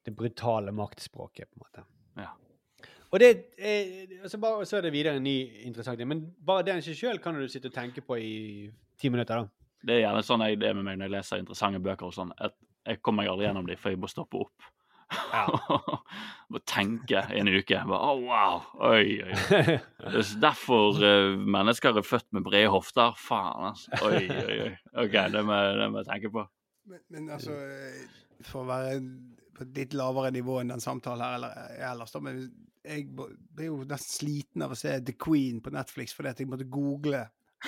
Det 0.05 0.13
brutale 0.15 0.71
maktspråket, 0.75 1.49
på 1.49 1.57
en 1.57 1.65
måte. 1.65 1.85
Ja. 2.21 2.31
Og 3.11 3.19
det, 3.21 3.29
eh, 3.57 4.05
altså 4.21 4.37
bare, 4.41 4.65
så 4.69 4.77
er 4.77 4.85
det 4.85 4.93
videre 4.93 5.17
en 5.17 5.23
ny 5.25 5.35
interessant 5.65 5.97
ting. 5.97 6.07
Men 6.11 6.21
bare 6.45 6.65
den 6.67 6.81
seg 6.85 6.97
sjøl 6.99 7.19
kan 7.23 7.37
du 7.39 7.47
sitte 7.49 7.71
og 7.71 7.73
tenke 7.77 8.03
på 8.05 8.17
i 8.21 8.35
ti 9.01 9.09
minutter, 9.09 9.41
da. 9.41 9.47
Det 9.85 9.95
er 9.99 10.03
gjerne 10.07 10.23
sånn 10.25 10.41
jeg, 10.45 10.57
det 10.61 10.69
er 10.69 10.77
med 10.77 10.85
meg 10.87 10.97
når 10.97 11.09
jeg 11.09 11.13
leser 11.17 11.41
interessante 11.41 11.81
bøker. 11.85 12.07
og 12.09 12.13
sånn, 12.15 12.31
at 12.41 12.55
Jeg 12.85 13.01
kommer 13.01 13.23
meg 13.23 13.31
aldri 13.31 13.45
gjennom 13.47 13.65
dem, 13.65 13.77
for 13.81 13.89
jeg 13.89 13.97
må 14.01 14.07
stoppe 14.09 14.37
opp. 14.45 14.71
må 16.53 16.59
tenke 16.69 17.21
en 17.33 17.49
uke. 17.49 17.79
Bare, 17.89 18.09
oh, 18.11 18.21
wow, 18.25 18.61
oi, 18.91 19.21
oi. 19.25 19.37
Det 20.13 20.21
er 20.21 20.29
derfor 20.41 20.97
uh, 21.01 21.33
mennesker 21.37 21.97
er 21.97 22.05
født 22.05 22.27
med 22.37 22.45
brede 22.45 22.69
hofter. 22.73 23.13
Faen, 23.17 23.71
altså. 23.71 23.89
Oi, 24.05 24.21
oi, 24.29 24.57
oi. 24.67 24.71
OK, 25.05 25.17
det 25.33 25.43
må, 25.45 25.57
jeg- 25.61 25.79
det 25.81 25.89
må 25.93 26.01
jeg 26.03 26.09
tenke 26.11 26.33
på. 26.35 26.45
Men, 26.85 27.01
men 27.09 27.29
altså, 27.33 27.55
eh, 27.57 28.43
for 28.45 28.61
å 28.61 28.69
være 28.69 28.99
på 29.55 29.63
et 29.65 29.77
litt 29.79 29.93
lavere 29.97 30.31
nivå 30.35 30.59
enn 30.61 30.73
den 30.75 30.83
samtalen 30.83 31.23
her 31.25 31.37
eller, 31.39 31.55
eh, 31.71 31.85
ellers, 31.91 32.13
men 32.21 32.43
jeg 32.85 33.07
ble 33.15 33.65
jo 33.69 33.79
nesten 33.87 34.11
sliten 34.19 34.61
av 34.65 34.75
å 34.75 34.77
se 34.77 34.99
The 35.01 35.15
Queen 35.17 35.61
på 35.65 35.71
Netflix 35.73 36.13
fordi 36.13 36.29
at 36.35 36.39
jeg 36.43 36.49
måtte 36.51 36.67
google 36.69 37.23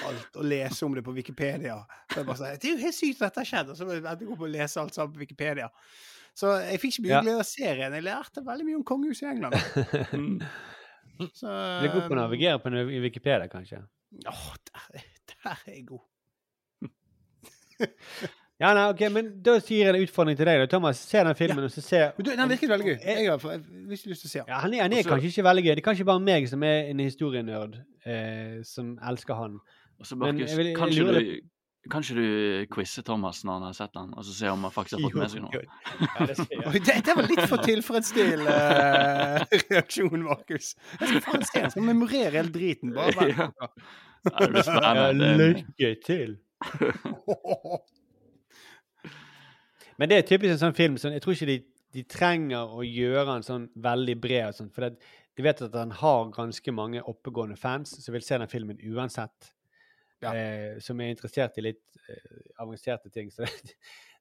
alt 0.06 0.36
og 0.38 0.46
lese 0.46 0.86
om 0.86 0.94
det 0.94 1.02
på 1.08 1.14
Wikipedia. 1.16 1.80
Så 2.12 2.20
jeg 2.20 2.28
bare 2.28 2.38
sa, 2.38 2.52
Det 2.54 2.70
er 2.70 2.76
jo 2.76 2.84
helt 2.84 2.96
sykt 3.00 3.22
at 3.24 3.32
dette 3.32 3.42
har 3.42 3.50
skjedd! 3.50 3.72
Og 3.74 3.78
så 3.80 3.88
endte 3.88 4.14
jeg 4.20 4.30
opp 4.30 4.40
med 4.44 4.50
å 4.50 4.54
lese 4.54 4.82
alt 4.84 4.94
sammen 4.94 5.16
på 5.16 5.24
Wikipedia. 5.24 5.70
Så 6.38 6.52
jeg 6.62 6.78
fikk 6.84 6.94
ikke 7.00 7.06
mye 7.08 7.16
Ja. 7.16 7.22
glede 7.26 7.40
av 7.42 7.48
serien. 7.50 7.94
Jeg 7.98 8.04
lærte 8.06 8.44
veldig 8.46 8.66
mye 8.68 8.76
om 8.78 8.84
kongehuset 8.86 9.26
i 9.26 9.32
England. 9.32 9.56
Mm. 10.14 10.38
Så, 11.34 11.48
Du 11.50 11.88
er 11.88 11.94
god 11.96 12.04
på 12.12 12.14
å 12.14 12.20
navigere 12.20 12.60
på 12.62 12.70
Wikipedia, 13.02 13.48
kanskje? 13.50 13.80
Åh, 14.30 14.44
der, 14.70 15.02
der 15.32 15.50
er 15.56 15.64
jeg 15.72 15.88
god. 15.90 16.06
Ja, 18.60 18.72
nei, 18.74 18.88
ok, 18.89 19.01
men 19.14 19.28
Da 19.45 19.60
sier 19.62 19.86
jeg 19.86 19.95
en 19.95 20.01
utfordring 20.08 20.38
til 20.38 20.45
deg. 20.49 20.60
da, 20.64 20.66
Thomas, 20.72 20.97
Se 21.05 21.18
den 21.24 21.36
filmen, 21.38 21.64
og 21.68 21.70
så 21.70 21.82
se 21.86 21.99
du, 22.18 22.32
Den 22.36 22.49
virket 22.49 22.70
veldig 22.72 22.86
gøy. 22.88 22.97
Jeg- 23.05 23.28
har 23.30 23.38
ikke 23.38 23.91
lyst 23.91 24.03
til 24.03 24.14
å 24.14 24.32
se 24.32 24.39
den. 24.39 24.47
Ja, 24.49 24.60
han 24.64 24.74
er, 24.74 24.82
han 24.82 24.93
er 24.93 24.97
Også- 25.03 25.10
kanskje 25.12 25.30
ikke 25.34 25.43
veldig 25.49 25.64
gøy. 25.68 25.76
Det 25.76 25.84
er 25.84 25.89
kanskje 25.91 26.05
bare 26.05 26.20
meg 26.20 26.47
som 26.49 26.64
er 26.64 26.89
en 26.89 26.99
historienerd 26.99 27.76
eh, 28.05 28.64
som 28.64 28.97
elsker 29.05 29.36
han. 29.36 29.60
Og 29.99 30.05
så, 30.05 30.16
Markus, 30.18 30.55
vil- 30.58 30.76
kanskje 30.76 31.05
du 31.14 31.39
Kanskje 31.88 32.16
du 32.18 32.66
quizer 32.68 33.01
Thomas 33.05 33.45
når 33.45 33.53
han 33.53 33.62
har 33.64 33.72
sett 33.74 33.93
den, 33.93 34.10
og 34.18 34.26
så 34.26 34.34
se 34.36 34.47
om 34.51 34.60
han 34.62 34.72
faktisk 34.72 34.99
har 34.99 35.05
fått 35.08 35.16
med 35.22 35.30
seg 35.32 35.41
noe? 35.41 35.51
Ja, 35.55 36.26
det. 36.26 36.36
Oi, 36.68 36.80
det, 36.84 36.95
det 37.05 37.14
var 37.16 37.24
litt 37.30 37.47
for 37.47 37.58
tilfredsstillende 37.64 38.51
uh, 38.51 39.45
reaksjon, 39.72 40.22
Markus. 40.26 40.74
Jeg 40.99 41.08
skal 41.14 41.22
faen 41.22 41.45
se 41.47 41.62
den. 41.62 41.72
Skal 41.72 41.84
memorere 41.88 42.32
hele 42.41 42.51
driten. 42.51 42.91
Bare 42.97 43.14
vent. 43.16 43.38
Ja. 43.38 43.70
Nei, 44.28 44.39
det 44.41 44.49
blir 44.51 44.64
Ja, 44.66 44.68
spennende. 44.68 45.38
Det- 45.38 45.64
lykke 45.80 45.93
til. 46.03 46.38
Men 49.98 50.10
det 50.12 50.18
er 50.18 50.28
typisk 50.30 50.54
en 50.54 50.62
sånn 50.62 50.78
film 50.78 50.98
sånn, 51.02 51.16
Jeg 51.18 51.24
tror 51.26 51.34
ikke 51.38 51.50
de, 51.50 51.58
de 51.98 52.04
trenger 52.10 52.74
å 52.78 52.84
gjøre 52.86 53.28
den 53.32 53.45
sånn 53.48 53.70
veldig 53.82 54.16
bred. 54.22 54.56
sånn, 54.58 54.72
For 54.74 54.86
det, 54.86 54.98
de 55.38 55.45
vet 55.45 55.62
at 55.68 55.78
han 55.78 55.93
har 56.00 56.32
ganske 56.34 56.74
mange 56.74 57.02
oppegående 57.02 57.58
fans 57.58 57.95
som 58.04 58.14
vil 58.16 58.26
se 58.26 58.38
den 58.38 58.52
filmen 58.52 58.82
uansett. 58.91 59.52
Ja. 60.22 60.34
Eh, 60.34 60.78
som 60.82 61.00
er 61.02 61.12
interessert 61.14 61.58
i 61.62 61.66
litt 61.68 61.98
eh, 62.10 62.54
avanserte 62.62 63.12
ting. 63.14 63.30
Så 63.34 63.45
det, 63.45 63.76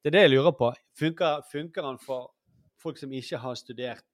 det 0.05 0.13
er 0.13 0.17
det 0.19 0.25
jeg 0.27 0.35
lurer 0.37 0.57
på. 0.57 0.73
Funker, 1.01 1.45
funker 1.53 1.89
han 1.89 2.01
for 2.03 2.33
folk 2.81 3.01
som 3.01 3.13
ikke 3.17 3.41
har 3.43 3.57
studert 3.59 4.05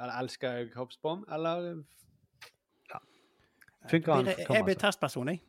eller 0.00 0.16
elsker 0.22 0.70
kroppsbånd, 0.72 1.26
eller 1.32 1.66
ja. 2.90 3.00
Funker 3.90 4.14
han 4.14 4.30
Jeg, 4.32 4.46
jeg 4.48 4.64
blir 4.64 4.78
testperson, 4.80 5.28
jeg. 5.28 5.42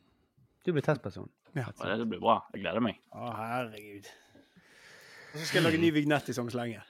Du 0.66 0.74
blir 0.76 0.84
testperson. 0.86 1.30
Ja. 1.56 1.66
Ja, 1.84 1.96
Det 1.98 2.08
blir 2.08 2.20
bra. 2.22 2.42
Jeg 2.54 2.64
gleder 2.66 2.84
meg. 2.84 3.00
Å, 3.16 3.32
herregud. 3.36 4.10
Og 5.32 5.40
så 5.40 5.46
skal 5.46 5.62
jeg 5.62 5.68
lage 5.70 5.82
ny 5.82 5.92
vignett 5.96 6.30
i 6.30 6.36
sånn 6.36 6.52
slenge. 6.52 6.84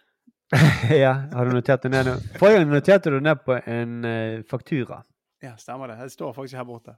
ja, 1.03 1.13
har 1.31 1.47
du 1.47 1.55
notert 1.55 1.85
det 1.85 1.93
ned 1.93 2.09
nå? 2.09 2.17
Forrige 2.41 2.59
gang 2.59 2.73
noterte 2.73 3.13
du 3.13 3.19
ned 3.23 3.43
på 3.45 3.55
en 3.61 4.01
uh, 4.03 4.41
faktura. 4.49 4.99
Ja, 5.41 5.55
stemmer 5.57 5.91
det. 5.91 6.01
Det 6.01 6.13
står 6.13 6.35
faktisk 6.35 6.59
her 6.59 6.67
borte. 6.67 6.97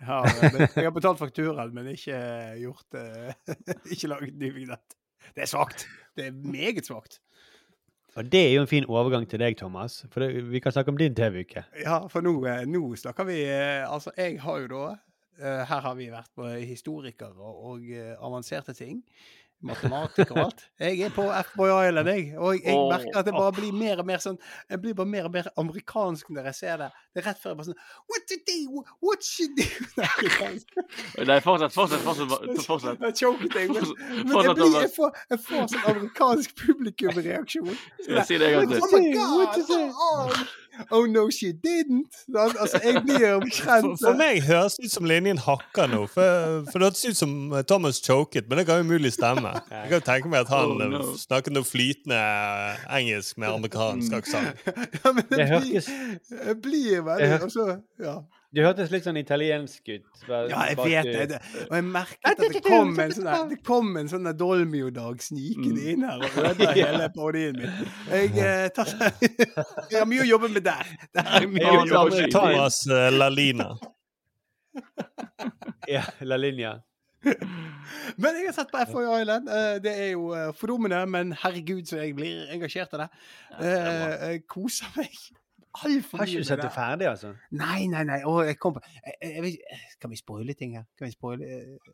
Jeg 0.00 0.08
har, 0.08 0.26
eh, 0.26 0.62
jeg 0.76 0.86
har 0.86 0.94
betalt 0.94 1.20
fakturaen, 1.20 1.74
men 1.74 1.90
ikke 1.92 2.16
gjort 2.62 2.96
uh, 2.98 3.52
Ikke 3.92 4.10
laget 4.10 4.38
ny 4.38 4.52
vignett. 4.54 4.96
Det 5.34 5.44
er 5.44 5.50
svakt. 5.50 5.86
Det 6.16 6.30
er 6.30 6.32
meget 6.32 6.86
svakt. 6.88 7.20
Og 8.16 8.28
det 8.32 8.40
er 8.40 8.50
jo 8.52 8.64
en 8.66 8.68
fin 8.68 8.86
overgang 8.88 9.24
til 9.28 9.40
deg, 9.40 9.56
Thomas. 9.56 10.02
For 10.12 10.24
det, 10.24 10.42
vi 10.52 10.60
kan 10.60 10.74
snakke 10.74 10.92
om 10.92 10.98
din 11.00 11.14
TV-uke. 11.16 11.64
Ja, 11.80 12.02
for 12.12 12.24
nå, 12.24 12.34
eh, 12.44 12.66
nå 12.68 12.84
snakker 13.00 13.24
vi 13.28 13.38
eh, 13.46 13.88
Altså, 13.88 14.12
jeg 14.18 14.36
har 14.42 14.58
jo 14.60 14.68
da 14.72 14.82
eh, 15.40 15.62
Her 15.70 15.80
har 15.86 15.94
vi 15.96 16.10
vært 16.12 16.32
på 16.36 16.50
historikere 16.60 17.32
og 17.40 17.88
eh, 17.88 18.12
avanserte 18.20 18.76
ting. 18.76 19.00
Matematiker 19.62 20.32
og 20.34 20.40
alt. 20.46 20.64
Jeg 20.82 21.00
er 21.06 21.12
på 21.14 21.24
F-Boy 21.40 21.70
Island, 21.86 22.08
jeg. 22.10 22.24
Og 22.38 22.58
jeg 22.58 22.74
Åh, 22.74 22.88
merker 22.90 23.18
at 23.20 23.26
det 23.28 23.34
bare 23.36 23.52
blir 23.56 23.72
mer 23.76 24.02
og 24.02 24.08
mer 24.08 24.22
sånn 24.22 24.38
Jeg 24.70 24.80
blir 24.82 24.96
bare 24.98 25.10
mer 25.12 25.28
og 25.28 25.34
mer 25.34 25.48
amerikansk 25.60 26.32
når 26.34 26.48
jeg 26.50 26.58
ser 26.58 26.80
det. 26.82 26.88
Det 27.12 27.22
er 27.22 27.28
rett 27.30 27.42
før 27.42 27.52
jeg 27.52 27.60
bare 27.60 27.68
sånn 27.70 27.80
What 28.10 28.26
to 28.30 28.38
do? 28.48 28.84
What 29.06 29.26
should 29.26 29.54
do? 29.58 29.66
Nei, 31.28 31.38
fortsett, 31.44 31.74
fortsett. 31.74 32.02
fortsett, 32.06 32.64
fortsett. 32.66 33.02
Jeg 33.06 33.18
choket 33.22 33.54
deg, 33.54 33.70
men, 33.72 33.86
men 34.26 34.46
jeg, 34.46 34.54
blir, 34.56 34.74
jeg, 34.80 34.90
får, 34.96 35.16
jeg 35.30 35.40
får 35.46 35.68
sånn 35.72 35.86
amerikansk 35.92 36.54
publikumreaksjon. 36.62 37.72
Ja, 38.08 38.24
si 38.26 38.38
det 38.40 38.50
en 38.50 38.58
gang 38.60 38.72
til. 38.72 38.82
Oh 38.82 38.92
my 38.96 39.12
God! 39.16 40.52
Oh, 40.90 41.04
no, 41.06 41.28
she 41.30 41.52
didn't! 41.52 42.14
Altså, 42.34 42.80
jeg 42.84 43.02
blir 43.04 43.18
For, 43.18 43.34
omtrent 43.42 44.00
for 44.00 44.16
meg 44.18 44.40
høres 44.46 44.74
det 44.80 44.88
ut 44.88 44.94
som 44.94 45.04
linjen 45.08 45.38
hakker 45.44 45.86
nå. 45.92 46.00
For, 46.10 46.62
for 46.70 46.78
det 46.80 46.88
høres 46.88 47.04
ut 47.12 47.18
som 47.20 47.34
eh, 47.52 47.62
Thomas 47.68 48.00
choket, 48.02 48.48
men 48.48 48.58
det 48.60 48.66
kan 48.68 48.80
jo 48.80 48.86
umulig 48.88 49.12
stemme. 49.14 49.52
Jeg 49.70 49.88
kan 49.90 49.96
jo 49.98 50.04
tenke 50.06 50.32
meg 50.32 50.46
at 50.46 50.52
han 50.54 50.72
Oh, 50.72 50.82
eh, 50.84 50.90
no. 50.94 51.02
snakket 51.20 51.52
noe 51.56 51.68
flytende 51.68 52.18
eh, 52.18 52.84
engelsk 52.98 53.38
med 53.42 53.52
amerikansk 53.52 54.16
aksent. 54.20 54.64
ja, 54.98 55.12
men 55.12 55.24
det, 55.28 55.36
blir, 55.36 55.50
hørtes- 55.52 56.60
blir 56.64 57.02
veldig 57.08 57.26
Jeg 57.26 57.34
hør- 57.36 57.46
og 57.48 57.52
så, 57.58 57.68
ja. 58.08 58.16
Det 58.52 58.60
hørtes 58.66 58.90
litt 58.92 59.04
sånn 59.06 59.16
italiensk 59.16 59.86
ut. 59.88 60.02
Ja, 60.28 60.42
jeg 60.68 60.76
vet 60.76 61.06
det. 61.08 61.22
det. 61.30 61.38
Og 61.70 61.76
jeg 61.78 61.84
merket 61.88 62.26
at 62.34 62.42
det 62.52 62.60
kom 62.66 62.90
en 63.00 63.14
sånn 63.16 63.24
der- 63.30 63.46
det 63.48 63.58
kom 63.64 63.96
en 63.96 64.10
sånn 64.12 64.28
Dolmio-dag 64.36 65.22
snikende 65.24 65.86
inn 65.94 66.04
her 66.04 66.20
og 66.20 66.36
ødela 66.50 66.74
hele 66.76 67.08
parodien 67.14 67.56
min. 67.56 67.72
Jeg, 68.10 68.36
eh, 68.36 68.68
tar, 68.76 68.92
jeg 69.90 69.98
har 70.02 70.04
mye 70.10 70.20
å 70.26 70.28
jobbe 70.34 70.52
med 70.52 70.66
der. 70.68 70.92
Det 71.16 71.24
er 71.24 71.48
mye 71.48 71.72
å 71.78 71.86
jobbe 71.88 72.20
med. 72.20 72.30
Thomas 72.36 72.82
La 72.92 73.08
Lalina. 73.24 73.70
Ja, 75.88 76.04
La 76.20 76.36
Linja. 76.36 76.76
Men 77.22 78.34
jeg 78.36 78.48
har 78.48 78.54
sett 78.56 78.70
på 78.72 78.80
FOI 78.90 79.20
Island. 79.22 79.48
Eh, 79.48 79.76
Det 79.84 79.92
er 80.06 80.10
jo 80.12 80.28
eh, 80.36 80.50
fordummende, 80.58 81.00
men 81.10 81.32
herregud 81.42 81.86
så 81.88 82.00
jeg 82.02 82.16
blir 82.18 82.48
engasjert 82.52 82.92
av 82.96 83.04
det. 83.04 83.08
Eh, 83.60 84.32
Jeg 84.32 84.44
koser 84.50 84.92
meg 84.96 85.08
altfor 85.72 86.18
Har 86.18 86.30
ikke 86.30 86.44
du 86.44 86.48
sett 86.48 86.62
det. 86.62 86.70
ferdig, 86.74 87.08
altså? 87.10 87.34
Nei, 87.50 87.86
nei, 87.90 88.04
nei. 88.08 88.20
Å, 88.28 88.38
jeg 88.46 88.58
kom 88.60 88.76
på 88.76 88.82
jeg, 88.84 89.14
jeg, 89.22 89.52
jeg, 89.56 89.82
Kan 90.00 90.12
vi 90.12 90.20
spoile 90.20 90.56
ting 90.58 90.76
her? 90.78 90.86
Kan 90.98 91.08
vi 91.08 91.14
spoile 91.14 91.48
eh, 91.48 91.92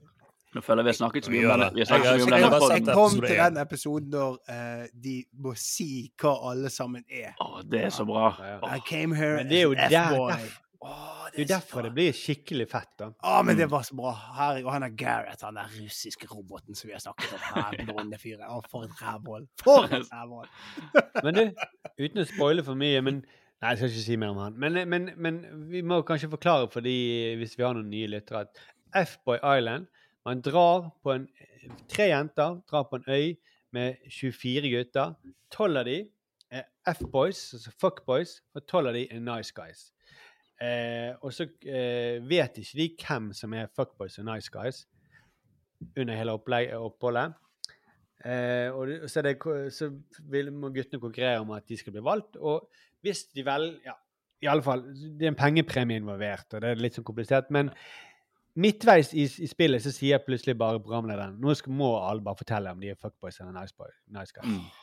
Nå 0.57 0.63
føler 0.65 0.81
jeg 0.81 0.87
vi 0.87 0.93
har 0.95 0.97
snakket 0.97 1.27
så 1.27 1.33
mye 1.35 1.49
om 1.53 1.61
det. 1.61 1.83
Jeg 1.83 1.89
mye 1.93 2.95
kom 2.97 3.19
til 3.21 3.35
den 3.37 3.59
episoden 3.61 4.15
når 4.15 4.39
uh, 4.49 4.87
de 5.05 5.17
må 5.45 5.53
si 5.61 5.91
hva 6.17 6.33
alle 6.53 6.71
sammen 6.73 7.05
er. 7.05 7.35
Å, 7.45 7.61
det 7.69 7.83
er 7.91 7.93
så 7.93 8.07
bra. 8.09 8.31
Ja. 8.41 8.57
I 8.73 8.81
came 8.87 9.17
here 9.19 9.43
Men 9.43 9.53
det 9.53 9.61
er 9.61 9.69
jo 9.69 9.77
der- 9.77 10.57
Oh, 10.81 11.27
Det 11.35 11.41
er 11.41 11.43
jo 11.43 11.49
derfor 11.55 11.83
det 11.83 11.91
blir 11.95 12.13
skikkelig 12.15 12.69
fett, 12.71 12.93
da. 13.01 13.09
Å, 13.27 13.41
men 13.43 13.57
det 13.59 13.67
var 13.71 13.83
så 13.83 13.97
bra. 13.99 14.13
Her, 14.37 14.61
og 14.63 14.71
han 14.73 14.87
er 14.87 14.93
Gareth, 14.95 15.43
han 15.45 15.59
der 15.59 15.67
russiske 15.75 16.29
roboten 16.31 16.79
som 16.79 16.87
vi 16.87 16.95
har 16.95 17.03
snakket 17.03 17.33
om 17.35 17.43
her. 17.57 17.81
blonde 17.89 18.19
fyren. 18.23 18.45
Å, 18.47 18.61
for 18.71 18.87
et 18.87 19.03
rævhål. 19.03 19.49
For 19.59 19.89
et 19.91 20.07
rævhål. 20.15 20.47
Men 21.25 21.35
du, 21.35 21.43
uten 21.99 22.23
å 22.23 22.27
spoile 22.31 22.65
for 22.67 22.79
mye 22.79 23.03
men, 23.03 23.25
Nei, 23.59 23.73
jeg 23.73 23.79
skal 23.79 23.89
ikke 23.91 24.05
si 24.05 24.17
mer 24.17 24.35
om 24.35 24.39
han. 24.39 24.59
Men, 24.61 24.77
men, 24.89 25.09
men 25.17 25.39
vi 25.71 25.81
må 25.83 26.03
kanskje 26.07 26.31
forklare 26.31 26.69
for 26.71 26.85
de, 26.85 26.95
hvis 27.41 27.57
vi 27.59 27.65
har 27.67 27.75
noen 27.75 27.91
nye 27.91 28.11
lyttere, 28.11 28.45
at 28.47 29.07
F-Boy 29.07 29.41
Island 29.43 29.89
Man 30.27 30.41
drar 30.45 30.91
på 31.03 31.13
en 31.13 31.27
Tre 31.89 32.07
jenter 32.09 32.61
drar 32.71 32.87
på 32.89 32.97
en 32.97 33.05
øy 33.09 33.35
med 33.73 33.95
24 34.11 34.71
gutter. 34.73 35.15
Tolv 35.53 35.77
av 35.77 35.85
de 35.85 35.99
er 36.51 36.65
F-boys, 36.95 37.41
altså 37.55 37.73
fuckboys, 37.81 38.39
og 38.55 38.65
tolv 38.67 38.89
av 38.89 38.97
de 38.97 39.03
er 39.13 39.21
nice 39.21 39.53
guys. 39.53 39.91
Eh, 40.63 41.13
og 41.21 41.35
så 41.35 41.45
eh, 41.67 42.25
vet 42.25 42.57
ikke 42.59 42.79
de 42.79 42.89
hvem 43.03 43.29
som 43.37 43.53
er 43.55 43.69
fuckboys 43.77 44.19
og 44.19 44.27
nice 44.31 44.51
guys 44.55 44.87
under 45.97 46.17
hele 46.17 46.35
oppholdet. 46.79 47.37
Eh, 48.25 48.75
og 48.75 49.11
så, 49.11 49.23
det, 49.23 49.37
så 49.75 49.93
vil, 50.31 50.53
må 50.53 50.73
guttene 50.75 51.03
konkurrere 51.03 51.45
om 51.45 51.53
at 51.55 51.69
de 51.69 51.77
skal 51.79 51.95
bli 51.95 52.03
valgt. 52.03 52.37
Og 52.37 52.71
hvis 53.05 53.27
de 53.35 53.45
vel 53.47 53.71
Ja, 53.87 53.97
i 54.43 54.47
alle 54.47 54.63
fall, 54.63 54.85
det 55.19 55.27
er 55.27 55.33
en 55.33 55.39
pengepremie 55.39 55.99
involvert, 55.99 56.47
og 56.55 56.63
det 56.63 56.71
er 56.71 56.83
litt 56.83 56.95
sånn 56.95 57.07
komplisert. 57.07 57.49
Men 57.55 57.73
midtveis 58.59 59.11
i, 59.15 59.25
i 59.27 59.49
spillet 59.51 59.83
så 59.83 59.91
sier 59.95 60.23
plutselig 60.23 60.55
bare 60.59 60.83
programlederen 60.83 61.39
nå 61.43 61.55
skal, 61.59 61.75
må 61.79 61.97
alle 61.99 62.23
bare 62.23 62.39
fortelle 62.39 62.75
om 62.75 62.83
de 62.83 62.93
er 62.93 63.01
fuckboys 63.01 63.41
eller 63.41 63.57
nice, 63.57 63.75
boy, 63.79 63.91
nice 64.15 64.35
guys. 64.35 64.47
Mm. 64.47 64.78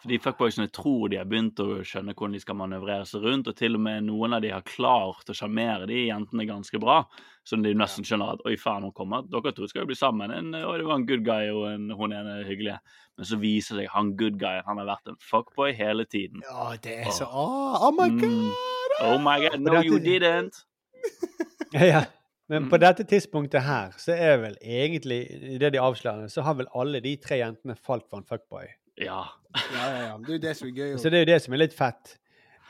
Fordi 0.00 0.16
fuckboysene 0.24 0.70
tror 0.72 1.10
de 1.12 1.18
har 1.20 1.26
begynt 1.28 1.60
å 1.60 1.82
skjønne 1.84 2.14
hvordan 2.16 2.32
de 2.32 2.40
skal 2.40 2.56
manøvrere 2.56 3.04
seg 3.04 3.20
rundt, 3.26 3.50
og 3.52 3.56
til 3.58 3.74
og 3.76 3.82
med 3.84 4.06
noen 4.06 4.32
av 4.32 4.40
de 4.40 4.48
har 4.54 4.62
klart 4.64 5.28
å 5.28 5.36
sjarmere 5.36 5.84
de 5.90 6.06
jentene 6.06 6.46
ganske 6.48 6.80
bra. 6.80 7.02
Så 7.44 7.58
de 7.60 7.74
nesten 7.76 8.04
skjønner 8.08 8.34
at 8.38 8.44
oi 8.48 8.54
faen, 8.60 8.86
hun 8.88 8.94
kommer. 8.96 9.26
Dere 9.28 9.52
to 9.56 9.68
skal 9.68 9.82
jo 9.84 9.90
bli 9.90 9.98
sammen. 9.98 10.32
En, 10.32 10.54
og 10.56 10.78
det 10.80 10.86
var 10.88 10.96
en 11.00 11.06
good 11.08 11.24
guy 11.26 11.50
og 11.52 11.66
en, 11.74 11.90
hun 11.98 12.14
ene 12.16 12.38
hyggelige. 12.48 12.78
Men 13.20 13.28
så 13.28 13.36
viser 13.42 13.76
det 13.76 13.84
seg 13.88 13.92
han 13.98 14.14
good 14.16 14.38
guyen 14.40 14.64
han 14.64 14.80
har 14.80 14.88
vært 14.88 15.12
en 15.12 15.20
fuckboy 15.20 15.74
hele 15.76 16.06
tiden. 16.08 16.40
Ja, 16.48 16.70
det 16.80 16.96
er 17.04 17.12
så 17.12 17.28
Oh, 17.28 17.88
Oh 17.88 17.92
my 17.92 18.08
Mm. 18.08 18.20
god! 18.24 18.96
Oh 19.04 19.18
my 19.20 19.36
god, 19.44 19.60
no 19.60 19.80
you 19.84 19.98
didn't! 20.00 20.64
Ja, 21.72 22.04
Men 22.50 22.66
på 22.72 22.80
dette 22.82 23.04
tidspunktet 23.06 23.62
her, 23.62 23.92
så 24.00 24.10
er 24.16 24.40
vel 24.42 24.56
egentlig, 24.64 25.20
i 25.30 25.58
det 25.62 25.68
de 25.76 25.78
avslører, 25.78 26.26
så 26.32 26.42
har 26.42 26.56
vel 26.58 26.66
alle 26.74 26.98
de 27.04 27.12
tre 27.22 27.36
jentene 27.38 27.76
falt 27.78 28.08
for 28.10 28.18
en 28.18 28.26
fuckboy. 28.26 28.66
Ja. 29.00 29.20
Ja, 29.56 29.84
ja, 29.90 30.00
ja. 30.06 30.16
Det 30.22 30.28
er 30.28 30.36
jo 30.36 30.42
det 30.44 30.56
som 30.56 30.68
er 30.68 30.74
gøy. 30.76 30.96
Så 31.02 31.10
det 31.10 31.18
er 31.20 31.24
jo 31.24 31.30
det 31.32 31.38
som 31.42 31.54
er 31.56 31.62
litt 31.64 31.74
fett. 31.76 32.12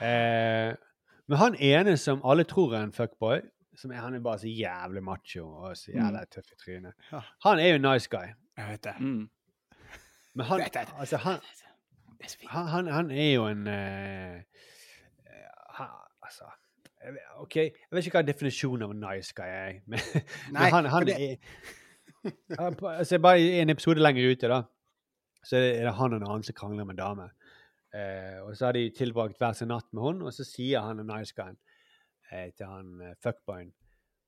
Eh, 0.01 0.71
men 1.31 1.39
han 1.39 1.57
ene 1.61 1.97
som 2.01 2.23
alle 2.27 2.45
tror 2.49 2.75
er 2.79 2.87
en 2.87 2.93
fuckboy, 2.97 3.43
som 3.79 3.93
er, 3.93 4.01
han 4.05 4.15
er 4.17 4.23
bare 4.25 4.39
så 4.43 4.49
jævlig 4.51 5.03
macho 5.05 5.45
og 5.47 5.77
så 5.79 5.93
jævlig 5.95 6.23
tøff 6.35 6.49
i 6.53 6.57
trynet, 6.61 6.95
Ja. 7.13 7.21
han 7.47 7.61
er 7.63 7.69
jo 7.75 7.75
en 7.81 7.85
nice 7.87 8.09
guy. 8.13 8.33
Jeg 8.59 8.71
vet 8.73 8.85
det. 8.85 8.95
Mm. 9.01 9.29
Men 10.35 10.47
han, 10.47 10.59
Vet 10.61 10.75
det. 10.75 10.87
altså, 10.99 11.17
han, 11.17 11.39
han, 12.49 12.67
han, 12.69 12.87
han 12.93 13.11
er 13.11 13.33
jo 13.33 13.47
en 13.49 13.67
han, 15.75 15.89
Altså 16.23 16.45
OK, 17.41 17.57
jeg 17.57 17.73
vet 17.93 18.07
ikke 18.07 18.19
hva 18.19 18.23
definisjonen 18.29 18.83
av 18.85 18.91
en 18.95 19.01
nice 19.01 19.33
guy 19.37 19.49
er, 19.49 19.79
men, 19.91 19.99
Nei, 20.53 20.67
men 20.69 20.73
han, 20.75 20.85
han 20.93 21.09
er 21.09 21.37
han, 22.61 22.77
altså, 22.93 23.19
Bare 23.19 23.41
i 23.41 23.61
en 23.63 23.71
episode 23.73 24.03
lenger 24.03 24.31
ute, 24.35 24.51
da, 24.53 24.61
så 25.45 25.57
er 25.57 25.85
det, 25.85 25.95
han 25.97 26.13
og 26.13 26.17
en 26.21 26.29
annen 26.29 26.43
som 26.47 26.55
krangler 26.57 26.85
med 26.85 26.95
en 26.99 27.03
dame. 27.03 27.27
Eh, 27.95 28.39
og 28.45 28.57
så 28.57 28.67
har 28.69 28.73
de 28.77 28.91
tilbrakt 28.95 29.39
hver 29.41 29.53
sin 29.57 29.69
natt 29.73 29.89
med 29.93 30.03
henne, 30.05 30.25
og 30.29 30.33
så 30.35 30.45
sier 30.47 30.81
han 30.87 31.01
en 31.03 31.11
nice 31.11 31.35
guy 31.35 31.55
eh, 32.31 32.51
til 32.55 32.67
han 32.67 33.01
eh, 33.03 33.17
fuckboyen 33.23 33.73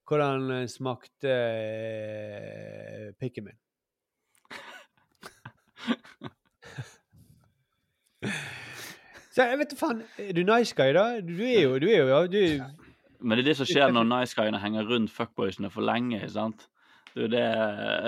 Hvordan 0.09 0.51
eh, 0.51 0.68
smakte 0.68 1.30
eh, 1.30 3.12
pikken 3.20 3.44
min? 3.47 3.59
Så 9.32 9.43
jeg 9.48 9.59
vet 9.62 9.70
da 9.72 9.76
faen. 9.78 10.02
Er 10.20 10.34
du 10.36 10.43
nice 10.44 10.74
guy, 10.76 10.90
da? 10.93 11.20
Du 11.24 11.39
er 11.40 11.62
jo, 11.62 11.78
du 11.80 11.86
er 11.89 12.02
jo 12.02 12.09
ja, 12.10 12.26
du, 12.28 12.60
Men 13.22 13.39
det 13.39 13.47
er 13.47 13.51
det 13.52 13.59
som 13.62 13.68
skjer 13.68 13.89
når 13.94 14.05
nice 14.10 14.36
guyene 14.36 14.60
henger 14.60 14.84
rundt 14.90 15.14
fuckboysene 15.14 15.70
for 15.72 15.82
lenge. 15.86 16.20
sant? 16.28 16.66
Det 17.14 17.24
er 17.24 17.32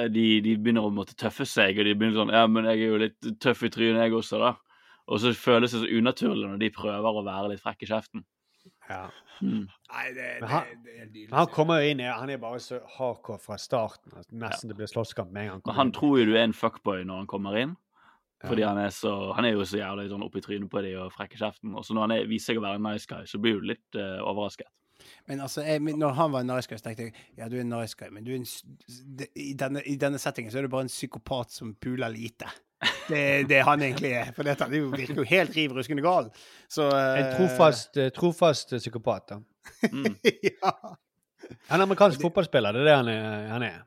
det, 0.01 0.12
de, 0.14 0.26
de 0.40 0.56
begynner 0.56 0.86
å 0.86 0.93
måtte 0.94 1.14
tøffe 1.20 1.44
seg, 1.48 1.76
og 1.78 1.85
de 1.85 1.94
begynner 1.94 2.16
sånn 2.22 2.32
Ja, 2.32 2.47
men 2.48 2.64
jeg 2.70 2.81
er 2.81 2.93
jo 2.94 3.01
litt 3.02 3.26
tøff 3.43 3.62
i 3.66 3.68
trynet, 3.74 4.01
jeg 4.06 4.12
også, 4.16 4.39
da. 4.40 4.55
Og 5.12 5.20
så 5.20 5.35
føles 5.36 5.74
det 5.74 5.82
så 5.82 5.90
unaturlig 5.98 6.47
når 6.48 6.59
de 6.62 6.70
prøver 6.72 7.05
å 7.20 7.24
være 7.26 7.51
litt 7.52 7.60
frekk 7.60 7.82
i 7.85 7.90
kjeften. 7.93 8.24
ja. 8.89 9.10
Mm. 9.43 9.64
Nei, 9.90 10.05
det, 10.14 10.26
det, 10.40 10.48
han- 10.48 10.68
det 10.85 10.93
er 10.94 11.06
nydelig. 11.10 11.31
Han 11.35 11.48
kommer 11.51 11.81
jo 11.82 11.90
inn, 11.90 11.98
han 12.06 12.31
er 12.31 12.39
bare 12.39 12.60
så 12.62 12.78
hardcore 12.97 13.40
fra 13.43 13.56
starten. 13.59 14.12
Nesten 14.14 14.39
Nesten 14.39 14.68
det 14.70 14.76
blir 14.78 14.86
slåsskamp 14.86 15.32
med 15.35 15.43
en 15.43 15.48
gang. 15.56 15.62
Men 15.66 15.74
han 15.74 15.89
inn. 15.90 15.93
tror 15.97 16.20
jo 16.20 16.26
du 16.28 16.36
er 16.39 16.44
en 16.44 16.55
fuckboy 16.55 17.02
når 17.05 17.16
han 17.24 17.26
kommer 17.26 17.59
inn. 17.59 17.72
Fordi 18.44 18.62
Ja. 18.62 18.68
han 18.68 18.78
er 18.78 18.90
så 18.94 19.35
Han 19.35 19.44
er 19.44 19.52
jo 19.56 19.64
så 19.66 19.78
jævlig 19.82 20.09
sånn 20.12 20.22
oppi 20.22 20.40
trynet 20.40 20.70
på 20.70 20.82
de 20.86 20.94
og 21.02 21.10
frekk 21.12 21.35
i 21.35 21.40
kjeften. 21.43 21.74
Og 21.76 21.82
så 21.85 21.94
når 21.98 22.01
han 22.06 22.10
er, 22.12 22.26
viser 22.31 22.52
seg 22.55 22.59
å 22.62 22.64
være 22.64 22.76
en 22.78 22.86
nice 22.93 23.06
guy, 23.10 23.24
så 23.26 23.40
blir 23.43 23.59
du 23.60 23.66
litt 23.72 23.98
uh, 23.98 24.22
overrasket. 24.22 24.68
Men 25.28 25.40
altså, 25.40 25.62
jeg, 25.66 25.80
når 25.80 26.12
han 26.18 26.32
var 26.32 26.40
en 26.44 26.46
nice 26.52 26.68
guy, 26.70 26.76
så 26.78 26.84
tenkte 26.88 27.02
jeg 27.08 27.14
ja, 27.38 27.48
du 27.48 27.56
er 27.56 27.60
en 27.64 27.72
nice 27.74 27.96
guy, 27.98 28.08
men 28.14 28.24
du 28.24 28.32
en, 28.34 28.44
i, 29.34 29.52
denne, 29.58 29.82
i 29.90 29.96
denne 30.00 30.18
settingen 30.22 30.52
så 30.52 30.58
er 30.60 30.66
du 30.66 30.72
bare 30.72 30.86
en 30.86 30.92
psykopat 30.92 31.50
som 31.50 31.74
puler 31.74 32.12
lite. 32.14 32.48
Det 33.08 33.20
det 33.48 33.62
han 33.64 33.80
egentlig 33.82 34.10
er. 34.12 34.32
For 34.36 34.44
dette, 34.44 34.66
det 34.68 34.80
virker 34.92 35.16
jo 35.22 35.24
helt 35.28 35.54
riv 35.56 35.72
ruskende 35.76 36.02
gal. 36.04 36.30
Så 36.68 36.88
En 36.92 37.24
eh, 37.24 37.34
trofast, 37.38 37.96
eh, 37.96 38.10
trofast 38.12 38.72
eh, 38.76 38.78
psykopat. 38.82 39.28
da. 39.32 39.40
Mm. 39.90 40.16
ja. 40.50 40.72
Han 41.68 41.80
er 41.80 41.84
amerikansk 41.86 42.20
fotballspiller, 42.24 42.72
det 42.76 42.82
er 42.84 42.88
det 42.90 42.96
han 42.96 43.08
er. 43.12 43.48
Han 43.52 43.62
er. 43.70 43.78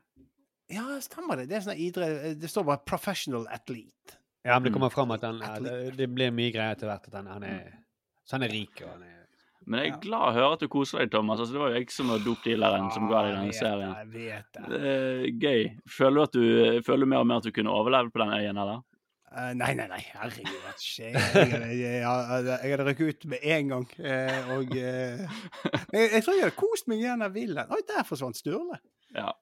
ja, 0.70 0.84
stemmer 1.02 1.38
det. 1.40 1.48
Det 1.50 1.62
sånn 1.64 1.78
idrett 1.80 2.40
Det 2.42 2.50
står 2.50 2.66
bare 2.68 2.82
'professional 2.86 3.46
athlete'. 3.54 4.18
Ja, 4.44 4.54
men 4.58 4.64
det 4.64 4.70
Mm. 4.70 4.74
kommer 4.74 4.90
fram 4.94 5.10
at 5.10 5.22
han, 5.26 5.38
det, 5.64 5.96
det 5.98 6.06
blir 6.14 6.30
mye 6.30 6.52
greier 6.54 6.72
etter 6.76 6.86
hvert 6.86 7.06
at 7.08 7.14
han, 7.14 7.26
han 7.26 7.42
er 7.44 7.72
Så 8.24 8.36
han 8.38 8.42
er 8.46 8.52
rik 8.54 8.82
og 8.82 8.88
han 8.92 9.02
er 9.02 9.17
Men 9.68 9.82
jeg 9.84 9.92
er 9.92 10.02
glad 10.02 10.26
å 10.30 10.34
høre 10.36 10.56
at 10.56 10.62
du 10.64 10.68
koser 10.72 11.02
deg, 11.02 11.10
Thomas. 11.12 11.42
Altså, 11.42 11.54
det 11.54 11.60
var 11.60 11.72
jo 11.72 11.80
jeg 11.80 11.90
som 11.92 12.12
var 12.12 12.22
dopdealeren 12.24 12.90
som 12.94 13.08
ga 13.10 13.24
deg 13.26 13.34
denne 13.36 13.56
serien. 13.56 13.96
Jeg 13.98 14.12
vet 14.14 14.46
det. 14.56 14.62
Det 14.72 14.92
er 14.92 15.26
gøy. 15.44 15.64
Føler 15.98 16.16
du, 16.16 16.22
at 16.24 16.36
du, 16.38 16.84
føler 16.86 17.04
du 17.04 17.12
mer 17.12 17.24
og 17.24 17.28
mer 17.28 17.42
at 17.42 17.48
du 17.48 17.54
kunne 17.54 17.74
overlevd 17.74 18.14
på 18.14 18.22
den 18.24 18.32
øyen, 18.38 18.62
eller? 18.64 18.84
Uh, 19.28 19.50
nei, 19.52 19.74
nei, 19.76 19.84
nei. 19.90 20.00
Herregud. 20.16 20.54
Jeg, 20.96 21.12
jeg, 21.12 21.58
jeg, 21.76 21.98
jeg, 22.00 22.70
hadde 22.72 22.86
røkket 22.86 23.10
ut 23.12 23.26
med 23.34 23.44
en 23.44 23.74
gang. 23.74 23.84
eh, 24.00 24.54
og 24.54 24.72
uh, 24.72 25.42
jeg, 25.94 26.06
jeg 26.14 26.22
tror 26.24 26.38
jeg 26.38 26.46
hadde 26.46 26.56
kost 26.56 26.88
meg 26.88 27.04
igjen 27.04 27.26
av 27.26 27.36
villen. 27.36 27.76
Oi, 27.76 27.82
der 27.90 28.08
forsvant 28.08 28.40
Sturle. 28.40 28.80
Ja. 29.12 29.34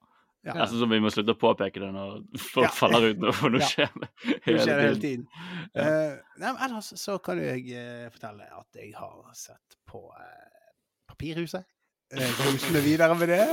Ja. 0.45 0.53
Altså 0.63 0.77
som 0.79 0.91
vi 0.93 0.99
må 1.03 1.09
slutte 1.11 1.33
å 1.35 1.39
påpeke 1.39 1.81
det 1.81 1.89
når 1.95 2.19
folk 2.53 2.67
Ja. 2.67 2.73
faller 2.75 3.09
ut 3.09 3.23
for 3.35 3.51
nå 3.51 3.61
skjer 3.71 3.89
det 3.99 4.09
hele, 4.45 4.59
skjer 4.63 4.83
hele 4.83 5.01
tiden. 5.01 5.25
Ja. 5.73 5.87
Uh, 5.87 6.37
nei, 6.43 6.53
ellers 6.67 6.91
så 7.01 7.17
kan 7.23 7.41
jeg 7.41 7.65
uh, 7.73 8.05
fortelle 8.13 8.47
at 8.59 8.79
jeg 8.79 8.93
har 8.95 9.33
sett 9.37 9.79
på 9.89 10.05
uh, 10.13 10.71
Papirhuset. 11.09 11.67
Kose 12.07 12.71
meg 12.71 12.85
videre 12.85 13.15
med 13.19 13.33
det. 13.33 13.45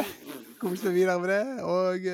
Kose 0.60 0.86
meg 0.86 1.00
videre 1.00 1.18
med 1.18 1.32
det. 1.32 1.42
Og 1.66 2.04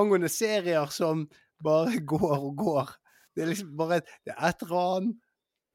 angående 0.00 0.30
serier 0.32 0.88
som 0.94 1.26
bare 1.62 2.00
går 2.00 2.38
og 2.38 2.54
går. 2.62 2.94
Det 3.36 3.44
er 3.44 3.50
liksom 3.50 3.74
bare 3.76 4.00
et, 4.00 4.08
det 4.24 4.32
er 4.32 4.48
et 4.48 4.64
ran, 4.70 5.12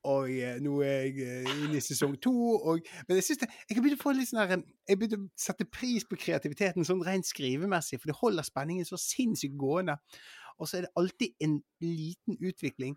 og 0.08 0.32
eh, 0.32 0.58
nå 0.64 0.78
er 0.86 1.08
jeg 1.08 1.26
eh, 1.26 1.52
inne 1.66 1.80
i 1.80 1.84
sesong 1.84 2.16
to. 2.24 2.34
Og, 2.56 2.88
men 3.08 3.20
jeg 3.20 3.28
synes 3.28 3.42
det, 3.44 3.50
jeg 3.66 3.76
kan 3.76 3.84
begynne 3.84 4.00
å 4.00 4.04
få 4.04 4.14
litt 4.16 4.30
sånn 4.30 4.42
her, 4.44 4.64
Jeg 4.88 5.00
begynte 5.00 5.20
å 5.20 5.28
sette 5.40 5.68
pris 5.68 6.06
på 6.08 6.20
kreativiteten 6.20 6.88
sånn 6.88 7.04
rent 7.06 7.28
skrivemessig, 7.28 8.00
for 8.00 8.12
det 8.12 8.18
holder 8.22 8.48
spenningen 8.48 8.88
så 8.88 9.00
sinnssykt 9.02 9.58
gående. 9.60 9.98
Og 10.58 10.70
så 10.70 10.80
er 10.80 10.88
det 10.88 10.94
alltid 10.98 11.36
en 11.44 11.60
liten 11.84 12.40
utvikling. 12.40 12.96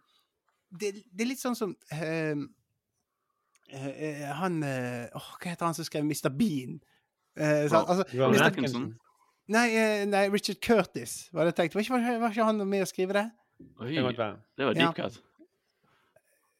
Det, 0.70 0.94
det 1.10 1.24
er 1.24 1.30
litt 1.32 1.42
sånn 1.42 1.58
som 1.58 1.74
eh, 1.90 2.38
eh, 3.74 4.28
Han 4.38 4.60
eh, 4.62 5.10
Hva 5.10 5.48
heter 5.50 5.66
han 5.66 5.74
som 5.74 5.88
skrev 5.88 6.06
Mr. 6.06 6.30
Bean? 6.30 6.78
Uh, 7.34 7.66
sant? 7.70 7.88
altså, 7.90 8.04
Mr. 8.14 8.44
Atkinson. 8.44 8.92
Nei, 9.50 9.66
nei, 10.06 10.28
Richard 10.30 10.60
Curtis, 10.62 11.24
var 11.34 11.48
det 11.48 11.56
tenkt. 11.58 11.74
Var 11.74 11.82
ikke, 11.82 11.98
var 12.22 12.30
ikke 12.30 12.46
han 12.46 12.62
med 12.70 12.84
å 12.84 12.88
skrive 12.90 13.16
det? 13.16 13.26
Oi, 13.82 13.96
Det 13.96 14.04
var 14.06 14.78
Deep 14.78 14.94
være. 14.94 15.10
Ja. 15.10 15.29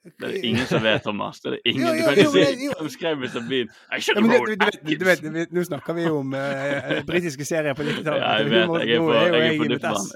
Det 0.04 0.28
er 0.30 0.44
ingen 0.48 0.66
som 0.66 0.82
vet, 0.82 1.02
Thomas. 1.04 1.40
Det 1.44 1.52
er 1.52 1.58
ingen, 1.70 1.82
Jo, 1.86 1.92
du 1.92 1.98
jo, 1.98 2.04
kan 2.08 2.16
jo, 2.16 2.30
ikke 2.30 2.56
si 2.56 2.64
jo. 2.64 2.72
hvem 2.78 2.88
skrev 2.88 3.24
I 3.24 3.60
Ja, 3.92 3.98
should 4.00 4.22
men 4.22 4.30
have 4.30 4.46
du, 4.46 4.54
du, 4.54 4.64
du, 4.64 4.94
du 4.94 4.96
du 4.96 5.04
vet, 5.04 5.52
Nå 5.52 5.64
snakker 5.68 5.92
vi 5.98 6.06
om 6.08 6.32
uh, 6.32 7.04
britiske 7.06 7.44
serier 7.44 7.74
på 7.76 7.82
90-tallet. 7.84 8.22
Ja, 8.24 8.34
jeg 8.40 8.50
vet. 8.50 8.56
Jeg 8.56 8.62
er 8.62 8.66
på, 8.70 8.78
jeg 8.80 8.96
er 8.96 9.00
på 9.00 9.88
vann. 9.88 10.10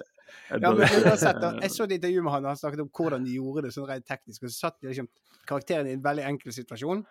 Ja, 0.51 0.70
men 0.70 0.81
uansett, 0.81 1.44
jeg 1.62 1.70
så 1.77 1.85
et 1.85 1.93
intervju 1.98 2.23
med 2.23 2.32
han, 2.32 2.44
og 2.44 2.52
han 2.55 2.61
snakket 2.61 2.81
om 2.85 2.90
hvordan 2.97 3.24
de 3.27 3.36
gjorde 3.36 3.66
det 3.66 3.74
sånn 3.77 3.89
rent 3.89 4.06
teknisk. 4.09 4.43
og 4.44 4.52
Så 4.52 4.59
satt 4.66 4.77
de 4.81 4.90
liksom 4.93 5.09
karakteren 5.48 5.89
i 5.90 5.94
en 5.97 6.05
veldig 6.05 6.24
enkel 6.32 6.52
situasjon 6.56 7.05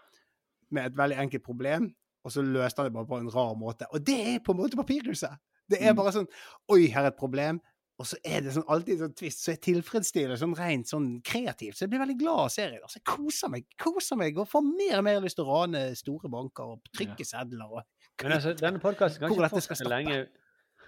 med 0.73 0.89
et 0.89 0.97
veldig 0.97 1.17
enkelt 1.25 1.43
problem, 1.45 1.89
og 2.25 2.31
så 2.33 2.41
løste 2.45 2.81
han 2.81 2.89
det 2.89 2.95
bare 2.95 3.09
på 3.09 3.19
en 3.21 3.29
rar 3.33 3.53
måte. 3.59 3.85
Og 3.93 4.01
det 4.05 4.15
er 4.35 4.39
på 4.45 4.55
en 4.55 4.61
måte 4.63 4.79
papirhuset. 4.79 5.33
Det 5.69 5.79
er 5.81 5.93
Mm. 5.93 5.97
bare 5.97 6.11
sånn 6.11 6.27
Oi, 6.73 6.87
her 6.91 7.03
er 7.05 7.11
et 7.13 7.17
problem. 7.19 7.59
Og 8.01 8.07
så 8.09 8.17
er 8.25 8.41
det 8.41 8.55
sånn, 8.55 8.65
alltid 8.73 9.01
sånn 9.03 9.11
twist, 9.13 9.43
så 9.43 9.53
jeg 9.53 9.59
tilfredsstiller 9.67 10.39
sånn 10.39 10.55
rent 10.57 10.89
sånn 10.89 11.09
kreativt. 11.25 11.77
Så 11.77 11.85
jeg 11.85 11.91
blir 11.93 12.01
veldig 12.01 12.15
glad 12.23 12.39
av 12.47 12.53
serien. 12.53 12.81
Altså, 12.81 12.97
jeg 12.97 13.05
koser 13.05 13.51
meg 13.53 13.67
koser 13.79 14.17
meg 14.19 14.39
og 14.41 14.49
får 14.49 14.63
mer 14.65 14.95
og 14.97 15.03
mer 15.05 15.19
lyst 15.21 15.37
til 15.37 15.45
å 15.45 15.59
rane 15.59 15.83
store 15.99 16.31
banker 16.33 16.73
og 16.73 16.89
trykke 16.97 17.27
sedler. 17.27 17.67
og 17.69 17.83
Men 18.23 18.31
altså, 18.39 18.55
denne 18.57 18.81
podkasten 18.81 19.21
kan 19.21 19.35
ikke 19.35 19.51
fortsette 19.53 19.91
lenge. 19.91 20.23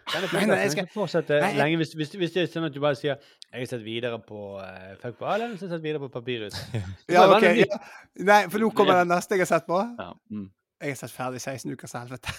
Denne 0.05 0.27
Nei, 0.33 0.45
nei, 0.45 0.57
jeg 0.57 0.69
podcasten 0.69 0.71
skal- 0.71 0.75
kan 0.75 0.85
ikke 0.89 0.99
fortsette 0.99 1.39
Nei, 1.41 1.47
jeg- 1.49 1.57
lenge 1.61 1.77
hvis, 1.81 1.93
hvis, 1.97 2.11
hvis 2.21 2.33
det 2.33 2.41
er 2.43 2.51
sånn 2.53 2.65
at 2.65 2.73
du 2.73 2.79
bare 2.79 2.95
sier 2.95 3.15
'Jeg 3.15 3.59
har 3.61 3.65
sett 3.65 3.83
videre 3.83 4.19
på 4.19 4.59
uh, 4.61 4.95
Fuck 5.01 5.17
på 5.17 5.25
Allen, 5.25 5.57
så 5.57 5.65
har 5.65 5.69
jeg 5.69 5.77
sett 5.77 5.83
videre 5.83 5.99
på 5.99 6.09
Papirhus'. 6.09 6.57
Ja, 7.09 7.23
er 7.23 7.37
ok. 7.37 7.65
Ja. 7.69 7.77
Nei, 8.17 8.49
for 8.49 8.59
nå 8.59 8.69
kommer 8.69 8.99
den 8.99 9.07
neste 9.07 9.31
jeg 9.33 9.39
har 9.47 9.59
sett 9.59 9.65
på. 9.65 9.77
Ja. 9.97 10.13
Mm. 10.29 10.49
Jeg 10.81 10.89
har 10.89 10.95
sett 10.95 11.11
ferdig 11.11 11.41
16 11.41 11.71
uker 11.71 11.85
ukers 11.85 11.93
helvete. 11.93 12.33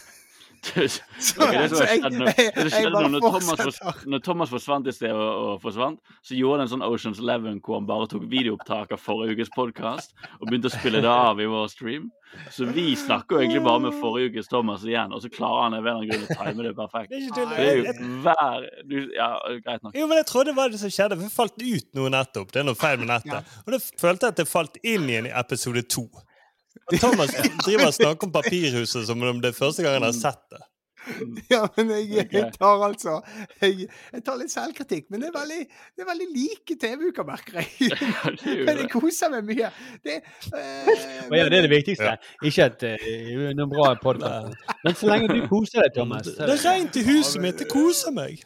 Det 0.74 0.90
som 0.90 2.70
skjedde 2.70 3.02
når 3.12 3.20
Thomas, 3.22 3.60
fortsetter. 3.60 4.06
når 4.10 4.22
Thomas 4.26 4.51
forsvant 4.52 4.88
i 4.90 4.94
sted 4.94 5.12
og, 5.14 5.32
og 5.55 5.62
forsvant, 5.62 6.01
så 6.26 6.36
gjorde 6.36 6.59
han 6.60 6.66
en 6.66 6.72
sånn 6.74 6.84
Oceans 6.86 7.20
Eleven 7.22 7.60
hvor 7.64 7.78
han 7.80 7.88
bare 7.88 8.09
tok 8.10 8.26
videoopptak 8.30 8.94
av 8.97 9.01
forrige 9.02 9.36
ukes 9.38 9.52
podkast 9.55 10.14
og 10.40 10.48
begynte 10.48 10.70
å 10.70 10.74
spille 10.76 11.02
det 11.05 11.12
av 11.12 11.40
i 11.43 11.48
vår 11.51 11.68
stream. 11.72 12.10
Så 12.52 12.66
vi 12.74 12.88
snakker 12.98 13.36
jo 13.38 13.43
egentlig 13.44 13.62
bare 13.64 13.84
med 13.86 13.97
forrige 14.02 14.34
ukes 14.34 14.51
Thomas 14.51 14.82
igjen, 14.84 15.14
og 15.14 15.22
så 15.24 15.30
klarer 15.32 15.68
han 15.68 15.78
av 15.78 15.86
en 15.93 16.02
grunn 16.10 16.26
å 16.26 16.36
time 16.36 16.66
det 16.66 16.74
perfekt. 16.76 17.14
Det 17.14 17.16
er 17.16 17.26
ikke. 17.30 17.47
Det 17.52 17.66
er 17.66 17.80
jo 17.80 18.10
hver 18.26 18.68
du, 18.90 18.97
Ja, 19.16 19.30
greit 19.64 19.86
nok. 19.86 19.97
jo, 19.97 20.06
men 20.10 20.20
jeg 20.20 20.28
trodde 20.32 20.51
det 20.51 20.56
var 20.59 20.72
det 20.74 20.82
som 20.82 20.93
skjedde. 20.93 21.16
for 21.16 21.30
Det 21.30 21.36
falt 21.36 21.62
ut 21.62 21.88
noe 21.97 22.12
nettopp. 22.12 22.52
Det 22.52 22.60
er 22.60 22.66
noe 22.68 22.78
feil 22.78 22.98
med 23.01 23.12
nettet. 23.14 23.56
Og 23.64 23.76
da 23.76 23.80
følte 24.02 24.26
jeg 24.28 24.34
at 24.34 24.40
det 24.43 24.48
falt 24.51 24.80
inn 24.82 25.06
igjen 25.09 25.30
i 25.30 25.34
episode 25.38 25.86
to. 25.88 26.09
Thomas 26.97 27.35
driver 27.65 27.90
og 27.90 27.94
snakker 27.97 28.28
om 28.28 28.32
Papirhuset 28.32 29.07
som 29.09 29.23
om 29.23 29.43
det 29.43 29.53
er 29.53 29.59
første 29.59 29.85
gang 29.85 30.01
han 30.01 30.09
har 30.09 30.16
sett 30.16 30.43
det. 30.53 30.62
Ja, 31.53 31.62
men 31.77 31.90
jeg, 31.90 32.27
jeg 32.32 32.51
tar 32.57 32.82
altså 32.82 33.20
jeg, 33.61 33.86
jeg 34.12 34.24
tar 34.27 34.39
litt 34.40 34.53
selvkritikk, 34.53 35.07
men 35.12 35.23
det 35.23 35.31
er 35.31 35.36
veldig, 35.36 35.61
det 35.94 36.05
er 36.05 36.09
veldig 36.09 36.27
like 36.32 36.78
TV-uker, 36.82 37.28
merker 37.28 37.61
jeg. 37.61 37.93
Det 38.43 38.57
Men 38.66 38.82
jeg 38.82 38.90
koser 38.93 39.32
meg 39.32 39.47
mye. 39.47 39.70
Det, 40.05 40.19
eh, 40.19 40.90
men, 41.31 41.39
ja, 41.39 41.47
det 41.53 41.61
er 41.61 41.69
det 41.69 41.73
viktigste. 41.73 42.16
Ikke 42.43 42.69
at 42.70 42.82
uh, 42.82 43.07
noen 43.57 43.70
bra 43.70 43.93
podkast. 44.03 44.74
Men 44.85 44.98
så 44.98 45.11
lenge 45.12 45.31
du 45.32 45.40
koser 45.51 45.86
deg, 45.86 45.94
Thomas 45.97 46.28
Det 46.28 46.51
er 46.51 46.62
rent 46.66 46.98
i 46.98 47.07
huset 47.07 47.43
mitt. 47.43 47.62
Jeg 47.65 47.73
koser 47.73 48.15
meg. 48.15 48.43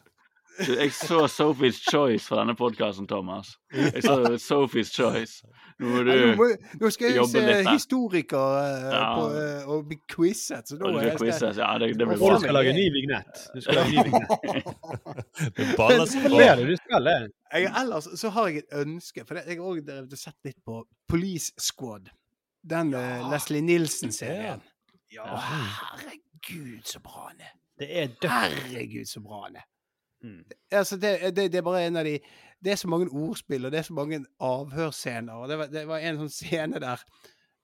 Du, 0.67 0.73
Jeg 0.77 0.93
så 0.93 1.25
Sophie's 1.27 1.79
Choice 1.91 2.27
fra 2.29 2.41
denne 2.41 2.55
podkasten, 2.57 3.07
Thomas. 3.09 3.55
Jeg 3.73 4.03
så 4.05 4.17
Sophie's 4.39 4.91
Choice. 4.93 5.41
Nå 5.81 5.89
må 5.89 5.97
Ja, 5.97 6.05
nå, 6.05 6.15
du 6.33 6.37
må, 6.37 6.49
nå 6.81 6.91
skal 6.93 7.15
jeg 7.15 7.25
se 7.31 7.43
litt 7.47 7.71
historiker 7.71 8.57
eh, 8.61 8.89
Ja. 8.93 9.05
på, 9.17 9.23
eh, 9.41 9.69
og 9.73 9.87
bli 9.89 9.97
quizet. 10.13 10.69
Så 10.69 10.77
nå 10.77 10.91
og 10.91 10.99
du 10.99 11.07
jeg 11.07 11.15
skal 11.17 11.31
quize. 11.31 11.53
Ja, 11.63 11.71
det, 11.81 11.89
det 11.99 12.09
blir 12.11 12.21
bra. 12.21 12.35
du 12.37 12.45
skal 12.45 12.59
lage 12.59 12.75
ny 12.77 12.87
vignett. 12.93 13.41
Du 13.55 13.61
skal 13.65 13.81
lage 13.81 13.91
ny 13.95 14.05
vignett. 14.11 15.75
Baller 15.81 16.05
seg 16.11 16.29
er 16.37 16.61
det 16.61 16.69
du 16.69 16.77
skal, 16.83 17.09
det. 17.09 17.17
jeg, 17.55 17.73
ellers 17.83 18.11
så 18.21 18.35
har 18.37 18.51
jeg 18.51 18.65
et 18.67 18.79
ønske, 18.83 19.25
for 19.25 19.41
jeg 19.41 19.57
har 19.63 20.05
også 20.05 20.21
sett 20.27 20.51
litt 20.51 20.61
på 20.67 20.83
Police 21.09 21.55
Squad. 21.57 22.13
Den 22.61 22.93
ja. 22.93 23.25
Leslie 23.33 23.65
Nilsen-serien. 23.65 24.61
Ja, 25.11 25.25
herregud, 25.25 26.85
så 26.87 27.01
bra 27.03 27.31
han 27.31 27.41
er. 27.41 27.57
Det 27.81 27.89
er 28.03 28.11
dødt. 28.13 28.31
Herregud, 28.31 29.09
så 29.09 29.25
bra 29.25 29.47
han 29.49 29.57
er. 29.57 29.65
Mm. 30.23 30.45
Altså, 30.73 30.97
det, 31.01 31.15
det, 31.37 31.47
det 31.53 31.59
er 31.59 31.65
bare 31.65 31.87
en 31.87 31.97
av 31.97 32.05
de 32.05 32.19
Det 32.61 32.73
er 32.73 32.77
så 32.77 32.89
mange 32.93 33.09
ordspill, 33.09 33.65
og 33.65 33.73
det 33.73 33.79
er 33.79 33.87
så 33.87 33.95
mange 33.97 34.19
avhørsscener. 34.41 35.33
Og 35.33 35.49
det 35.49 35.57
var, 35.59 35.71
det 35.73 35.87
var 35.89 36.03
en 36.05 36.19
sånn 36.21 36.33
scene 36.35 36.81
der 36.83 37.01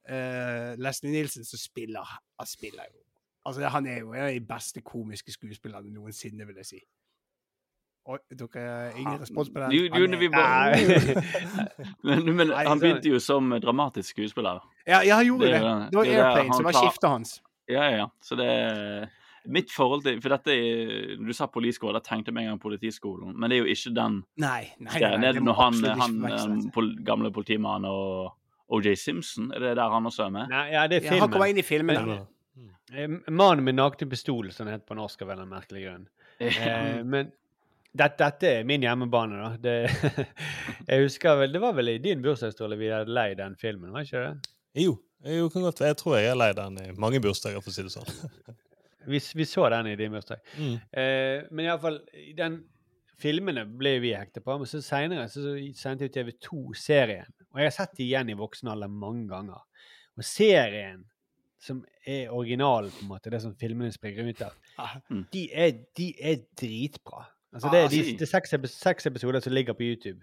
uh, 0.09 0.71
Leslie 0.81 1.13
Nilsen 1.13 1.45
som 1.45 1.61
spiller 1.61 2.17
Han 2.41 2.49
spiller 2.49 2.89
jo 2.89 3.03
Altså, 3.47 3.69
han 3.71 3.87
er 3.87 4.01
jo 4.01 4.13
en 4.13 4.25
av 4.25 4.33
de 4.35 4.41
beste 4.43 4.81
komiske 4.83 5.31
skuespillerne 5.31 5.93
noensinne, 5.95 6.47
vil 6.49 6.57
jeg 6.59 6.67
si. 6.67 6.81
Oi, 8.07 8.19
dere 8.39 8.65
ingen 8.99 9.21
respons 9.21 9.53
på 9.55 9.63
den? 9.63 9.73
Jo, 9.75 9.85
jo, 9.87 10.07
er- 10.07 10.19
vi 10.19 10.29
bare 10.31 10.75
Men, 12.09 12.37
men 12.39 12.51
han 12.55 12.83
begynte 12.83 13.11
jo 13.11 13.21
som 13.23 13.55
dramatisk 13.63 14.17
skuespiller. 14.17 14.59
Ja, 14.87 14.99
han 15.15 15.27
gjorde 15.27 15.47
Det 15.47 15.53
det. 15.55 15.63
Det 15.93 15.99
var 16.01 16.11
Airplane 16.11 16.59
som 16.59 16.69
var 16.69 16.79
skiftet 16.81 17.09
hans. 17.11 17.37
Ja, 17.71 17.87
ja. 17.91 18.09
Så 18.23 18.39
det 18.39 18.51
Mitt 19.53 19.71
forhold 19.71 20.03
til 20.07 20.21
For 20.23 20.33
dette 20.33 20.55
er 20.55 21.17
Du 21.23 21.33
sa 21.37 21.47
politiskole, 21.53 21.95
da 21.97 22.03
tenkte 22.05 22.33
jeg 22.33 22.35
med 22.35 22.47
en 22.47 22.55
gang 22.55 22.63
Politiskolen. 22.63 23.35
Men 23.37 23.53
det 23.53 23.59
er 23.59 23.65
jo 23.65 23.77
ikke 23.77 23.93
den 23.95 24.17
Nei, 24.43 24.73
nei, 24.79 25.01
nei, 25.01 25.13
nei 25.23 25.33
det 25.37 25.43
når 25.45 25.61
han, 25.61 25.85
han 26.01 26.57
pol 26.75 26.93
gamle 27.07 27.31
politimannen 27.35 27.91
og 27.91 28.35
OJ 28.77 28.97
Simpson? 28.99 29.53
Er 29.55 29.63
det 29.63 29.77
der 29.79 29.93
han 29.95 30.09
også 30.11 30.27
er 30.27 30.33
med? 30.35 30.51
Nei, 30.51 30.65
ja, 30.75 30.87
det 30.91 31.03
er 31.03 31.07
Ja, 31.07 31.21
han 31.23 31.31
kommer 31.31 31.47
filmen. 31.47 31.55
inn 31.55 31.63
i 31.63 31.67
filmen. 31.67 32.11
Ja. 32.17 32.25
Eh, 32.93 33.09
'Mannen 33.09 33.65
med 33.65 33.75
nakne 33.75 34.09
pistol', 34.11 34.53
som 34.53 34.67
det 34.67 34.77
heter 34.77 34.87
på 34.87 34.95
norsk 34.99 35.23
av 35.23 35.31
en 35.35 35.49
merkelig 35.49 35.87
grunn. 35.87 36.09
Eh, 36.39 37.03
men 37.13 37.33
dette, 37.97 38.19
dette 38.21 38.53
er 38.59 38.69
min 38.69 38.83
hjemmebane, 38.85 39.39
da. 39.41 39.51
Det, 39.57 40.27
jeg 40.91 41.07
husker 41.07 41.41
vel, 41.41 41.53
Det 41.53 41.63
var 41.63 41.73
vel 41.79 41.95
i 41.95 41.99
din 42.03 42.23
borsdagståle 42.23 42.79
vi 42.79 42.93
hadde 42.93 43.15
leid 43.15 43.39
den 43.41 43.57
filmen, 43.57 43.93
var 43.95 44.07
ikke 44.07 44.23
det? 44.27 44.53
Jo, 44.83 44.99
jo 45.25 45.49
kan 45.51 45.63
godt, 45.63 45.81
jeg 45.81 45.97
tror 45.97 46.19
jeg 46.19 46.31
har 46.31 46.39
leid 46.39 46.59
den 46.59 46.79
i 46.83 46.93
mange 47.01 47.21
bursdager, 47.25 47.63
for 47.65 47.73
å 47.73 47.77
si 47.77 47.87
det 47.87 47.95
sånn. 47.95 48.11
Vi, 49.07 49.21
vi 49.39 49.47
så 49.49 49.69
den 49.73 49.91
i 49.91 49.97
din 49.99 50.15
bursdag. 50.15 50.43
Mm. 50.59 50.75
Eh, 50.93 51.45
men 51.51 51.69
iallfall 51.69 52.01
Den 52.37 52.61
filmene 53.21 53.65
ble 53.65 53.97
vi 54.03 54.13
hektet 54.13 54.45
på, 54.45 54.59
men 54.61 54.69
så 54.69 54.83
seinere 54.85 55.29
så 55.33 55.55
sendte 55.79 56.09
jo 56.09 56.15
TV2 56.17 56.75
serien. 56.77 57.31
Og 57.55 57.63
jeg 57.63 57.71
har 57.71 57.77
sett 57.79 57.95
det 57.97 58.05
igjen 58.05 58.33
i 58.33 58.37
voksen 58.37 58.69
alder 58.69 58.93
mange 58.93 59.25
ganger. 59.31 59.63
Og 60.17 60.27
serien 60.27 61.05
som 61.67 61.81
er 62.07 62.29
originalen, 62.31 62.93
på 62.93 63.07
en 63.07 63.11
måte, 63.15 63.31
det 63.33 63.41
som 63.43 63.55
filmene 63.59 63.95
springer 63.95 64.29
ut 64.29 64.43
av, 64.47 64.55
Ah. 64.83 64.99
de 65.33 65.47
er, 65.57 65.73
de 65.97 66.11
er 66.21 66.43
dritbra. 66.61 67.25
Altså, 67.57 67.71
det 67.73 67.81
er, 67.81 67.89
de, 67.89 68.03
de 68.21 68.27
er 68.27 68.29
seks, 68.29 68.53
seks 68.77 69.09
episoder 69.09 69.41
som 69.41 69.55
ligger 69.57 69.73
på 69.73 69.87
YouTube. 69.87 70.21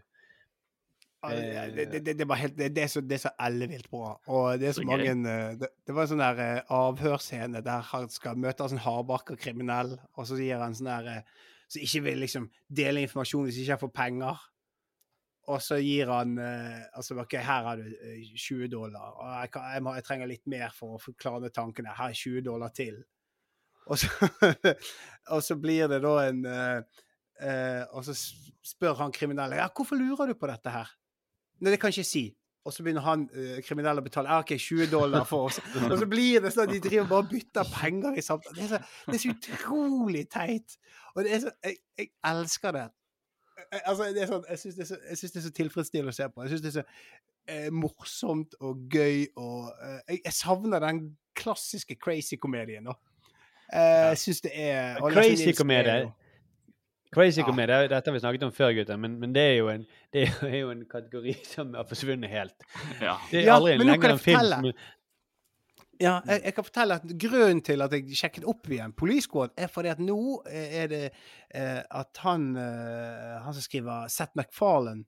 Ja, 1.24 1.68
Det, 1.72 2.06
det, 2.06 2.14
det, 2.20 2.36
helt, 2.36 2.58
det, 2.58 2.84
er 2.84 2.88
så, 2.92 3.02
det 3.02 3.20
så 3.22 3.32
ellevilt 3.40 3.90
bra. 3.92 4.14
Og 4.28 4.60
det 4.60 4.68
er 4.68 4.76
så, 4.76 4.82
Så 4.82 4.88
mange 4.88 5.12
eh, 5.12 5.54
det, 5.60 5.70
var 5.88 6.04
en 6.04 6.12
sånn 6.12 6.24
der 6.24 6.42
eh, 6.44 6.74
avhørsscene 6.76 7.62
der 7.64 7.86
han 7.94 8.10
skal 8.12 8.40
møte 8.40 8.66
en 8.66 8.74
sånn 8.74 8.84
hardbarka 8.84 9.38
kriminell, 9.40 9.96
og 10.18 10.28
så 10.28 10.40
sier 10.40 10.60
han 10.64 10.76
sånn 10.76 10.92
der 10.92 11.12
eh, 11.14 11.46
Som 11.72 11.86
ikke 11.86 12.04
vil 12.06 12.20
liksom 12.22 12.50
dele 12.68 13.06
informasjon 13.06 13.48
hvis 13.48 13.62
ikke 13.62 13.78
han 13.78 13.84
får 13.86 13.94
penger. 13.96 14.44
Og 15.54 15.64
så 15.64 15.80
gir 15.84 16.12
han 16.12 16.38
eh, 16.40 16.84
altså, 16.96 17.18
OK, 17.20 17.38
her 17.40 17.70
har 17.70 17.80
du 17.80 17.88
eh, 17.88 18.28
20 18.36 18.68
dollar, 18.72 19.16
og 19.16 19.32
jeg, 19.32 19.54
kan, 19.56 19.72
jeg, 19.74 19.84
må, 19.84 19.96
jeg 19.96 20.08
trenger 20.08 20.32
litt 20.32 20.46
mer 20.52 20.76
for 20.76 20.98
å 20.98 21.02
forklare 21.04 21.52
tankene. 21.56 21.96
Her 21.98 22.12
er 22.12 22.20
20 22.20 22.46
dollar 22.46 22.76
til. 22.76 23.00
Og 23.92 24.00
så, 24.00 24.12
og 25.34 25.42
så 25.44 25.60
blir 25.60 25.90
det 25.92 26.04
da 26.04 26.14
en 26.28 26.46
Uh, 27.42 27.48
eh, 27.50 27.84
Og 27.92 28.06
så 28.06 28.16
spør 28.64 29.00
han 29.02 29.14
kriminelle 29.14 29.58
ja, 29.60 29.70
hvorfor 29.76 30.00
lurer 30.00 30.30
du 30.30 30.38
på 30.38 30.50
dette 30.50 30.74
her. 30.74 30.92
Nei, 31.64 31.72
det 31.72 31.80
kan 31.82 31.92
jeg 31.94 32.02
ikke 32.04 32.10
si. 32.12 32.24
og 32.66 32.72
så 32.72 32.84
begynner 32.86 33.04
han 33.04 33.26
uh, 33.36 33.58
kriminell 33.66 34.00
å 34.00 34.04
betale. 34.06 34.32
OK, 34.40 34.54
20 34.60 34.88
dollar 34.92 35.26
for 35.28 35.50
oss. 35.50 35.58
Og 35.92 35.98
så 36.00 36.06
blir 36.08 36.40
det 36.46 36.52
sånn 36.56 36.70
at 36.70 36.72
de 36.72 36.80
driver 36.86 37.10
bare 37.10 37.26
og 37.26 37.32
bytter 37.34 37.72
penger 37.74 38.16
i 38.16 38.24
samtalen. 38.24 38.56
Det, 38.56 38.64
er 38.64 38.72
så- 38.78 39.10
det 39.12 39.18
er 39.18 39.24
så 39.24 39.34
utrolig 39.34 40.22
teit. 40.32 40.78
Og 41.16 41.24
det 41.26 41.34
er 41.36 41.42
så 41.44 41.52
Jeg, 41.68 41.78
jeg 42.00 42.08
elsker 42.32 42.72
det. 42.78 42.86
Jeg, 43.74 43.82
Altså, 43.86 44.08
det 44.16 44.24
er 44.24 44.32
sånn, 44.32 44.46
jeg 44.50 44.62
syns 44.64 44.76
det, 44.80 44.88
så- 44.88 45.02
det 45.04 45.36
er 45.42 45.46
så 45.50 45.52
tilfredsstillende 45.60 46.14
å 46.16 46.20
se 46.22 46.30
på. 46.30 46.46
Jeg 46.48 46.54
syns 46.54 46.64
det 46.64 46.72
er 46.72 46.78
så 46.80 46.86
eh, 47.52 47.70
morsomt 47.84 48.56
og 48.62 48.88
gøy 48.96 49.28
og 49.36 49.74
eh, 49.84 50.00
jeg, 50.14 50.22
jeg 50.30 50.34
savner 50.40 50.80
den 50.88 51.04
klassiske 51.36 51.96
crazy-komedien, 52.00 52.88
nå. 52.88 52.96
Eh, 53.74 54.14
Jeg 54.14 54.18
syns 54.24 54.42
det 54.48 54.52
er 54.56 55.02
og 55.04 55.12
Crazy 57.14 57.40
er 57.40 57.46
Ja. 57.46 57.50
komedie, 57.52 57.88
dette 57.92 58.10
har 58.10 58.14
vi 58.18 58.20
snakket 58.24 58.44
om 58.48 58.52
før, 58.56 58.74
gutter, 58.78 58.98
men, 58.98 59.20
men 59.22 59.34
det, 59.36 59.44
er 59.52 59.56
jo 59.60 59.70
en, 59.70 59.86
det 60.14 60.28
er 60.48 60.58
jo 60.60 60.72
en 60.74 60.84
kategori 60.90 61.34
som 61.54 61.74
har 61.78 61.86
forsvunnet 61.90 62.30
helt. 62.32 62.66
Ja. 63.02 63.16
Det 63.32 63.44
er 63.44 63.48
Ja, 63.48 63.56
aldri 63.60 63.78
men 63.78 63.88
nå 63.88 63.94
lenger 63.94 64.16
en 64.18 64.20
film 64.20 64.52
som 64.58 64.74
Ja, 66.02 66.16
jeg, 66.26 66.42
jeg 66.50 66.54
kan 66.58 66.66
fortelle 66.66 66.96
at 67.00 67.04
grunnen 67.22 67.62
til 67.64 67.82
at 67.86 67.94
jeg 67.94 68.18
sjekket 68.18 68.46
opp 68.50 68.68
igjen 68.74 68.96
Police 68.98 69.28
Squad, 69.30 69.54
er 69.58 69.70
fordi 69.72 69.92
at 69.94 70.00
nå 70.02 70.18
eh, 70.50 70.78
er 70.84 70.88
det 70.92 71.02
eh, 71.54 71.82
at 71.86 72.18
han, 72.26 72.50
eh, 72.58 73.38
han 73.46 73.54
som 73.54 73.62
skriver 73.64 74.08
Seth 74.12 74.34
MacFarlane, 74.36 75.06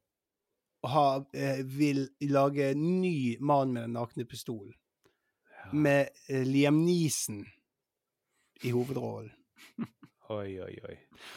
har, 0.85 1.23
eh, 1.33 1.63
vil 1.65 2.03
lage 2.29 2.67
en 2.75 2.83
ny 3.01 3.37
Mann 3.41 3.73
med 3.73 3.87
den 3.87 3.95
nakne 3.97 4.25
pistolen. 4.29 4.75
Med 5.73 6.11
eh, 6.29 6.43
Liam 6.45 6.77
Neeson 6.85 7.41
i 8.63 8.69
hovedrollen. 8.71 9.31
Oi, 10.29 10.59
oi, 10.61 10.75
oi. 10.89 10.95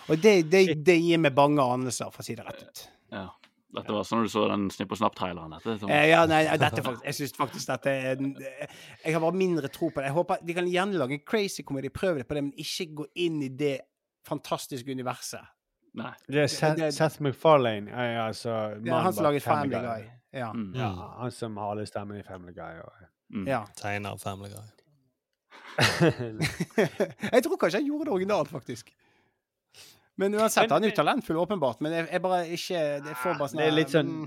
Og 0.09 0.21
det, 0.23 0.51
det, 0.51 0.85
det 0.85 0.97
gir 1.03 1.19
meg 1.19 1.35
bange 1.37 1.61
anelser, 1.61 2.11
for 2.11 2.23
å 2.23 2.25
si 2.25 2.35
det 2.35 2.45
rett 2.47 2.63
ut. 2.65 2.89
ja. 3.13 3.27
Dette 3.69 3.93
var 3.93 4.01
sånn 4.09 4.23
du 4.25 4.31
så 4.33 4.47
den 4.49 4.71
Snipp 4.73 4.93
og 4.95 4.97
Snapp-traileren. 4.97 5.51
Dette, 5.61 5.91
Eh, 5.93 6.07
ja, 6.09 6.23
nei, 6.25 6.39
dette 6.57 6.81
faktisk, 6.81 7.03
jeg 7.05 7.15
syns 7.19 7.35
faktisk 7.37 7.67
dette 7.69 7.93
er 7.93 8.17
Jeg 9.05 9.13
har 9.13 9.21
bare 9.21 9.37
mindre 9.37 9.69
tro 9.69 9.91
på 9.91 10.01
det. 10.01 10.07
Jeg 10.09 10.15
håper 10.17 10.39
De 10.43 10.55
kan 10.57 10.65
gjerne 10.73 10.97
lage 10.97 11.13
en 11.19 11.21
crazy 11.21 11.63
komedie, 11.63 11.91
prøv 11.93 12.17
det 12.17 12.25
på 12.27 12.35
det, 12.39 12.45
men 12.47 12.53
ikke 12.57 12.87
gå 13.03 13.07
inn 13.27 13.43
i 13.45 13.49
det 13.53 13.75
fantastiske 14.25 14.89
universet. 14.89 15.45
Nei. 16.01 16.15
Det 16.27 16.43
er 16.47 16.47
Seth, 16.49 16.77
det- 16.81 16.95
Seth 16.95 17.21
MacFarlane, 17.21 17.91
ja, 17.93 18.27
altså 18.31 18.81
Det 18.83 18.89
er 18.89 19.01
han 19.05 19.13
som 19.13 19.23
bak 19.25 19.29
laget 19.33 19.43
Family 19.43 19.77
Guy. 19.85 20.09
Ja. 20.33 20.53
Mm. 20.53 20.73
Ja, 20.75 20.89
han 21.21 21.31
som 21.31 21.57
har 21.61 21.71
alle 21.77 21.85
stemmene 21.87 22.21
i 22.21 22.23
Family 22.23 22.53
Guy. 22.57 22.81
Og, 22.81 22.93
Mm. 23.31 23.47
ja. 23.47 23.67
Tegner 23.77 24.17
Family 24.17 24.49
Guy. 24.49 24.65
jeg 27.35 27.45
tror 27.45 27.61
kanskje 27.61 27.81
jeg 27.81 27.89
gjorde 27.89 28.09
det 28.09 28.15
originalt, 28.17 28.51
faktisk. 28.51 28.91
Men 30.19 30.35
uansett, 30.35 30.71
han 30.71 30.83
er 30.83 30.91
jo 30.91 30.99
talentfull, 30.99 31.39
åpenbart. 31.45 31.81
Men 31.85 31.95
jeg, 31.95 32.09
jeg 32.11 32.23
bare 32.25 32.41
ikke 32.51 32.85
Det 33.05 33.17
får 33.23 33.37
bare 33.39 33.51
sånn 33.53 33.61
Det 33.61 33.67
er 33.69 33.77
litt 33.77 33.93
sånn 33.93 34.09
mm, 34.11 34.25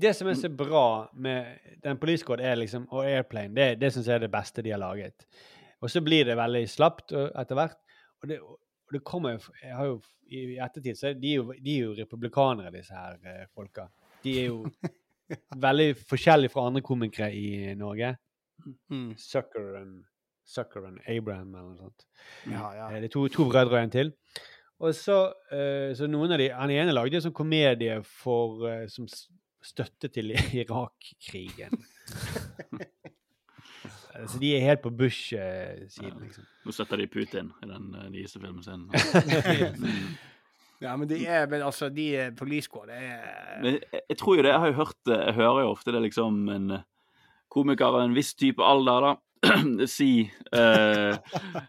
Det 0.00 0.12
som 0.16 0.30
er 0.30 0.38
så 0.40 0.48
bra 0.48 0.86
med 1.12 1.74
den 1.84 2.00
Police 2.00 2.24
Code 2.24 2.54
liksom, 2.56 2.86
og 2.88 3.04
Airplane, 3.04 3.52
det, 3.52 3.66
det 3.82 3.92
syns 3.92 4.08
jeg 4.08 4.16
er 4.16 4.24
det 4.24 4.32
beste 4.32 4.64
de 4.64 4.72
har 4.72 4.80
laget. 4.80 5.26
Og 5.84 5.92
så 5.92 6.00
blir 6.00 6.24
det 6.24 6.38
veldig 6.40 6.62
slapt 6.72 7.12
etter 7.12 7.58
hvert. 7.58 7.76
Og 8.22 8.30
det, 8.30 8.40
og 8.40 8.96
det 8.96 9.02
kommer 9.04 9.36
jo 9.36 9.98
I 10.32 10.56
ettertid 10.64 10.96
så 10.96 11.10
er 11.10 11.20
de, 11.20 11.34
jo, 11.36 11.50
de 11.52 11.76
er 11.76 11.84
jo 11.90 11.96
republikanere, 11.98 12.72
disse 12.72 12.96
her 12.96 13.18
eh, 13.20 13.44
folka. 13.52 13.90
De 14.24 14.38
er 14.40 14.48
jo 14.48 14.64
veldig 15.66 15.90
forskjellige 16.08 16.54
fra 16.54 16.64
andre 16.70 16.82
komikere 16.84 17.28
i 17.36 17.74
Norge. 17.76 18.14
mm, 18.88 19.10
Sucker 19.20 19.76
and, 19.82 20.04
Sucker 20.44 20.84
and 20.86 21.00
Abraham 21.08 21.54
eller 21.54 21.70
noe 21.72 21.78
sånt. 21.86 22.04
Ja, 22.50 22.66
ja. 22.76 22.88
Eh, 22.90 23.00
Det 23.00 23.08
er 23.10 23.14
to, 23.14 23.26
to 23.32 23.46
brødre 23.48 23.78
og 23.78 23.82
en 23.82 23.94
til. 23.94 24.12
Og 24.84 24.92
så, 24.96 25.18
eh, 25.54 25.94
så 25.96 26.08
noen 26.10 26.34
av 26.34 26.38
de, 26.42 26.50
Han 26.52 26.70
ene 26.74 26.92
lagde 26.92 27.16
en 27.16 27.24
sånn 27.28 27.36
komedie 27.36 28.00
for, 28.04 28.66
eh, 28.68 28.86
som 28.92 29.06
støtte 29.64 30.10
til 30.12 30.34
Irak-krigen. 30.62 31.78
Så 34.30 34.38
de 34.38 34.52
er 34.54 34.60
helt 34.62 34.78
på 34.84 34.92
Bush-siden, 34.94 36.20
liksom. 36.22 36.44
Nå 36.64 36.72
støtter 36.72 37.00
de 37.00 37.06
Putin 37.10 37.48
i 37.64 37.66
den 37.66 37.88
nyeste 38.12 38.38
filmen 38.38 38.62
sin. 38.62 38.84
ja, 40.84 40.92
men 40.96 41.08
de 41.10 41.18
er 41.26 41.48
Men 41.50 41.64
altså, 41.66 41.88
de 41.90 42.04
er 42.22 42.60
Squad, 42.62 42.92
det 42.92 43.00
er 43.00 43.62
Men 43.62 43.78
jeg, 43.80 44.02
jeg 44.12 44.18
tror 44.20 44.36
jo 44.36 44.44
det, 44.46 44.52
jeg 44.52 44.60
har 44.62 44.70
jo 44.70 44.78
hørt 44.78 44.96
det, 45.10 45.18
jeg 45.18 45.34
hører 45.40 45.60
jo 45.64 45.72
ofte 45.72 45.92
det 45.96 46.02
liksom 46.06 46.48
en 46.48 46.70
komiker 47.50 47.86
av 47.90 48.00
en 48.04 48.14
viss 48.14 48.34
type 48.38 48.62
alder, 48.62 49.00
da, 49.08 49.12
si 49.96 50.08
uh, 50.54 51.16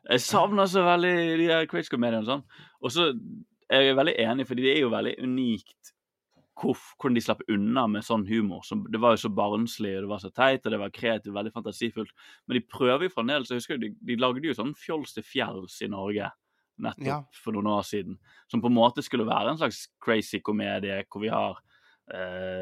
Jeg 0.09 0.21
savner 0.23 0.69
så 0.71 0.85
veldig 0.85 1.15
de 1.41 1.49
der 1.49 1.67
Crazy-komediene 1.71 2.23
og 2.23 2.29
sånn. 2.29 2.45
Og 2.81 2.93
så 2.93 3.09
er 3.71 3.87
jeg 3.87 3.97
veldig 3.97 4.15
enig, 4.21 4.47
fordi 4.47 4.65
det 4.65 4.73
er 4.75 4.81
jo 4.85 4.93
veldig 4.93 5.17
unikt 5.25 5.91
hvordan 6.55 7.17
de 7.17 7.21
slapp 7.23 7.41
unna 7.51 7.83
med 7.91 8.05
sånn 8.07 8.23
humor. 8.29 8.61
Som, 8.63 8.85
det 8.91 9.01
var 9.03 9.15
jo 9.15 9.25
så 9.25 9.31
barnslig, 9.35 9.91
og 9.97 10.05
det 10.05 10.11
var 10.13 10.21
så 10.23 10.31
teit, 10.31 10.63
og 10.63 10.71
det 10.71 10.79
var 10.79 10.93
kreativt, 10.95 11.33
veldig 11.35 11.51
fantasifullt. 11.51 12.13
Men 12.47 12.57
de 12.59 12.61
prøver 12.71 13.09
jo 13.09 13.11
fremdeles. 13.11 13.51
Jeg 13.51 13.59
husker 13.59 13.81
de, 13.81 13.91
de 14.07 14.15
lagde 14.21 14.45
jo 14.47 14.55
sånn 14.55 14.71
Fjols 14.79 15.17
til 15.17 15.25
fjells 15.27 15.81
i 15.83 15.91
Norge 15.91 16.29
nettopp 16.81 17.07
Ja. 17.07 17.19
for 17.43 17.55
noen 17.55 17.67
år 17.71 17.83
siden. 17.87 18.17
Som 18.51 18.61
på 18.63 18.71
en 18.71 18.77
måte 18.77 19.03
skulle 19.03 19.27
være 19.27 19.53
en 19.53 19.59
slags 19.59 19.85
crazy 20.03 20.39
komedie 20.39 21.03
hvor 21.09 21.23
vi 21.23 21.31
har 21.31 21.59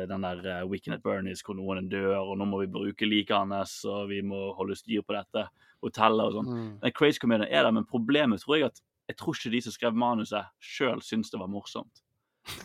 den 0.08 0.24
der 0.24 0.40
uh, 0.64 0.70
Weekend 0.72 0.96
at 0.96 1.04
Bernies 1.04 1.44
hvor 1.44 1.58
noen 1.58 1.90
dør, 1.92 2.22
og 2.22 2.38
nå 2.40 2.48
må 2.48 2.62
vi 2.62 2.72
bruke 2.72 3.08
liket 3.08 3.36
hans, 3.36 3.82
og 3.90 4.08
vi 4.14 4.22
må 4.24 4.54
holde 4.56 4.78
styr 4.80 5.04
på 5.04 5.18
dette 5.18 5.48
hotellet 5.84 6.30
og 6.30 6.38
sånn. 6.38 6.52
mm. 6.54 6.72
Den 6.86 6.96
crazy 6.96 7.20
komedien 7.20 7.50
er 7.50 7.68
der, 7.68 7.76
men 7.76 7.88
problemet 7.90 8.44
tror 8.44 8.60
jeg 8.60 8.72
at 8.72 8.80
jeg 9.10 9.20
tror 9.20 9.36
ikke 9.36 9.52
de 9.52 9.62
som 9.66 9.76
skrev 9.76 9.98
manuset, 10.00 10.54
sjøl 10.64 11.04
syntes 11.04 11.34
det 11.34 11.42
var 11.42 11.52
morsomt. 11.52 12.04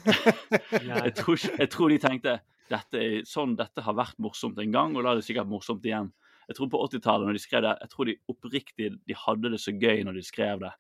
Jeg 0.99 1.13
tror, 1.15 1.37
ikke, 1.37 1.51
jeg 1.59 1.71
tror 1.71 1.93
de 1.93 1.99
tenkte 2.03 2.33
dette, 2.69 2.99
er, 2.99 3.21
sånn, 3.27 3.53
dette 3.59 3.83
har 3.85 3.95
vært 3.95 4.17
morsomt 4.23 4.59
en 4.59 4.73
gang, 4.75 4.97
og 4.97 5.05
da 5.05 5.13
er 5.13 5.21
det 5.21 5.27
sikkert 5.27 5.51
morsomt 5.51 5.87
igjen. 5.87 6.11
Jeg 6.49 6.57
tror 6.59 6.71
på 6.73 6.81
80-tallet, 6.87 7.29
når 7.29 7.37
de 7.37 7.43
skrev 7.43 7.63
det, 7.65 7.75
jeg 7.85 7.93
tror 7.93 8.09
de 8.09 8.17
oppriktig 8.33 8.89
de 9.07 9.17
hadde 9.23 9.53
det 9.55 9.61
så 9.63 9.75
gøy 9.75 10.03
når 10.07 10.19
de 10.19 10.25
skrev 10.27 10.63
det, 10.65 10.73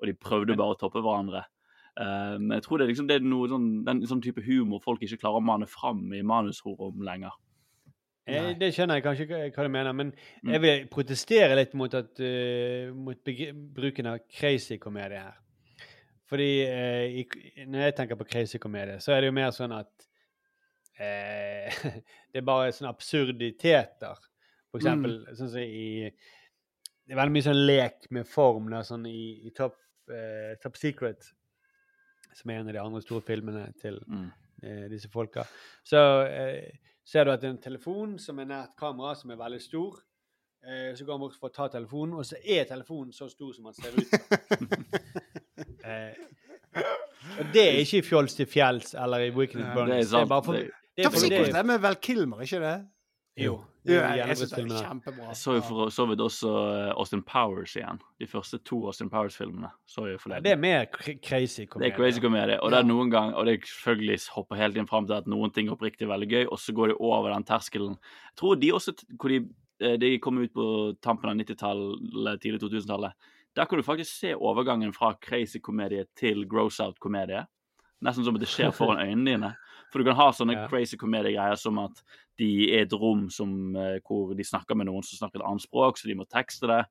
og 0.00 0.08
de 0.08 0.14
prøvde 0.16 0.56
bare 0.58 0.76
å 0.76 0.78
toppe 0.80 1.02
hverandre. 1.04 1.44
Eh, 1.96 2.36
men 2.38 2.50
jeg 2.58 2.62
tror 2.66 2.78
det 2.78 2.84
er, 2.86 2.90
liksom, 2.92 3.06
det 3.08 3.16
er 3.16 3.24
noe 3.24 3.48
sånn, 3.48 3.68
den 3.86 4.02
sånn 4.06 4.20
type 4.24 4.42
humor 4.44 4.82
folk 4.84 5.00
ikke 5.02 5.18
klarer 5.22 5.40
å 5.40 5.44
mane 5.44 5.66
fram 5.70 6.02
i 6.12 6.22
manusforum 6.22 7.00
lenger. 7.06 7.32
Jeg, 8.26 8.56
Det 8.58 8.72
skjønner 8.74 8.98
jeg 8.98 9.04
kanskje 9.04 9.26
hva- 9.30 9.50
hva 9.54 9.62
du 9.62 9.68
mener, 9.70 9.92
men 9.94 10.12
Mm. 10.42 10.50
jeg 10.52 10.60
vil 10.60 10.86
protestere 10.88 11.54
litt 11.56 11.74
mot, 11.74 11.94
at, 11.94 12.18
uh, 12.20 12.92
mot 12.92 13.16
bruken 13.24 14.06
av 14.06 14.18
crazy 14.28 14.78
komedie 14.78 15.20
her. 15.22 15.36
Fordi 16.28 16.48
uh, 16.66 17.06
i, 17.06 17.26
når 17.66 17.84
jeg 17.84 17.94
tenker 17.96 18.16
på 18.18 18.26
crazy 18.28 18.58
komedie, 18.58 18.98
så 19.00 19.12
er 19.14 19.20
det 19.20 19.28
jo 19.30 19.36
mer 19.38 19.50
sånn 19.54 19.72
at 19.78 19.92
uh, 21.00 21.70
Det 22.32 22.40
er 22.42 22.46
bare 22.48 22.72
sånne 22.74 22.90
absurditeter. 22.92 24.18
For 24.72 24.80
eksempel 24.82 25.20
sånn 25.38 25.48
som 25.52 25.62
i 25.62 26.10
Det 27.06 27.14
er 27.14 27.20
veldig 27.20 27.32
mye 27.36 27.46
sånn 27.46 27.66
lek 27.66 28.08
med 28.10 28.26
form 28.26 28.68
da, 28.70 28.80
sånn 28.82 29.06
i, 29.06 29.46
i 29.46 29.50
Top, 29.54 29.76
eh, 30.10 30.56
Top 30.60 30.74
Secret, 30.76 31.22
som 32.36 32.50
er 32.52 32.60
en 32.60 32.68
av 32.68 32.74
de 32.76 32.82
andre 32.82 33.00
store 33.04 33.24
filmene 33.24 33.66
til 33.80 33.96
Mm. 34.06 34.26
eh, 34.62 34.88
disse 34.92 35.08
folka. 35.12 35.44
Så 35.84 35.98
eh, 36.28 36.70
ser 37.04 37.24
du 37.24 37.30
at 37.32 37.40
det 37.40 37.48
er 37.48 37.54
en 37.56 37.62
telefon 37.62 38.18
som 38.18 38.38
er 38.38 38.44
nært 38.50 38.76
kamera, 38.78 39.14
som 39.16 39.30
er 39.32 39.36
veldig 39.40 39.60
stor. 39.64 39.98
Eh, 40.66 40.94
så 40.98 41.04
går 41.06 41.12
han 41.14 41.20
bort 41.20 41.36
for 41.38 41.48
å 41.48 41.54
ta 41.54 41.68
telefonen, 41.68 42.14
og 42.18 42.24
så 42.26 42.36
er 42.44 42.64
telefonen 42.66 43.12
så 43.14 43.28
stor 43.30 43.52
som 43.54 43.64
han 43.68 43.74
ser 43.74 43.92
ut. 43.96 44.08
som. 44.08 44.68
eh, 45.84 46.14
og 47.38 47.52
det 47.54 47.62
er 47.62 47.78
ikke 47.82 48.00
i 48.00 48.04
Fjols 48.06 48.34
til 48.36 48.46
fjells 48.50 48.94
eller 48.94 49.26
i 49.28 49.30
Weekend 49.34 49.64
at 49.64 49.76
Nei, 49.76 49.86
det 49.86 50.06
er 50.06 50.10
Det 50.10 50.20
er 50.20 50.26
bare 50.26 50.42
for, 50.44 50.52
Det- 50.52 50.70
det 50.96 51.04
er 51.04 51.08
Top 51.10 51.12
for 51.14 51.28
det, 51.28 51.46
Det 51.46 51.56
er 51.56 51.62
med 51.64 51.78
Val 51.80 51.96
Kilmer, 51.96 52.40
ikke 52.42 52.60
det? 52.60 52.76
Jo. 53.44 53.64
Ja, 53.86 54.08
jeg 54.18 54.36
synes 54.36 54.52
det 54.52 54.64
er 54.64 54.86
kjempebra. 54.88 55.28
Jeg 55.30 55.38
så 55.40 55.56
jo 55.56 55.62
for 55.66 55.92
så 55.94 56.06
vidt 56.10 56.22
også 56.24 56.52
eh, 56.72 56.92
Austin 56.94 57.22
Powers 57.26 57.76
igjen. 57.78 58.00
De 58.20 58.28
første 58.30 58.58
to 58.66 58.80
Austin 58.90 59.10
Powers-filmene. 59.12 59.70
så 59.86 60.06
jeg 60.10 60.20
forleden. 60.20 60.44
det 60.44 60.52
er 60.52 60.60
mer 60.60 60.86
crazy 60.90 61.66
komedie. 61.66 61.86
Det 61.86 61.92
er 61.92 61.96
crazy 61.96 62.22
komedie, 62.24 62.58
og 62.60 62.72
det 62.74 62.80
er 62.80 62.88
noen 62.88 63.12
gang, 63.12 63.34
og 63.34 63.46
det 63.46 63.56
er 63.56 63.70
selvfølgelig 63.70 64.18
hopper 64.34 64.60
helt 64.60 64.76
inn 64.76 64.90
fram 64.90 65.06
til 65.06 65.18
at 65.18 65.30
noen 65.30 65.54
ting 65.54 65.68
er 65.70 65.76
oppriktig 65.76 66.08
veldig 66.10 66.28
gøy, 66.32 66.44
og 66.50 66.58
så 66.58 66.74
går 66.76 66.92
de 66.92 66.98
over 66.98 67.30
den 67.34 67.46
terskelen. 67.46 67.96
Jeg 68.32 68.40
tror 68.42 68.60
de 68.60 68.72
også, 68.74 68.96
hvor 69.20 69.34
de, 69.34 69.42
eh, 69.80 69.96
de 70.02 70.18
kom 70.18 70.38
ut 70.42 70.52
på 70.52 70.68
tampen 71.02 71.30
av 71.30 71.38
90-tallet, 71.38 72.40
tidlig 72.42 72.62
2000-tallet, 72.64 73.32
der 73.56 73.64
kan 73.64 73.78
du 73.78 73.82
faktisk 73.86 74.12
se 74.12 74.34
overgangen 74.34 74.92
fra 74.92 75.14
crazy 75.20 75.58
komedie 75.64 76.04
til 76.16 76.44
gross 76.48 76.80
out-komedie. 76.80 77.46
Nesten 78.04 78.26
som 78.26 78.36
at 78.36 78.42
det 78.42 78.50
skjer 78.52 78.74
foran 78.76 79.00
øynene 79.06 79.30
dine. 79.30 79.52
For 79.92 79.98
du 80.02 80.04
kan 80.08 80.16
ha 80.18 80.30
sånne 80.34 80.54
Ja. 80.56 80.68
crazy 80.68 80.96
komediegreier 80.96 81.56
som 81.58 81.78
at 81.78 82.02
de 82.38 82.72
er 82.74 82.82
et 82.82 82.92
rom 82.92 83.28
som, 83.30 83.74
eh, 83.76 83.98
hvor 84.00 84.34
de 84.36 84.42
snakker 84.44 84.76
med 84.76 84.86
noen 84.86 85.02
som 85.04 85.18
snakker 85.28 85.40
et 85.40 85.46
annet 85.46 85.62
språk, 85.62 85.96
så 85.96 86.06
de 86.08 86.14
må 86.14 86.26
tekste 86.28 86.66
det. 86.66 86.86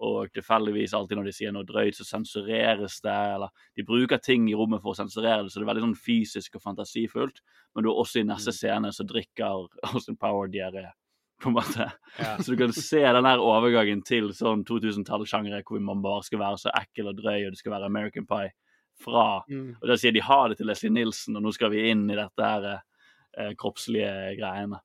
Og 0.00 0.30
tilfeldigvis 0.32 0.94
alltid 0.94 1.16
når 1.18 1.24
de 1.24 1.32
sier 1.32 1.50
noe 1.52 1.64
drøyt, 1.66 1.96
så 1.98 2.04
sensureres 2.06 3.00
det. 3.02 3.10
Eller 3.34 3.48
de 3.76 3.82
bruker 3.82 4.18
ting 4.22 4.48
i 4.48 4.54
rommet 4.54 4.80
for 4.80 4.92
å 4.92 4.96
sensurere 4.96 5.42
det, 5.42 5.50
så 5.50 5.58
det 5.58 5.66
er 5.68 5.74
veldig 5.74 5.86
sånn 5.88 5.98
fysisk 5.98 6.54
og 6.54 6.62
fantasifullt. 6.62 7.40
Men 7.74 7.84
du 7.84 7.90
er 7.90 7.98
også 7.98 8.20
i 8.20 8.28
neste 8.28 8.54
scene 8.54 8.92
så 8.94 9.04
drikker 9.06 9.66
Austin 9.92 10.16
Power 10.16 10.46
diaré. 10.46 10.92
På 11.40 11.50
en 11.50 11.54
måte. 11.54 11.92
Ja. 12.18 12.36
Så 12.42 12.50
du 12.50 12.56
kan 12.56 12.72
se 12.72 12.98
den 12.98 13.22
der 13.22 13.38
overgangen 13.38 14.00
til 14.04 14.32
sånn 14.34 14.64
2000-tallssjangre 14.66 15.62
hvor 15.62 15.78
man 15.80 16.02
bare 16.02 16.24
skal 16.26 16.40
være 16.40 16.58
så 16.58 16.72
ekkel 16.74 17.12
og 17.12 17.16
drøy, 17.20 17.46
og 17.46 17.52
det 17.54 17.60
skal 17.60 17.76
være 17.76 17.86
American 17.86 18.26
Pie. 18.26 18.50
Fra 18.98 19.44
Mm. 19.48 19.76
Og 19.80 19.88
da 19.88 19.96
sier 19.96 20.12
de 20.12 20.20
ha 20.26 20.38
det 20.48 20.58
til 20.58 20.66
Leslie 20.66 20.90
Nilsen, 20.90 21.36
og 21.38 21.42
nå 21.44 21.52
skal 21.54 21.70
vi 21.70 21.88
inn 21.90 22.08
i 22.10 22.16
dette 22.18 22.42
her 22.42 22.64
eh, 22.72 23.52
kroppslige 23.58 24.34
greiene. 24.40 24.80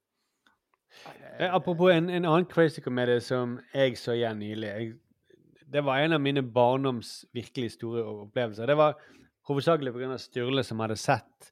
Eh, 1.39 1.49
Apropos 1.53 1.91
en, 1.91 2.09
en 2.09 2.25
annen 2.25 2.45
crazy 2.45 2.81
komedie 2.81 3.21
som 3.25 3.57
jeg 3.73 3.97
så 3.97 4.13
igjen 4.17 4.39
nylig. 4.43 4.69
Jeg, 4.69 4.93
det 5.73 5.81
var 5.85 6.03
en 6.03 6.13
av 6.13 6.21
mine 6.21 6.43
barndoms 6.45 7.23
virkelig 7.33 7.73
store 7.79 8.03
opplevelser. 8.05 8.69
Det 8.69 8.77
var 8.77 8.99
hovedsakelig 9.49 9.95
pga. 9.95 10.19
Sturle 10.21 10.63
som 10.63 10.83
hadde 10.83 10.99
sett 11.01 11.49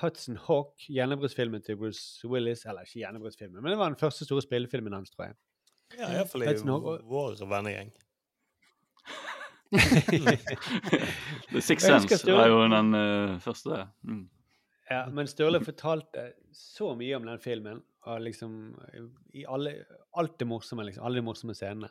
Hudson 0.00 0.38
Hawk, 0.46 0.86
gjennombruddsfilmen 0.92 1.64
til 1.66 1.78
Bruce 1.80 2.28
Willis. 2.28 2.66
Eller 2.68 2.86
ikke 2.86 3.02
gjennombruddsfilmen, 3.02 3.62
men 3.62 3.72
det 3.72 3.80
var 3.80 3.90
den 3.90 4.00
første 4.00 4.28
store 4.28 4.44
spillefilmen 4.44 4.94
hans, 4.94 5.10
tror 5.10 5.30
jeg. 5.30 5.38
Ja, 5.96 6.10
iallfall 6.18 6.42
i 6.42 6.54
vår 7.06 7.38
vennegjeng. 7.50 7.92
The 11.52 11.60
Sixth 11.60 11.86
Sense 11.86 12.18
Sturle- 12.20 12.48
jo 12.52 12.62
den 12.70 12.94
uh, 12.94 13.38
første. 13.42 13.86
Mm. 14.06 14.28
Ja, 14.90 15.00
men 15.10 15.26
Sturle 15.26 15.60
fortalte 15.64 16.28
så 16.54 16.92
mye 16.98 17.16
om 17.18 17.26
den 17.26 17.40
filmen, 17.42 17.80
og 18.06 18.20
liksom 18.22 18.76
i 19.34 19.42
alle, 19.50 19.72
alt 20.14 20.38
det 20.38 20.46
morsomme, 20.46 20.86
liksom. 20.86 21.04
Alle 21.06 21.18
de 21.18 21.26
morsomme 21.26 21.56
scenene. 21.58 21.90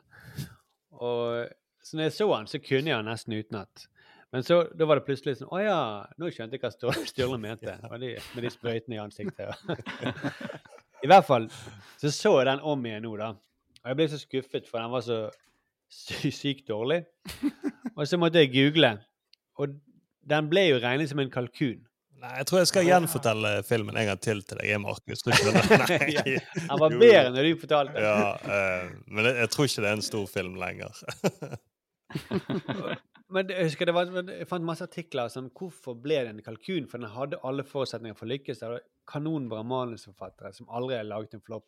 Og 0.96 1.50
så 1.84 1.98
når 1.98 2.08
jeg 2.08 2.16
så 2.16 2.30
han, 2.32 2.48
så 2.48 2.62
kunne 2.64 2.90
jeg 2.90 2.98
han 2.98 3.10
nesten 3.10 3.36
utenat. 3.36 3.88
Men 4.34 4.44
så 4.44 4.62
da 4.76 4.88
var 4.88 5.00
det 5.00 5.06
plutselig 5.08 5.38
sånn 5.40 5.52
Å 5.54 5.60
ja, 5.62 5.80
nå 6.20 6.28
skjønte 6.34 6.58
jeg 6.58 6.64
hva 6.64 6.72
Sturle, 7.12 7.40
mente. 7.42 7.76
Og 7.92 8.00
de, 8.02 8.16
med 8.36 8.48
de 8.48 8.52
sprøytene 8.52 8.98
i 8.98 9.04
ansiktet. 9.04 9.48
I 11.06 11.10
hvert 11.12 11.28
fall 11.28 11.46
så 12.02 12.10
så 12.10 12.32
jeg 12.40 12.48
den 12.50 12.64
om 12.66 12.88
igjen 12.88 13.04
nå, 13.06 13.14
da. 13.20 13.34
Og 13.84 13.92
jeg 13.92 14.00
ble 14.00 14.08
så 14.10 14.20
skuffet, 14.22 14.70
for 14.72 14.82
den 14.82 14.94
var 14.96 15.04
så 15.06 15.20
sykt 15.90 16.68
dårlig. 16.70 17.04
Og 17.96 18.08
så 18.08 18.20
måtte 18.20 18.42
jeg 18.44 18.54
google, 18.54 18.96
og 19.62 19.76
den 20.26 20.50
ble 20.52 20.68
jo 20.70 20.80
regnet 20.84 21.12
som 21.12 21.22
en 21.22 21.32
kalkun. 21.32 21.84
Nei, 22.26 22.32
jeg 22.40 22.48
tror 22.50 22.62
jeg 22.62 22.70
skal 22.72 22.88
gjenfortelle 22.88 23.50
filmen 23.68 23.98
en 24.00 24.08
gang 24.10 24.20
til 24.24 24.40
til 24.48 24.58
deg, 24.62 24.72
Markus. 24.82 25.22
ja. 26.16 26.24
Han 26.72 26.80
var 26.82 26.96
bedre 26.96 27.32
når 27.36 27.50
du 27.50 27.60
fortalte. 27.62 28.02
Ja, 28.02 28.32
uh, 28.40 28.94
men 29.06 29.28
jeg, 29.30 29.36
jeg 29.44 29.52
tror 29.54 29.70
ikke 29.70 29.84
det 29.84 29.92
er 29.92 29.98
en 30.00 30.06
stor 30.10 30.30
film 30.32 30.56
lenger. 30.62 30.96
Men 33.36 33.50
jeg 33.50 33.66
husker 33.66 33.90
det 33.90 33.96
var, 33.96 34.12
jeg 34.30 34.46
fant 34.48 34.64
masse 34.64 34.86
artikler 34.86 35.32
som 35.34 35.48
hvorfor 35.58 35.96
ble 35.98 36.20
det 36.22 36.30
en 36.32 36.44
kalkun? 36.46 36.86
For 36.88 37.02
den 37.02 37.10
hadde 37.10 37.40
alle 37.48 37.66
forutsetninger 37.66 38.18
for 38.18 38.28
å 38.28 38.32
lykkes. 38.32 38.60
Det 38.62 38.70
var 38.70 38.84
kanonbra 39.10 39.64
manusforfattere 39.66 40.54
som 40.54 40.70
aldri 40.70 41.00
har 41.00 41.08
laget 41.10 41.34
en 41.36 41.44
flopp 41.44 41.66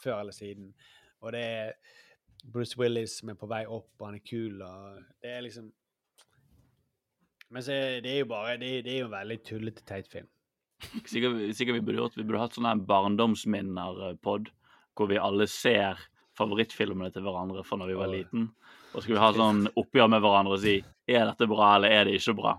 før 0.00 0.22
eller 0.22 0.34
siden. 0.34 0.72
Og 1.20 1.36
det 1.36 1.42
er 1.44 1.74
Bruce 2.44 2.78
Willis 2.78 3.18
som 3.20 3.30
er 3.32 3.38
på 3.38 3.48
vei 3.50 3.64
opp, 3.66 3.90
og 3.98 4.06
han 4.08 4.18
er 4.18 4.24
kul, 4.26 4.62
og 4.62 5.02
det 5.22 5.32
er 5.32 5.44
liksom 5.46 5.72
Men 7.50 7.62
så 7.62 7.72
er 7.72 8.00
det 8.02 8.12
er 8.12 8.18
jo 8.24 8.30
bare 8.30 8.56
Det 8.58 8.84
det 8.84 8.92
er 8.94 8.98
jo 9.04 9.10
en 9.10 9.16
veldig 9.16 9.38
tullete, 9.46 9.84
teit 9.86 10.08
film. 10.10 10.28
Sikkert, 11.06 11.38
sikkert 11.56 11.78
vi 11.78 11.80
burde 11.80 12.02
gjort 12.02 12.16
Vi 12.18 12.26
burde 12.26 12.42
hatt 12.42 12.56
sånn 12.58 12.84
barndomsminner-pod, 12.86 14.50
hvor 14.96 15.10
vi 15.10 15.20
alle 15.20 15.46
ser 15.48 16.00
favorittfilmene 16.36 17.08
til 17.14 17.24
hverandre 17.24 17.62
fra 17.64 17.78
når 17.80 17.92
vi 17.92 17.96
var 17.96 18.10
liten. 18.12 18.50
Og 18.92 18.98
så 18.98 19.06
skal 19.06 19.16
vi 19.16 19.22
ha 19.22 19.30
sånn 19.36 19.62
oppgjør 19.80 20.10
med 20.12 20.24
hverandre 20.24 20.58
og 20.58 20.60
si 20.64 20.76
er 21.08 21.24
dette 21.30 21.48
bra 21.48 21.76
eller 21.76 21.94
er 21.94 22.08
det 22.08 22.18
ikke 22.18 22.36
bra. 22.36 22.58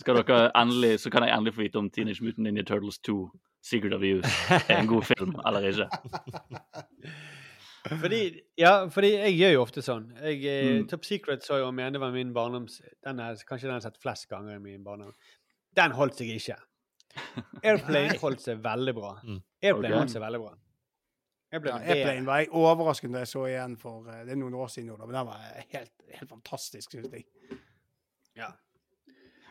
Skal 0.00 0.18
dere 0.20 0.50
endelig, 0.58 0.98
Så 1.00 1.10
kan 1.10 1.24
jeg 1.24 1.32
endelig 1.32 1.54
få 1.54 1.62
vite 1.62 1.80
om 1.80 1.88
Teenage 1.90 2.24
Mutant 2.24 2.44
Ninja 2.44 2.64
Turtles 2.66 2.98
2 3.06 3.30
Secret 3.64 3.94
of 3.96 4.02
Youth 4.04 4.28
er 4.68 4.76
en 4.76 4.90
god 4.90 5.06
film 5.08 5.38
eller 5.46 5.70
ikke. 5.70 5.88
Fordi, 7.84 8.20
ja, 8.56 8.86
fordi 8.88 9.10
jeg 9.12 9.34
gjør 9.36 9.50
jo 9.52 9.62
ofte 9.66 9.82
sånn. 9.84 10.06
Jeg, 10.16 10.38
eh, 10.48 10.68
Mm. 10.80 10.86
Top 10.88 11.04
Secret 11.04 11.44
så 11.44 11.58
jeg 11.58 11.66
om 11.66 11.78
igjen. 11.78 11.92
Det 11.92 12.00
var 12.00 12.12
min 12.14 12.32
barndoms... 12.32 12.80
Den 13.04 13.20
er, 13.20 13.36
kanskje 13.48 13.68
den 13.68 13.74
har 13.74 13.82
jeg 13.82 13.90
sett 13.90 14.00
flest 14.02 14.28
ganger 14.30 14.56
i 14.56 14.62
min 14.62 14.84
barndom. 14.84 15.12
Den 15.76 15.92
holdt 15.92 16.16
seg 16.16 16.30
ikke. 16.32 16.56
Airplane 17.62 18.16
holdt 18.22 18.40
seg 18.40 18.62
veldig 18.64 18.94
bra. 18.96 19.12
Mm. 19.22 19.42
Airplane 19.62 19.90
okay. 19.90 19.98
holdt 19.98 20.14
seg 20.14 20.24
veldig 20.24 20.40
bra. 20.40 20.54
Ja, 21.54 21.58
Airplane, 21.58 21.84
Airplane 21.84 22.26
var 22.26 22.40
jeg 22.40 22.48
overrasket 22.50 23.12
da 23.12 23.22
jeg 23.22 23.30
så 23.30 23.44
igjen 23.46 23.76
for 23.78 24.08
eh, 24.10 24.24
Det 24.26 24.32
er 24.34 24.40
noen 24.40 24.56
år 24.58 24.72
siden 24.72 24.88
nå, 24.90 24.96
men 25.04 25.14
den 25.14 25.28
var 25.28 25.44
helt, 25.76 25.92
helt 26.08 26.30
fantastisk, 26.30 26.96
synes 26.96 27.12
jeg. 27.12 27.28
Ja. 28.34 28.48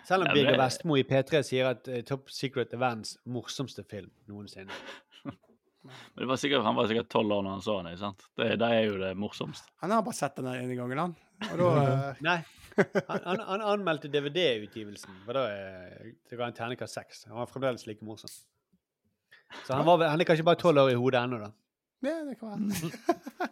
Selv 0.03 0.25
om 0.25 0.33
Birger 0.35 0.57
Vestmo 0.59 0.97
i 0.99 1.05
P3 1.07 1.45
sier 1.47 1.69
at 1.69 1.87
eh, 1.87 2.01
Top 2.03 2.33
Secret 2.33 2.73
er 2.73 2.81
verdens 2.81 3.15
morsomste 3.23 3.85
film 3.87 4.11
noensinne. 4.27 4.73
Men 5.83 6.23
det 6.23 6.27
var 6.29 6.39
sikkert, 6.39 6.63
Han 6.63 6.75
var 6.77 6.87
sikkert 6.87 7.09
tolv 7.11 7.31
år 7.35 7.41
når 7.45 7.57
han 7.57 7.63
så 7.65 7.77
den. 7.81 7.89
ikke 7.91 8.01
sant? 8.05 8.25
Det, 8.39 8.49
det 8.61 8.69
er 8.71 8.83
jo 8.87 8.97
det 9.01 9.11
morsomste. 9.19 9.67
Han 9.83 9.91
har 9.91 10.03
bare 10.05 10.15
sett 10.17 10.37
den 10.39 10.47
der 10.47 10.61
ene 10.63 10.77
gangen, 10.79 11.01
han. 11.03 11.15
Og 11.51 11.59
da 11.59 11.71
eh, 11.83 12.21
Nei. 12.23 12.37
Han, 12.79 13.19
han, 13.27 13.41
han 13.45 13.61
anmeldte 13.75 14.09
DVD-utgivelsen. 14.09 15.19
og 15.27 15.33
da, 15.37 15.43
Det 16.29 16.39
ga 16.39 16.47
en 16.47 16.55
terningkast 16.57 16.97
seks. 16.97 17.25
Han 17.29 17.37
var 17.41 17.51
fremdeles 17.51 17.83
like 17.89 18.05
morsom. 18.07 18.31
Så 19.67 19.75
han, 19.75 19.85
var, 19.85 20.07
han 20.09 20.21
er 20.23 20.25
kanskje 20.25 20.45
bare 20.47 20.57
tolv 20.63 20.81
år 20.81 20.93
i 20.95 20.97
hodet 20.97 21.19
ennå, 21.21 21.37
da. 21.43 21.51
Ja, 22.03 22.15
det 22.27 22.39
kan 22.39 22.69
være. 22.71 23.51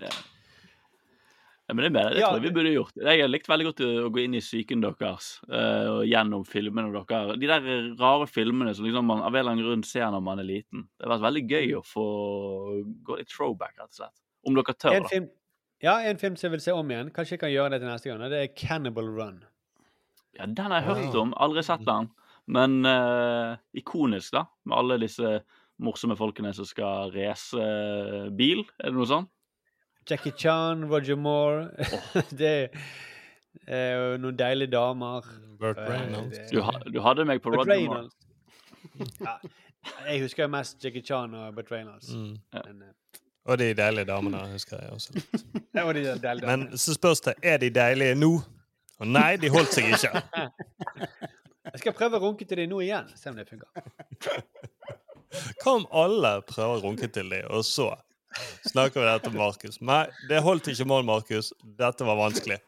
Ja. 0.00 0.10
Ja, 1.64 1.74
men 1.74 1.86
det, 1.86 1.90
mener, 1.94 2.12
det 2.12 2.20
tror 2.20 2.36
jeg 2.36 2.44
vi 2.44 2.52
burde 2.52 2.72
gjort. 2.74 2.98
Jeg 3.00 3.20
har 3.22 3.30
likt 3.30 3.46
veldig 3.48 3.66
godt 3.70 3.78
å 3.86 4.08
gå 4.12 4.20
inn 4.20 4.34
i 4.36 4.42
psyken 4.44 4.82
deres 4.84 5.28
eh, 5.48 5.86
og 5.88 6.02
gjennom 6.04 6.42
filmene 6.44 6.90
deres. 6.92 7.38
De 7.40 7.48
der 7.48 7.68
rare 7.96 8.26
filmene 8.28 8.74
som 8.76 8.84
liksom 8.84 9.08
man 9.08 9.22
av 9.24 9.32
en 9.32 9.40
eller 9.40 9.54
annen 9.54 9.64
grunn 9.64 9.86
ser 9.88 10.10
når 10.12 10.26
man 10.26 10.42
er 10.42 10.48
liten. 10.50 10.84
Det 10.92 11.06
har 11.06 11.14
vært 11.14 11.24
veldig 11.24 11.44
gøy 11.54 11.72
å 11.78 11.80
få 11.88 12.04
gå 13.08 13.16
litt 13.16 13.32
throwback, 13.32 13.78
rett 13.78 13.88
og 13.88 14.02
slett. 14.02 14.14
Om 14.44 14.58
dere 14.58 14.76
tør, 14.76 14.98
En 14.98 15.06
da. 15.06 15.12
film, 15.14 15.30
ja, 15.86 15.96
en 16.04 16.20
film 16.20 16.36
som 16.36 16.50
jeg 16.50 16.56
vil 16.58 16.64
se 16.66 16.76
om 16.76 16.92
igjen. 16.92 17.14
Kanskje 17.16 17.38
jeg 17.38 17.44
kan 17.46 17.54
gjøre 17.54 17.72
det 17.72 17.80
til 17.80 17.92
neste 17.94 18.12
gang. 18.12 18.28
Det 18.28 18.42
er 18.42 18.52
Cannibal 18.60 19.08
Run. 19.16 19.40
Ja, 20.36 20.44
Den 20.44 20.68
har 20.68 20.82
jeg 20.82 20.90
hørt 20.90 21.16
om, 21.22 21.32
aldri 21.40 21.64
sett 21.64 21.88
den. 21.88 22.12
Men 22.44 22.82
uh, 22.84 23.56
ikonisk, 23.72 24.34
da. 24.36 24.44
Med 24.68 24.76
alle 24.76 25.00
disse 25.00 25.38
morsomme 25.80 26.16
folkene 26.18 26.52
som 26.54 26.68
skal 26.68 27.10
race 27.14 27.56
eh, 27.58 28.28
bil. 28.36 28.62
Er 28.78 28.92
det 28.92 28.98
noe 28.98 29.08
sånt? 29.10 29.30
Jackie 30.10 30.32
Chan, 30.36 30.84
Roger 30.90 31.16
Moore 31.16 31.70
Det 32.40 32.70
er 33.66 33.92
jo 33.94 34.16
noen 34.20 34.36
deilige 34.36 34.70
damer. 34.74 35.26
Burt 35.60 35.78
Eh, 35.78 35.90
Reynolds. 35.90 36.38
Du, 36.50 36.60
du 36.92 37.00
hadde 37.00 37.24
meg 37.24 37.42
på 37.42 37.52
Burt 37.54 37.68
Roger 37.68 37.86
Moore. 37.86 38.08
Ja, 39.20 39.36
jeg 40.08 40.22
husker 40.22 40.50
mest 40.50 40.84
Jackie 40.84 41.02
Chan 41.02 41.34
og 41.34 41.54
Burt 41.54 41.70
Reynolds. 41.72 42.10
Mm. 42.12 42.36
Men, 42.52 42.82
uh, 42.82 43.20
Og 43.44 43.58
de 43.58 43.74
deilige 43.74 44.04
damene, 44.04 44.42
husker 44.52 44.82
jeg 44.82 44.90
også. 44.90 45.12
det 45.74 45.84
var 45.86 45.92
de 45.92 46.04
deilige 46.22 46.46
Men 46.46 46.78
så 46.78 46.94
spørs 46.94 47.20
det 47.20 47.34
er 47.42 47.56
de 47.62 47.70
deilige 47.70 48.14
nå. 48.14 48.32
Og 49.00 49.06
nei, 49.10 49.36
de 49.36 49.48
holdt 49.50 49.74
seg 49.74 49.88
ikke. 49.94 50.20
Jeg 51.64 51.80
skal 51.80 51.94
prøve 51.96 52.18
å 52.20 52.22
runke 52.22 52.44
til 52.46 52.60
dem 52.60 52.68
nå 52.70 52.78
igjen, 52.84 53.08
se 53.18 53.30
om 53.32 53.38
det 53.38 53.48
funker. 53.48 53.72
Hva 55.64 55.72
om 55.72 55.86
alle 55.90 56.34
prøver 56.46 56.76
å 56.76 56.82
runke 56.84 57.08
til 57.10 57.32
dem, 57.32 57.48
og 57.50 57.64
så 57.66 57.88
snakker 58.70 59.00
vi 59.00 59.08
dette 59.08 59.32
med 59.32 59.40
Markus? 59.40 59.80
Nei, 59.84 60.04
det 60.30 60.42
holdt 60.44 60.70
ikke 60.72 60.86
mål, 60.88 61.04
Markus. 61.08 61.52
Dette 61.78 62.06
var 62.06 62.18
vanskelig. 62.20 62.60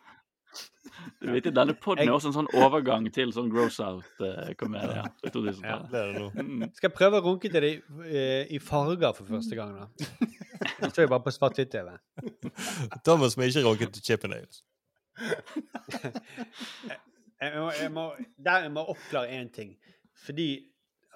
Du 1.20 1.32
vet, 1.32 1.48
Denne 1.55 1.74
podden 1.74 2.09
er 2.09 2.14
også 2.14 2.30
en 2.30 2.36
sånn 2.36 2.48
overgang 2.56 3.06
til 3.14 3.32
sånn 3.34 3.48
gross 3.52 3.78
out-komedie. 3.84 5.05
2000-tallet. 5.26 5.90
Det 5.93 6.01
er 6.01 6.12
det 6.12 6.22
nå. 6.22 6.28
Mm. 6.36 6.64
Skal 6.76 6.88
jeg 6.90 6.97
prøve 6.97 7.20
å 7.20 7.24
runke 7.24 7.51
til 7.52 7.64
det 7.64 7.72
eh, 8.06 8.55
i 8.55 8.60
farger 8.62 9.12
for 9.16 9.28
første 9.28 9.59
gang, 9.59 9.74
da. 9.76 10.16
Jeg 10.80 10.93
står 10.93 11.06
jo 11.06 11.12
bare 11.12 11.24
på 11.24 11.34
svart-hvitt-TV. 11.36 11.93
Thomas 13.06 13.36
må 13.36 13.48
ikke 13.48 13.64
runke 13.66 13.90
til 13.93 14.06
Chippendales. 14.10 14.62
Jeg 17.36 17.52
må, 17.60 17.68
jeg, 17.76 17.90
må, 17.93 18.06
der 18.40 18.64
jeg 18.64 18.72
må 18.72 18.86
oppklare 18.93 19.28
én 19.36 19.51
ting. 19.52 19.74
Fordi 20.24 20.48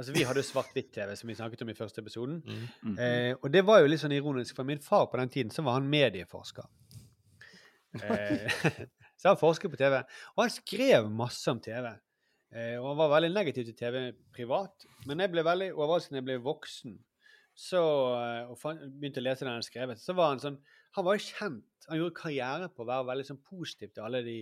altså, 0.01 0.15
vi 0.17 0.27
hadde 0.27 0.45
svart-hvitt-TV, 0.47 1.15
som 1.19 1.31
vi 1.31 1.37
snakket 1.39 1.65
om 1.65 1.73
i 1.73 1.77
første 1.79 2.03
episoden. 2.03 2.41
Mm. 2.83 2.95
Eh, 2.97 3.33
og 3.39 3.51
det 3.53 3.65
var 3.69 3.83
jo 3.83 3.91
litt 3.91 4.03
sånn 4.03 4.17
ironisk, 4.17 4.57
for 4.59 4.69
min 4.69 4.83
far 4.85 5.07
på 5.13 5.21
den 5.21 5.33
tiden 5.33 5.55
så 5.55 5.65
var 5.67 5.81
han 5.81 5.91
medieforsker. 5.91 6.69
Eh, 7.91 8.53
så 9.19 9.33
han 9.33 9.39
forsket 9.41 9.73
på 9.73 9.79
TV, 9.81 9.97
og 10.37 10.45
han 10.45 10.53
skrev 10.55 11.09
masse 11.11 11.51
om 11.51 11.59
TV. 11.59 11.89
Eh, 12.55 12.77
og 12.79 12.85
han 12.93 13.01
var 13.01 13.09
veldig 13.17 13.31
negativ 13.35 13.65
til 13.67 13.75
TV 13.75 13.97
privat. 14.31 14.87
Men 15.11 15.25
jeg 15.25 15.33
ble 15.33 15.43
veldig 15.43 15.73
overrasket 15.73 16.15
da 16.15 16.21
jeg 16.21 16.29
ble 16.29 16.37
voksen 16.45 16.95
så, 17.61 17.81
eh, 18.17 18.51
og 18.51 18.59
fan, 18.59 18.79
begynte 18.97 19.21
å 19.21 19.27
lese 19.27 19.47
det 19.47 19.53
han 19.53 19.67
skrevet. 19.67 20.01
Så 20.01 20.17
var 20.17 20.35
han 20.35 20.43
sånn 20.43 20.61
Han 20.97 21.05
var 21.07 21.15
jo 21.15 21.23
kjent. 21.23 21.85
Han 21.87 22.01
gjorde 22.01 22.19
karriere 22.19 22.69
på 22.75 22.83
å 22.83 22.89
være 22.89 23.07
veldig 23.13 23.25
sånn 23.29 23.43
positiv 23.47 23.93
til 23.95 24.03
alle 24.03 24.25
de 24.27 24.39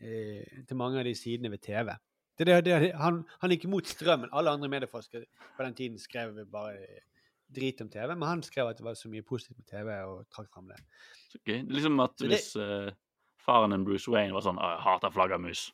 eh, 0.00 0.62
til 0.64 0.78
mange 0.80 0.96
av 0.96 1.04
de 1.04 1.12
sidene 1.12 1.50
ved 1.52 1.60
TV. 1.60 1.90
Det, 2.40 2.46
det, 2.48 2.60
det, 2.64 2.92
han, 2.96 3.20
han 3.42 3.52
gikk 3.52 3.66
imot 3.68 3.88
strømmen. 3.90 4.30
Alle 4.32 4.54
andre 4.56 4.70
medieforskere 4.72 5.26
på 5.56 5.64
den 5.66 5.74
tiden 5.76 5.98
skrev 6.00 6.38
bare 6.48 7.02
drit 7.52 7.80
om 7.84 7.90
TV, 7.92 8.14
men 8.14 8.28
han 8.28 8.42
skrev 8.46 8.70
at 8.70 8.78
det 8.78 8.86
var 8.86 8.96
så 8.96 9.10
mye 9.12 9.26
positivt 9.26 9.58
med 9.58 9.66
TV, 9.68 9.90
og 10.08 10.22
trakk 10.32 10.48
fram 10.54 10.70
det. 10.70 10.78
Er 11.44 11.66
liksom 11.68 12.00
at 12.00 12.24
hvis 12.24 12.54
uh, 12.56 12.88
faren 13.44 13.74
din 13.74 13.84
Bruce 13.84 14.08
Wayne 14.08 14.32
var 14.32 14.46
sånn 14.46 14.60
'Jeg 14.60 14.80
hater 14.86 15.12
flaggermus'. 15.12 15.66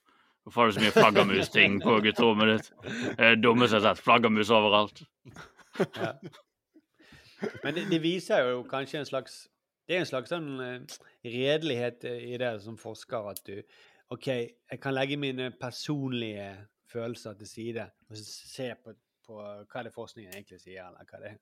Hvorfor 0.42 0.60
har 0.60 0.66
du 0.66 0.74
så 0.74 0.82
mye 0.82 0.94
flaggermusting 0.94 1.80
på 1.82 1.98
gutterommet 2.06 2.52
ditt? 2.52 2.72
Det 2.82 3.14
er 3.18 3.34
det 3.34 3.42
dummeste 3.42 3.76
jeg 3.76 3.82
har 3.82 3.94
sett. 3.94 4.04
Flaggermus 4.04 4.50
overalt. 4.50 5.02
Men 7.62 7.74
det, 7.74 7.86
det 7.90 8.02
viser 8.02 8.50
jo 8.50 8.62
kanskje 8.66 9.02
en 9.02 9.08
slags 9.08 9.48
Det 9.86 9.94
er 9.94 10.02
en 10.02 10.08
slags 10.08 10.32
sånn 10.32 10.46
eh, 10.58 10.94
redelighet 11.22 12.04
i 12.10 12.38
det 12.42 12.48
som 12.64 12.74
forsker, 12.74 13.28
at 13.30 13.38
du 13.46 13.60
OK, 14.14 14.26
jeg 14.26 14.80
kan 14.82 14.94
legge 14.94 15.16
mine 15.18 15.50
personlige 15.60 16.50
følelser 16.92 17.34
til 17.34 17.48
side 17.48 17.86
og 18.10 18.16
se 18.22 18.68
på, 18.84 18.92
på 19.26 19.40
hva 19.42 19.82
det 19.82 19.94
forskningen 19.94 20.34
egentlig 20.34 20.60
sier, 20.62 20.86
eller 20.86 21.08
hva 21.10 21.22
det 21.22 21.32
er. 21.32 21.40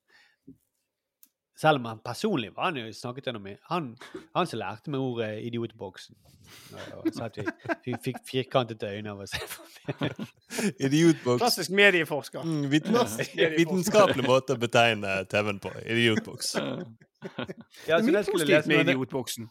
Selv 1.56 1.78
om 1.78 1.84
han 1.86 2.00
personlig 2.02 2.50
var 2.56 2.72
han 2.72 2.80
jo 2.80 2.92
snakket 2.92 3.28
gjennom. 3.28 3.44
Han, 3.70 3.92
han 4.34 4.48
som 4.50 4.58
lærte 4.58 4.90
meg 4.90 5.04
ordet 5.04 5.28
idiotboksen. 5.46 6.16
Og 6.98 7.06
sa 7.14 7.28
at 7.28 7.38
vi, 7.38 7.44
vi 7.84 7.94
fikk 8.02 8.18
firkantede 8.26 8.90
øyne 8.90 9.12
av 9.12 9.22
å 9.22 9.28
se 9.30 9.38
på. 9.38 9.68
Idiotboks. 10.86 11.38
Klassisk 11.44 11.76
medieforsker. 11.76 12.42
Mm, 12.42 12.66
vitens 12.72 13.18
vitenskapelig 13.60 14.26
måte 14.26 14.56
å 14.56 14.60
betegne 14.60 15.20
TV-en 15.30 15.60
på. 15.62 15.70
Idiotboks. 15.84 16.56
Ja, 16.58 18.00
så 18.00 18.00
det 18.00 18.00
er 18.00 18.08
mye 18.08 18.24
skulle 18.26 18.40
positivt 18.40 18.50
lese 18.50 18.72
med 18.72 18.88
idiotboksen. 18.88 19.48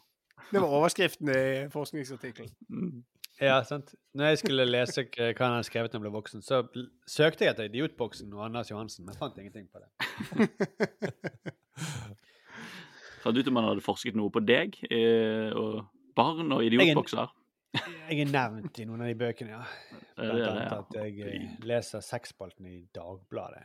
Det 0.53 0.61
var 0.61 0.77
overskriften 0.77 1.33
i 1.33 1.43
forskningsartikkelen. 1.73 2.53
Mm. 2.69 3.03
Ja, 3.41 3.57
sant. 3.65 3.95
Når 4.13 4.25
jeg 4.31 4.37
skulle 4.43 4.65
lese 4.69 5.03
hva 5.09 5.33
han 5.33 5.55
hadde 5.57 5.67
skrevet 5.67 5.93
når 5.93 5.99
jeg 5.99 6.05
ble 6.05 6.13
voksen, 6.13 6.43
så 6.45 6.61
søkte 7.09 7.47
jeg 7.47 7.55
etter 7.55 7.69
Idiotboksen 7.71 8.33
og 8.37 8.45
Anders 8.45 8.69
Johansen, 8.71 9.07
men 9.07 9.17
fant 9.17 9.37
ingenting 9.41 9.65
på 9.73 9.81
det. 9.81 9.89
Fant 13.23 13.37
ut 13.39 13.47
om 13.47 13.55
han 13.55 13.69
hadde 13.69 13.83
forsket 13.85 14.17
noe 14.19 14.27
på 14.35 14.41
deg 14.43 14.75
eh, 14.91 15.49
og 15.55 15.85
barn 16.15 16.51
og 16.51 16.65
idiotbokser. 16.65 17.31
Jeg 17.73 18.19
er 18.19 18.27
nevnt 18.29 18.77
i 18.83 18.85
noen 18.85 19.01
av 19.05 19.07
de 19.09 19.15
bøkene, 19.17 19.55
ja. 19.55 19.61
Blant 20.17 20.43
annet 20.49 20.73
at 20.75 20.97
jeg 20.99 21.23
eh, 21.23 21.53
leser 21.65 22.03
sexspalten 22.03 22.67
i 22.67 22.81
Dagbladet. 22.93 23.63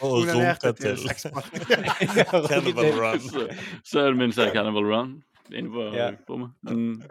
Og 0.00 0.12
Onanerte 0.22 0.72
til. 0.78 0.96
Cannibal 2.50 2.92
Run. 3.00 3.20
Så- 3.20 3.48
Sønnen 3.84 4.18
min 4.18 4.32
sier 4.36 4.52
Cannibal 4.54 4.84
Run 4.92 5.16
inne 5.52 5.70
på 5.74 5.86
Ja. 5.96 6.10
rommet. 6.30 6.50
Mm. 6.62 7.02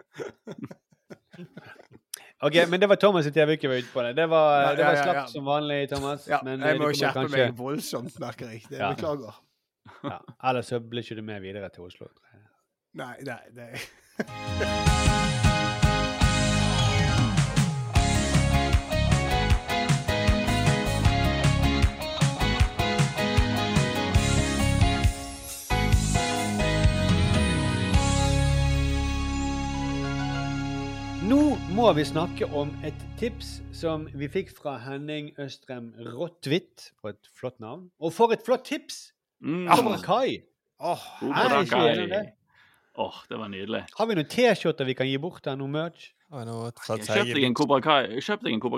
OK, 2.42 2.54
men 2.72 2.80
det 2.80 2.88
var 2.88 2.96
Thomas' 2.96 3.22
sitt 3.28 3.34
TV-uke 3.36 3.68
var 3.68 3.76
ute 3.82 3.92
på 3.92 4.02
det. 4.06 4.14
Det 4.16 4.26
var, 4.32 4.62
Ja, 4.62 4.70
det 4.74 4.84
var 4.84 4.94
ja, 4.96 5.04
ja, 5.06 5.14
ja. 5.20 5.26
som 5.28 5.44
vanlig, 5.44 5.88
Thomas. 5.90 6.24
Ja, 6.28 6.38
men, 6.44 6.60
jeg 6.64 6.74
eh, 6.76 6.80
må 6.80 6.88
skjerpe 6.96 7.20
kanskje- 7.26 7.44
meg 7.50 7.56
voldsomt, 7.58 8.16
merker 8.22 8.48
jeg. 8.54 8.62
Det 8.70 8.78
Beklager. 8.80 9.34
Ja, 10.04 10.18
ellers 10.48 10.66
så 10.72 10.80
blir 10.80 11.02
ikke 11.04 11.16
du 11.20 11.22
med 11.22 11.40
videre 11.44 11.68
til 11.74 11.84
Oslo. 11.84 12.06
Nei. 12.96 13.14
Nei, 13.24 13.40
nei, 13.54 13.72
må 31.80 31.92
vi 31.96 32.02
snakke 32.04 32.44
om 32.52 32.68
et 32.84 32.96
tips 33.16 33.54
som 33.72 34.02
vi 34.12 34.26
fikk 34.28 34.50
fra 34.52 34.74
Henning 34.82 35.30
Østrem 35.40 35.86
Rottvitt. 36.12 36.90
For 37.00 37.14
et 37.14 37.30
flott 37.32 37.56
navn. 37.62 37.86
Og 38.04 38.12
for 38.12 38.34
et 38.34 38.42
flott 38.44 38.66
tips! 38.68 38.98
Mm. 39.40 39.64
Fra 39.70 39.94
Kai. 40.04 40.42
Åh, 40.76 41.06
er 41.24 42.04
det. 42.10 42.20
Åh, 43.00 43.22
det 43.30 43.40
var 43.40 43.48
nydelig. 43.48 43.82
Har 43.96 44.10
vi 44.10 44.18
noen 44.18 44.28
T-skjorter 44.28 44.90
vi 44.90 44.98
kan 44.98 45.08
gi 45.08 45.16
bort 45.22 45.40
der? 45.46 45.56
Noe 45.56 45.72
merch? 45.72 46.10
Kjøp 46.28 47.32
deg 47.32 47.48
en 47.48 47.56
Cobra 47.56 47.80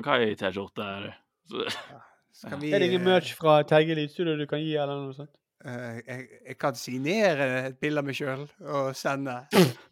Kai-T-skjorte. 0.06 0.90
Er 1.02 2.58
det 2.62 2.86
ingen 2.86 3.00
eh, 3.00 3.06
merch 3.08 3.34
fra 3.40 3.64
Terje 3.66 3.98
Lydstudio 3.98 4.38
du 4.38 4.46
kan 4.46 4.62
gi, 4.62 4.76
eller 4.78 5.08
noe 5.08 5.16
sånt? 5.16 5.34
Uh, 5.66 5.98
jeg, 6.06 6.28
jeg 6.52 6.58
kan 6.58 6.78
signere 6.78 7.54
et 7.72 7.82
bilde 7.82 7.98
av 7.98 8.06
meg 8.06 8.18
sjøl 8.18 8.46
og 8.62 8.94
sende. 8.98 9.40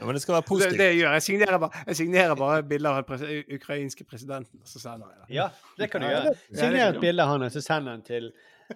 Ja, 0.00 0.04
men 0.06 0.14
det 0.14 0.22
skal 0.22 0.32
være 0.34 0.42
positivt. 0.46 0.78
det 0.78 0.88
gjør 0.96 1.08
jeg. 1.08 1.12
Jeg 1.12 1.22
signerer 1.22 1.58
bare, 1.58 1.70
jeg 1.86 1.96
signerer 1.96 2.34
bare 2.38 2.62
bilder 2.62 2.90
av 2.90 2.96
den 3.02 3.04
pres 3.08 3.22
ukrainske 3.54 4.04
presidenten, 4.04 4.60
og 4.62 4.68
så 4.68 4.78
sender 4.80 5.08
jeg 5.10 5.18
det. 5.28 5.34
Ja, 5.34 5.48
det 5.78 5.90
kan 5.90 6.00
du 6.00 6.06
gjøre. 6.06 6.24
det- 6.34 6.58
Signer 6.58 6.88
et 6.92 7.00
bilde 7.00 7.22
av 7.22 7.28
han, 7.32 7.42
og 7.42 7.50
så 7.52 7.60
send 7.60 7.86
den 7.90 8.02
til 8.02 8.32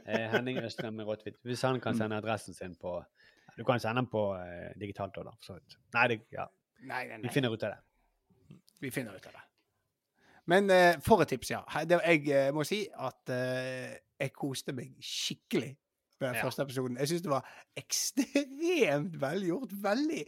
eh, 0.07 0.28
Henning 0.32 0.59
Østrem 0.65 0.99
Rottvitt. 1.01 1.36
Hvis 1.44 1.62
han 1.62 1.81
kan 1.81 1.97
sende 1.97 2.16
adressen 2.16 2.55
sin 2.55 2.74
på 2.81 3.05
Du 3.59 3.65
kan 3.65 3.78
sende 3.81 4.01
den 4.01 4.07
på 4.07 4.35
eh, 4.35 4.73
digitalt 4.81 5.16
òg, 5.19 5.24
da. 5.24 5.31
for 5.31 5.44
så 5.44 5.53
vidt. 5.59 5.77
Nei, 5.94 6.07
det, 6.09 6.20
ja. 6.32 6.47
Nei, 6.89 7.07
nei, 7.09 7.19
vi 7.23 7.28
finner 7.28 7.53
ut 7.53 7.62
av 7.62 7.70
det. 7.74 8.57
Vi 8.81 8.90
finner 8.90 9.15
ut 9.15 9.27
av 9.27 9.32
det. 9.32 9.43
Men 10.47 10.70
eh, 10.70 10.94
for 11.05 11.20
et 11.23 11.28
tips, 11.28 11.51
ja. 11.51 11.61
He- 11.69 11.85
jeg 11.86 12.28
eh, 12.28 12.51
må 12.53 12.65
si 12.66 12.89
at 12.99 13.28
eh, 13.31 13.93
jeg 14.20 14.32
koste 14.32 14.73
meg 14.73 14.94
skikkelig 15.01 15.77
med 16.23 16.31
den 16.31 16.39
Ja. 16.40 16.47
første 16.47 16.62
episoden. 16.65 16.97
Jeg 17.03 17.11
syns 17.11 17.24
det 17.27 17.32
var 17.32 17.44
ekstremt 17.82 19.19
velgjort. 19.20 19.74
Veldig 19.82 20.23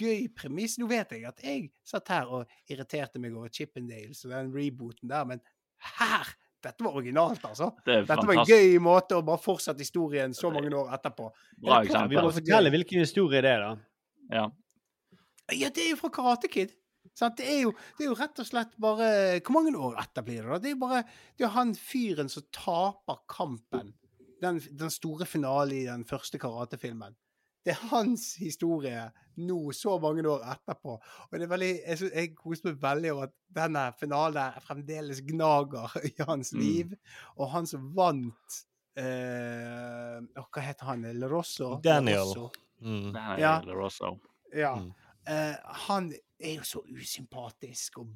gøy 0.00 0.28
premiss. 0.36 0.76
Nå 0.80 0.88
vet 0.90 1.14
jeg 1.14 1.24
at 1.28 1.42
jeg 1.44 1.70
satt 1.86 2.10
her 2.12 2.30
og 2.40 2.46
irriterte 2.70 3.20
meg 3.22 3.34
over 3.36 3.50
Chippendales 3.54 4.24
og 4.26 4.34
den 4.34 4.52
rebooten 4.54 5.10
der, 5.10 5.26
men 5.30 5.42
her 5.98 6.34
dette 6.60 6.84
var 6.84 6.92
originalt, 6.98 7.40
altså. 7.48 7.70
Det 7.86 7.94
er 7.94 8.02
Dette 8.04 8.26
var 8.28 8.42
en 8.42 8.48
gøy 8.50 8.74
måte 8.84 9.16
å 9.16 9.22
bare 9.24 9.40
fortsette 9.40 9.80
historien 9.80 10.34
så 10.36 10.50
mange 10.52 10.68
år 10.76 10.90
etterpå. 10.92 11.30
Bra? 11.56 11.78
Ja, 11.88 12.02
vi 12.10 12.18
må 12.20 12.28
fortelle 12.36 12.72
hvilken 12.74 13.00
historie 13.00 13.40
det 13.40 13.54
er, 13.54 13.64
da. 13.64 13.70
Ja. 14.30 14.42
Ja, 15.56 15.70
det 15.72 15.86
er 15.86 15.94
jo 15.94 16.00
fra 16.02 16.10
Karate 16.12 16.50
Kid. 16.52 16.74
Sant? 17.16 17.38
Det, 17.40 17.46
er 17.48 17.62
jo, 17.64 17.72
det 17.96 18.04
er 18.04 18.10
jo 18.10 18.18
rett 18.18 18.38
og 18.42 18.46
slett 18.46 18.74
bare 18.80 19.06
Hvor 19.40 19.54
mange 19.56 19.72
år 19.74 19.96
etter 20.02 20.22
blir 20.22 20.44
det, 20.44 20.50
da? 20.52 20.58
Det 20.60 20.68
er 20.68 20.74
jo 20.76 20.82
bare 20.82 21.00
det 21.40 21.46
er 21.48 21.54
han 21.56 21.72
fyren 21.74 22.28
som 22.30 22.44
taper 22.54 23.22
kampen. 23.32 23.94
Den, 24.40 24.60
den 24.78 24.90
store 24.90 25.26
finalen 25.26 25.76
i 25.76 25.84
den 25.86 26.04
første 26.08 26.38
karatefilmen. 26.40 27.14
Det 27.64 27.74
er 27.74 27.80
hans 27.90 28.34
historie 28.40 29.02
nå, 29.36 29.58
så 29.76 29.98
mange 30.00 30.22
år 30.28 30.40
etterpå. 30.54 30.94
Og 30.96 31.34
det 31.34 31.42
er 31.44 31.50
veldig, 31.52 31.68
jeg, 31.86 31.98
synes- 32.00 32.14
jeg 32.16 32.30
koser 32.38 32.70
meg 32.70 32.78
veldig 32.80 33.10
over 33.12 33.26
at 33.28 33.34
denne 33.56 33.82
finalen 34.00 34.56
fremdeles 34.64 35.20
gnager 35.28 35.92
i 36.08 36.14
hans 36.24 36.52
Mm. 36.54 36.60
liv. 36.60 36.94
Og 37.36 37.50
han 37.52 37.66
som 37.66 37.92
vant 37.94 38.56
eh, 38.96 40.20
Hva 40.40 40.60
heter 40.64 40.84
han? 40.88 41.02
Lerosso? 41.20 41.76
Daniel. 41.84 42.16
Lerosso. 42.24 42.50
Mm. 42.80 43.12
Den 43.12 43.16
er 43.16 43.38
Ja. 43.38 43.60
La 43.60 43.90
Ja. 44.56 44.74
Mm. 44.76 44.92
Eh, 45.28 45.56
han 45.86 46.12
er 46.40 46.56
jo 46.58 46.64
så 46.66 46.80
usympatisk 46.88 48.00
og 48.02 48.08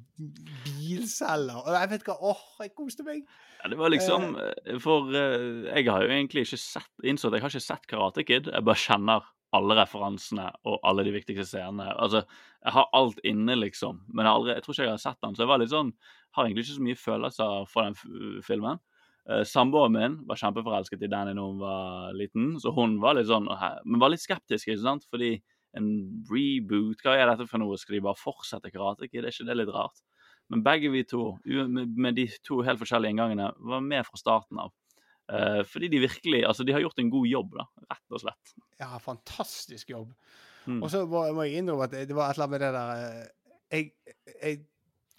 bilselger. 0.65 1.61
Og 1.61 1.77
jeg 1.77 1.91
vet 1.91 2.03
ikke, 2.03 2.17
åh, 2.19 2.43
jeg 2.63 2.73
koste 2.77 3.05
meg. 3.07 3.23
Ja, 3.61 3.69
det 3.71 3.79
var 3.79 3.93
liksom 3.93 4.35
eh, 4.41 4.75
For 4.83 5.13
eh, 5.15 5.69
jeg 5.71 5.87
har 5.89 6.05
jo 6.05 6.11
egentlig 6.13 6.45
ikke 6.45 6.59
sett 6.61 7.05
innså 7.05 7.31
jeg 7.33 7.43
har 7.43 7.53
ikke 7.53 7.63
sett 7.63 7.87
Karate 7.89 8.25
Kid. 8.27 8.51
Jeg 8.51 8.67
bare 8.67 8.81
kjenner 8.81 9.29
alle 9.55 9.77
referansene 9.79 10.49
og 10.67 10.81
alle 10.83 11.05
de 11.07 11.13
viktigste 11.15 11.45
scenene. 11.47 11.87
Altså, 12.01 12.25
jeg 12.65 12.75
har 12.75 12.89
alt 12.97 13.21
inne, 13.23 13.55
liksom. 13.61 14.01
Men 14.11 14.27
jeg, 14.27 14.33
aldri, 14.33 14.55
jeg 14.57 14.65
tror 14.65 14.75
ikke 14.75 14.87
jeg 14.87 14.95
har 14.97 15.05
sett 15.05 15.21
den. 15.23 15.37
Så 15.37 15.45
jeg 15.45 15.51
var 15.53 15.61
litt 15.61 15.71
sånn 15.71 15.93
Har 16.35 16.45
egentlig 16.45 16.65
ikke 16.65 16.75
så 16.75 16.85
mye 16.89 16.99
følelser 16.99 17.67
for 17.71 17.87
den 17.87 18.41
filmen. 18.43 18.81
Samboeren 19.47 19.93
min 19.95 20.15
var 20.29 20.37
kjempeforelsket 20.37 21.01
i 21.01 21.07
Danny 21.09 21.31
da 21.33 21.41
hun 21.41 21.57
var 21.57 22.11
liten, 22.13 22.51
så 22.61 22.69
hun 22.75 22.99
var 23.01 23.15
litt 23.17 23.25
sånn 23.25 23.47
Men 23.49 24.01
var 24.03 24.11
litt 24.13 24.21
skeptisk, 24.21 24.67
ikke 24.67 24.83
sant? 24.83 25.07
Fordi 25.09 25.31
en 25.75 25.89
reboot 26.29 27.03
Hva 27.03 27.17
er 27.19 27.29
dette 27.31 27.47
for 27.49 27.61
noe? 27.61 27.77
Skal 27.79 27.97
de 27.97 28.05
bare 28.05 28.19
fortsette 28.19 28.71
Karate 28.73 29.09
Kid? 29.09 29.23
Er 29.23 29.33
ikke 29.33 29.47
det 29.49 29.57
litt 29.59 29.73
rart? 29.75 30.03
Men 30.53 30.61
begge 30.65 30.91
vi 30.93 31.01
to, 31.09 31.35
med 31.45 32.17
de 32.19 32.27
to 32.45 32.59
helt 32.65 32.81
forskjellige 32.81 33.15
inngangene, 33.15 33.49
var 33.65 33.81
med 33.81 34.05
fra 34.05 34.19
starten 34.19 34.59
av. 34.61 34.73
Eh, 35.33 35.63
fordi 35.65 35.89
de 35.89 36.03
virkelig 36.03 36.43
Altså, 36.45 36.63
de 36.63 36.71
har 36.71 36.83
gjort 36.83 36.99
en 37.01 37.09
god 37.09 37.27
jobb, 37.27 37.57
da. 37.57 37.65
Rett 37.89 38.13
og 38.13 38.21
slett. 38.21 38.53
Ja, 38.79 38.91
fantastisk 39.01 39.89
jobb. 39.89 40.13
Mm. 40.65 40.83
Og 40.83 40.89
så 40.91 41.05
må, 41.09 41.25
må 41.33 41.47
jeg 41.47 41.61
innrømme 41.61 41.87
at 41.87 41.93
det 41.93 42.07
det 42.09 42.17
var 42.17 42.29
et 42.29 42.37
eller 42.37 42.47
annet 42.47 42.55
med 42.55 42.65
det 42.65 42.71
der 42.73 42.91
eh, 43.01 43.27
Jeg, 43.75 43.91
jeg 44.41 44.59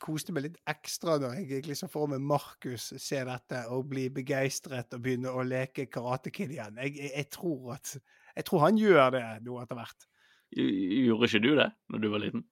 koste 0.01 0.35
meg 0.35 0.45
litt 0.45 0.59
ekstra 0.69 1.17
når 1.19 1.39
jeg 1.39 1.47
gikk 1.51 1.71
liksom 1.71 1.91
for 1.91 2.11
meg 2.11 2.23
Markus 2.23 2.91
se 3.01 3.23
dette 3.27 3.63
og 3.73 3.89
bli 3.91 4.09
begeistret 4.13 4.95
og 4.95 5.03
begynne 5.03 5.33
å 5.33 5.45
leke 5.47 5.89
Karate 5.91 6.31
Kid 6.31 6.53
igjen. 6.55 6.79
Jeg, 6.83 6.95
jeg, 7.01 7.13
jeg 7.17 7.31
tror 7.35 7.75
at 7.79 7.97
Jeg 8.37 8.45
tror 8.45 8.67
han 8.67 8.79
gjør 8.79 9.11
det 9.17 9.25
nå 9.47 9.59
etter 9.63 9.79
hvert. 9.79 10.09
Gjorde 10.55 11.27
ikke 11.31 11.43
du 11.43 11.55
det 11.59 11.71
når 11.91 12.03
du 12.05 12.09
var 12.13 12.23
liten? 12.23 12.45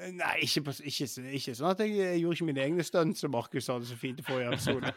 Eh, 0.00 0.12
Nei, 0.16 0.36
ikke, 0.46 0.62
på, 0.68 0.74
ikke, 0.88 1.06
ikke 1.36 1.54
sånn 1.58 1.70
at 1.74 1.82
jeg, 1.84 1.92
jeg 1.98 2.20
gjorde 2.22 2.38
ikke 2.38 2.48
mine 2.48 2.62
egne 2.64 2.84
stunt, 2.86 3.18
som 3.20 3.32
Markus 3.34 3.66
sa 3.68 3.76
det 3.82 3.90
så 3.90 3.98
fint 4.00 4.22
i 4.22 4.24
forrige 4.24 4.54
episode. 4.54 4.92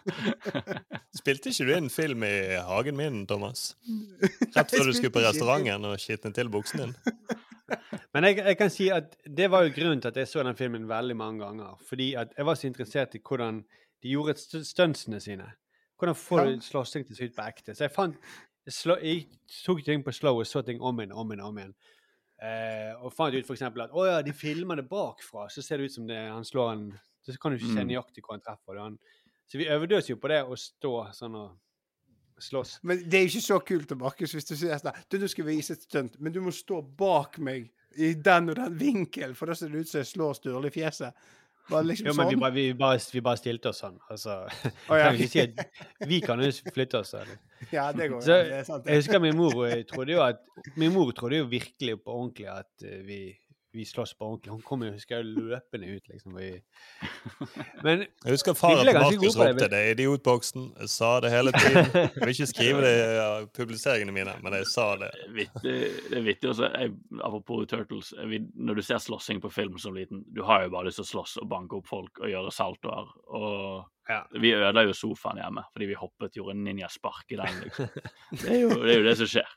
Spilte 1.20 1.52
ikke 1.52 1.68
du 1.68 1.74
inn 1.76 1.90
film 1.94 2.24
i 2.28 2.34
hagen 2.64 2.98
min, 3.00 3.24
Thomas? 3.30 3.74
Rett 4.56 4.72
før 4.74 4.88
du 4.90 4.94
skulle 4.96 5.14
på 5.14 5.24
restauranten 5.26 5.90
og 5.90 6.00
skitne 6.02 6.32
til 6.36 6.52
buksen 6.54 6.86
din? 6.86 6.96
Men 8.14 8.28
jeg, 8.30 8.38
jeg 8.46 8.58
kan 8.60 8.70
si 8.70 8.88
at 8.94 9.16
det 9.26 9.48
var 9.50 9.66
jo 9.66 9.74
grunnen 9.74 10.02
til 10.04 10.12
at 10.14 10.18
jeg 10.22 10.30
så 10.30 10.44
den 10.46 10.58
filmen 10.58 10.84
veldig 10.90 11.16
mange 11.18 11.42
ganger. 11.42 11.76
Fordi 11.90 12.12
at 12.20 12.34
jeg 12.38 12.46
var 12.46 12.60
så 12.60 12.68
interessert 12.70 13.16
i 13.18 13.22
hvordan 13.26 13.64
de 14.04 14.12
gjorde 14.14 14.36
st- 14.38 14.62
stuntsene 14.68 15.20
sine. 15.24 15.48
Hvordan 15.98 16.18
får 16.20 16.46
du 16.52 16.62
slåssing 16.66 17.06
til 17.08 17.16
å 17.16 17.18
se 17.18 17.30
ut 17.32 17.36
på 17.38 17.46
ekte. 17.48 17.74
Så 17.74 17.88
jeg 17.88 17.94
fant 17.96 18.18
jeg, 18.68 18.76
slå, 18.76 18.98
jeg 19.02 19.26
tok 19.64 19.82
ting 19.88 20.04
på 20.06 20.14
slow 20.16 20.40
og 20.44 20.48
så 20.48 20.62
ting 20.64 20.82
om 20.84 21.00
igjen, 21.02 21.16
om 21.18 21.32
igjen, 21.34 21.44
om 21.48 21.58
igjen. 21.60 21.74
Eh, 22.44 22.92
og 23.00 23.14
fant 23.16 23.36
ut 23.36 23.52
eksempel 23.56 23.86
at 23.86 23.94
å 23.96 24.06
ja, 24.10 24.18
de 24.26 24.34
filmer 24.36 24.80
det 24.82 24.88
bakfra, 24.90 25.46
så 25.54 25.64
ser 25.64 25.80
det 25.80 25.88
ut 25.92 25.96
som 25.96 26.08
det, 26.10 26.18
han 26.28 26.44
slår 26.48 26.72
en 26.76 26.86
Så 27.24 27.38
kan 27.40 27.54
du 27.54 27.56
ikke 27.56 27.70
se 27.72 27.84
Mm. 27.84 27.88
nøyaktig 27.88 28.20
hvor 28.26 28.36
han 28.36 28.42
treffer. 28.44 28.80
Han, 28.84 28.98
så 29.48 29.58
vi 29.62 29.70
øvde 29.72 29.96
oss 29.96 30.10
jo 30.10 30.18
på 30.20 30.28
det 30.28 30.42
å 30.44 30.58
stå 30.60 30.92
sånn 31.16 31.38
og 31.40 31.54
slåss. 32.44 32.80
Men 32.84 33.04
det 33.10 33.20
er 33.20 33.30
ikke 33.30 33.42
så 33.46 33.60
kult, 33.64 33.88
da, 33.90 33.96
Markus, 33.96 34.34
hvis 34.36 34.50
du 34.50 34.56
sier 34.58 34.76
sånn 34.82 34.98
Du, 35.10 35.18
nå 35.22 35.30
skal 35.32 35.46
vise 35.48 35.78
et 35.78 35.86
stunt, 35.86 36.18
men 36.20 36.34
du 36.36 36.42
må 36.44 36.52
stå 36.52 36.82
bak 37.00 37.38
meg 37.40 37.70
i 37.96 38.14
den 38.16 38.50
og 38.52 38.58
den 38.60 38.76
vinkel, 38.80 39.36
for 39.38 39.48
da 39.48 39.56
ser 39.56 39.70
det 39.72 39.86
ut 39.86 39.88
som 39.92 40.02
jeg 40.02 40.10
slår 40.12 40.34
Sturle 40.40 40.68
i 40.68 40.74
fjeset. 40.74 41.14
Liksom 41.72 42.08
Jo, 42.10 42.14
men 42.18 42.28
vi 42.28 42.36
sånn? 42.36 42.42
bare, 42.44 42.54
vi, 42.56 42.64
bare, 42.76 43.00
vi 43.14 43.22
bare 43.24 43.40
stilte 43.40 43.72
oss 43.72 43.80
sånn. 43.84 43.96
Altså, 44.12 44.42
oh, 44.92 44.98
ja. 45.00 45.08
kan 45.08 45.16
vi, 45.16 45.28
si 45.32 45.40
at 45.44 45.62
vi 46.10 46.20
kan 46.24 46.42
jo 46.44 46.50
flytte 46.74 47.00
oss. 47.00 47.14
Eller? 47.20 47.40
Ja, 47.72 47.86
det 47.96 48.10
går 48.12 48.20
jo. 48.20 48.38
Sant. 48.68 48.90
jeg 48.92 49.00
husker 49.00 49.22
min 49.24 49.38
mor 49.40 49.56
trodde 49.88 50.12
jo 50.12 50.20
at 50.20 50.42
Min 50.76 50.92
mor 50.92 51.14
trodde 51.16 51.38
jo 51.40 51.46
virkelig 51.48 51.94
på 52.04 52.12
ordentlig 52.12 52.50
at 52.52 52.84
eh, 52.84 53.00
vi, 53.08 53.20
vi 53.74 53.86
slåss 53.86 54.14
på 54.14 54.26
ordentlig. 54.28 54.52
Han 54.54 54.62
kom 54.62 54.84
jo 54.86 54.92
husker 54.94 55.18
jeg, 55.18 55.26
løpende 55.34 55.88
ut, 55.96 56.08
liksom. 56.12 56.36
Vi, 56.38 56.50
men 57.86 58.04
Jeg 58.26 58.34
husker 58.36 58.54
Vi 58.54 58.60
faren 58.60 58.84
til 58.86 58.94
Markus 59.00 59.18
gode 59.18 59.34
på 59.34 59.44
det, 59.44 59.54
ropte 59.54 59.70
'det 59.72 59.80
er 59.80 59.96
idiotboksen'. 59.96 60.68
Jeg 60.80 60.90
sa 60.90 61.10
det 61.20 61.32
hele 61.32 61.52
tiden. 61.52 61.86
Jeg 61.94 62.12
vil 62.22 62.30
ikke 62.36 62.48
skrive 62.52 62.82
det 62.86 62.94
i 62.94 63.16
ja, 63.22 63.30
publiseringene 63.58 64.12
mine, 64.16 64.36
men 64.44 64.54
jeg 64.54 64.68
sa 64.68 64.88
det. 65.02 65.10
Det 65.64 66.18
er 66.18 66.22
vittig 66.22 66.50
også. 66.50 66.70
Jeg, 66.78 66.92
apropos 67.24 67.66
Turtles. 67.68 68.14
Jeg, 68.18 68.42
når 68.56 68.74
du 68.74 68.82
ser 68.82 68.98
slåssing 68.98 69.42
på 69.42 69.50
film 69.50 69.78
som 69.78 69.94
liten, 69.94 70.24
du 70.36 70.44
har 70.44 70.64
jo 70.64 70.70
bare 70.70 70.86
lyst 70.86 71.02
til 71.02 71.08
å 71.08 71.12
slåss 71.14 71.38
og 71.42 71.50
banke 71.50 71.76
opp 71.82 71.88
folk 71.88 72.20
og 72.22 72.30
gjøre 72.30 72.52
saltoer. 72.52 73.10
Og 73.28 73.90
Ja. 74.10 74.22
vi 74.42 74.52
ødela 74.54 74.82
jo 74.84 74.94
sofaen 74.94 75.38
hjemme 75.40 75.64
fordi 75.74 75.86
vi 75.88 75.94
hoppet, 75.96 76.34
gjorde 76.36 76.54
ninjaspark 76.60 77.24
i 77.32 77.36
den. 77.40 77.62
liksom. 77.64 77.88
Det 78.44 78.50
er 78.52 78.60
jo 78.62 78.70
det, 78.70 78.92
er 78.96 79.00
jo 79.00 79.06
det 79.10 79.18
som 79.18 79.28
skjer. 79.28 79.48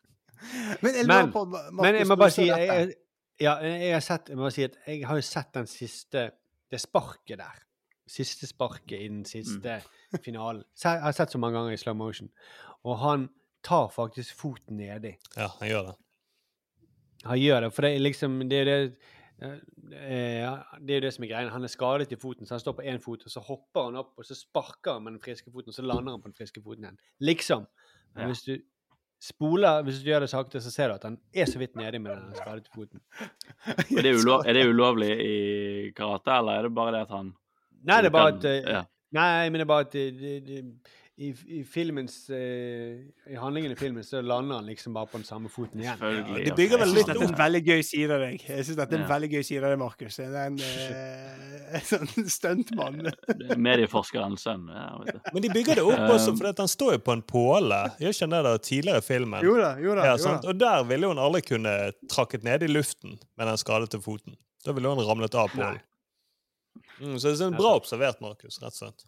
Men 0.82 0.92
jeg 0.94 1.06
Men- 1.06 1.32
Markus, 1.32 1.72
Men 1.82 1.94
jeg 1.94 2.06
må 2.06 2.16
bare 2.16 2.30
si 2.30 2.44
jeg, 2.46 2.66
jeg, 2.68 2.92
ja, 3.40 3.56
jeg, 3.62 3.92
har 3.92 4.00
sett, 4.04 4.28
jeg 4.32 4.38
må 4.40 4.50
si 4.50 4.64
at 4.64 4.76
jeg 4.86 5.06
har 5.06 5.18
jo 5.18 5.24
sett 5.26 5.52
den 5.54 5.66
siste 5.70 6.30
Det 6.70 6.80
sparket 6.82 7.38
der. 7.38 7.58
Siste 8.10 8.46
sparket 8.46 8.98
i 8.98 9.08
den 9.08 9.24
siste 9.26 9.80
finalen. 10.24 10.64
Så 10.74 10.94
jeg 10.96 11.02
har 11.02 11.14
sett 11.14 11.30
så 11.34 11.38
mange 11.38 11.58
ganger 11.58 11.74
i 11.76 11.78
slow 11.78 11.94
motion. 11.94 12.30
Og 12.86 12.98
han 12.98 13.28
tar 13.66 13.88
faktisk 13.94 14.34
foten 14.38 14.80
nedi. 14.80 15.12
Ja, 15.36 15.46
han 15.60 15.68
gjør 15.68 15.86
det. 15.90 15.94
Han 17.26 17.38
gjør 17.40 17.60
det, 17.66 17.70
for 17.74 17.86
det 17.86 17.94
er 17.94 18.02
liksom 18.02 18.36
Det 18.48 18.58
er 18.60 18.64
det 18.70 18.80
eh, 19.42 20.58
det 20.80 20.90
er 20.90 21.00
jo 21.00 21.04
det 21.06 21.12
som 21.14 21.24
er 21.24 21.30
greia. 21.32 21.50
Han 21.52 21.64
er 21.66 21.72
skadet 21.72 22.12
i 22.12 22.18
foten, 22.20 22.46
så 22.46 22.54
han 22.54 22.62
står 22.62 22.76
på 22.78 22.86
én 22.86 22.98
fot, 23.02 23.24
og 23.26 23.30
så 23.30 23.40
hopper 23.40 23.88
han 23.90 23.98
opp, 24.02 24.14
og 24.18 24.24
så 24.24 24.34
sparker 24.38 24.96
han 24.96 25.04
med 25.04 25.16
den 25.16 25.22
friske 25.22 25.50
foten, 25.52 25.68
og 25.70 25.74
så 25.76 25.82
lander 25.86 26.14
han 26.14 26.22
på 26.22 26.30
den 26.30 26.38
friske 26.38 26.62
foten 26.64 26.84
igjen. 26.86 26.98
Liksom. 27.20 27.66
Men 28.14 28.22
Ja. 28.22 28.26
hvis 28.32 28.42
du 28.42 28.56
spoler, 29.22 29.82
hvis 29.86 30.00
du 30.02 30.10
gjør 30.10 30.24
det 30.26 30.30
sakte, 30.30 30.60
så 30.60 30.70
ser 30.72 30.90
du 30.90 30.96
at 30.98 31.06
han 31.08 31.16
er 31.34 31.48
så 31.50 31.60
vidt 31.60 31.76
nedi 31.78 32.00
med 32.02 32.16
den 32.16 32.36
skadede 32.36 32.68
foten. 32.74 33.00
Og 33.66 34.02
det 34.02 34.10
er, 34.10 34.18
ulov, 34.20 34.44
er 34.46 34.58
det 34.58 34.66
ulovlig 34.68 35.10
i 35.24 35.36
karate, 35.96 36.36
eller 36.36 36.60
er 36.60 36.68
det 36.68 36.74
bare 36.76 36.94
det 36.96 37.06
at 37.06 37.16
han 37.16 37.32
Nei, 37.86 38.00
det 38.02 38.08
er 38.08 38.14
bare 38.16 38.30
at 38.34 38.44
eh, 38.50 38.62
ja. 38.66 38.78
Nei, 39.14 39.48
men 39.50 39.60
det 39.60 39.64
er 39.66 39.70
bare 39.70 39.84
at 39.86 39.92
det, 39.92 40.06
det, 40.18 40.36
det, 40.46 40.94
i, 41.16 41.30
I 41.48 41.62
filmens 41.64 42.14
uh, 42.28 42.96
I 43.32 43.36
handlingen 43.40 43.72
i 43.72 43.76
filmen 43.76 44.04
så 44.04 44.20
lander 44.20 44.58
han 44.58 44.66
liksom 44.68 44.92
bare 44.92 45.08
på 45.08 45.16
den 45.16 45.24
samme 45.24 45.48
foten 45.48 45.80
igjen. 45.80 46.02
Ja, 46.02 46.40
det 46.44 46.52
bygger 46.58 46.82
vel 46.82 46.92
litt 46.92 47.08
syns 47.08 47.22
er 47.22 47.30
en 47.30 47.38
veldig 47.38 47.62
gøy 47.64 47.84
side 47.88 48.18
av 48.18 48.24
deg. 48.26 48.44
Jeg 48.44 48.66
synes 48.66 48.78
dette 48.82 48.98
er 48.98 49.00
en 49.00 49.08
veldig 49.08 49.30
gøy 49.32 49.46
side 49.48 49.62
av 49.62 49.72
deg, 49.72 49.80
Markus. 49.80 50.18
Det 50.20 50.26
er 50.28 50.50
en, 50.50 50.58
eh, 50.60 51.54
en 51.78 51.86
sånn 51.88 52.28
stuntmann. 52.34 53.00
Det 53.40 53.48
er 53.56 53.62
Medieforskerens 53.64 54.44
sønn. 54.44 54.68
Ja. 54.68 55.16
Men 55.32 55.46
de 55.46 55.52
bygger 55.54 55.80
det 55.80 55.86
opp 55.86 56.04
også, 56.18 56.34
Um, 56.36 56.40
for 56.40 56.50
han 56.58 56.68
står 56.68 56.92
jo 56.96 57.00
på 57.06 57.14
en 57.14 57.24
påle. 57.24 57.80
Gjør 58.02 58.12
ikke 58.12 58.26
han 58.26 58.36
det 58.36 58.44
da 58.44 58.54
tidligere 58.68 59.00
i 59.00 59.06
filmen? 59.06 59.44
Jo 59.46 59.56
da, 59.60 59.72
jo 59.80 59.96
da. 59.96 60.06
Ja, 60.10 60.14
jo 60.20 60.28
da. 60.28 60.36
Og 60.52 60.60
der 60.60 60.86
ville 60.90 61.10
hun 61.14 61.20
aldri 61.22 61.44
kunne 61.46 61.74
trakket 62.12 62.44
ned 62.44 62.66
i 62.66 62.70
luften 62.70 63.16
med 63.38 63.48
den 63.48 63.60
skadete 63.62 64.02
foten. 64.04 64.36
Da 64.66 64.74
ville 64.76 64.92
hun 64.92 65.04
ramlet 65.06 65.36
av 65.38 65.52
pålen. 65.54 65.80
Mm, 67.00 67.16
så 67.22 67.32
det 67.32 67.40
er 67.46 67.56
bra 67.56 67.76
observert, 67.78 68.20
Markus. 68.24 68.60
rett 68.60 68.74
og 68.74 68.82
slett. 68.82 69.06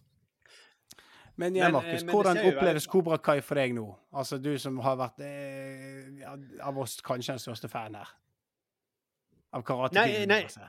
Men 1.38 1.54
ja, 1.56 1.68
eh, 1.68 1.72
Markus, 1.72 2.02
men 2.04 2.14
hvordan 2.14 2.40
oppleves 2.50 2.86
Kobra 2.90 3.16
Kai 3.22 3.38
for 3.46 3.54
deg 3.60 3.74
nå? 3.76 3.86
Altså 4.18 4.38
du 4.42 4.50
som 4.58 4.78
har 4.82 4.96
vært 4.98 5.20
eh, 5.22 6.24
av 6.66 6.78
oss 6.82 6.96
kanskje 7.06 7.36
den 7.36 7.42
største 7.44 7.70
fan 7.70 7.94
her. 7.94 8.10
Av 9.54 9.62
karate 9.64 9.94
Nei, 9.96 10.26
nei. 10.28 10.42
altså. 10.48 10.66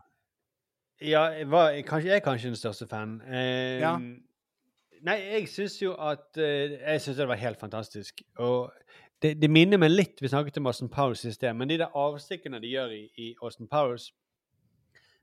Ja, 1.02 1.24
jeg, 1.34 1.48
var, 1.52 1.72
kanskje, 1.88 2.10
jeg 2.12 2.20
er 2.20 2.24
kanskje 2.26 2.52
den 2.52 2.60
største 2.60 2.88
fan. 2.92 3.18
Eh, 3.28 3.80
Ja. 3.82 3.96
Nei, 5.00 5.16
jeg 5.32 5.46
syns 5.48 5.78
jo 5.80 5.94
at 5.96 6.36
eh, 6.38 6.74
Jeg 6.76 7.00
syns 7.02 7.18
det 7.22 7.28
var 7.30 7.38
helt 7.40 7.60
fantastisk. 7.60 8.22
Og 8.44 8.72
det, 9.24 9.38
det 9.42 9.48
minner 9.50 9.80
meg 9.80 9.94
litt 9.94 10.20
Vi 10.22 10.28
snakket 10.28 10.58
om 10.60 10.68
Austin 10.68 10.90
Powers 10.92 11.24
i 11.26 11.32
sted, 11.32 11.54
men 11.56 11.70
de 11.72 11.78
der 11.80 11.96
avstikkene 11.96 12.60
de 12.60 12.68
gjør 12.74 12.92
i, 12.98 13.06
i 13.16 13.30
Austin 13.42 13.68
Powers 13.72 14.10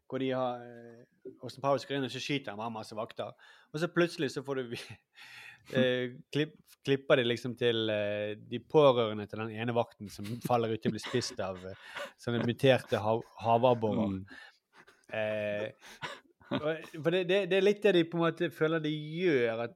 hvor 0.09 0.23
de 0.23 0.31
har 0.31 0.63
eh, 0.63 1.05
Austin 1.43 1.63
Powers 1.65 1.87
går 1.87 1.97
inn 1.99 2.07
og 2.07 2.13
så 2.15 2.23
skyter 2.23 2.53
han 2.53 2.61
bare 2.61 2.75
masse 2.75 2.95
vakter. 2.97 3.33
Og 3.73 3.81
så 3.83 3.89
plutselig 3.93 4.31
så 4.35 4.43
får 4.47 4.61
du 4.63 4.77
eh, 5.79 6.13
klipp, 6.33 6.55
klipper 6.87 7.19
de 7.21 7.25
liksom 7.27 7.57
til 7.59 7.91
eh, 7.91 8.35
de 8.39 8.61
pårørende 8.63 9.27
til 9.27 9.43
den 9.43 9.57
ene 9.59 9.75
vakten 9.77 10.11
som 10.13 10.29
faller 10.47 10.75
ut 10.77 10.87
og 10.87 10.95
blir 10.95 11.03
spist 11.03 11.41
av 11.43 11.59
sånne 12.23 12.45
muterte 12.47 13.01
hav, 13.03 13.25
havabborer. 13.43 14.15
Mm. 14.15 14.23
Eh, 15.17 15.73
for 17.03 17.11
det, 17.11 17.25
det, 17.27 17.41
det 17.51 17.59
er 17.59 17.65
litt 17.67 17.83
det 17.83 17.97
de 17.99 18.05
på 18.07 18.19
en 18.21 18.27
måte 18.29 18.53
føler 18.55 18.83
de 18.85 18.93
gjør. 18.95 19.65
at 19.67 19.75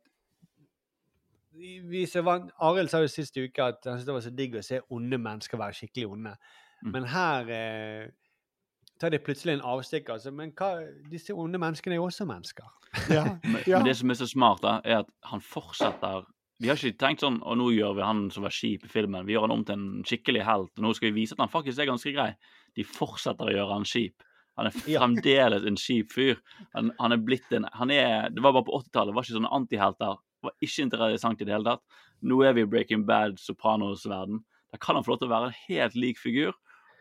vi- 1.61 1.81
vi 1.83 2.07
så 2.07 2.23
vant, 2.23 2.51
Arild 2.63 2.89
sa 2.89 3.01
jo 3.03 3.09
sist 3.11 3.37
uke 3.37 3.59
at 3.59 3.83
han 3.85 3.99
syntes 3.99 4.07
det 4.07 4.15
var 4.15 4.23
så 4.25 4.31
digg 4.37 4.55
å 4.55 4.63
se 4.65 4.79
onde 4.95 5.19
mennesker 5.19 5.59
være 5.59 5.75
skikkelig 5.77 6.07
onde. 6.15 6.37
Mm. 6.85 6.93
Men 6.95 7.05
her 7.11 7.51
eh, 7.51 8.11
tar 9.01 9.11
de 9.15 9.19
plutselig 9.25 9.55
en 9.57 9.65
avstikker. 9.65 10.13
Altså, 10.19 10.31
men 10.35 10.53
hva, 10.59 10.69
disse 11.11 11.33
onde 11.35 11.59
menneskene 11.61 11.97
er 11.97 12.01
jo 12.03 12.09
også 12.11 12.27
mennesker. 12.29 12.69
Ja. 13.13 13.25
Men, 13.45 13.63
Ja. 13.71 13.79
men 13.79 13.89
det 13.89 13.97
som 14.01 14.11
er 14.13 14.19
så 14.21 14.29
smart, 14.29 14.63
da, 14.65 14.79
er 14.85 15.03
at 15.05 15.11
han 15.31 15.41
fortsetter 15.45 16.25
De 16.61 16.69
har 16.69 16.77
ikke 16.77 16.99
tenkt 16.99 17.23
sånn 17.23 17.37
Og 17.47 17.55
nå 17.57 17.69
gjør 17.73 17.95
vi 17.97 18.03
han 18.03 18.25
som 18.35 18.43
var 18.45 18.53
kjip 18.53 18.83
i 18.85 18.91
filmen, 18.91 19.23
vi 19.25 19.33
gjør 19.33 19.47
han 19.47 19.55
om 19.55 19.63
til 19.65 19.79
en 19.79 20.03
skikkelig 20.05 20.43
helt. 20.45 20.73
Og 20.77 20.85
nå 20.85 20.91
skal 20.99 21.09
vi 21.13 21.23
vise 21.23 21.33
at 21.37 21.41
han 21.41 21.53
faktisk 21.53 21.79
er 21.81 21.89
ganske 21.89 22.13
grei. 22.13 22.33
De 22.77 22.85
fortsetter 22.85 23.49
å 23.49 23.55
gjøre 23.55 23.77
han 23.79 23.87
kjip. 23.89 24.27
Han 24.59 24.69
er 24.69 24.75
fremdeles 24.77 25.65
en 25.65 25.79
kjip 25.81 26.13
fyr. 26.13 26.41
Han, 26.75 26.91
han 26.99 27.15
er 27.17 27.23
blitt 27.25 27.49
en 27.57 27.65
han 27.79 27.91
er, 27.95 28.29
Det 28.35 28.43
var 28.45 28.53
bare 28.59 28.67
på 28.69 28.77
80-tallet, 28.83 29.13
det 29.15 29.17
var 29.17 29.25
ikke 29.25 29.39
sånne 29.39 29.55
antihelter. 29.57 30.19
Det 30.41 30.49
var 30.51 30.57
ikke 30.67 30.85
interessant 30.89 31.41
i 31.41 31.47
det 31.49 31.55
hele 31.55 31.71
tatt. 31.71 32.03
Nå 32.29 32.43
er 32.45 32.53
vi 32.59 32.67
i 32.67 32.69
Breaking 32.69 33.07
Bad, 33.09 33.39
Sopranos-verden. 33.41 34.43
Da 34.71 34.79
kan 34.83 34.99
han 34.99 35.05
få 35.07 35.15
lov 35.15 35.23
til 35.23 35.31
å 35.31 35.33
være 35.33 35.49
en 35.49 35.59
helt 35.71 35.97
lik 35.97 36.21
figur. 36.21 36.53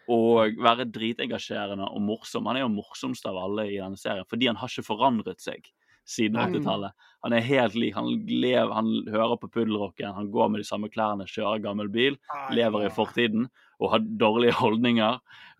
Og 0.09 0.57
være 0.57 0.87
dritengasjerende 0.89 1.85
og 1.85 2.01
morsom. 2.01 2.47
Han 2.49 2.57
er 2.57 2.65
jo 2.65 2.71
morsomst 2.73 3.27
av 3.29 3.37
alle 3.37 3.67
i 3.69 3.77
denne 3.77 3.99
serien, 3.99 4.25
fordi 4.29 4.49
han 4.49 4.57
har 4.57 4.71
ikke 4.71 4.87
forandret 4.87 5.43
seg 5.43 5.67
siden 6.09 6.39
80-tallet. 6.41 6.95
Han 7.21 7.35
er 7.35 7.45
helt 7.45 7.75
lik. 7.77 7.93
Han, 7.93 8.07
lever, 8.25 8.71
han 8.73 8.89
hører 9.11 9.37
på 9.37 9.49
puddelrocken, 9.53 10.13
han 10.15 10.31
går 10.33 10.49
med 10.49 10.63
de 10.63 10.67
samme 10.67 10.89
klærne, 10.89 11.27
kjører 11.29 11.61
gammel 11.63 11.91
bil, 11.93 12.17
lever 12.55 12.87
i 12.87 12.93
fortiden 12.93 13.49
og 13.79 13.93
har 13.93 14.03
dårlige 14.19 14.57
holdninger, 14.59 15.19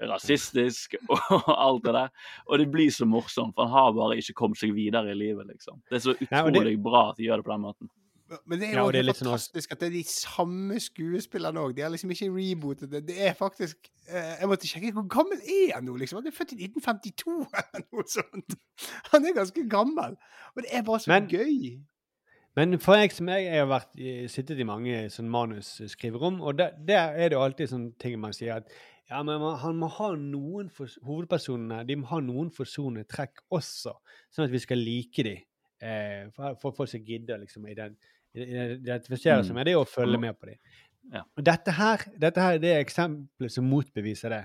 rasistisk 0.09 0.97
og 1.13 1.53
alt 1.53 1.85
det 1.85 1.95
der. 1.95 2.09
Og 2.49 2.59
det 2.59 2.67
blir 2.73 2.91
så 2.91 3.07
morsomt, 3.07 3.55
for 3.55 3.69
han 3.69 3.75
har 3.77 3.95
bare 3.95 4.19
ikke 4.19 4.35
kommet 4.41 4.59
seg 4.59 4.73
videre 4.75 5.13
i 5.13 5.17
livet, 5.19 5.47
liksom. 5.53 5.79
Det 5.87 5.99
er 5.99 6.05
så 6.07 6.17
utrolig 6.17 6.75
bra 6.83 7.09
at 7.11 7.19
de 7.19 7.29
gjør 7.29 7.39
det 7.39 7.47
på 7.47 7.53
den 7.53 7.65
måten. 7.67 7.91
Men 8.45 8.59
det 8.61 8.67
er 8.69 8.75
jo 8.77 8.85
ja, 8.85 8.91
det 8.93 8.99
er 9.01 9.07
sånn 9.09 9.27
fantastisk 9.29 9.71
at 9.73 9.79
det 9.81 9.87
er 9.89 9.93
de 9.95 10.03
samme 10.05 10.79
skuespillerne 10.83 11.61
òg. 11.63 11.75
De 11.77 11.81
har 11.85 11.89
liksom 11.93 12.11
ikke 12.13 12.29
rebootet 12.33 12.91
det. 12.91 13.03
Det 13.07 13.15
er 13.29 13.33
faktisk 13.37 13.89
eh, 14.07 14.35
Jeg 14.41 14.49
måtte 14.51 14.69
sjekke 14.69 14.91
hvor 14.97 15.07
gammel 15.09 15.39
er 15.41 15.75
han 15.77 15.87
nå, 15.87 15.95
liksom. 16.01 16.19
Han 16.21 16.29
er 16.29 16.35
født 16.37 16.53
i 16.57 16.59
1952 16.67 17.37
eller 17.61 17.85
noe 17.89 18.05
sånt. 18.09 18.57
Han 19.13 19.25
er 19.25 19.37
ganske 19.39 19.63
gammel. 19.71 20.17
Og 20.55 20.61
det 20.65 20.69
er 20.77 20.85
bare 20.85 20.99
så 21.05 21.13
Men- 21.15 21.31
gøy. 21.31 21.79
Men 22.57 22.79
for 22.81 22.97
jeg 22.97 23.11
som 23.13 23.29
jeg, 23.29 23.45
jeg 23.45 23.59
har 23.61 23.67
vært, 23.69 23.91
sittet 24.33 24.59
i 24.59 24.65
mange 24.67 25.03
sånn 25.13 25.29
manusskriverom, 25.31 26.39
og 26.41 26.57
der, 26.59 26.73
der 26.87 27.13
er 27.13 27.29
det 27.29 27.37
jo 27.37 27.43
alltid 27.45 27.69
sånne 27.71 27.91
ting 28.01 28.17
man 28.19 28.33
sier 28.35 28.57
at 28.59 28.71
ja, 29.09 29.21
men 29.23 29.41
han 29.61 29.77
må 29.79 29.87
ha 29.95 30.09
noen 30.19 30.67
for, 30.73 30.89
Hovedpersonene 31.05 31.83
de 31.87 31.95
må 32.01 32.09
ha 32.11 32.19
noen 32.21 32.49
forsonende 32.53 33.07
trekk 33.09 33.41
også, 33.55 33.93
sånn 34.33 34.45
at 34.49 34.53
vi 34.53 34.61
skal 34.65 34.81
like 34.81 35.23
dem. 35.25 35.45
Eh, 35.79 36.25
for, 36.35 36.73
folk 36.75 36.91
som 36.91 37.05
gidder 37.07 37.39
liksom 37.39 37.69
ident- 37.71 37.97
identifisere 38.35 39.43
seg 39.43 39.51
Mm. 39.51 39.55
med 39.55 39.65
det 39.65 39.75
og 39.77 39.87
følge 39.87 40.17
med 40.19 40.33
på 40.39 40.45
dem. 40.45 40.57
Ja. 41.13 41.21
Og 41.37 41.43
dette 41.45 41.71
her, 41.71 41.97
dette 42.21 42.41
her 42.41 42.53
er 42.63 42.79
eksempelet 42.83 43.51
som 43.51 43.63
motbeviser 43.65 44.29
det. 44.29 44.43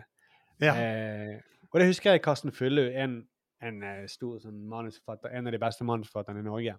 Ja. 0.60 0.74
Eh, 0.74 1.40
og 1.72 1.80
det 1.80 1.86
husker 1.90 2.10
jeg 2.12 2.22
Karsten 2.22 2.52
Fullu, 2.52 2.86
en, 2.94 3.26
en 3.62 3.82
eh, 3.82 4.06
stor 4.06 4.38
sånn 4.40 4.62
manusforfatter, 4.70 5.28
en 5.34 5.46
av 5.46 5.52
de 5.52 5.58
beste 5.58 5.84
manusforfatterne 5.84 6.40
i 6.40 6.46
Norge. 6.46 6.76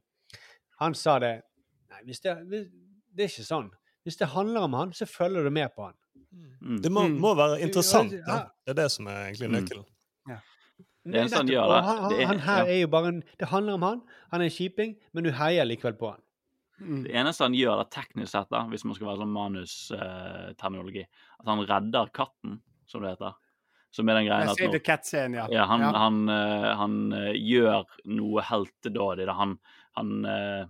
Han 0.80 0.94
sa 0.94 1.20
det 1.20 1.42
Nei, 1.92 2.00
hvis 2.08 2.20
det, 2.20 2.32
hvis, 2.50 2.64
det 3.16 3.24
er 3.24 3.30
ikke 3.30 3.46
sånn. 3.46 3.68
Hvis 4.04 4.18
det 4.18 4.28
handler 4.34 4.62
om 4.66 4.74
han, 4.74 4.92
så 4.92 5.06
følger 5.06 5.44
du 5.46 5.52
med 5.54 5.70
på 5.76 5.86
han. 5.86 5.94
Mm. 6.62 6.82
Det 6.82 6.92
må, 6.92 7.04
Mm. 7.08 7.20
må 7.22 7.36
være 7.38 7.62
interessant. 7.62 8.12
Ja. 8.12 8.50
Det 8.66 8.74
er 8.74 8.82
det 8.82 8.92
som 8.92 9.08
er 9.08 9.30
egentlig 9.30 9.50
Mm. 9.52 9.86
Ja. 10.28 10.40
Det 11.06 11.30
sånn, 11.30 11.48
ja, 11.54 11.62
han, 11.82 11.98
han, 12.02 12.12
det 12.12 12.26
han 12.28 12.40
her 12.40 12.66
ja. 12.66 12.74
er 12.74 12.80
jo 12.82 12.88
bare 12.88 13.08
en 13.14 13.24
Det 13.40 13.48
handler 13.48 13.74
om 13.78 13.82
han. 13.84 14.02
Han 14.32 14.42
er 14.42 14.46
en 14.46 14.50
kjiping, 14.52 14.96
men 15.14 15.24
du 15.24 15.32
heier 15.32 15.64
likevel 15.64 15.94
på 15.94 16.10
han. 16.12 16.22
Mm. 16.82 17.02
Det 17.06 17.16
eneste 17.16 17.46
han 17.46 17.56
gjør, 17.56 17.80
da, 17.80 17.88
teknisk 17.94 18.32
sett, 18.34 18.50
da, 18.52 18.66
hvis 18.72 18.84
man 18.88 18.98
skal 18.98 19.10
være 19.10 19.22
sånn 19.24 19.36
manusterminologi, 19.36 21.06
at 21.40 21.50
han 21.52 21.64
redder 21.70 22.12
katten, 22.16 22.60
som 22.90 23.04
det 23.04 23.16
heter. 23.16 23.38
Som 23.96 24.10
er 24.12 24.18
den 24.20 24.28
greien 24.28 24.50
at 24.52 24.60
nå, 24.60 24.96
scene, 25.08 25.38
ja. 25.40 25.46
ja, 25.54 25.66
han, 25.70 25.84
Ja. 25.86 25.92
han, 25.96 26.18
uh, 26.28 26.72
han 26.76 26.96
uh, 27.16 27.32
gjør 27.32 27.86
noe 28.12 28.44
heltedådig. 28.44 29.30
Han, 29.32 29.54
han, 29.96 30.10
eh, 30.28 30.66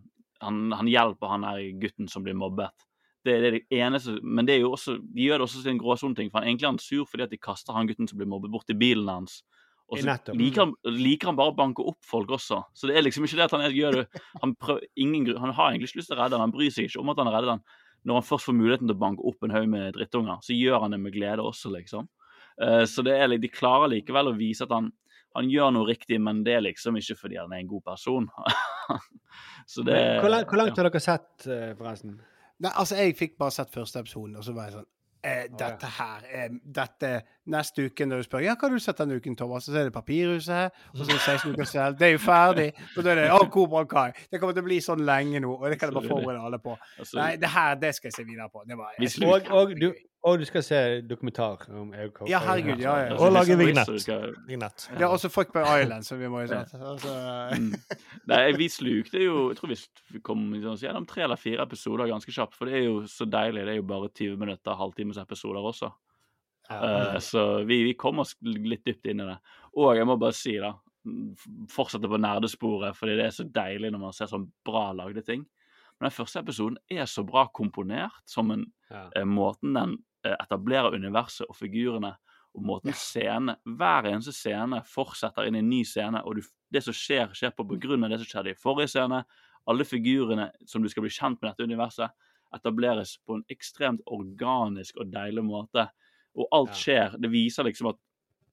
han, 0.46 0.60
han 0.78 0.90
hjelper 0.92 1.32
han 1.32 1.48
her 1.48 1.64
gutten 1.82 2.12
som 2.12 2.22
blir 2.26 2.38
mobbet. 2.38 2.86
Det, 3.26 3.40
det 3.42 3.48
er 3.48 3.56
det 3.56 3.80
eneste, 3.80 4.20
men 4.22 4.46
det 4.46 4.60
er 4.60 4.62
jo 4.62 4.76
også, 4.76 5.00
de 5.02 5.26
gjør 5.26 5.42
det 5.42 5.48
også 5.48 5.64
til 5.64 5.74
en 5.74 5.82
gråsoneting. 5.82 6.30
For 6.30 6.38
han, 6.38 6.52
egentlig 6.52 6.68
er 6.68 6.74
han 6.76 6.84
sur 6.84 7.08
fordi 7.10 7.26
at 7.26 7.34
de 7.34 7.42
kaster 7.42 7.74
han 7.74 7.90
gutten 7.90 8.06
som 8.12 8.22
blir 8.22 8.30
mobbet, 8.30 8.54
bort 8.54 8.68
til 8.70 8.78
bilen 8.78 9.10
hans. 9.10 9.40
Og 9.86 10.02
så 10.02 10.16
liker 10.34 10.64
han, 10.64 10.72
liker 10.90 11.30
han 11.30 11.38
bare 11.38 11.54
å 11.54 11.58
banke 11.58 11.84
opp 11.86 12.00
folk 12.10 12.32
også. 12.40 12.62
Så 12.74 12.90
det 12.90 12.96
er 12.98 13.06
liksom 13.06 13.28
ikke 13.28 13.38
det 13.38 13.46
at 13.46 13.54
han 13.54 13.66
gjør 13.70 14.00
det 14.00 14.06
han, 14.42 14.56
prøver, 14.58 14.88
ingen, 14.98 15.28
han 15.38 15.54
har 15.54 15.72
egentlig 15.72 15.92
ikke 15.92 16.02
lyst 16.02 16.10
til 16.10 16.18
å 16.18 16.24
redde 16.24 16.40
han, 16.40 16.48
han 16.48 16.56
bryr 16.56 16.74
seg 16.74 16.90
ikke 16.90 17.04
om 17.04 17.12
at 17.14 17.22
han 17.22 17.30
har 17.30 17.38
reddet 17.38 17.54
han. 17.54 17.66
Når 18.06 18.20
han 18.20 18.26
først 18.26 18.50
får 18.50 18.58
muligheten 18.58 18.90
til 18.90 18.98
å 18.98 19.02
banke 19.02 19.26
opp 19.26 19.46
en 19.46 19.54
haug 19.54 19.70
med 19.70 19.96
drittunger, 19.98 20.42
så 20.46 20.58
gjør 20.58 20.84
han 20.84 20.94
det 20.94 21.02
med 21.02 21.14
glede 21.14 21.46
også, 21.46 21.72
liksom. 21.74 22.10
Eh, 22.62 22.84
så 22.90 23.06
det 23.06 23.16
er, 23.18 23.34
de 23.42 23.52
klarer 23.52 23.92
likevel 23.94 24.32
å 24.32 24.36
vise 24.38 24.66
at 24.66 24.74
han, 24.74 24.92
han 25.36 25.50
gjør 25.52 25.74
noe 25.76 25.90
riktig, 25.90 26.20
men 26.22 26.44
det 26.46 26.58
er 26.58 26.66
liksom 26.66 26.98
ikke 27.00 27.18
fordi 27.20 27.40
han 27.42 27.54
er 27.54 27.64
en 27.64 27.72
god 27.72 27.86
person. 27.92 28.30
så 29.72 29.86
det 29.86 29.96
Men 29.98 30.22
Hvor, 30.24 30.34
langt, 30.34 30.50
hvor 30.50 30.62
langt 30.62 30.74
ja. 30.74 30.82
har 30.82 30.90
dere 30.90 31.04
sett, 31.04 31.48
eh, 31.50 31.72
forresten? 31.78 32.20
Nei, 32.64 32.72
altså, 32.72 32.98
jeg 33.02 33.18
fikk 33.20 33.40
bare 33.42 33.54
sett 33.54 33.74
første 33.74 34.06
episoden, 34.06 34.38
og 34.40 34.46
så 34.48 34.56
var 34.56 34.70
jeg 34.70 34.78
sånn 34.78 34.92
eh. 35.28 35.42
Dette 35.60 35.90
her 35.98 36.30
eh, 36.30 36.60
dette, 36.80 37.12
Neste 37.46 37.86
uke 37.86 38.08
når 38.10 38.24
du 38.24 38.28
spør 38.28 38.42
Ja, 38.46 38.56
hva 38.56 38.68
har 38.70 38.74
du 38.74 38.82
sett 38.82 38.98
denne 38.98 39.20
uken, 39.20 39.36
Thomas? 39.38 39.68
Så 39.68 39.76
er 39.78 39.90
det 39.90 39.94
Papirhuset, 39.94 40.72
og 40.94 40.98
så 40.98 41.06
er 41.06 41.14
det 41.14 41.22
16 41.22 41.54
uker 41.54 41.70
selv. 41.70 42.00
Det 42.00 42.08
er 42.08 42.16
jo 42.16 42.24
ferdig. 42.24 42.72
Og 42.96 43.06
da 43.06 43.14
er 43.14 43.22
det 43.22 43.28
Å, 43.36 43.44
Cobra 43.54 43.86
Kai. 43.90 44.10
Det 44.32 44.42
kommer 44.42 44.58
til 44.58 44.66
å 44.66 44.70
bli 44.72 44.80
sånn 44.82 45.06
lenge 45.06 45.44
nå, 45.44 45.54
og 45.60 45.70
det 45.70 45.78
kan 45.80 45.92
jeg 45.92 46.00
bare 46.00 46.10
forberede 46.10 46.42
alle 46.50 46.60
på. 46.64 46.74
Altså, 46.98 47.20
Nei, 47.22 47.36
det 47.42 47.54
her, 47.54 47.78
det 47.82 47.94
skal 47.98 48.10
jeg 48.12 48.18
se 48.18 48.28
videre 48.28 48.50
på. 48.50 48.66
Det 48.66 48.80
var. 48.80 48.98
Og, 49.30 49.52
og, 49.60 49.76
du, 49.78 49.92
og 50.26 50.40
du 50.42 50.46
skal 50.50 50.64
se 50.66 50.80
dokumentar 51.06 51.68
om 51.70 51.94
Eukop. 51.94 52.26
Ja, 52.32 52.40
herregud, 52.42 52.82
ja, 52.82 52.96
ja. 53.04 53.18
Og 53.22 53.30
lage 53.36 53.58
vignett. 53.60 54.88
Ja, 54.98 55.12
også 55.12 55.28
også 55.28 55.34
Fuckboy 55.36 55.84
Island, 55.84 56.08
som 56.08 56.20
vi 56.20 56.30
må 56.32 56.42
jo 56.46 56.50
sette. 56.54 56.82
Altså, 56.82 57.14
Mm. 57.56 57.74
Nei, 58.32 58.52
vi 58.58 58.66
slukte 58.70 59.22
jo 59.22 59.50
Jeg 59.52 59.58
tror 59.60 59.70
vi 59.70 59.78
vi 60.16 60.20
kom 60.26 60.48
sånn, 60.64 60.80
gjennom 60.82 61.06
tre 61.08 61.24
eller 61.24 61.38
fire 61.38 61.62
episoder 61.62 62.10
ganske 62.10 62.32
kjapt. 62.34 62.56
For 62.58 62.66
det 62.66 62.80
er 62.80 62.84
jo 62.88 63.04
så 63.10 63.28
deilig. 63.30 63.66
Det 63.66 63.76
er 63.76 63.80
jo 63.80 63.84
bare 63.84 64.10
20 64.10 64.38
minutter, 64.42 64.74
halvtimes 64.80 65.18
episoder 65.22 65.62
også. 65.62 65.92
Eh, 66.70 67.18
så 67.20 67.64
vi, 67.68 67.84
vi 67.84 67.94
kom 68.00 68.20
oss 68.24 68.36
litt 68.42 68.86
dypt 68.88 69.06
inn 69.12 69.22
i 69.22 69.30
det. 69.30 69.38
Og 69.78 69.96
jeg 69.98 70.08
må 70.10 70.18
bare 70.22 70.36
si, 70.38 70.58
da 70.62 70.74
Fortsette 71.70 72.10
på 72.10 72.18
nerdesporet, 72.18 72.96
fordi 72.98 73.14
det 73.20 73.26
er 73.28 73.34
så 73.36 73.44
deilig 73.54 73.92
når 73.94 74.02
man 74.08 74.14
ser 74.18 74.30
sånn 74.32 74.48
bra 74.66 74.88
lagde 74.98 75.22
ting. 75.28 75.44
Men 76.00 76.08
den 76.08 76.16
første 76.16 76.42
episoden 76.42 76.80
er 76.92 77.06
så 77.06 77.22
bra 77.28 77.44
komponert, 77.54 78.24
som 78.26 78.50
en, 78.52 78.66
Ja. 78.90 79.10
eh, 79.16 79.24
måten 79.24 79.74
den 79.78 79.94
eh, 80.26 80.34
etablerer 80.42 80.96
universet 80.98 81.46
og 81.48 81.56
figurene 81.56 82.16
og 82.56 82.64
måten 82.64 82.94
scene, 82.94 83.58
Hver 83.66 84.08
eneste 84.10 84.34
scene 84.34 84.82
fortsetter 84.88 85.46
inn 85.46 85.56
i 85.56 85.60
en 85.60 85.70
ny 85.70 85.84
scene, 85.84 86.24
og 86.26 86.36
du, 86.38 86.42
det 86.72 86.82
som 86.84 86.94
skjer, 86.94 87.30
skjer 87.36 87.52
på 87.54 87.68
grunn 87.78 88.04
av 88.04 88.10
det 88.10 88.20
som 88.24 88.26
skjedde 88.32 88.56
i 88.56 88.58
forrige 88.58 88.88
scene. 88.96 89.24
Alle 89.68 89.84
figurene 89.86 90.50
som 90.66 90.82
du 90.82 90.90
skal 90.90 91.04
bli 91.06 91.12
kjent 91.14 91.38
med 91.42 91.52
dette 91.52 91.68
universet, 91.70 92.10
etableres 92.56 93.18
på 93.28 93.36
en 93.36 93.46
ekstremt 93.52 94.02
organisk 94.08 94.98
og 94.98 95.12
deilig 95.12 95.44
måte. 95.44 95.90
Og 96.36 96.48
alt 96.52 96.76
skjer. 96.76 97.16
Det 97.22 97.32
viser 97.32 97.64
liksom 97.68 97.88
at 97.94 98.00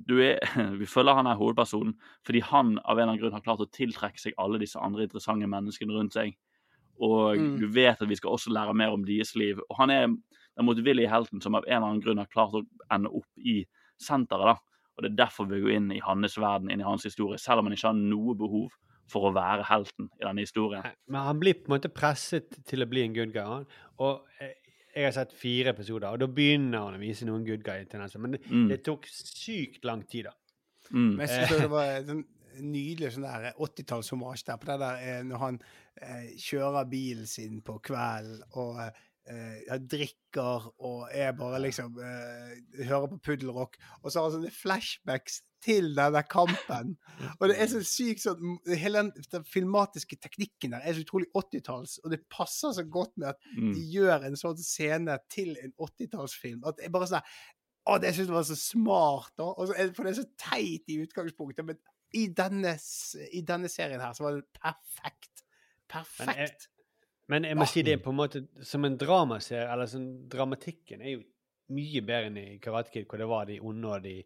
du 0.03 0.17
er, 0.23 0.39
vi 0.81 0.87
følger 0.87 1.15
han 1.15 1.27
her 1.31 1.39
hovedpersonen 1.39 1.95
fordi 2.27 2.41
han 2.47 2.77
av 2.83 2.97
en 2.99 3.03
eller 3.03 3.13
annen 3.13 3.21
grunn 3.23 3.37
har 3.37 3.45
klart 3.45 3.61
å 3.63 3.71
tiltrekke 3.71 4.19
seg 4.19 4.35
alle 4.39 4.59
disse 4.63 4.79
andre 4.83 5.07
interessante 5.07 5.47
menneskene 5.51 5.95
rundt 5.95 6.15
seg. 6.19 6.35
Og 7.03 7.39
Mm. 7.39 7.57
du 7.59 7.67
vet 7.73 8.03
at 8.03 8.09
vi 8.09 8.15
skal 8.19 8.31
også 8.37 8.53
lære 8.53 8.75
mer 8.75 8.93
om 8.95 9.05
deres 9.05 9.35
liv. 9.35 9.59
Og 9.71 9.77
han 9.79 9.91
er 9.91 10.07
den 10.07 10.67
motvillige 10.67 11.09
helten 11.11 11.41
som 11.41 11.55
av 11.55 11.65
en 11.67 11.73
eller 11.77 11.87
annen 11.89 12.03
grunn 12.05 12.19
har 12.19 12.27
klart 12.31 12.55
å 12.55 12.63
ende 12.93 13.11
opp 13.11 13.27
i 13.39 13.65
senteret. 13.99 14.45
da. 14.53 14.57
Og 14.97 15.03
det 15.03 15.11
er 15.13 15.17
derfor 15.25 15.49
vi 15.49 15.61
går 15.63 15.73
inn 15.79 15.91
i 15.93 16.01
hans 16.05 16.37
verden, 16.39 16.71
inn 16.71 16.81
i 16.81 16.85
hans 16.85 17.03
historie, 17.09 17.39
selv 17.39 17.59
om 17.63 17.67
han 17.67 17.73
ikke 17.75 17.89
har 17.89 17.95
noe 17.99 18.35
behov 18.37 18.71
for 19.09 19.31
å 19.31 19.35
være 19.35 19.65
helten 19.67 20.11
i 20.21 20.25
denne 20.25 20.45
historien. 20.45 20.85
Men 21.09 21.23
han 21.27 21.41
blir 21.41 21.55
på 21.55 21.71
en 21.73 21.79
måte 21.79 21.89
presset 21.93 22.61
til 22.69 22.83
å 22.85 22.89
bli 22.89 23.03
en 23.07 23.15
good 23.17 23.33
guy. 23.33 23.65
Og 23.99 24.21
eh, 24.41 24.53
jeg 24.95 25.05
har 25.09 25.13
sett 25.17 25.33
fire 25.33 25.73
episoder, 25.73 26.09
og 26.13 26.21
da 26.21 26.27
begynner 26.29 26.85
han 26.87 26.99
å 26.99 27.01
vise 27.01 27.25
noen 27.29 27.45
good 27.47 27.63
guy-tendenser. 27.65 28.21
Men 28.21 28.33
det, 28.37 28.41
Mm. 28.51 28.69
det 28.69 28.83
tok 28.85 29.07
sykt 29.09 29.85
lang 29.89 30.03
tid, 30.07 30.25
da. 30.29 30.33
Mm. 30.91 31.17
Men 31.17 31.27
jeg 31.27 31.29
synes 31.49 31.61
det 31.63 31.71
var 31.71 31.85
en 31.97 32.07
sånn 32.11 32.25
nydelig 32.61 33.13
sånn 33.15 33.25
der 33.25 33.55
80-tallshommage 33.57 34.45
der 34.45 34.59
på 34.61 34.67
det 34.69 34.79
der 34.83 34.97
eh, 35.01 35.23
når 35.25 35.39
han 35.41 35.63
eh, 36.03 36.27
kjører 36.37 36.91
bilen 36.91 37.27
sin 37.27 37.63
på 37.65 37.79
kvelden 37.81 38.43
og 38.61 38.83
eh, 38.83 39.79
drikker 39.81 40.67
og 40.85 41.09
er 41.15 41.33
bare 41.39 41.63
liksom 41.65 41.97
eh, 41.97 42.85
Hører 42.85 43.09
på 43.15 43.19
puddelrock, 43.31 43.79
og 44.03 44.11
så 44.13 44.19
har 44.21 44.29
han 44.29 44.37
sånne 44.37 44.53
flashbacks 44.53 45.41
til 45.63 45.93
denne 45.97 46.23
kampen. 46.29 46.97
Og 47.39 47.49
det 47.51 47.57
er 47.63 47.71
så 47.71 47.81
sykt 47.87 48.25
sånn 48.25 48.59
Hele 48.79 49.05
den, 49.07 49.45
filmatiske 49.49 50.19
teknikken 50.23 50.75
der 50.75 50.83
er 50.85 50.97
så 50.97 51.05
utrolig 51.05 51.29
80-talls, 51.39 51.99
og 52.03 52.11
det 52.15 52.21
passer 52.33 52.75
så 52.77 52.85
godt 52.85 53.15
med 53.17 53.33
at 53.33 53.49
Mm. 53.57 53.73
de 53.77 53.83
gjør 53.95 54.27
en 54.27 54.37
sånn 54.37 54.59
scene 54.63 55.19
til 55.31 55.57
en 55.63 55.73
80-tallsfilm. 55.79 56.63
At 56.67 56.83
jeg 56.83 56.93
bare 56.95 57.09
sånn 57.11 57.33
Å, 57.83 57.97
det 57.99 58.13
syns 58.15 58.29
jeg 58.29 58.35
var 58.37 58.45
så 58.47 58.55
smart, 58.55 59.33
da. 59.39 59.49
Og 59.59 59.67
så, 59.67 59.75
er 59.75 59.89
for 59.97 60.07
det 60.07 60.13
er 60.13 60.21
så 60.21 60.29
teit 60.39 60.85
i 60.87 61.01
utgangspunktet, 61.03 61.67
men 61.67 61.81
i 62.15 62.29
denne, 62.31 62.77
i 63.33 63.41
denne 63.43 63.71
serien 63.73 63.99
her 64.01 64.13
så 64.15 64.23
var 64.29 64.37
det 64.37 64.45
perfekt. 64.55 65.43
Perfekt. 65.91 66.69
Men 67.33 67.47
jeg 67.49 67.57
må 67.59 67.67
si 67.67 67.83
det 67.83 67.97
er 67.97 68.03
på 68.05 68.13
en 68.13 68.19
måte 68.21 68.45
som 68.67 68.85
en 68.87 68.95
dramaserie, 69.01 69.67
eller 69.73 69.91
sånn 69.91 70.29
dramatikken 70.31 71.03
er 71.03 71.17
jo 71.17 71.23
mye 71.73 72.03
bedre 72.05 72.31
enn 72.31 72.39
i 72.39 72.47
Karate 72.63 72.93
Kid, 72.93 73.07
hvor 73.09 73.19
det 73.23 73.29
var 73.31 73.47
de 73.49 73.59
onde 73.65 73.89
og 73.89 74.03
de 74.05 74.17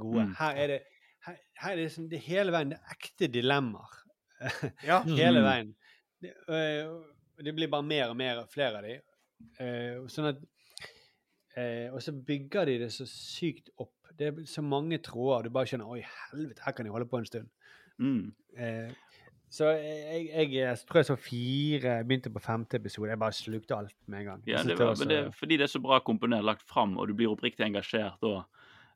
gode. 0.00 0.24
Mm. 0.28 0.34
Her 0.38 0.60
er 0.64 0.66
det 0.74 0.80
her, 1.26 1.36
her 1.62 1.72
er 1.72 1.76
det, 1.80 1.86
sånn, 1.94 2.08
det 2.10 2.18
hele 2.26 2.52
veien 2.52 2.72
det 2.74 2.78
er 2.80 2.96
ekte 2.98 3.28
dilemmaer. 3.32 4.00
Ja. 4.84 4.98
hele 5.08 5.40
Mm. 5.40 5.46
veien. 5.46 5.74
Det, 6.20 6.32
øh, 6.48 7.44
det 7.44 7.54
blir 7.56 7.68
bare 7.72 7.82
mer 7.86 8.10
og 8.12 8.16
mer, 8.16 8.42
flere 8.52 8.78
av 8.80 8.84
de. 8.84 8.98
Eh, 9.60 10.02
sånn 10.12 10.28
at 10.30 10.38
eh, 11.56 11.88
Og 11.92 12.02
så 12.02 12.12
bygger 12.12 12.66
de 12.70 12.78
det 12.84 12.90
så 12.92 13.06
sykt 13.08 13.70
opp. 13.78 13.92
Det 14.18 14.28
er 14.30 14.44
så 14.46 14.62
mange 14.62 14.98
tråder. 15.02 15.48
Du 15.48 15.50
bare 15.54 15.66
skjønner 15.66 15.90
Oi, 15.90 16.02
helvete, 16.30 16.62
her 16.64 16.72
kan 16.76 16.86
de 16.86 16.92
holde 16.94 17.08
på 17.10 17.18
en 17.18 17.26
stund. 17.26 17.48
Mm. 17.98 18.32
Eh, 18.58 18.92
så 19.54 19.68
jeg, 19.78 20.28
jeg, 20.32 20.50
jeg 20.56 20.78
tror 20.88 20.98
jeg 20.98 21.06
så 21.06 21.16
fire, 21.20 21.92
begynte 22.06 22.30
på 22.34 22.40
femte 22.42 22.78
episode. 22.80 23.10
Jeg 23.12 23.20
bare 23.22 23.32
slukte 23.36 23.76
alt 23.76 23.94
med 24.10 24.20
en 24.24 24.26
gang. 24.32 24.40
Ja, 24.50 24.62
det 24.66 24.74
var, 24.78 24.94
det, 24.98 25.20
fordi 25.38 25.58
det 25.60 25.68
er 25.68 25.72
så 25.74 25.80
bra 25.82 26.00
komponert, 26.02 26.42
lagt 26.46 26.62
fram, 26.66 26.96
og 26.98 27.06
du 27.08 27.14
blir 27.14 27.30
oppriktig 27.30 27.62
engasjert 27.66 28.18
da. 28.22 28.40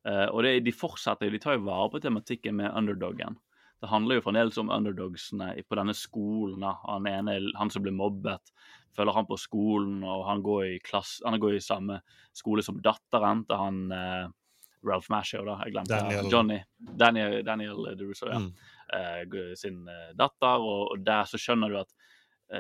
Eh, 0.09 0.27
og 0.33 0.43
det, 0.47 0.55
de 0.65 0.75
fortsetter 0.75 1.29
jo, 1.29 1.35
de 1.35 1.43
tar 1.43 1.59
jo 1.59 1.67
vare 1.69 1.93
på 1.93 2.01
tematikken 2.03 2.57
med 2.61 2.73
underdogen. 2.73 3.37
Det 3.79 3.91
handler 3.93 4.19
jo 4.19 4.25
fremdeles 4.25 4.59
om 4.59 4.73
underdogsene 4.75 5.53
på 5.63 5.79
denne 5.79 5.95
skolen. 5.95 6.65
Han 6.87 7.07
ene, 7.07 7.37
han 7.59 7.71
som 7.71 7.85
ble 7.85 7.93
mobbet, 7.95 8.51
følger 8.97 9.15
han 9.15 9.29
på 9.29 9.39
skolen, 9.39 10.01
og 10.03 10.25
han 10.27 10.43
går 10.43 10.65
i, 10.67 10.79
klass, 10.83 11.19
han 11.23 11.39
går 11.39 11.59
i 11.59 11.63
samme 11.63 12.01
skole 12.35 12.65
som 12.67 12.81
datteren 12.83 13.45
til 13.47 13.61
han 13.61 13.79
uh, 13.93 14.25
Ralph 14.89 15.13
Mashow, 15.15 15.45
da. 15.47 15.61
Jeg 15.63 15.77
glemte 15.77 15.95
Daniel. 15.95 16.31
Johnny. 16.33 16.59
Daniel, 16.99 17.39
Daniel 17.47 17.87
DeRusso, 18.01 18.33
ja. 18.33 18.41
Mm. 18.43 18.51
Uh, 18.91 19.55
sin 19.61 19.85
datter, 20.19 20.59
og, 20.59 20.97
og 20.97 21.07
der 21.07 21.31
så 21.31 21.39
skjønner 21.39 21.71
du 21.71 21.79
at 21.85 21.95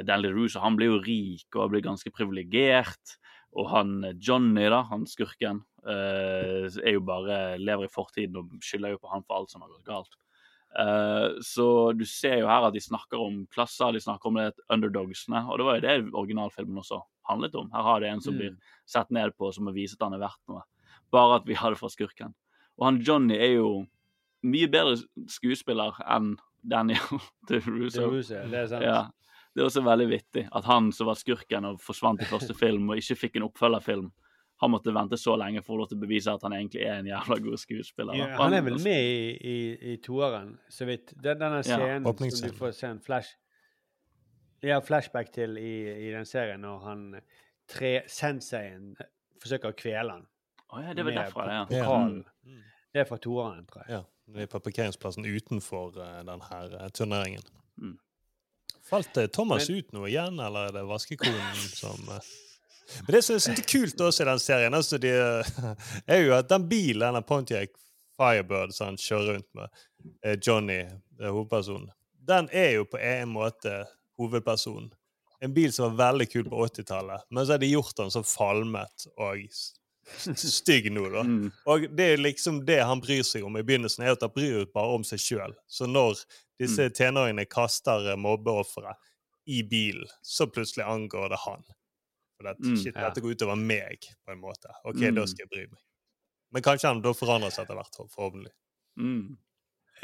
Daniel 0.06 0.36
DeRusso 0.36 0.62
han 0.62 0.78
blir 0.78 0.92
jo 0.92 1.02
rik 1.02 1.58
og 1.58 1.72
blir 1.72 1.82
ganske 1.82 2.14
privilegert. 2.14 3.18
Og 3.58 3.72
han 3.72 3.98
Johnny, 4.22 4.68
da, 4.70 4.84
han 4.92 5.08
skurken, 5.10 5.64
er 5.86 6.92
jo 6.94 7.00
bare 7.06 7.59
lever 7.59 7.84
i 7.86 7.92
fortiden 7.92 8.36
og 8.40 8.56
skylder 8.64 8.94
jo 8.96 8.98
på 9.02 9.10
han 9.12 9.22
for 9.26 9.38
alt 9.38 9.50
som 9.52 9.62
har 9.62 9.70
gått 9.70 9.84
galt. 9.86 10.16
Eh, 10.78 11.38
så 11.44 11.68
du 11.96 12.05
ser 12.05 12.40
jo 12.42 12.48
her 12.50 12.66
at 12.68 12.74
de 12.74 12.80
snakker 12.82 13.20
om 13.22 13.46
klasser, 13.55 13.92
de 13.96 14.00
snakker 14.05 14.28
om 14.28 14.34
det 14.40 14.50
underdogsene. 14.70 15.44
Og 15.48 15.59
det 15.59 15.64
var 15.68 15.78
jo 15.78 15.84
det 15.86 15.94
originalfilmen 16.12 16.82
også 16.82 17.00
handlet 17.30 17.55
om. 17.60 17.70
Her 17.72 17.82
har 17.82 18.00
det 18.00 18.10
en 18.10 18.20
som 18.20 18.34
Mm. 18.34 18.38
blir 18.38 18.56
sett 18.86 19.10
ned 19.10 19.32
på 19.36 19.52
som 19.55 19.66
har 19.66 19.74
vist 19.74 19.94
at 20.00 20.05
han 20.10 20.14
er 20.14 20.24
verdt 20.26 20.40
noe. 20.48 20.62
Bare 21.10 21.36
at 21.36 21.46
vi 21.46 21.55
har 21.55 21.70
det 21.70 21.78
fra 21.78 21.88
skurken. 21.88 22.34
Og 22.78 22.84
han 22.84 23.00
Johnny 23.00 23.34
er 23.34 23.55
jo 23.56 23.86
mye 24.44 24.68
bedre 24.70 24.96
skuespiller 25.28 25.96
enn 26.06 26.36
Daniel 26.62 27.00
DeRusso. 27.48 28.10
Er, 28.34 28.46
det 28.48 28.55
er 28.55 28.66
sant. 28.66 28.82
Ja. 28.84 29.09
Det 29.55 29.62
er 29.64 29.66
også 29.70 29.82
veldig 29.82 30.09
vittig 30.10 30.48
at 30.52 30.64
han 30.68 30.92
som 30.92 31.06
var 31.09 31.16
skurken 31.18 31.64
og 31.64 31.80
forsvant 31.80 32.20
i 32.22 32.28
første 32.28 32.55
film 32.55 32.90
og 32.90 32.96
ikke 33.00 33.16
fikk 33.16 33.36
en 33.40 33.48
oppfølgerfilm, 33.48 34.12
han 34.60 34.70
måtte 34.72 34.93
vente 34.94 35.16
så 35.20 35.36
lenge 35.39 35.62
for 35.62 35.85
å 35.85 35.86
bevise 35.98 36.32
at 36.35 36.43
han 36.43 36.55
egentlig 36.56 36.82
er 36.82 36.98
en 36.98 37.06
jævla 37.06 37.36
god 37.44 37.60
skuespiller. 37.62 38.16
Ja, 38.18 38.30
han 38.40 38.56
er 38.56 38.64
vel 38.66 38.78
med 38.82 39.05
i, 39.05 39.20
i, 39.39 39.59
i 39.93 39.98
toeren, 40.02 40.56
så 40.72 40.89
vidt. 40.89 41.12
Den, 41.14 41.39
denne 41.39 41.60
Ja, 41.62 41.76
scenen 41.78 42.32
som 42.35 42.48
du 42.48 42.56
får 42.59 42.74
se 42.78 42.90
en 42.90 43.02
flash 43.05 43.36
Ja, 44.66 44.80
flashback 44.82 45.30
til 45.30 45.55
i, 45.60 45.74
i 46.09 46.10
den 46.10 46.26
serien 46.26 46.64
når 46.66 46.80
han 46.82 47.05
tre 47.70 47.93
senseien 48.10 48.97
forsøker 49.39 49.70
å 49.70 49.76
kvele 49.78 50.16
han. 50.16 50.26
Oh, 50.72 50.80
ja, 50.82 50.97
det 50.97 51.05
var 51.06 51.14
derfra, 51.14 51.47
det, 51.47 51.55
ja. 51.55 51.68
pokalen. 51.70 52.18
Det 52.93 53.05
er 53.05 53.06
fra 53.09 53.20
toeren, 53.22 53.62
tror 53.70 53.85
jeg. 53.85 54.01
Ja, 54.01 54.35
det 54.35 54.43
er 54.44 54.51
på 54.51 54.60
parkeringsplassen 54.64 55.28
utenfor 55.28 55.94
uh, 55.94 56.18
denne 56.26 56.59
uh, 56.74 56.89
turneringen. 56.90 57.47
Mm. 57.78 57.94
Falt 58.89 59.16
eh, 59.20 59.28
Thomas 59.32 59.68
Men- 59.68 59.78
ut 59.78 59.94
nå 59.94 60.05
igjen, 60.09 60.40
eller 60.43 60.72
er 60.72 60.76
det 60.80 60.85
vaskekonen 60.89 61.62
som 61.76 62.10
eh? 62.16 62.28
Men 63.06 63.15
det 63.15 63.23
som 63.24 63.36
jeg 63.36 63.44
synes 63.44 63.60
er 63.62 63.69
kult 63.69 64.01
også 64.01 64.24
i 64.24 64.28
den 64.31 64.43
serien, 64.43 64.74
altså 64.74 64.98
de, 65.02 65.12
er 66.15 66.23
jo 66.23 66.35
at 66.36 66.48
den 66.51 66.69
bilen, 66.70 67.05
denne 67.06 67.23
Pontiac 67.27 67.74
Firebird 68.19 68.74
som 68.74 68.93
han 68.93 69.01
kjører 69.01 69.35
rundt 69.35 69.48
med, 69.55 69.82
eh, 70.24 70.39
Johnny, 70.43 70.81
eh, 70.82 71.31
hovedpersonen, 71.31 71.90
den 72.28 72.48
er 72.52 72.73
jo 72.78 72.86
på 72.89 73.01
en 73.01 73.28
måte 73.32 73.82
hovedpersonen. 74.19 74.90
En 75.40 75.55
bil 75.55 75.73
som 75.73 75.93
var 75.93 76.12
veldig 76.12 76.27
kul 76.32 76.48
på 76.51 76.65
80-tallet, 76.66 77.28
men 77.31 77.47
så 77.47 77.55
har 77.55 77.62
de 77.62 77.70
gjort 77.70 77.97
den 77.97 78.10
så 78.10 78.24
falmet 78.27 79.06
og 79.15 79.44
stygg 80.35 80.89
nå, 80.93 81.05
da. 81.12 81.23
Mm. 81.23 81.51
Og 81.70 81.86
det 81.94 82.09
er 82.12 82.23
liksom 82.23 82.62
det 82.66 82.81
han 82.82 83.01
bryr 83.05 83.23
seg 83.27 83.47
om 83.47 83.56
i 83.60 83.62
begynnelsen, 83.62 84.05
er 84.05 84.16
at 84.16 84.24
han 84.24 84.35
bryr 84.35 84.65
seg 84.65 84.73
bare 84.74 84.98
om 84.98 85.05
seg 85.06 85.23
sjøl. 85.23 85.55
Så 85.70 85.86
når 85.86 86.24
disse 86.59 86.89
tenåringene 86.97 87.47
kaster 87.47 88.09
mobbeofre 88.19 88.97
i 89.48 89.62
bilen, 89.62 90.09
så 90.23 90.48
plutselig 90.51 90.89
angår 90.89 91.31
det 91.32 91.43
han. 91.44 91.62
For 92.39 92.47
at, 92.52 92.60
Mm, 92.62 92.77
shit, 92.78 92.94
ja. 92.94 93.09
dette 93.09 93.20
går 93.24 93.35
utover 93.35 93.56
meg, 93.59 94.06
på 94.24 94.32
en 94.32 94.40
måte. 94.40 94.70
OK, 94.86 95.01
Mm. 95.02 95.15
da 95.16 95.24
skal 95.27 95.44
jeg 95.47 95.51
bry 95.51 95.65
meg. 95.73 95.81
Men 96.55 96.62
kanskje 96.62 96.89
han 96.89 97.02
da 97.02 97.10
forandrer 97.12 97.51
seg 97.51 97.65
etter 97.66 97.74
hvert, 97.77 97.98
forhåpentlig. 98.15 98.52
Mm. 98.98 99.36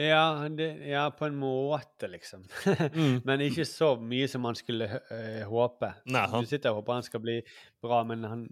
Ja, 0.02 0.48
det, 0.50 0.66
ja, 0.90 1.04
på 1.14 1.26
en 1.28 1.36
måte, 1.38 2.08
liksom. 2.10 2.42
Mm. 2.66 3.20
men 3.24 3.40
ikke 3.46 3.62
så 3.64 3.92
mye 4.02 4.26
som 4.28 4.42
man 4.42 4.54
skulle 4.58 4.88
eh, 5.14 5.44
håpe. 5.46 5.92
Nei, 6.10 6.26
han- 6.26 6.42
Du 6.42 6.50
sitter 6.50 6.70
og 6.74 6.82
håper 6.82 6.92
han 6.98 7.02
skal 7.06 7.20
bli 7.22 7.36
bra, 7.80 8.02
men 8.04 8.24
han, 8.24 8.42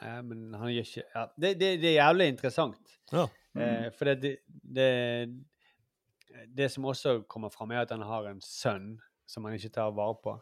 ja, 0.00 0.22
men 0.22 0.54
han 0.54 0.68
gjør 0.70 0.86
ikke 0.86 1.02
ja. 1.14 1.26
det, 1.36 1.58
det, 1.58 1.72
det 1.82 1.90
er 1.96 1.98
jævlig 2.06 2.28
interessant. 2.36 2.94
Ja. 3.12 3.26
Eh, 3.58 3.90
for 3.98 4.04
det, 4.04 4.20
det, 4.22 4.36
det, 4.62 6.46
det 6.54 6.70
som 6.72 6.84
også 6.84 7.24
kommer 7.28 7.50
fram, 7.50 7.70
er 7.72 7.82
at 7.82 7.90
han 7.90 8.02
har 8.06 8.26
en 8.30 8.40
sønn 8.40 9.00
som 9.26 9.44
han 9.44 9.54
ikke 9.58 9.72
tar 9.74 9.90
vare 9.96 10.14
på. 10.22 10.36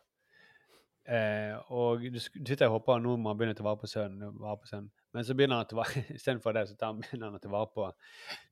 Eh, 1.05 1.52
og 1.76 2.01
du, 2.01 2.16
du 2.16 2.48
sitter 2.48 2.70
og 2.70 2.78
håper 2.78 3.02
nå 3.05 3.18
må 3.20 3.32
han 3.32 3.40
begynne 3.40 3.56
å 3.56 3.74
ta 3.76 3.90
sønnen, 3.90 4.39
vare 4.40 4.56
på 4.62 4.70
sønnen. 4.70 4.90
Men 5.14 5.26
så 5.28 5.36
begynner 5.36 5.60
han 5.60 5.76
vare 5.76 6.05
istedenfor 6.16 6.56
det, 6.56 6.64
så 6.70 6.78
tar 6.81 6.93
han, 6.93 7.01
begynner 7.02 7.28
han 7.28 7.39
å 7.39 7.43
ta 7.43 7.52
vare 7.52 7.70
på 7.74 7.90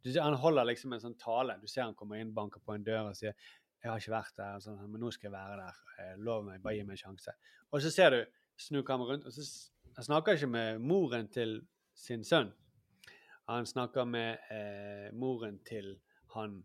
du, 0.04 0.12
Han 0.18 0.38
holder 0.44 0.68
liksom 0.68 0.92
en 0.92 1.04
sånn 1.04 1.18
tale. 1.20 1.56
Du 1.62 1.66
ser 1.70 1.86
han 1.86 1.96
kommer 1.98 2.20
inn, 2.20 2.34
banker 2.36 2.62
på 2.64 2.76
en 2.76 2.84
dør 2.86 3.10
og 3.10 3.18
sier 3.18 3.34
'Jeg 3.82 3.90
har 3.90 3.98
ikke 3.98 4.12
vært 4.12 4.36
der, 4.38 4.58
sånn, 4.62 4.76
men 4.92 5.00
nå 5.02 5.08
skal 5.10 5.26
jeg 5.26 5.34
være 5.34 5.56
der. 5.58 5.78
Eh, 5.98 6.18
lov 6.22 6.44
meg, 6.46 6.60
bare 6.62 6.76
gi 6.76 6.84
meg 6.86 6.94
en 6.94 7.00
sjanse.' 7.00 7.34
Og 7.72 7.82
så 7.82 7.90
ser 7.90 8.14
du, 8.14 8.20
snur 8.56 8.84
kameraet 8.86 9.24
rundt, 9.24 9.26
og 9.26 9.32
så 9.32 9.42
han 9.96 10.04
snakker 10.04 10.36
ikke 10.36 10.46
med 10.46 10.78
moren 10.78 11.26
til 11.28 11.56
sin 11.98 12.22
sønn. 12.24 12.52
Han 13.48 13.66
snakker 13.66 14.04
med 14.04 14.38
eh, 14.54 15.08
moren 15.12 15.58
til 15.66 15.96
han 16.36 16.62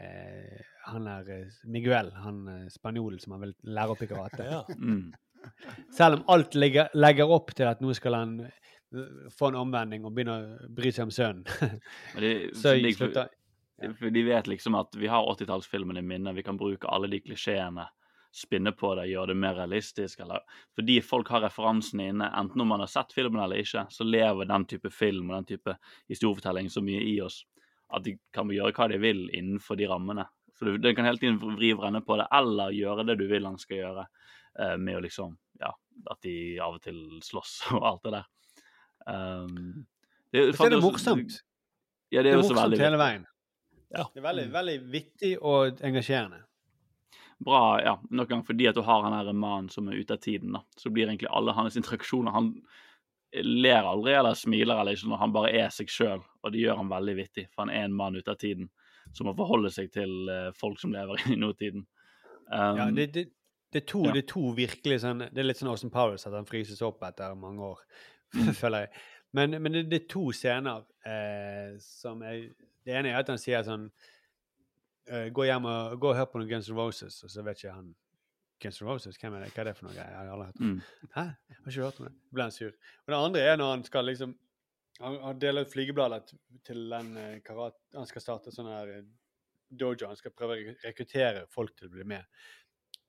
eh, 0.00 0.60
Han 0.90 1.08
er 1.10 1.30
eh, 1.34 1.56
Miguel, 1.64 2.12
han 2.24 2.44
eh, 2.48 2.68
spanjolen 2.72 3.20
som 3.22 3.36
han 3.36 3.46
vil 3.46 3.56
lære 3.62 3.96
opp 3.96 4.04
i 4.04 4.10
karate. 4.10 4.48
Ja. 4.52 4.62
Mm. 4.76 5.12
Selv 5.94 6.18
om 6.18 6.24
alt 6.34 6.56
legger, 6.58 6.88
legger 6.98 7.30
opp 7.30 7.54
til 7.56 7.68
at 7.70 7.80
nå 7.80 7.92
skal 7.96 8.16
han 8.18 8.32
få 9.30 9.52
en 9.52 9.58
omvending 9.60 10.04
og 10.04 10.12
begynne 10.16 10.34
å 10.34 10.70
bry 10.74 10.90
seg 10.92 11.06
om 11.06 11.12
sønnen. 11.14 11.44
Så 12.58 12.74
de, 12.74 12.92
slutter 12.96 13.30
for 13.98 14.10
de 14.10 14.22
vet 14.22 14.46
liksom 14.46 14.74
at 14.74 14.96
vi 14.96 15.06
har 15.06 15.26
80-tallsfilmen 15.34 15.98
i 15.98 16.02
minne, 16.02 16.34
vi 16.34 16.42
kan 16.42 16.58
bruke 16.58 16.88
alle 16.90 17.10
de 17.12 17.20
klisjeene, 17.22 17.86
spinne 18.34 18.72
på 18.76 18.90
det, 18.98 19.06
gjøre 19.08 19.32
det 19.32 19.38
mer 19.40 19.54
realistisk. 19.56 20.20
Eller, 20.24 20.42
fordi 20.76 20.98
folk 21.04 21.30
har 21.32 21.44
referansene 21.46 22.10
inne, 22.12 22.30
enten 22.40 22.60
om 22.60 22.74
man 22.74 22.82
har 22.82 22.90
sett 22.90 23.14
filmen 23.14 23.40
eller 23.42 23.62
ikke, 23.62 23.86
så 23.90 24.06
lever 24.06 24.50
den 24.50 24.66
type 24.68 24.90
film 24.94 25.30
og 25.30 25.38
den 25.38 25.48
type 25.54 25.76
historiefortelling 26.10 26.70
så 26.70 26.82
mye 26.84 27.04
i 27.06 27.16
oss 27.24 27.44
at 27.94 28.04
de 28.04 28.16
kan 28.34 28.50
gjøre 28.52 28.74
hva 28.76 28.88
de 28.92 28.98
vil 29.00 29.26
innenfor 29.34 29.78
de 29.80 29.88
rammene. 29.88 30.26
Så 30.58 30.66
du, 30.66 30.78
du 30.78 30.88
kan 30.94 31.06
hele 31.06 31.20
tiden 31.20 31.38
vri 31.40 31.72
og 31.74 31.82
vrenne 31.82 32.02
på 32.04 32.18
det, 32.18 32.26
eller 32.34 32.74
gjøre 32.74 33.06
det 33.08 33.18
du 33.20 33.28
vil 33.30 33.46
han 33.46 33.58
skal 33.60 33.82
gjøre, 33.82 34.08
eh, 34.58 34.74
med 34.80 34.98
å 34.98 35.04
liksom 35.04 35.36
Ja, 35.58 35.72
at 36.06 36.20
de 36.22 36.32
av 36.62 36.76
og 36.76 36.82
til 36.84 36.98
slåss 37.24 37.54
og 37.78 37.86
alt 37.88 38.04
det 38.06 38.12
der. 38.18 38.26
Um, 39.08 39.86
det, 40.34 40.50
er 40.52 40.70
det 40.74 40.82
morsomt. 40.82 41.40
Ja, 42.12 42.22
det 42.22 42.28
Det 42.28 42.30
er 42.30 42.34
er 42.34 42.36
jo 42.36 42.44
så 42.44 42.52
morsomt 42.52 42.62
veldig 42.64 42.80
hele 42.82 43.00
veien. 43.00 43.24
Ja. 43.88 44.04
Det 44.12 44.20
er 44.20 44.26
veldig, 44.26 44.44
veldig 44.52 44.76
vittig 44.92 45.32
og 45.40 45.80
engasjerende. 45.84 46.42
bra, 47.38 47.80
ja, 47.80 47.94
nok 48.10 48.28
gang 48.28 48.42
fordi 48.44 48.66
at 48.68 48.74
du 48.74 48.82
har 48.82 49.02
han 49.02 49.14
her 49.14 49.32
mannen 49.32 49.68
som 49.70 49.88
er 49.88 49.96
ute 49.96 50.14
av 50.14 50.20
tiden, 50.22 50.52
da. 50.52 50.62
Så 50.76 50.90
blir 50.90 51.06
egentlig 51.06 51.30
alle 51.30 51.54
hans 51.54 51.76
interaksjoner 51.76 52.34
Han 52.34 52.52
ler 53.44 53.84
aldri 53.84 54.14
eller 54.16 54.34
smiler 54.38 54.80
eller 54.80 54.96
ikke 54.96 55.08
når 55.10 55.20
han 55.20 55.32
bare 55.34 55.50
er 55.60 55.72
seg 55.74 55.90
sjøl, 55.92 56.22
og 56.42 56.52
det 56.54 56.62
gjør 56.62 56.78
han 56.80 56.88
veldig 56.92 57.14
vittig, 57.18 57.46
for 57.52 57.66
han 57.66 57.72
er 57.74 57.84
en 57.88 57.96
mann 57.96 58.16
ute 58.16 58.30
av 58.32 58.38
tiden 58.40 58.70
som 59.16 59.28
må 59.28 59.34
forholde 59.36 59.70
seg 59.72 59.90
til 59.92 60.28
eh, 60.32 60.48
folk 60.56 60.80
som 60.80 60.92
lever 60.92 61.20
i 61.32 61.36
nåtiden. 61.40 61.84
Um, 62.48 62.78
Ja, 62.80 62.86
det, 62.96 63.06
det, 63.14 63.24
det, 63.72 63.82
er 63.82 63.86
to, 63.88 64.02
ja. 64.06 64.12
det 64.16 64.22
er 64.24 64.28
to 64.30 64.42
virkelig 64.56 65.00
sånn 65.02 65.18
Det 65.28 65.42
er 65.42 65.44
litt 65.48 65.58
sånn 65.60 65.68
Austin 65.68 65.90
Powers 65.92 66.24
at 66.28 66.32
han 66.32 66.46
fryses 66.48 66.80
opp 66.86 67.02
etter 67.08 67.34
mange 67.36 67.74
år, 67.74 67.82
Mm. 68.36 68.50
føler 68.52 68.82
jeg. 68.82 68.90
Men, 69.32 69.54
men 69.62 69.72
det, 69.72 69.82
det 69.88 69.98
er 70.02 70.08
to 70.12 70.26
scener 70.36 70.82
eh, 71.08 71.76
som 71.80 72.20
er 72.24 72.50
Det 72.84 72.92
ene 72.96 73.08
er 73.14 73.22
at 73.22 73.28
han 73.32 73.40
sier 73.40 73.62
sånn 73.64 73.86
eh, 75.08 75.30
Gå 75.32 75.46
hjem 75.48 75.64
og 75.68 75.94
gå 76.00 76.10
og 76.10 76.16
hør 76.18 76.28
på 76.28 76.40
noen 76.42 76.50
Guns 76.50 76.68
N' 76.68 76.76
Roses, 76.76 77.16
og 77.24 77.32
så 77.32 77.44
vet 77.46 77.60
ikke 77.62 77.72
han 77.76 77.88
Guns 78.62 78.80
N' 78.82 78.88
Roses, 78.88 79.16
hvem 79.20 79.36
er 79.38 79.44
det? 79.44 79.52
Hva 79.54 79.62
er 79.62 79.68
det 79.70 79.76
for 79.78 79.86
noe? 79.86 79.94
Jeg 79.94 80.14
har 80.16 80.28
aldri 80.32 80.46
hørt 80.48 80.60
om. 80.60 80.70
Mm. 80.72 81.08
Hæ? 81.14 81.24
Jeg 81.48 81.56
har 81.58 81.72
ikke 81.72 81.84
hørt 81.84 82.00
om 82.00 82.06
det. 82.08 82.12
Så 82.26 82.36
ble 82.36 82.46
han 82.48 82.54
sur. 82.54 82.72
Og 83.04 83.12
det 83.12 83.18
andre 83.18 83.42
er 83.46 83.58
når 83.60 83.70
han 83.76 83.84
skal 83.86 84.08
liksom 84.10 84.36
Han, 84.98 85.14
han 85.22 85.38
deler 85.38 85.62
ut 85.62 85.70
flygeblader 85.70 86.24
til 86.66 86.80
den 86.90 87.12
eh, 87.16 87.34
karat... 87.46 87.76
Han 87.94 88.06
skal 88.10 88.22
starte 88.24 88.50
sånn 88.50 88.66
her 88.66 88.88
eh, 88.96 89.04
dojo. 89.70 90.08
Han 90.10 90.18
skal 90.18 90.32
prøve 90.34 90.56
å 90.56 90.72
rekruttere 90.82 91.44
folk 91.54 91.76
til 91.78 91.86
å 91.86 91.92
bli 91.92 92.06
med. 92.10 92.26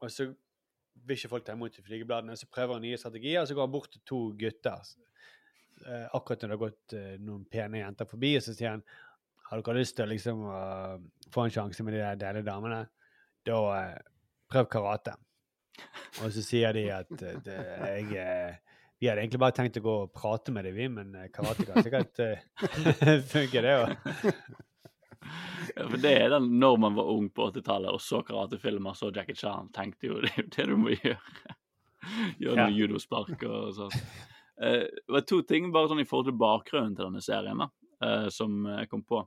Og 0.06 0.12
så 0.14 0.28
vil 0.30 1.18
ikke 1.18 1.32
folk 1.32 1.48
ta 1.48 1.56
imot 1.58 1.80
de 1.80 1.82
flygebladene. 1.88 2.36
Så 2.38 2.46
prøver 2.46 2.78
han 2.78 2.86
nye 2.86 3.00
strategier, 3.02 3.42
og 3.42 3.50
så 3.50 3.58
går 3.58 3.66
han 3.66 3.74
bort 3.74 3.90
til 3.96 4.04
to 4.06 4.20
gutter. 4.38 4.86
eh, 5.88 6.06
akkurat 6.14 6.46
når 6.46 6.52
det 6.52 6.58
har 6.60 6.62
gått 6.68 6.96
noen 7.26 7.48
pene 7.50 7.82
jenter 7.82 8.06
forbi, 8.06 8.36
og 8.38 8.46
så 8.46 8.54
sier 8.54 8.76
han 8.76 8.86
har 9.50 9.66
dere 9.66 9.82
lyst 9.82 9.98
til 9.98 10.14
liksom 10.14 10.46
å 10.46 10.62
få 11.34 11.48
en 11.48 11.58
sjanse 11.58 11.82
med 11.88 11.98
de 11.98 12.04
der 12.04 12.22
deilige 12.22 12.52
damene, 12.52 12.84
da 13.50 13.58
prøv 14.50 14.70
karate. 14.70 15.18
Og 16.24 16.32
så 16.34 16.42
sier 16.44 16.74
de 16.76 16.86
at 16.94 17.12
eh, 17.22 17.38
det, 17.46 17.58
jeg 17.86 18.18
eh, 18.18 18.56
Vi 19.00 19.08
hadde 19.08 19.22
egentlig 19.24 19.40
bare 19.40 19.56
tenkt 19.56 19.78
å 19.80 19.84
gå 19.86 19.94
og 20.06 20.14
prate 20.16 20.52
med 20.52 20.66
dem, 20.68 20.76
vi, 20.76 20.88
men 20.92 21.14
eh, 21.16 21.30
karate 21.32 21.68
kan 21.68 21.86
sikkert 21.86 22.20
funke, 23.34 23.62
det 23.64 23.76
òg. 23.78 23.94
Ja, 25.76 25.86
for 25.86 25.98
det 26.02 26.12
er 26.16 26.30
den 26.34 26.50
når 26.60 26.78
man 26.82 26.96
var 26.98 27.10
ung 27.12 27.28
på 27.36 27.50
80-tallet 27.52 27.94
og 27.94 28.02
så 28.02 28.22
karatefilmer, 28.26 28.96
så 28.98 29.12
Jackie 29.16 29.38
Chan, 29.38 29.70
tenkte 29.76 30.10
jo 30.10 30.20
det 30.24 30.32
er 30.34 30.42
jo 30.44 30.50
det 30.56 30.68
du 30.72 30.76
må 30.82 30.96
gjøre. 30.96 31.56
Gjøre 32.40 32.56
noen 32.56 32.74
Ja. 32.74 32.78
judospark 32.80 33.44
og 33.48 33.74
sånn. 33.78 33.98
Det 34.60 35.14
var 35.16 35.24
to 35.28 35.42
ting 35.48 35.70
bare 35.72 35.88
sånn 35.92 36.02
i 36.04 36.08
forhold 36.08 36.32
til 36.32 36.40
bakgrunnen 36.40 36.96
til 36.98 37.06
denne 37.08 37.22
serien 37.24 37.62
da, 37.62 37.68
som 38.34 38.66
jeg 38.68 38.90
kom 38.92 39.04
på. 39.08 39.22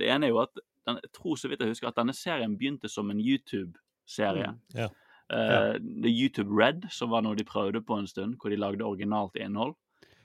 Det 0.00 0.08
ene 0.10 0.26
er 0.26 0.32
jo 0.32 0.40
at 0.42 0.54
den, 0.58 0.98
jeg 1.02 1.12
tror 1.14 1.38
så 1.38 1.50
vidt 1.50 1.62
jeg 1.62 1.70
husker 1.74 1.90
at 1.92 1.98
denne 2.00 2.14
serien 2.16 2.56
begynte 2.58 2.90
som 2.90 3.10
en 3.12 3.20
YouTube-serie. 3.22 4.50
Mm. 4.54 4.58
Ja. 4.78 4.88
Eh, 5.32 5.72
det 5.80 6.10
er 6.10 6.12
YouTube 6.12 6.52
Red, 6.52 6.88
som 6.92 7.12
var 7.14 7.24
noe 7.24 7.38
de 7.38 7.46
prøvde 7.48 7.82
på 7.84 7.96
en 7.98 8.08
stund, 8.10 8.36
hvor 8.40 8.52
de 8.52 8.60
lagde 8.60 8.86
originalt 8.86 9.38
innhold. 9.40 9.76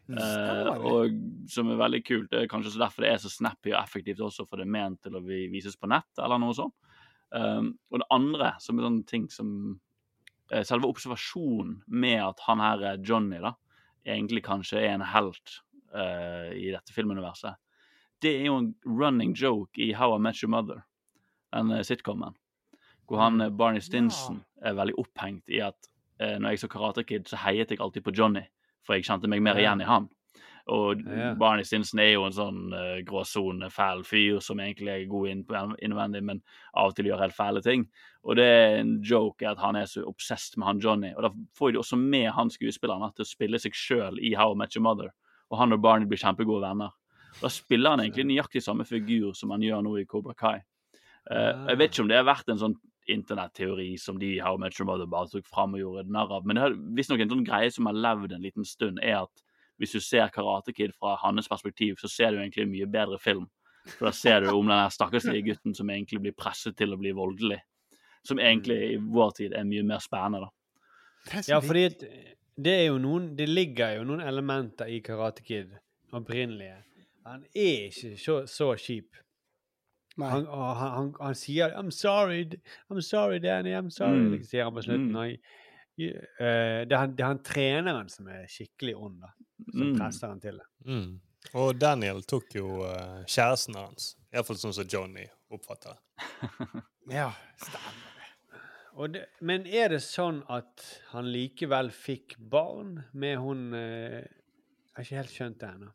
Uh, 0.09 0.71
og 0.89 1.17
som 1.53 1.67
er 1.69 1.77
veldig 1.77 1.99
kult. 2.01 2.31
Det 2.31 2.39
er 2.41 2.47
kanskje 2.49 2.73
så 2.73 2.81
derfor 2.81 3.05
det 3.05 3.11
er 3.11 3.19
så 3.21 3.29
snappy 3.29 3.75
og 3.75 3.83
effektivt 3.83 4.23
også, 4.25 4.47
for 4.49 4.57
det 4.57 4.65
er 4.65 4.73
ment 4.73 4.97
til 5.05 5.19
å 5.19 5.21
vises 5.21 5.77
på 5.77 5.89
nett, 5.91 6.09
eller 6.17 6.41
noe 6.41 6.55
sånt. 6.57 6.73
Um, 7.29 7.75
og 7.93 8.01
det 8.01 8.09
andre, 8.15 8.55
som 8.57 8.79
er 8.79 8.87
sånne 8.87 9.05
ting 9.05 9.27
som 9.29 9.49
uh, 10.49 10.63
Selve 10.65 10.89
observasjonen 10.89 11.75
med 11.85 12.23
at 12.25 12.41
han 12.47 12.63
her 12.63 12.85
er 12.89 13.03
Johnny 13.05 13.37
da, 13.43 13.53
egentlig 14.01 14.41
kanskje 14.47 14.81
er 14.81 14.95
en 14.95 15.05
helt 15.11 15.59
uh, 15.93 16.49
i 16.57 16.71
dette 16.73 16.95
filmuniverset, 16.95 17.59
det 18.25 18.33
er 18.39 18.49
jo 18.49 18.57
en 18.63 18.71
running 18.83 19.35
joke 19.37 19.79
i 19.79 19.91
How 19.93 20.17
I 20.17 20.23
Met 20.25 20.41
Your 20.41 20.51
Mother, 20.51 20.81
den 21.53 21.71
eh, 21.71 21.85
sitcomen. 21.87 22.33
Hvor 23.09 23.23
han 23.23 23.41
eh, 23.41 23.49
Barney 23.49 23.81
Stinson 23.83 24.43
er 24.61 24.77
veldig 24.77 24.95
opphengt 25.01 25.49
i 25.49 25.63
at 25.65 25.89
eh, 26.21 26.37
når 26.37 26.53
jeg 26.53 26.63
så 26.63 26.71
Karate 26.71 27.03
Kid, 27.07 27.27
så 27.29 27.41
heiet 27.47 27.73
jeg 27.73 27.81
alltid 27.81 28.05
på 28.05 28.13
Johnny, 28.15 28.45
for 28.85 28.95
jeg 28.95 29.09
kjente 29.09 29.29
meg 29.31 29.43
mer 29.43 29.59
igjen 29.59 29.81
i 29.81 29.89
han. 29.89 30.09
Og 30.69 31.01
Ja. 31.01 31.33
Barney 31.33 31.65
Stinson 31.65 31.99
er 31.99 32.11
jo 32.11 32.27
en 32.27 32.35
sånn 32.35 32.73
uh, 32.75 32.99
gråsone, 33.01 33.71
fæl 33.73 34.03
fyr 34.05 34.37
som 34.43 34.59
egentlig 34.61 34.91
er 34.93 35.07
god 35.09 35.31
inn, 35.31 35.39
innvendig, 35.81 36.21
men 36.21 36.43
av 36.77 36.91
og 36.91 36.97
til 36.97 37.09
gjør 37.09 37.23
helt 37.23 37.33
fæle 37.33 37.63
ting. 37.65 37.87
Og 38.21 38.37
det 38.37 38.45
er 38.45 38.77
en 38.83 38.99
joke 39.01 39.47
at 39.49 39.57
han 39.57 39.79
er 39.79 39.87
så 39.89 40.03
obsessed 40.05 40.59
med 40.59 40.67
han 40.67 40.83
Johnny. 40.83 41.09
Og 41.15 41.25
da 41.25 41.31
får 41.57 41.73
de 41.73 41.81
også 41.81 41.97
med 41.97 42.29
han 42.35 42.53
skuespilleren 42.53 43.15
til 43.15 43.25
å 43.25 43.31
spille 43.31 43.61
seg 43.61 43.73
sjøl 43.73 44.21
i 44.21 44.35
How 44.37 44.53
I 44.53 44.59
Met 44.61 44.77
Your 44.77 44.85
Mother. 44.85 45.09
Og 45.49 45.57
han 45.57 45.73
og 45.73 45.81
Barney 45.81 46.05
blir 46.05 46.21
kjempegode 46.21 46.61
venner. 46.67 46.93
Da 47.39 47.49
spiller 47.49 47.95
han 47.95 48.03
egentlig 48.03 48.27
nøyaktig 48.29 48.61
samme 48.61 48.85
figur 48.85 49.33
som 49.37 49.55
han 49.55 49.63
gjør 49.65 49.81
nå 49.85 49.95
i 49.97 50.05
Cobra 50.09 50.35
Kai. 50.37 50.59
Eh, 51.29 51.65
jeg 51.71 51.79
vet 51.79 51.93
ikke 51.93 52.05
om 52.05 52.11
det 52.11 52.19
har 52.19 52.27
vært 52.27 52.51
en 52.51 52.61
sånn 52.61 52.77
internetteori 53.11 53.91
som 54.01 54.19
de 54.21 54.35
How 54.43 54.57
Much 54.61 54.79
Your 54.79 54.87
Mother 54.89 55.09
bare 55.09 55.29
tok 55.31 55.47
fram 55.47 55.75
og 55.75 55.83
gjorde 55.83 56.11
narr 56.13 56.33
av, 56.37 56.47
men 56.47 56.59
det 56.59 56.65
er 56.65 56.77
visstnok 56.97 57.23
en 57.23 57.31
sånn 57.33 57.45
greie 57.47 57.71
som 57.73 57.89
har 57.89 57.97
levd 57.97 58.35
en 58.35 58.45
liten 58.45 58.67
stund, 58.67 59.01
er 59.03 59.23
at 59.23 59.45
hvis 59.79 59.95
du 59.95 60.03
ser 60.03 60.31
Karate 60.35 60.73
Kid 60.75 60.91
fra 60.97 61.15
hans 61.21 61.47
perspektiv, 61.47 61.95
så 62.01 62.09
ser 62.11 62.33
du 62.33 62.41
egentlig 62.41 62.65
en 62.65 62.73
mye 62.73 62.87
bedre 62.91 63.19
film. 63.21 63.47
For 63.95 64.09
da 64.09 64.13
ser 64.15 64.43
du 64.43 64.49
om 64.51 64.67
den 64.67 64.91
stakkarslige 64.91 65.45
gutten 65.53 65.75
som 65.75 65.89
egentlig 65.89 66.19
blir 66.25 66.35
presset 66.35 66.75
til 66.77 66.93
å 66.93 66.99
bli 66.99 67.13
voldelig. 67.15 67.61
Som 68.27 68.41
egentlig 68.43 68.79
i 68.89 68.97
vår 68.99 69.31
tid 69.37 69.55
er 69.55 69.67
mye 69.67 69.85
mer 69.87 70.03
spennende, 70.03 70.49
da. 70.49 71.41
Ja, 71.47 71.61
fordi 71.63 71.87
det 72.59 72.73
er 72.73 72.85
jo 72.87 72.99
noen 73.01 73.33
Det 73.35 73.47
ligger 73.49 73.97
jo 73.97 74.05
noen 74.07 74.21
elementer 74.23 74.87
i 74.87 75.01
Karate 75.03 75.43
Kid 75.43 75.73
opprinnelige. 76.15 76.77
Han 77.27 77.43
er 77.53 77.89
ikke 77.89 78.13
så, 78.17 78.41
så 78.47 78.73
kjip. 78.79 79.15
Nei. 80.19 80.29
Han, 80.33 80.47
og 80.47 80.75
han, 80.75 80.91
han, 80.97 81.09
han 81.21 81.35
sier 81.35 81.71
'I'm 81.77 81.91
sorry, 81.95 82.43
I'm 82.91 83.01
sorry, 83.01 83.39
Danny, 83.39 83.71
I'm 83.77 83.89
sorry', 83.89 84.19
Mm. 84.19 84.31
liksom, 84.33 84.49
sier 84.49 84.63
han 84.67 84.73
på 84.75 84.81
slutten. 84.83 85.09
Mm. 85.09 85.15
Og, 85.15 85.29
eh, 85.99 86.85
det, 86.85 86.91
er 86.91 86.97
han, 86.97 87.15
det 87.15 87.23
er 87.23 87.27
han 87.33 87.43
treneren 87.43 88.09
som 88.09 88.27
er 88.27 88.45
skikkelig 88.47 88.95
ond, 88.97 89.21
da. 89.21 89.31
Som 89.71 89.81
Mm. 89.91 89.97
presser 89.99 90.27
han 90.27 90.39
til 90.39 90.57
det. 90.59 90.67
Mm. 90.85 91.19
Og 91.53 91.79
Daniel 91.79 92.21
tok 92.23 92.53
jo 92.55 92.83
uh, 92.83 93.23
kjæresten 93.25 93.75
hans. 93.75 94.15
Iallfall 94.33 94.57
sånn 94.59 94.73
som 94.75 94.85
Johnny 94.91 95.25
oppfatter 95.51 95.95
det. 95.95 96.01
Ja, 97.09 97.31
stemmer. 97.57 97.95
Og 98.99 99.13
det, 99.13 99.25
men 99.41 99.65
er 99.65 99.87
det 99.89 100.01
sånn 100.03 100.43
at 100.51 100.83
han 101.13 101.25
likevel 101.31 101.89
fikk 101.95 102.35
barn 102.37 103.05
med 103.13 103.37
hun 103.39 103.73
uh, 103.73 103.79
Jeg 104.19 104.95
har 104.95 105.03
ikke 105.05 105.15
helt 105.21 105.31
skjønt 105.33 105.59
det 105.61 105.69
ennå. 105.69 105.91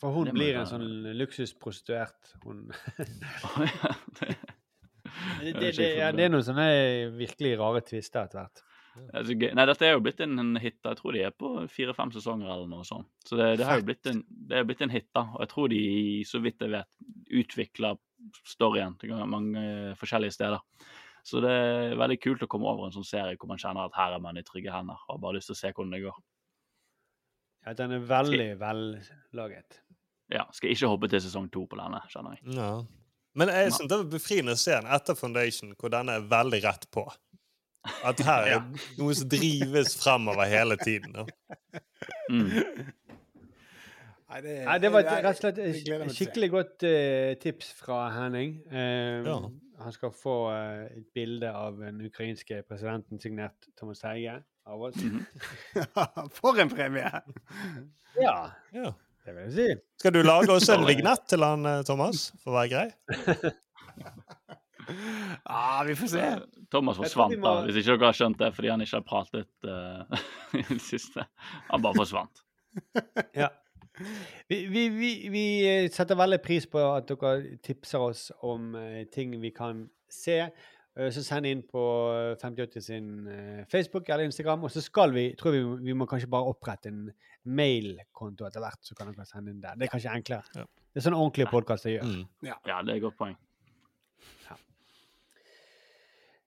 For 0.00 0.14
hun 0.16 0.30
blir 0.32 0.54
en 0.56 0.66
sånn 0.70 0.86
luksusprostituert, 1.18 2.34
hun. 2.46 2.66
Ja, 5.40 5.42
det- 5.42 5.52
det, 5.60 5.70
det, 5.76 5.86
ja, 5.98 6.10
det 6.12 6.24
er 6.26 6.30
noen 6.32 6.44
sånne 6.44 6.66
virkelig 7.16 7.54
rare 7.58 7.80
tvister 7.82 8.26
etter 8.28 8.38
hvert. 8.42 8.60
er 9.16 9.24
gøy. 9.32 9.48
Nei, 9.56 9.64
dette 9.66 9.86
er 9.86 9.92
jo 9.96 10.02
blitt 10.04 10.20
en, 10.20 10.38
en 10.38 10.56
hit. 10.60 10.76
Jeg 10.84 10.98
tror 11.00 11.12
de 11.16 11.22
er 11.26 11.32
på 11.34 11.50
fire-fem 11.72 12.12
sesonger 12.14 12.46
eller 12.52 12.68
noe 12.70 12.84
sånt. 12.86 13.08
Så 13.26 13.36
det, 13.40 13.48
det 13.60 13.66
har 13.66 13.80
jo 13.80 13.86
blitt 13.88 14.06
en, 14.10 14.20
det 14.28 14.58
er 14.60 14.64
blitt 14.68 14.82
en 14.84 14.92
hit, 14.92 15.08
da. 15.16 15.24
Og 15.34 15.40
jeg 15.44 15.50
tror 15.52 15.68
de, 15.72 15.80
så 16.28 16.40
vidt 16.44 16.62
jeg 16.62 16.72
vet, 16.76 16.90
utvikler 17.42 17.98
storyen 18.46 18.96
til 19.00 19.14
mange 19.26 19.64
forskjellige 20.00 20.36
steder. 20.36 20.60
Så 21.26 21.40
det 21.44 21.50
er 21.52 21.96
veldig 22.00 22.20
kult 22.22 22.44
å 22.46 22.48
komme 22.50 22.68
over 22.70 22.86
en 22.88 22.94
sånn 22.94 23.08
serie 23.08 23.36
hvor 23.40 23.50
man 23.50 23.60
kjenner 23.60 23.88
at 23.90 23.96
her 23.98 24.16
er 24.16 24.22
man 24.24 24.38
i 24.40 24.44
trygge 24.46 24.72
hender. 24.72 25.00
Og 25.08 25.16
har 25.16 25.22
bare 25.26 25.36
lyst 25.40 25.50
til 25.50 25.56
å 25.58 25.60
se 25.64 25.72
hvordan 25.72 25.96
det 25.96 26.04
går. 26.06 26.20
Ja, 27.66 27.74
den 27.76 27.92
er 27.98 28.06
veldig 28.08 28.50
vellaget. 28.62 29.80
Ja, 30.30 30.44
Skal 30.54 30.70
ikke 30.74 30.90
hoppe 30.92 31.08
til 31.10 31.22
sesong 31.24 31.48
to 31.52 31.64
på 31.66 31.78
denne, 31.80 32.00
skjønner 32.10 32.36
jeg. 32.38 32.54
Ja. 32.58 32.70
Men 33.38 33.50
jeg 33.54 33.72
synes 33.72 33.90
det 33.90 33.98
var 33.98 34.08
befriende 34.10 34.54
å 34.56 34.58
se 34.58 34.74
den 34.74 34.88
etter 34.90 35.18
Foundation, 35.18 35.74
hvor 35.78 35.92
denne 35.92 36.16
er 36.18 36.24
veldig 36.30 36.60
rett 36.64 36.86
på. 36.94 37.04
At 38.04 38.20
her 38.26 38.48
er 38.50 38.64
noe 39.00 39.14
som 39.16 39.28
drives 39.32 39.94
fremover 39.98 40.50
hele 40.50 40.76
tiden. 40.80 41.14
Da. 41.16 41.26
Mm. 42.30 42.50
Nei, 44.30 44.40
det, 44.44 44.52
Nei, 44.66 44.76
det 44.78 44.90
var 44.94 45.02
et, 45.02 45.10
rett 45.24 45.32
og 45.32 45.40
slett 45.40 45.58
et 45.64 46.14
skikkelig 46.14 46.48
godt 46.52 46.84
uh, 46.86 47.32
tips 47.42 47.72
fra 47.80 48.04
Henning. 48.14 48.60
Um, 48.70 49.26
Ja. 49.26 49.40
Han 49.80 49.94
skal 49.96 50.10
få 50.12 50.34
uh, 50.52 50.82
et 50.92 51.06
bilde 51.16 51.48
av 51.56 51.78
den 51.80 52.02
ukrainske 52.04 52.58
presidenten 52.68 53.16
signert 53.22 53.64
Thomas 53.80 54.02
Teige 54.02 54.34
av 54.68 54.82
oss. 54.90 54.98
Mhm. 55.00 55.22
For 56.36 56.60
en 56.60 56.70
premie! 56.70 57.08
Ja, 58.20 58.50
Ja. 58.76 58.92
Det 59.30 59.36
vil 59.36 59.46
jeg 59.46 59.54
si. 59.56 59.82
Skal 60.02 60.14
du 60.16 60.20
lage 60.26 60.50
også 60.52 60.74
en 60.78 60.86
vignett 60.88 61.24
til 61.30 61.44
han, 61.46 61.66
eh, 61.70 61.82
Thomas, 61.88 62.26
for 62.42 62.52
å 62.52 62.58
være 62.58 62.70
grei? 62.72 63.54
Ja, 65.44 65.82
vi 65.88 65.94
får 65.98 66.10
se. 66.12 66.26
Thomas 66.70 66.98
forsvant, 67.00 67.36
må- 67.38 67.46
da, 67.46 67.64
hvis 67.68 67.80
ikke 67.82 67.96
dere 67.96 68.10
har 68.10 68.18
skjønt 68.20 68.38
det 68.40 68.50
fordi 68.56 68.70
han 68.72 68.84
ikke 68.84 69.00
har 69.00 69.06
pratet 69.06 69.70
i 70.60 70.64
det 70.68 70.80
siste. 70.84 71.26
Han 71.70 71.82
bare 71.86 72.00
forsvant. 72.02 72.44
Ja. 73.34 73.48
Vi, 74.48 74.62
vi, 74.70 74.82
vi, 74.94 75.08
vi 75.28 75.40
eh, 75.68 75.88
setter 75.92 76.16
veldig 76.16 76.38
pris 76.40 76.64
på 76.70 76.80
at 76.94 77.08
dere 77.10 77.58
tipser 77.66 78.00
oss 78.00 78.28
om 78.46 78.70
ting 79.12 79.34
vi 79.42 79.50
kan 79.52 79.82
se. 80.10 80.38
Eh, 81.00 81.08
så 81.14 81.22
send 81.24 81.48
inn 81.48 81.62
på 81.64 81.82
5080 82.42 82.84
sin 82.84 83.10
eh, 83.30 83.64
Facebook 83.70 84.08
eller 84.08 84.26
Instagram. 84.28 84.64
Og 84.66 84.72
så 84.74 84.82
skal 84.84 85.14
vi 85.16 85.30
tror 85.38 85.54
vi, 85.56 85.62
vi 85.88 85.96
må 85.96 86.06
kanskje 86.10 86.28
bare 86.30 86.50
opprette 86.52 86.90
en 86.92 87.06
mailkonto 87.44 88.48
etter 88.48 88.60
hvert. 88.64 88.80
Så 88.84 88.96
kan 88.98 89.12
dere 89.12 89.28
sende 89.28 89.54
inn 89.54 89.62
der. 89.62 89.78
Det 89.80 89.88
er 89.88 89.94
kanskje 89.94 90.16
enklere. 90.20 90.44
Ja. 90.58 90.66
Det 90.90 91.00
er 91.00 91.06
sånn 91.06 91.16
ordentlige 91.16 91.78
jeg 91.86 91.96
gjør. 92.00 92.08
Mm. 92.10 92.24
Ja, 92.50 92.58
det 92.66 92.92
er 92.92 92.96
et 92.98 93.04
godt 93.06 93.16
poeng. 93.20 93.36
Ja. 94.48 94.56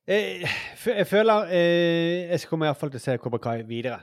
Jeg, 0.08 0.50
jeg 0.86 1.08
føler 1.08 1.48
eh, 1.50 2.30
jeg 2.34 2.50
kommer 2.50 2.68
iallfall 2.70 2.92
til 2.94 3.02
å 3.02 3.06
se 3.08 3.18
Kobra 3.24 3.40
Kai 3.42 3.62
videre. 3.64 4.02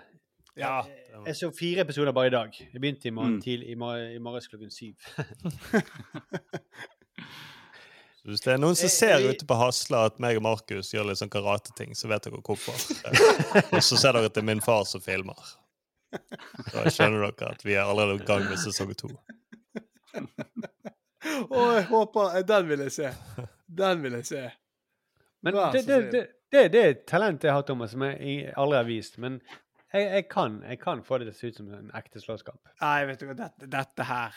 Ja. 0.56 0.80
Jeg 1.26 1.36
så 1.36 1.50
fire 1.52 1.84
episoder 1.84 2.14
bare 2.16 2.30
i 2.30 2.32
dag. 2.32 2.56
Jeg 2.72 2.80
begynte 2.80 3.08
i 3.08 3.12
morgen 3.12 3.36
Mm. 3.36 3.42
tidlig, 3.44 3.68
i, 3.70 3.74
mor 3.76 3.96
i 4.00 4.18
morges 4.18 4.48
klokken 4.48 4.70
syv. 4.72 4.96
Så 8.20 8.28
Hvis 8.28 8.42
det 8.44 8.52
er 8.52 8.58
noen 8.60 8.76
som 8.76 8.84
Eh, 8.84 8.92
ser 8.92 9.14
eh, 9.16 9.30
ute 9.32 9.46
på 9.48 9.56
Hasla 9.56 10.04
at 10.10 10.18
meg 10.20 10.36
og 10.36 10.44
Markus 10.44 10.92
gjør 10.92 11.08
litt 11.08 11.20
sånn 11.22 11.32
karateting, 11.32 11.94
så 11.96 12.10
vet 12.10 12.26
dere 12.26 12.42
hvorfor. 12.44 12.76
Og 13.74 13.80
så 13.80 13.96
ser 13.96 14.16
dere 14.16 14.28
at 14.28 14.36
det 14.36 14.42
er 14.42 14.48
min 14.50 14.60
far 14.64 14.84
som 14.88 15.00
filmer. 15.00 15.40
Da 16.74 16.84
skjønner 16.90 17.30
dere 17.30 17.54
at 17.54 17.64
vi 17.64 17.78
er 17.78 17.88
allerede 17.88 18.20
i 18.20 18.28
gang 18.28 18.44
med 18.44 18.60
sesong 18.60 18.92
to. 18.98 19.08
Og 21.48 21.64
jeg 21.76 21.86
håper 21.88 22.42
Den 22.48 22.68
vil 22.68 22.84
jeg 22.84 22.92
se. 22.98 23.14
Den 23.80 24.04
vil 24.04 24.18
jeg 24.18 24.28
se. 24.28 24.44
Men 25.40 25.56
det, 25.72 25.86
det, 25.86 25.98
det, 26.12 26.24
det, 26.52 26.64
det 26.74 26.80
er 26.80 26.94
et 26.94 27.04
talent 27.08 27.44
jeg 27.44 27.54
har, 27.56 27.64
Thomas, 27.64 27.94
som 27.94 28.04
jeg 28.04 28.50
aldri 28.52 28.76
har 28.82 28.88
vist. 28.88 29.16
Men 29.22 29.38
jeg, 29.94 30.02
jeg, 30.04 30.26
kan, 30.28 30.60
jeg 30.66 30.80
kan 30.82 31.00
få 31.06 31.18
det 31.18 31.30
til 31.30 31.32
å 31.32 31.38
se 31.38 31.48
ut 31.48 31.60
som 31.62 31.70
en 31.78 31.94
ekte 31.96 32.20
slåsskamp. 32.20 32.60
Nei, 32.82 32.98
vet 33.08 33.22
du 33.22 33.30
hva, 33.30 33.38
dette, 33.38 33.70
dette 33.70 34.08
her 34.10 34.36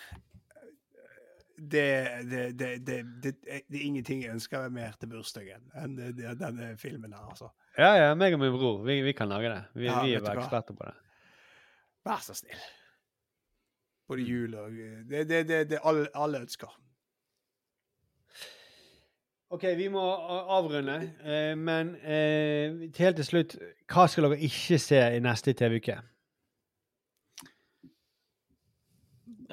det, 1.58 1.90
det, 2.30 2.44
det, 2.60 2.70
det, 2.88 3.02
det, 3.24 3.34
er 3.78 3.82
ingenting 3.86 4.24
jeg 4.24 4.34
ønsker 4.34 4.70
mer 4.74 4.96
til 5.00 5.12
bursdagen 5.12 5.68
enn 5.78 5.98
det, 5.98 6.14
denne 6.40 6.74
filmen 6.82 7.14
her, 7.14 7.26
altså. 7.30 7.52
Ja, 7.78 7.92
ja, 7.98 8.14
meg 8.18 8.36
og 8.36 8.42
min 8.42 8.54
bror, 8.54 8.84
vi, 8.86 9.00
vi 9.06 9.14
kan 9.18 9.30
lage 9.30 9.50
det. 9.50 9.62
Vi, 9.74 9.88
Ja, 9.90 10.04
vi 10.06 10.14
er 10.14 10.26
bare 10.26 10.44
eksperter 10.44 10.78
på 10.78 10.86
det. 10.86 10.96
Vær 12.06 12.22
så 12.22 12.36
snill. 12.38 12.64
Både 14.10 14.26
jul 14.28 14.56
og 14.60 14.72
Det 15.10 15.28
det, 15.30 15.44
det, 15.48 15.60
det 15.70 15.80
alle, 15.84 16.08
alle 16.14 16.44
ønsker. 16.44 16.74
OK, 19.54 19.64
vi 19.78 19.88
må 19.94 20.02
avrunde. 20.50 20.96
Eh, 21.22 21.54
men 21.58 21.96
eh, 22.02 22.90
helt 22.98 23.20
til 23.22 23.26
slutt, 23.26 23.56
hva 23.94 24.08
skal 24.10 24.26
dere 24.26 24.42
ikke 24.42 24.80
se 24.82 25.02
i 25.14 25.22
neste 25.22 25.54
TV-uke? 25.54 26.00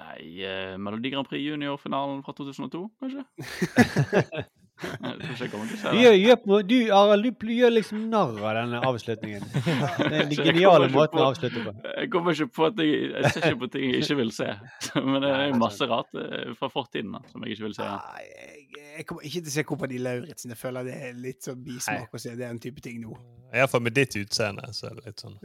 Nei, 0.00 0.42
eh, 0.46 0.76
Melodi 0.80 1.12
Grand 1.12 1.28
Prix 1.28 1.44
junior-finalen 1.44 2.22
fra 2.24 2.32
2002, 2.38 2.86
kanskje? 3.02 3.24
Jeg 4.80 5.16
tror 5.20 5.44
ikke 5.44 5.58
jeg 5.60 6.00
gjør, 6.00 6.14
gjør, 6.16 6.36
på- 6.40 6.60
du, 6.64 6.74
Arild, 6.96 7.26
du 7.42 7.50
gjør 7.52 7.72
liksom 7.74 8.06
narr 8.08 8.38
av 8.40 8.54
denne 8.56 8.78
avslutningen. 8.88 9.42
Den 10.14 10.32
geniale 10.38 10.88
måten 10.94 11.20
å 11.20 11.26
avslutte 11.30 11.64
på. 11.66 11.74
Jeg 11.98 12.08
kommer 12.14 12.32
ikke 12.32 12.48
på 12.56 12.68
at 12.70 12.80
jeg, 12.80 13.10
jeg 13.12 13.32
ser 13.34 13.50
ikke 13.50 13.60
på 13.66 13.70
ting 13.74 13.84
jeg 13.90 14.06
ikke 14.06 14.16
vil 14.22 14.32
se. 14.32 14.48
Men 15.10 15.20
det 15.26 15.34
er 15.36 15.44
jo 15.50 15.58
masse 15.60 15.90
rart 15.90 16.16
eh, 16.16 16.54
fra 16.56 16.70
fortiden 16.72 17.12
da, 17.12 17.20
som 17.28 17.44
jeg 17.44 17.58
ikke 17.58 17.68
vil 17.68 17.76
se. 17.76 17.90
Nei, 17.90 18.24
jeg, 18.76 19.04
kommer 19.08 19.24
ikke 19.26 19.40
til 19.42 19.50
å 19.50 19.54
se 19.54 19.62
Kompani 19.66 19.98
Lauritzen. 20.02 20.52
Jeg 20.52 20.60
føler 20.60 20.86
det 20.86 20.94
er 21.08 21.16
litt 21.18 21.46
sånn 21.46 21.62
bismak 21.64 22.12
å 22.14 22.20
se 22.22 22.34
den 22.38 22.60
type 22.62 22.82
ting 22.84 23.00
nå. 23.02 23.16
Iallfall 23.50 23.82
med 23.82 23.96
ditt 23.96 24.14
utseende, 24.20 24.68
så 24.76 24.90
er 24.90 24.98
det 24.98 25.04
litt 25.08 25.22
sånn 25.24 25.36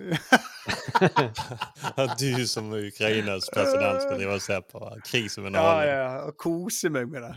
At 2.04 2.12
du 2.22 2.44
som 2.46 2.68
Ukrainas 2.78 3.48
president 3.54 4.04
skal 4.04 4.20
drive 4.20 4.36
og 4.38 4.44
se 4.46 4.58
på 4.70 4.82
krig 5.08 5.32
som 5.34 5.48
Ja, 5.48 5.52
annen. 5.64 5.88
ja, 5.90 6.04
og 6.28 6.38
kose 6.42 6.92
meg 6.94 7.10
med 7.10 7.26
det. 7.26 7.34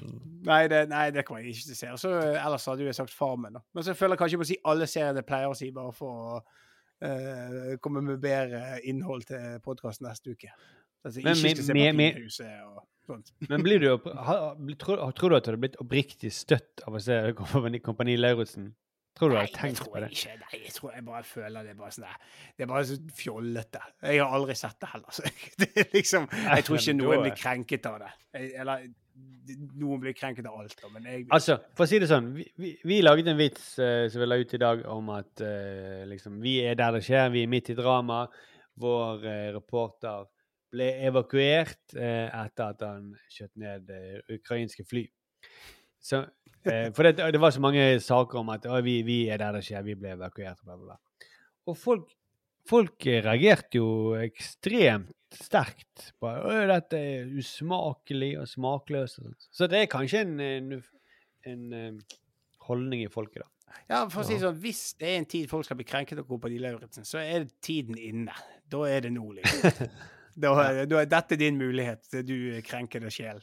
Nei, 0.49 0.63
det, 0.69 0.83
nei, 0.93 1.07
det 1.15 1.25
kommer 1.25 1.41
jeg 1.45 1.57
ikke 1.57 1.71
til 1.71 1.77
å 1.77 1.81
se. 1.81 1.93
Også, 1.97 2.13
ellers 2.35 2.69
hadde 2.69 2.89
jeg 2.89 2.99
sagt 3.01 3.15
Farmen. 3.17 3.57
Da. 3.57 3.65
Men 3.73 3.87
så 3.87 3.97
føler 3.97 4.17
jeg 4.17 4.21
kanskje 4.25 4.37
jeg 4.37 4.43
må 4.45 4.49
si 4.53 4.61
alle 4.73 4.89
seriene 4.91 5.23
jeg 5.23 5.29
pleier 5.29 5.53
å 5.53 5.57
si, 5.57 5.69
bare 5.75 5.93
for 5.97 6.11
å 6.19 6.21
uh, 6.43 7.73
komme 7.85 8.01
med 8.05 8.21
bedre 8.23 8.61
innhold 8.89 9.23
til 9.31 9.57
podkasten 9.65 10.09
neste 10.09 10.35
uke. 10.37 10.51
Altså, 11.09 11.23
Men 11.25 11.39
ikke 11.41 11.55
skal 11.57 11.65
se 11.71 11.77
med- 11.79 11.97
med- 11.97 12.13
Papirhuset 12.19 12.59
og 12.69 12.83
sånt. 13.09 13.33
Men 13.49 13.63
blir 13.65 13.81
du, 13.81 13.89
tror, 14.77 15.01
tror 15.17 15.33
du 15.33 15.37
at 15.39 15.47
du 15.47 15.51
hadde 15.55 15.63
blitt 15.63 15.79
oppriktig 15.81 16.33
støtt 16.37 16.85
av 16.87 16.99
å 16.99 17.01
se 17.03 17.17
Kompani, 17.39 17.81
Kompani 17.81 18.19
Lauritzen? 18.21 18.75
Tror 19.19 19.33
du 19.33 19.35
Nei, 19.35 19.47
du 19.49 19.51
det 19.51 19.59
tenkt 19.59 19.81
tror 19.81 19.89
på 19.97 20.01
det? 20.05 20.09
ikke. 20.15 20.35
Nei, 20.39 20.59
jeg 20.63 20.73
tror 20.77 20.93
jeg 20.95 21.05
bare 21.09 21.25
føler 21.27 21.65
det 21.67 21.73
er 21.73 21.79
bare 21.81 21.91
sånn 21.97 22.05
der 22.07 22.19
Det 22.55 22.63
er 22.63 22.69
bare 22.71 22.85
så 22.87 22.99
fjollete. 23.19 23.81
Jeg 24.07 24.21
har 24.23 24.37
aldri 24.37 24.55
sett 24.55 24.77
det 24.85 24.91
heller. 24.93 25.11
Så 25.17 25.25
det 25.59 25.69
er 25.75 25.89
liksom 25.97 26.29
Jeg 26.31 26.65
tror 26.69 26.79
ikke 26.85 26.95
noen 27.01 27.25
blir 27.25 27.35
krenket 27.41 27.89
av 27.91 27.97
det. 28.05 28.13
Eller 28.63 28.85
noen 29.75 29.99
blir 30.05 30.15
krenket 30.15 30.47
av 30.47 30.61
alt, 30.61 30.77
da, 30.79 30.89
men 30.95 31.09
jeg 31.11 31.25
Altså, 31.35 31.57
for 31.75 31.83
å 31.83 31.91
si 31.91 31.99
det 31.99 32.07
sånn, 32.13 32.29
vi, 32.37 32.45
vi, 32.63 32.71
vi 32.87 33.01
laget 33.03 33.27
en 33.33 33.41
vits 33.41 33.65
uh, 33.83 34.05
som 34.13 34.23
vi 34.23 34.29
la 34.29 34.39
ut 34.39 34.55
i 34.55 34.61
dag 34.63 34.85
om 34.93 35.09
at 35.17 35.43
uh, 35.43 36.05
liksom, 36.07 36.37
vi 36.45 36.61
er 36.63 36.79
der 36.79 36.95
det 36.95 37.01
skjer, 37.09 37.33
vi 37.35 37.43
er 37.43 37.51
midt 37.51 37.73
i 37.73 37.77
drama. 37.79 38.21
Vår 38.79 39.25
uh, 39.25 39.49
reporter 39.57 40.29
ble 40.73 40.89
evakuert 41.09 41.97
eh, 41.97 42.29
etter 42.29 42.75
at 42.75 42.85
han 42.85 43.13
skjøt 43.33 43.55
ned 43.61 43.91
eh, 43.95 44.21
ukrainske 44.37 44.85
fly. 44.89 45.07
Så, 46.01 46.23
eh, 46.69 46.89
for 46.97 47.09
det, 47.09 47.17
det 47.19 47.41
var 47.43 47.55
så 47.55 47.63
mange 47.65 47.85
saker 48.05 48.43
om 48.43 48.53
at 48.55 48.69
vi, 48.85 49.01
vi 49.07 49.21
er 49.33 49.41
der 49.43 49.59
det 49.59 49.65
skjer, 49.67 49.87
vi 49.87 49.97
ble 49.99 50.15
evakuert. 50.17 50.61
Bla, 50.65 50.77
bla, 50.77 50.95
bla. 50.95 51.29
Og 51.69 51.77
folk, 51.77 52.13
folk 52.69 53.09
eh, 53.09 53.23
reagerte 53.25 53.81
jo 53.81 53.91
ekstremt 54.21 55.15
sterkt 55.35 56.13
på 56.21 56.31
«Å, 56.31 56.53
dette 56.71 56.97
er 56.97 57.33
usmakelig 57.37 58.33
og 58.41 58.49
smakløst. 58.49 59.21
Og. 59.25 59.49
Så 59.53 59.69
det 59.69 59.83
er 59.83 59.93
kanskje 59.93 60.25
en, 60.25 60.39
en, 60.41 60.75
en 61.49 61.77
eh, 61.77 62.19
holdning 62.69 63.05
i 63.05 63.13
folket, 63.13 63.45
da. 63.45 63.53
Ja, 63.89 63.99
for 64.09 64.23
å 64.23 64.25
si 64.25 64.39
sånn, 64.41 64.57
Hvis 64.63 64.95
det 64.97 65.11
er 65.11 65.19
en 65.21 65.27
tid 65.29 65.49
folk 65.51 65.67
skal 65.67 65.77
bli 65.77 65.85
krenket 65.89 66.23
på 66.25 66.39
dilleverhetsen, 66.49 67.05
Lauritzen, 67.05 67.09
så 67.09 67.21
er 67.21 67.45
tiden 67.65 67.99
inne. 68.01 68.33
Da 68.69 68.81
er 68.89 69.05
det 69.05 69.13
nå, 69.13 69.27
liksom. 69.37 69.93
Da, 70.39 70.53
er- 70.69 70.87
da 70.87 71.01
er 71.03 71.09
dette 71.11 71.37
din 71.41 71.57
mulighet 71.59 72.21
du 72.27 72.37
krenker 72.67 73.03
deg 73.03 73.11
sjel. 73.15 73.41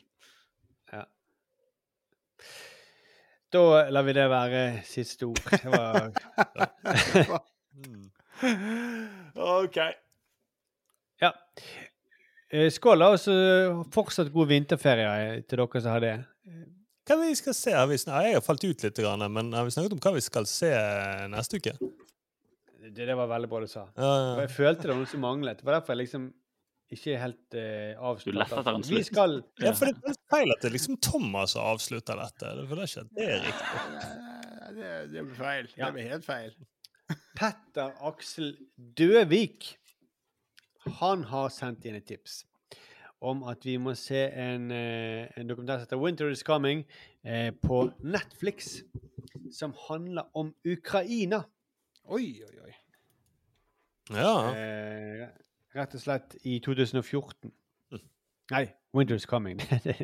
Da 3.56 3.62
lar 3.94 4.04
vi 4.04 4.14
det 4.18 4.26
være 4.32 4.62
siste 4.88 5.28
ord. 5.30 5.40
Det 5.52 5.70
var. 5.72 6.10
OK. 9.64 9.78
Ja. 11.24 11.30
Eh, 12.52 12.68
Skål, 12.74 13.00
da. 13.04 13.12
Og 13.16 13.20
så 13.22 13.36
fortsatt 13.96 14.32
god 14.34 14.50
vinterferie 14.52 15.12
eh, 15.30 15.38
til 15.48 15.62
dere 15.62 15.82
som 15.84 15.94
har 15.96 16.04
det. 16.04 16.16
Hva 17.06 17.20
vi 17.22 17.36
skal 17.38 17.54
se? 17.56 17.72
Har 17.78 17.88
vi 17.92 18.00
snakket, 18.02 18.18
ja, 18.26 18.34
jeg 18.34 18.40
har 18.40 18.46
falt 18.48 18.64
ut 18.66 18.84
litt, 18.88 19.00
men 19.30 19.54
har 19.54 19.68
vi 19.68 19.74
snakket 19.76 19.94
om 19.94 20.02
hva 20.02 20.16
vi 20.16 20.24
skal 20.26 20.48
se 20.50 20.72
neste 21.32 21.60
uke? 21.62 21.76
Det, 22.86 23.06
det 23.06 23.16
var 23.18 23.30
veldig 23.30 23.50
bra 23.52 23.62
du 23.62 23.70
sa. 23.70 23.84
Ja, 23.98 24.10
Og 24.36 24.42
jeg 24.42 24.52
følte 24.56 24.88
det 24.88 24.92
var 24.96 25.00
noe 25.04 25.12
som 25.14 25.22
manglet. 25.24 25.62
Det 25.62 25.68
var 25.70 25.78
derfor 25.80 25.94
jeg 25.96 26.02
liksom 26.08 26.26
ikke 26.94 27.18
helt 27.18 27.56
eh, 27.58 27.96
Du 27.96 28.04
avsluttet. 28.12 28.38
lette 28.40 28.60
etter 28.62 28.76
en 28.78 28.84
Vi 28.86 28.96
slutt. 29.02 29.06
skal 29.10 29.32
ja, 29.66 29.72
for 29.74 29.86
det 29.90 30.12
er 30.14 30.20
feil 30.30 30.52
at 30.54 30.62
det 30.62 30.70
er 30.70 30.76
liksom 30.76 30.98
Thomas 31.02 31.56
som 31.56 31.66
avslutter 31.74 32.20
dette. 32.22 32.52
For 32.70 32.76
det 32.76 32.86
er 32.86 32.92
ikke 32.92 33.08
det 33.16 33.30
er 33.30 33.46
riktig. 33.48 33.84
Det, 34.76 34.92
det 35.14 35.24
blir 35.26 35.36
feil. 35.40 35.70
Ja. 35.78 35.86
Det 35.86 35.94
blir 35.98 36.10
helt 36.12 36.26
feil. 36.28 36.54
Petter 37.40 37.94
Aksel 38.06 38.54
Døvik. 38.98 39.72
Han 41.00 41.24
har 41.32 41.50
sendt 41.50 41.86
inn 41.90 41.96
et 41.98 42.06
tips 42.06 42.44
om 43.26 43.42
at 43.50 43.64
vi 43.66 43.78
må 43.82 43.96
se 43.98 44.20
en, 44.38 44.68
eh, 44.76 45.26
en 45.40 45.48
dokumentar 45.50 45.80
som 45.80 45.86
heter 45.88 45.98
'Winter 45.98 46.30
Is 46.30 46.44
Coming' 46.46 46.84
eh, 47.26 47.50
på 47.64 47.92
Netflix. 48.04 48.84
Som 49.52 49.74
handler 49.88 50.28
om 50.36 50.54
Ukraina. 50.66 51.44
Oi, 52.06 52.44
oi, 52.46 52.60
oi. 52.68 52.74
Ja. 54.14 54.54
Eh, 54.54 55.28
rett 55.76 55.96
og 55.96 56.02
slett 56.02 56.36
i 56.44 56.60
2014. 56.60 57.52
Nei, 58.52 58.68
'Winter 58.94 59.16
Is 59.16 59.26
Coming'. 59.26 59.60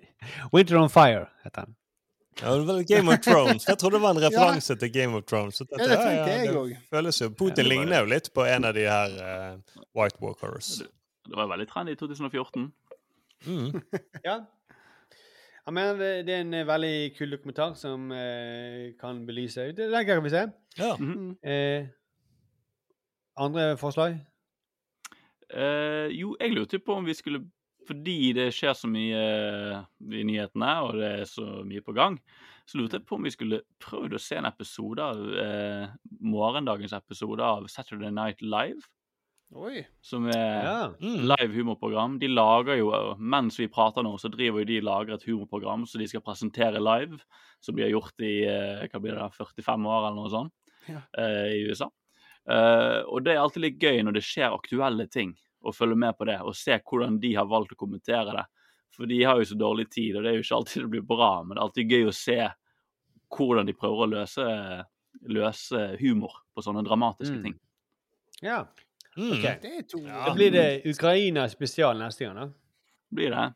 'Winter 0.53 0.77
on 0.77 0.89
Fire' 0.89 1.27
heter 1.43 1.65
den. 1.65 1.75
ja, 2.41 2.53
det 2.55 2.67
var 2.67 2.95
Game 2.95 3.13
of 3.13 3.19
Thrones. 3.19 3.67
Jeg 3.67 3.77
trodde 3.77 3.95
det 3.95 4.01
var 4.01 4.11
en 4.11 4.23
referanse 4.27 4.75
til 4.75 4.93
Game 4.93 5.17
of 5.17 5.23
Thrones. 5.23 5.55
Så 5.55 5.65
Ja, 5.71 5.83
det 5.83 5.97
tenkte 5.97 6.31
jeg 6.31 6.47
det 6.47 6.55
òg. 6.55 6.77
føles 6.89 7.21
jo 7.21 7.29
Putin 7.29 7.65
ligner 7.65 7.99
jo 7.99 8.05
litt 8.05 8.31
på 8.33 8.43
en 8.43 8.65
av 8.65 8.73
de 8.73 8.87
her 8.87 9.09
uh, 9.19 9.81
White 9.95 10.17
Walkers. 10.21 10.81
Det 11.27 11.35
var 11.35 11.47
veldig 11.47 11.67
trendy 11.67 11.91
i 11.91 11.95
2014. 11.95 12.73
Mm. 13.45 13.81
Ja. 14.25 14.39
Jeg 15.65 15.73
mener, 15.73 15.93
det, 15.93 16.25
det 16.25 16.33
er 16.33 16.39
en 16.41 16.53
eh, 16.53 16.67
veldig 16.67 17.15
kul 17.17 17.31
dokumentar 17.31 17.73
som 17.77 18.11
uh, 18.11 18.89
kan 18.99 19.25
belyse 19.27 19.61
Det 19.77 19.91
Den 19.91 20.05
kan 20.05 20.23
vi 20.23 20.29
se. 20.29 20.47
Ja. 20.77 20.95
Mm 20.99 21.11
-hmm. 21.13 21.81
uh, 21.81 21.87
andre 23.37 23.77
forslag? 23.77 24.17
Eh, 25.53 26.07
jo, 26.15 26.35
jeg 26.39 26.53
lurte 26.55 26.79
på 26.79 26.95
om 26.99 27.05
vi 27.07 27.15
skulle 27.17 27.43
Fordi 27.87 28.31
det 28.37 28.51
skjer 28.53 28.75
så 28.77 28.87
mye 28.87 29.17
eh, 29.19 29.77
i 30.13 30.23
nyhetene, 30.23 30.71
og 30.85 30.99
det 30.99 31.07
er 31.21 31.23
så 31.27 31.63
mye 31.65 31.81
på 31.81 31.95
gang, 31.97 32.19
så 32.69 32.77
lurte 32.77 32.99
jeg 32.99 33.07
på 33.09 33.17
om 33.17 33.25
vi 33.25 33.31
skulle 33.33 33.61
prøvd 33.81 34.13
å 34.15 34.19
se 34.21 34.37
en 34.37 34.45
episode 34.47 35.01
av 35.01 35.17
uh, 35.17 35.87
morgendagens 36.21 36.93
episode 36.93 37.41
av 37.43 37.65
Saturday 37.73 38.13
Night 38.13 38.43
Live. 38.45 38.85
Oi. 39.57 39.81
Som 39.99 40.29
er 40.29 40.61
Ja. 40.63 40.75
Mm. 41.01 41.25
live 41.33 41.55
humorprogram. 41.57 42.19
De 42.21 42.29
lager 42.29 42.77
jo, 42.79 42.91
mens 43.17 43.57
vi 43.59 43.67
prater 43.67 44.05
nå, 44.05 44.13
så 44.21 44.29
driver 44.31 44.61
jo 44.61 44.69
de 44.69 44.77
lager 44.85 45.17
et 45.17 45.25
humorprogram 45.27 45.83
som 45.89 45.99
de 45.99 46.07
skal 46.07 46.21
presentere 46.23 46.79
live. 46.79 47.17
Som 47.65 47.75
de 47.75 47.83
har 47.83 47.91
gjort 47.91 48.23
i 48.23 48.45
hva 48.45 49.01
blir 49.01 49.17
det, 49.17 49.27
45 49.35 49.89
år 49.89 50.05
eller 50.05 50.21
noe 50.21 50.31
sånt 50.31 50.53
Ja. 50.87 51.01
uh, 51.17 51.49
i 51.49 51.65
USA. 51.67 51.89
Eh, 52.49 53.01
og 53.05 53.23
det 53.23 53.33
er 53.35 53.41
alltid 53.43 53.61
litt 53.67 53.79
gøy 53.83 54.01
når 54.03 54.13
det 54.17 54.23
skjer 54.25 54.55
aktuelle 54.55 55.07
ting, 55.11 55.35
å 55.61 55.73
følge 55.75 55.95
med 55.95 56.17
på 56.17 56.25
det 56.25 56.39
og 56.41 56.55
se 56.57 56.79
hvordan 56.79 57.19
de 57.21 57.35
har 57.37 57.45
valgt 57.45 57.73
å 57.75 57.77
kommentere 57.77 58.33
det. 58.33 58.45
For 58.95 59.05
de 59.07 59.19
har 59.23 59.37
jo 59.39 59.45
så 59.45 59.55
dårlig 59.55 59.89
tid, 59.93 60.15
og 60.17 60.23
det 60.23 60.31
er 60.31 60.39
jo 60.39 60.43
ikke 60.45 60.55
alltid 60.57 60.83
det 60.83 60.89
blir 60.95 61.05
bra, 61.07 61.43
men 61.43 61.55
det 61.55 61.61
er 61.61 61.67
alltid 61.67 61.91
gøy 61.93 62.07
å 62.09 62.15
se 62.17 62.39
hvordan 63.31 63.65
de 63.69 63.73
prøver 63.77 64.03
å 64.03 64.09
løse, 64.11 64.47
løse 65.31 65.83
humor 66.01 66.33
på 66.55 66.63
sånne 66.65 66.83
dramatiske 66.83 67.37
Mm. 67.37 67.43
ting. 67.43 67.59
ja. 68.41 68.65
Mm. 69.17 69.31
Ok. 69.33 69.41
Det 69.61 69.71
er 69.77 69.81
to 69.91 69.99
Da 69.99 70.33
blir 70.33 70.51
det 70.51 70.85
Ukraina 70.87 71.47
spesial 71.49 71.97
neste 71.99 72.25
gang, 72.25 72.35
da. 72.35 72.49
Blir 73.13 73.29
det? 73.29 73.53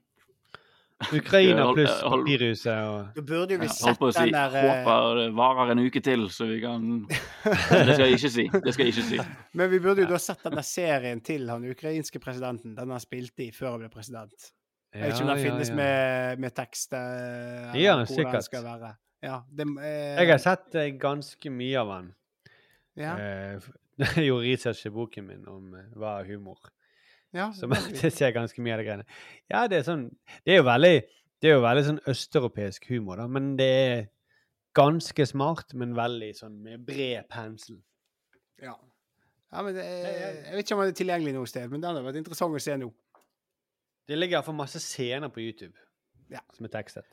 Ukraina 1.12 1.66
pluss 1.76 1.98
Papirhuset 2.02 2.72
og 2.88 3.10
Da 3.18 3.22
burde 3.28 3.58
jo 3.58 3.60
vi 3.60 3.68
ja, 3.68 3.74
sett 3.76 4.00
si 4.00 4.22
den 4.22 4.32
der 4.32 4.54
eh, 4.56 4.68
håper 4.70 5.18
det 5.20 5.26
varer 5.36 5.72
en 5.74 5.82
uke 5.84 6.02
til, 6.04 6.24
så 6.32 6.48
vi 6.48 6.62
kan 6.64 6.86
Det 7.44 7.98
skal 7.98 8.06
jeg 8.06 8.16
ikke 8.16 8.32
si. 8.32 8.46
Det 8.54 8.74
skal 8.74 8.88
jeg 8.88 8.94
ikke 8.96 9.08
si. 9.10 9.20
Men 9.60 9.72
vi 9.74 9.80
burde 9.84 10.06
jo 10.06 10.10
da 10.14 10.20
sett 10.24 10.44
den 10.48 10.56
der 10.56 10.66
serien 10.68 11.20
til 11.26 11.50
han 11.52 11.66
ukrainske 11.68 12.22
presidenten, 12.24 12.78
den 12.80 12.94
han 12.96 13.04
spilte 13.04 13.44
i 13.44 13.52
før 13.56 13.74
han 13.76 13.84
ble 13.84 13.92
president. 13.92 14.52
Jeg 14.96 15.04
vet 15.04 15.18
ikke 15.18 15.26
om 15.28 15.32
den 15.34 15.44
finnes 15.44 15.72
Med, 15.76 16.40
med 16.40 16.56
tekst 16.56 16.94
eh, 16.96 17.02
eller 17.04 17.82
Ja, 17.82 17.98
hvor 17.98 18.06
den 18.06 18.14
sikkert. 18.16 18.48
skal 18.48 18.64
være. 18.64 18.94
Ja, 19.26 19.42
det, 19.52 19.66
eh, 19.84 20.22
Jeg 20.22 20.32
har 20.32 20.44
sett 20.46 20.76
eh, 20.80 20.94
ganske 21.02 21.52
mye 21.52 21.82
av 21.84 21.92
den. 21.98 22.14
ja, 23.04 23.18
Eh, 23.20 23.60
jeg 24.16 24.26
gjorde 24.30 24.44
research 24.48 24.86
i 24.88 24.90
boken 24.92 25.28
min 25.28 25.44
om 25.48 25.76
hva 25.96 26.18
er 26.22 26.32
humor. 26.32 26.58
Ja, 27.36 27.50
Så 27.56 27.68
det 27.70 28.04
er 28.08 28.14
ser 28.16 28.34
ganske 28.36 28.64
mye 28.64 28.74
av 28.78 28.82
de 28.82 28.88
greiene. 28.88 29.06
Ja, 29.52 29.66
det 29.72 29.82
er 29.82 29.88
sånn 29.88 30.08
Det 30.46 30.56
er 30.56 30.62
jo 30.62 30.66
veldig, 30.68 30.96
det 31.44 31.50
er 31.52 31.58
jo 31.58 31.64
veldig 31.66 31.86
sånn 31.90 32.02
østeuropeisk 32.12 32.88
humor, 32.94 33.20
da. 33.22 33.28
Men 33.32 33.54
det 33.60 33.70
er 33.86 34.06
ganske 34.76 35.26
smart, 35.30 35.74
men 35.78 35.94
veldig 35.96 36.32
sånn 36.36 36.58
med 36.64 36.84
bred 36.88 37.28
pensel. 37.32 37.78
ja. 38.64 38.74
ja, 39.52 39.62
men 39.64 39.76
det 39.78 39.84
er, 39.86 40.40
jeg 40.50 40.56
vet 40.58 40.66
ikke 40.66 40.76
om 40.78 40.82
det 40.84 40.94
er 40.94 40.98
tilgjengelig 41.00 41.36
noe 41.38 41.48
sted, 41.48 41.70
men 41.72 41.84
det 41.84 41.92
har 41.92 42.02
vært 42.04 42.20
interessant 42.20 42.56
å 42.56 42.64
se 42.64 42.76
nå. 42.82 42.90
Det 44.06 44.18
ligger 44.20 44.38
iallfall 44.40 44.58
masse 44.58 44.80
scener 44.84 45.32
på 45.34 45.42
YouTube 45.42 45.76
Ja. 46.32 46.42
som 46.54 46.66
er 46.68 46.74
tekstet. 46.74 47.06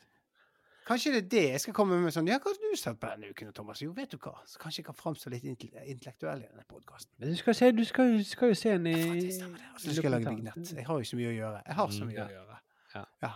Kanskje 0.92 1.12
det 1.14 1.20
er 1.22 1.28
det 1.32 1.42
jeg 1.54 1.60
skal 1.62 1.74
komme 1.76 1.96
med 2.02 2.12
sånn 2.12 2.26
Ja, 2.28 2.36
hva 2.42 2.52
har 2.52 2.58
du 2.60 2.76
sagt 2.76 2.98
på 3.00 3.08
denne 3.08 3.30
uken, 3.32 3.52
Thomas? 3.56 3.80
Jo, 3.80 3.92
vet 3.96 4.10
du 4.12 4.18
hva, 4.20 4.34
så 4.44 4.58
kanskje 4.60 4.82
jeg 4.82 4.86
kan 4.90 4.98
framstå 4.98 5.30
litt 5.32 5.44
intellektuell 5.48 6.42
i 6.44 6.48
denne 6.50 6.64
podkasten. 6.68 7.12
Men 7.18 7.32
du 7.32 7.36
skal, 7.40 7.54
se, 7.56 7.70
du 7.72 7.84
skal, 7.88 8.12
du 8.18 8.24
skal 8.28 8.52
jo 8.52 8.58
se 8.60 8.74
en 8.76 8.86
i 8.90 8.96
Så 9.32 9.94
skal 9.94 10.02
jeg 10.02 10.12
lage 10.12 10.28
vignett. 10.34 10.72
Jeg 10.76 10.84
har 10.86 11.00
jo 11.00 11.08
så 11.08 11.16
mye 11.16 11.30
å 11.32 11.36
gjøre. 11.38 11.62
Jeg 11.66 11.74
har 11.80 11.88
så 11.96 12.04
Mm. 12.04 12.12
mye 12.12 12.18
Ja. 12.20 12.26
å 12.26 12.36
gjøre. 12.36 12.58
Ja. 12.94 13.04
Ja. 13.22 13.32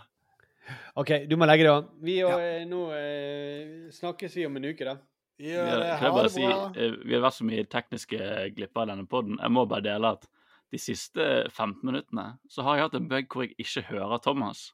OK, 0.99 1.11
du 1.27 1.35
må 1.39 1.45
legge 1.47 1.63
det 1.63 1.71
an. 1.73 1.89
Vi 2.03 2.21
og, 2.23 2.31
Ja. 2.31 2.39
eh, 2.39 2.65
nå 2.65 2.81
eh, 2.93 3.91
snakkes 3.91 4.35
vi 4.35 4.45
om 4.45 4.55
en 4.57 4.65
uke, 4.65 4.85
da. 4.85 4.97
Vi 5.39 5.51
har, 5.53 5.97
kan 5.97 6.03
jeg 6.03 6.13
bare 6.13 6.29
si, 6.29 6.43
eh, 6.43 6.91
vi 7.05 7.13
har 7.13 7.21
vært 7.21 7.37
så 7.41 7.45
mye 7.45 7.63
tekniske 7.65 8.53
glipper 8.55 8.83
i 8.83 8.91
denne 8.91 9.07
poden. 9.07 9.37
Jeg 9.39 9.49
må 9.51 9.67
bare 9.67 9.81
dele 9.81 10.11
at 10.11 10.27
de 10.71 10.77
siste 10.77 11.49
15 11.49 11.81
minuttene 11.83 12.37
så 12.49 12.61
har 12.63 12.75
jeg 12.75 12.83
hatt 12.89 12.95
en 12.95 13.07
bug 13.07 13.27
hvor 13.29 13.43
jeg 13.47 13.55
ikke 13.57 13.83
hører 13.87 14.21
Thomas. 14.21 14.73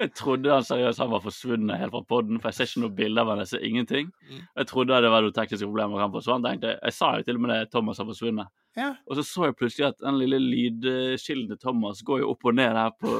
Jeg 0.00 0.10
trodde 0.16 0.50
han 0.52 0.64
seriøst 0.66 1.00
han 1.02 1.10
var 1.12 1.22
forsvunnet 1.24 1.78
helt 1.80 1.92
fra 1.94 2.02
poden, 2.08 2.40
for 2.40 2.48
jeg 2.50 2.56
ser 2.58 2.68
ikke 2.70 2.82
noe 2.84 2.94
bilde 2.98 3.20
av 3.22 3.30
han, 3.32 3.42
jeg 3.44 3.50
ser 3.52 3.66
ingenting. 3.68 4.10
Jeg 4.56 4.68
trodde 4.70 5.00
det 5.04 5.10
var 5.12 5.24
noen 5.26 5.36
tekniske 5.36 5.68
problemer, 5.68 6.00
han 6.02 6.14
forsvant. 6.14 6.48
Jeg 6.48 6.76
Jeg 6.82 6.92
sa 6.96 7.12
jo 7.18 7.26
til 7.28 7.38
og 7.38 7.44
med 7.46 7.54
det, 7.54 7.70
Thomas 7.74 7.98
har 8.02 8.08
forsvunnet. 8.08 8.48
Ja. 8.76 8.90
Og 9.06 9.16
så 9.18 9.22
så 9.28 9.44
jeg 9.50 9.56
plutselig 9.60 9.86
at 9.90 9.98
den 10.00 10.18
lille 10.18 10.38
lydkilden 10.40 11.48
til 11.52 11.58
Thomas 11.60 12.02
går 12.02 12.22
jo 12.24 12.30
opp 12.32 12.44
og 12.48 12.54
ned 12.56 12.72
her 12.72 12.90
på 13.00 13.10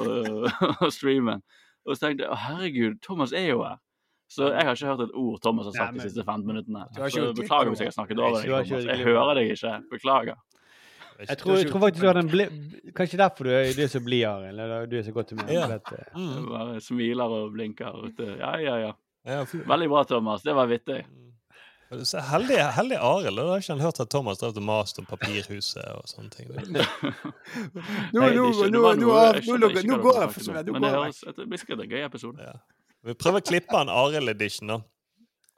streamen. 0.97 1.43
Og 1.87 1.97
så 1.97 2.07
tenkte 2.07 2.25
jeg 2.29 2.39
herregud, 2.47 3.01
Thomas 3.03 3.33
er 3.33 3.49
jo 3.53 3.63
her. 3.67 3.77
Så 4.33 4.47
jeg 4.49 4.65
har 4.65 4.73
ikke 4.73 4.87
hørt 4.89 5.01
et 5.05 5.11
ord 5.21 5.41
Thomas 5.45 5.67
har 5.69 5.73
sagt 5.77 5.91
Nei, 5.93 5.93
men- 5.93 6.01
de 6.01 6.09
siste 6.09 6.25
15 6.25 6.47
minuttene. 6.49 6.87
Så 7.13 7.33
beklager 7.37 7.69
hvis 7.69 7.81
jeg 7.85 7.91
har 7.91 7.97
snakket 7.99 8.19
over 8.23 8.41
deg, 8.41 8.49
Thomas. 8.67 8.85
Jeg 8.89 9.05
hører 9.05 9.35
deg 9.37 9.51
ikke. 9.53 9.73
Beklager. 9.93 10.39
Jeg 11.29 11.39
tror, 11.39 11.57
jeg 11.59 11.71
tror 11.71 11.81
faktisk 11.81 12.01
du 12.03 12.07
har 12.09 12.15
den 12.19 12.29
bli... 12.33 12.47
Kanskje 12.97 13.19
derfor 13.21 13.45
du 13.45 13.51
er, 13.55 13.73
du 13.77 13.83
er 13.85 13.89
så 13.93 14.01
blid, 14.05 14.25
Arild. 14.27 14.59
Eller 14.61 14.87
du 14.87 14.97
er 14.99 15.03
så 15.07 15.13
godt 15.13 15.31
humør. 15.31 15.51
Ja. 15.53 15.67
eh, 15.71 15.79
Jeg 15.97 16.13
Mm. 16.17 16.47
bare 16.51 16.81
smiler 16.81 17.25
og 17.39 17.53
blinker. 17.53 17.99
Ja, 18.39 18.57
ja, 18.59 18.77
ja. 18.87 18.93
Ja, 19.25 19.45
Veldig 19.47 19.89
bra, 19.89 20.03
Thomas. 20.05 20.43
Det 20.43 20.55
var 20.55 20.67
vittig. 20.67 21.05
Så 22.09 22.19
heldig, 22.25 22.57
heldig 22.73 22.97
Arild. 22.97 23.37
Da 23.37 23.43
har 23.51 23.61
ikke 23.61 23.73
han 23.77 23.81
hørt 23.85 24.01
at 24.01 24.09
Thomas 24.11 24.39
drev 24.41 24.57
og 24.57 24.63
maste 24.65 24.99
om 25.03 25.07
Papirhuset 25.07 25.85
og 25.93 26.07
sånne 26.09 26.31
ting. 26.33 26.49
Nå, 26.57 26.83
nå, 28.13 28.29
nå, 28.33 28.47
nå, 28.53 28.69
nå, 28.71 28.95
noe- 28.97 29.19
av- 29.19 29.35
jeg 29.37 29.43
nå, 29.43 29.45
skjønner 29.45 29.61
logger- 29.61 29.83
ikke 29.83 29.91
nå 29.93 29.99
går 30.03 30.21
jeg 30.23 30.31
for 30.33 30.41
om, 30.49 30.73
Men 30.73 30.83
det 30.83 30.91
jeg. 30.91 30.97
høres 30.97 31.37
det 31.37 31.49
blir 31.49 31.59
sikkert 31.61 31.83
en 31.85 31.91
gøy 31.93 32.05
episode. 32.07 32.39
Ja. 32.49 32.55
Vi 33.05 33.15
prøver 33.15 33.43
å 33.43 33.47
klippe 33.51 33.81
en 33.81 33.89
Arild-edition, 33.93 34.69
da. 34.73 34.79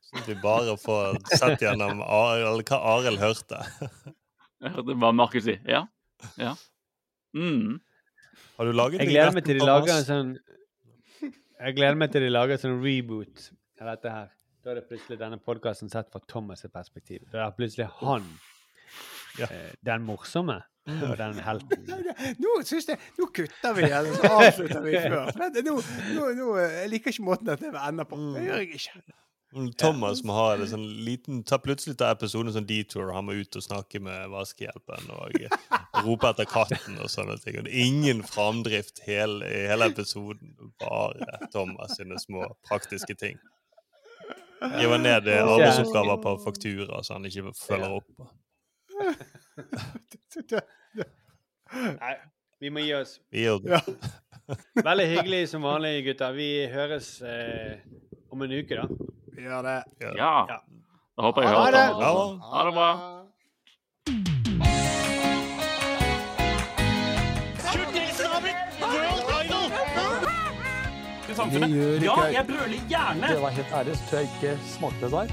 Sånn 0.08 0.20
at 0.22 0.28
vi 0.28 0.34
bare 0.42 0.76
får 0.76 1.18
sett 1.38 1.60
gjennom 1.64 2.02
Arel, 2.02 2.62
hva 2.66 2.78
Arild 2.96 3.18
hørte. 3.22 3.62
Jeg 4.64 4.72
hørte 4.78 4.96
hva 5.02 5.10
Markus 5.14 5.44
sier. 5.46 5.60
ja. 5.68 5.84
Ja. 6.40 6.54
Mm. 7.36 7.80
Har 8.56 8.64
du 8.68 8.72
laget 8.72 9.00
Jeg 9.02 9.10
gleder 9.10 9.32
meg 9.34 9.44
til 9.44 9.58
de 9.58 9.64
lager 9.66 9.96
en 9.98 10.04
sånn 10.06 10.28
Jeg 11.60 11.74
gleder 11.76 11.98
meg 12.00 12.12
til 12.14 12.22
de 12.24 12.30
lager 12.30 12.54
en 12.56 12.62
sånn 12.62 12.76
reboot 12.84 13.48
av 13.82 13.88
dette 13.90 14.12
her. 14.14 14.28
Da 14.64 14.70
er 14.72 14.78
det 14.78 14.84
plutselig 14.88 15.18
denne 15.20 15.36
podkasten 15.42 15.90
sett 15.92 16.08
fra 16.12 16.20
Thomas' 16.30 16.64
perspektiv. 16.72 17.26
Da 17.32 17.42
er 17.48 17.56
plutselig 17.58 17.88
han 18.00 18.24
Ja. 19.38 19.48
eh, 19.50 19.72
den 19.84 20.06
morsomme 20.06 20.60
og 20.86 21.16
den 21.18 21.34
helten. 21.44 21.84
Nå 22.44 22.54
syns 22.68 22.86
jeg, 22.88 22.98
nå 23.18 23.26
kutter 23.34 23.74
vi, 23.76 23.82
eller 23.90 24.14
så 24.14 24.30
avslutter 24.38 24.82
vi 24.84 24.94
før. 25.00 25.30
Nå, 25.64 25.76
nå, 26.14 26.26
nå, 26.38 26.48
jeg 26.62 26.90
liker 26.92 27.12
ikke 27.12 27.24
måten 27.26 27.50
dette 27.50 27.72
ender 27.74 28.04
på. 28.08 28.16
Det 28.36 28.44
gjør 28.46 28.62
jeg 28.62 28.78
ikke. 28.80 29.02
Mm, 29.54 29.68
Thomas 29.78 30.24
må 30.26 30.34
ha 30.34 30.56
det 30.58 30.66
sånn 30.72 30.82
liten 31.06 31.44
ta 31.46 31.60
Plutselig 31.62 31.94
tar 32.00 32.10
episoden 32.16 32.50
sånn 32.54 32.66
detour. 32.66 33.12
Han 33.14 33.26
må 33.28 33.32
ut 33.38 33.58
og 33.58 33.62
snakke 33.62 34.00
med 34.02 34.30
vaskehjelpen 34.32 35.10
og 35.14 35.36
rope 36.02 36.26
etter 36.32 36.48
katten 36.50 36.98
og 36.98 37.08
sånne 37.12 37.36
ting. 37.42 37.54
Og 37.60 37.64
det 37.68 37.74
er 37.74 37.86
ingen 37.86 38.20
framdrift 38.26 38.96
hele, 39.06 39.46
i 39.46 39.66
hele 39.70 39.84
episoden. 39.92 40.48
Bare 40.82 41.38
Thomas 41.54 41.90
sine 42.00 42.18
små 42.22 42.40
praktiske 42.66 43.14
ting. 43.20 43.38
Giver 44.64 44.98
ned 44.98 45.28
arbeidsoppgaver 45.28 46.16
på 46.24 46.38
faktura 46.44 47.02
så 47.04 47.14
han 47.18 47.26
ikke 47.28 47.52
følger 47.58 47.90
opp. 48.00 48.10
Nei, 51.74 52.14
vi 52.62 52.70
må 52.72 52.80
gi 52.84 52.94
oss. 52.96 53.18
Vi 53.30 53.44
det. 53.44 53.76
Ja. 53.76 53.80
Veldig 54.84 55.06
hyggelig 55.08 55.48
som 55.48 55.62
vanlig, 55.64 56.04
gutter. 56.08 56.32
Vi 56.36 56.66
høres 56.72 57.22
eh, 57.22 57.78
om 58.32 58.42
en 58.44 58.52
uke, 58.52 58.76
da. 58.76 58.84
Vi 59.34 59.42
gjør 59.42 59.62
det. 59.62 59.82
Ja. 60.00 60.12
Ja. 60.18 60.56
Da 61.16 61.22
håper 61.22 61.42
jeg 61.42 61.50
hører 61.50 61.90
også. 61.90 62.38
Ha 62.52 62.66
det 62.66 62.74
bra. 62.74 62.90
Ikke 71.24 72.04
Ja, 72.04 72.22
jeg 72.32 72.46
brøler 72.46 72.80
gjerne! 72.88 73.28
Det 73.28 73.42
var 73.42 73.48
helt 73.48 73.72
ærlig, 73.74 73.96
så 73.96 74.02
tror 74.10 74.18
jeg 74.18 74.28
ikke 74.34 74.58
smakte 74.68 75.04
det 75.04 75.12
der. 75.12 75.28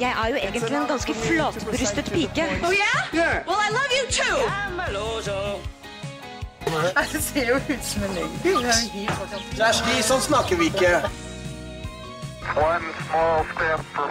Jeg 0.00 0.10
er 0.22 0.28
jo 0.28 0.36
egentlig 0.36 0.76
en 0.76 0.86
ganske 0.88 1.14
flatbrystet 1.14 2.04
pike. 2.12 2.42
Oh 2.66 2.72
yeah? 2.72 3.46
Well, 3.46 3.60
I 3.66 3.70
love 3.78 3.92
you 3.98 4.04
too. 4.10 5.77
Det 7.12 7.22
ser 7.24 7.48
jo 7.48 7.56
ut 7.56 7.84
som 7.84 8.02
en 8.02 8.14
løgn. 8.18 8.66
Er 8.66 8.82
Kjersti, 9.56 10.02
sånn 10.06 10.22
snakker 10.24 10.60
vi 10.60 10.70
ikke. 10.72 10.92
One 12.56 12.92
small 13.08 13.44
step 13.54 13.80
for 13.94 14.06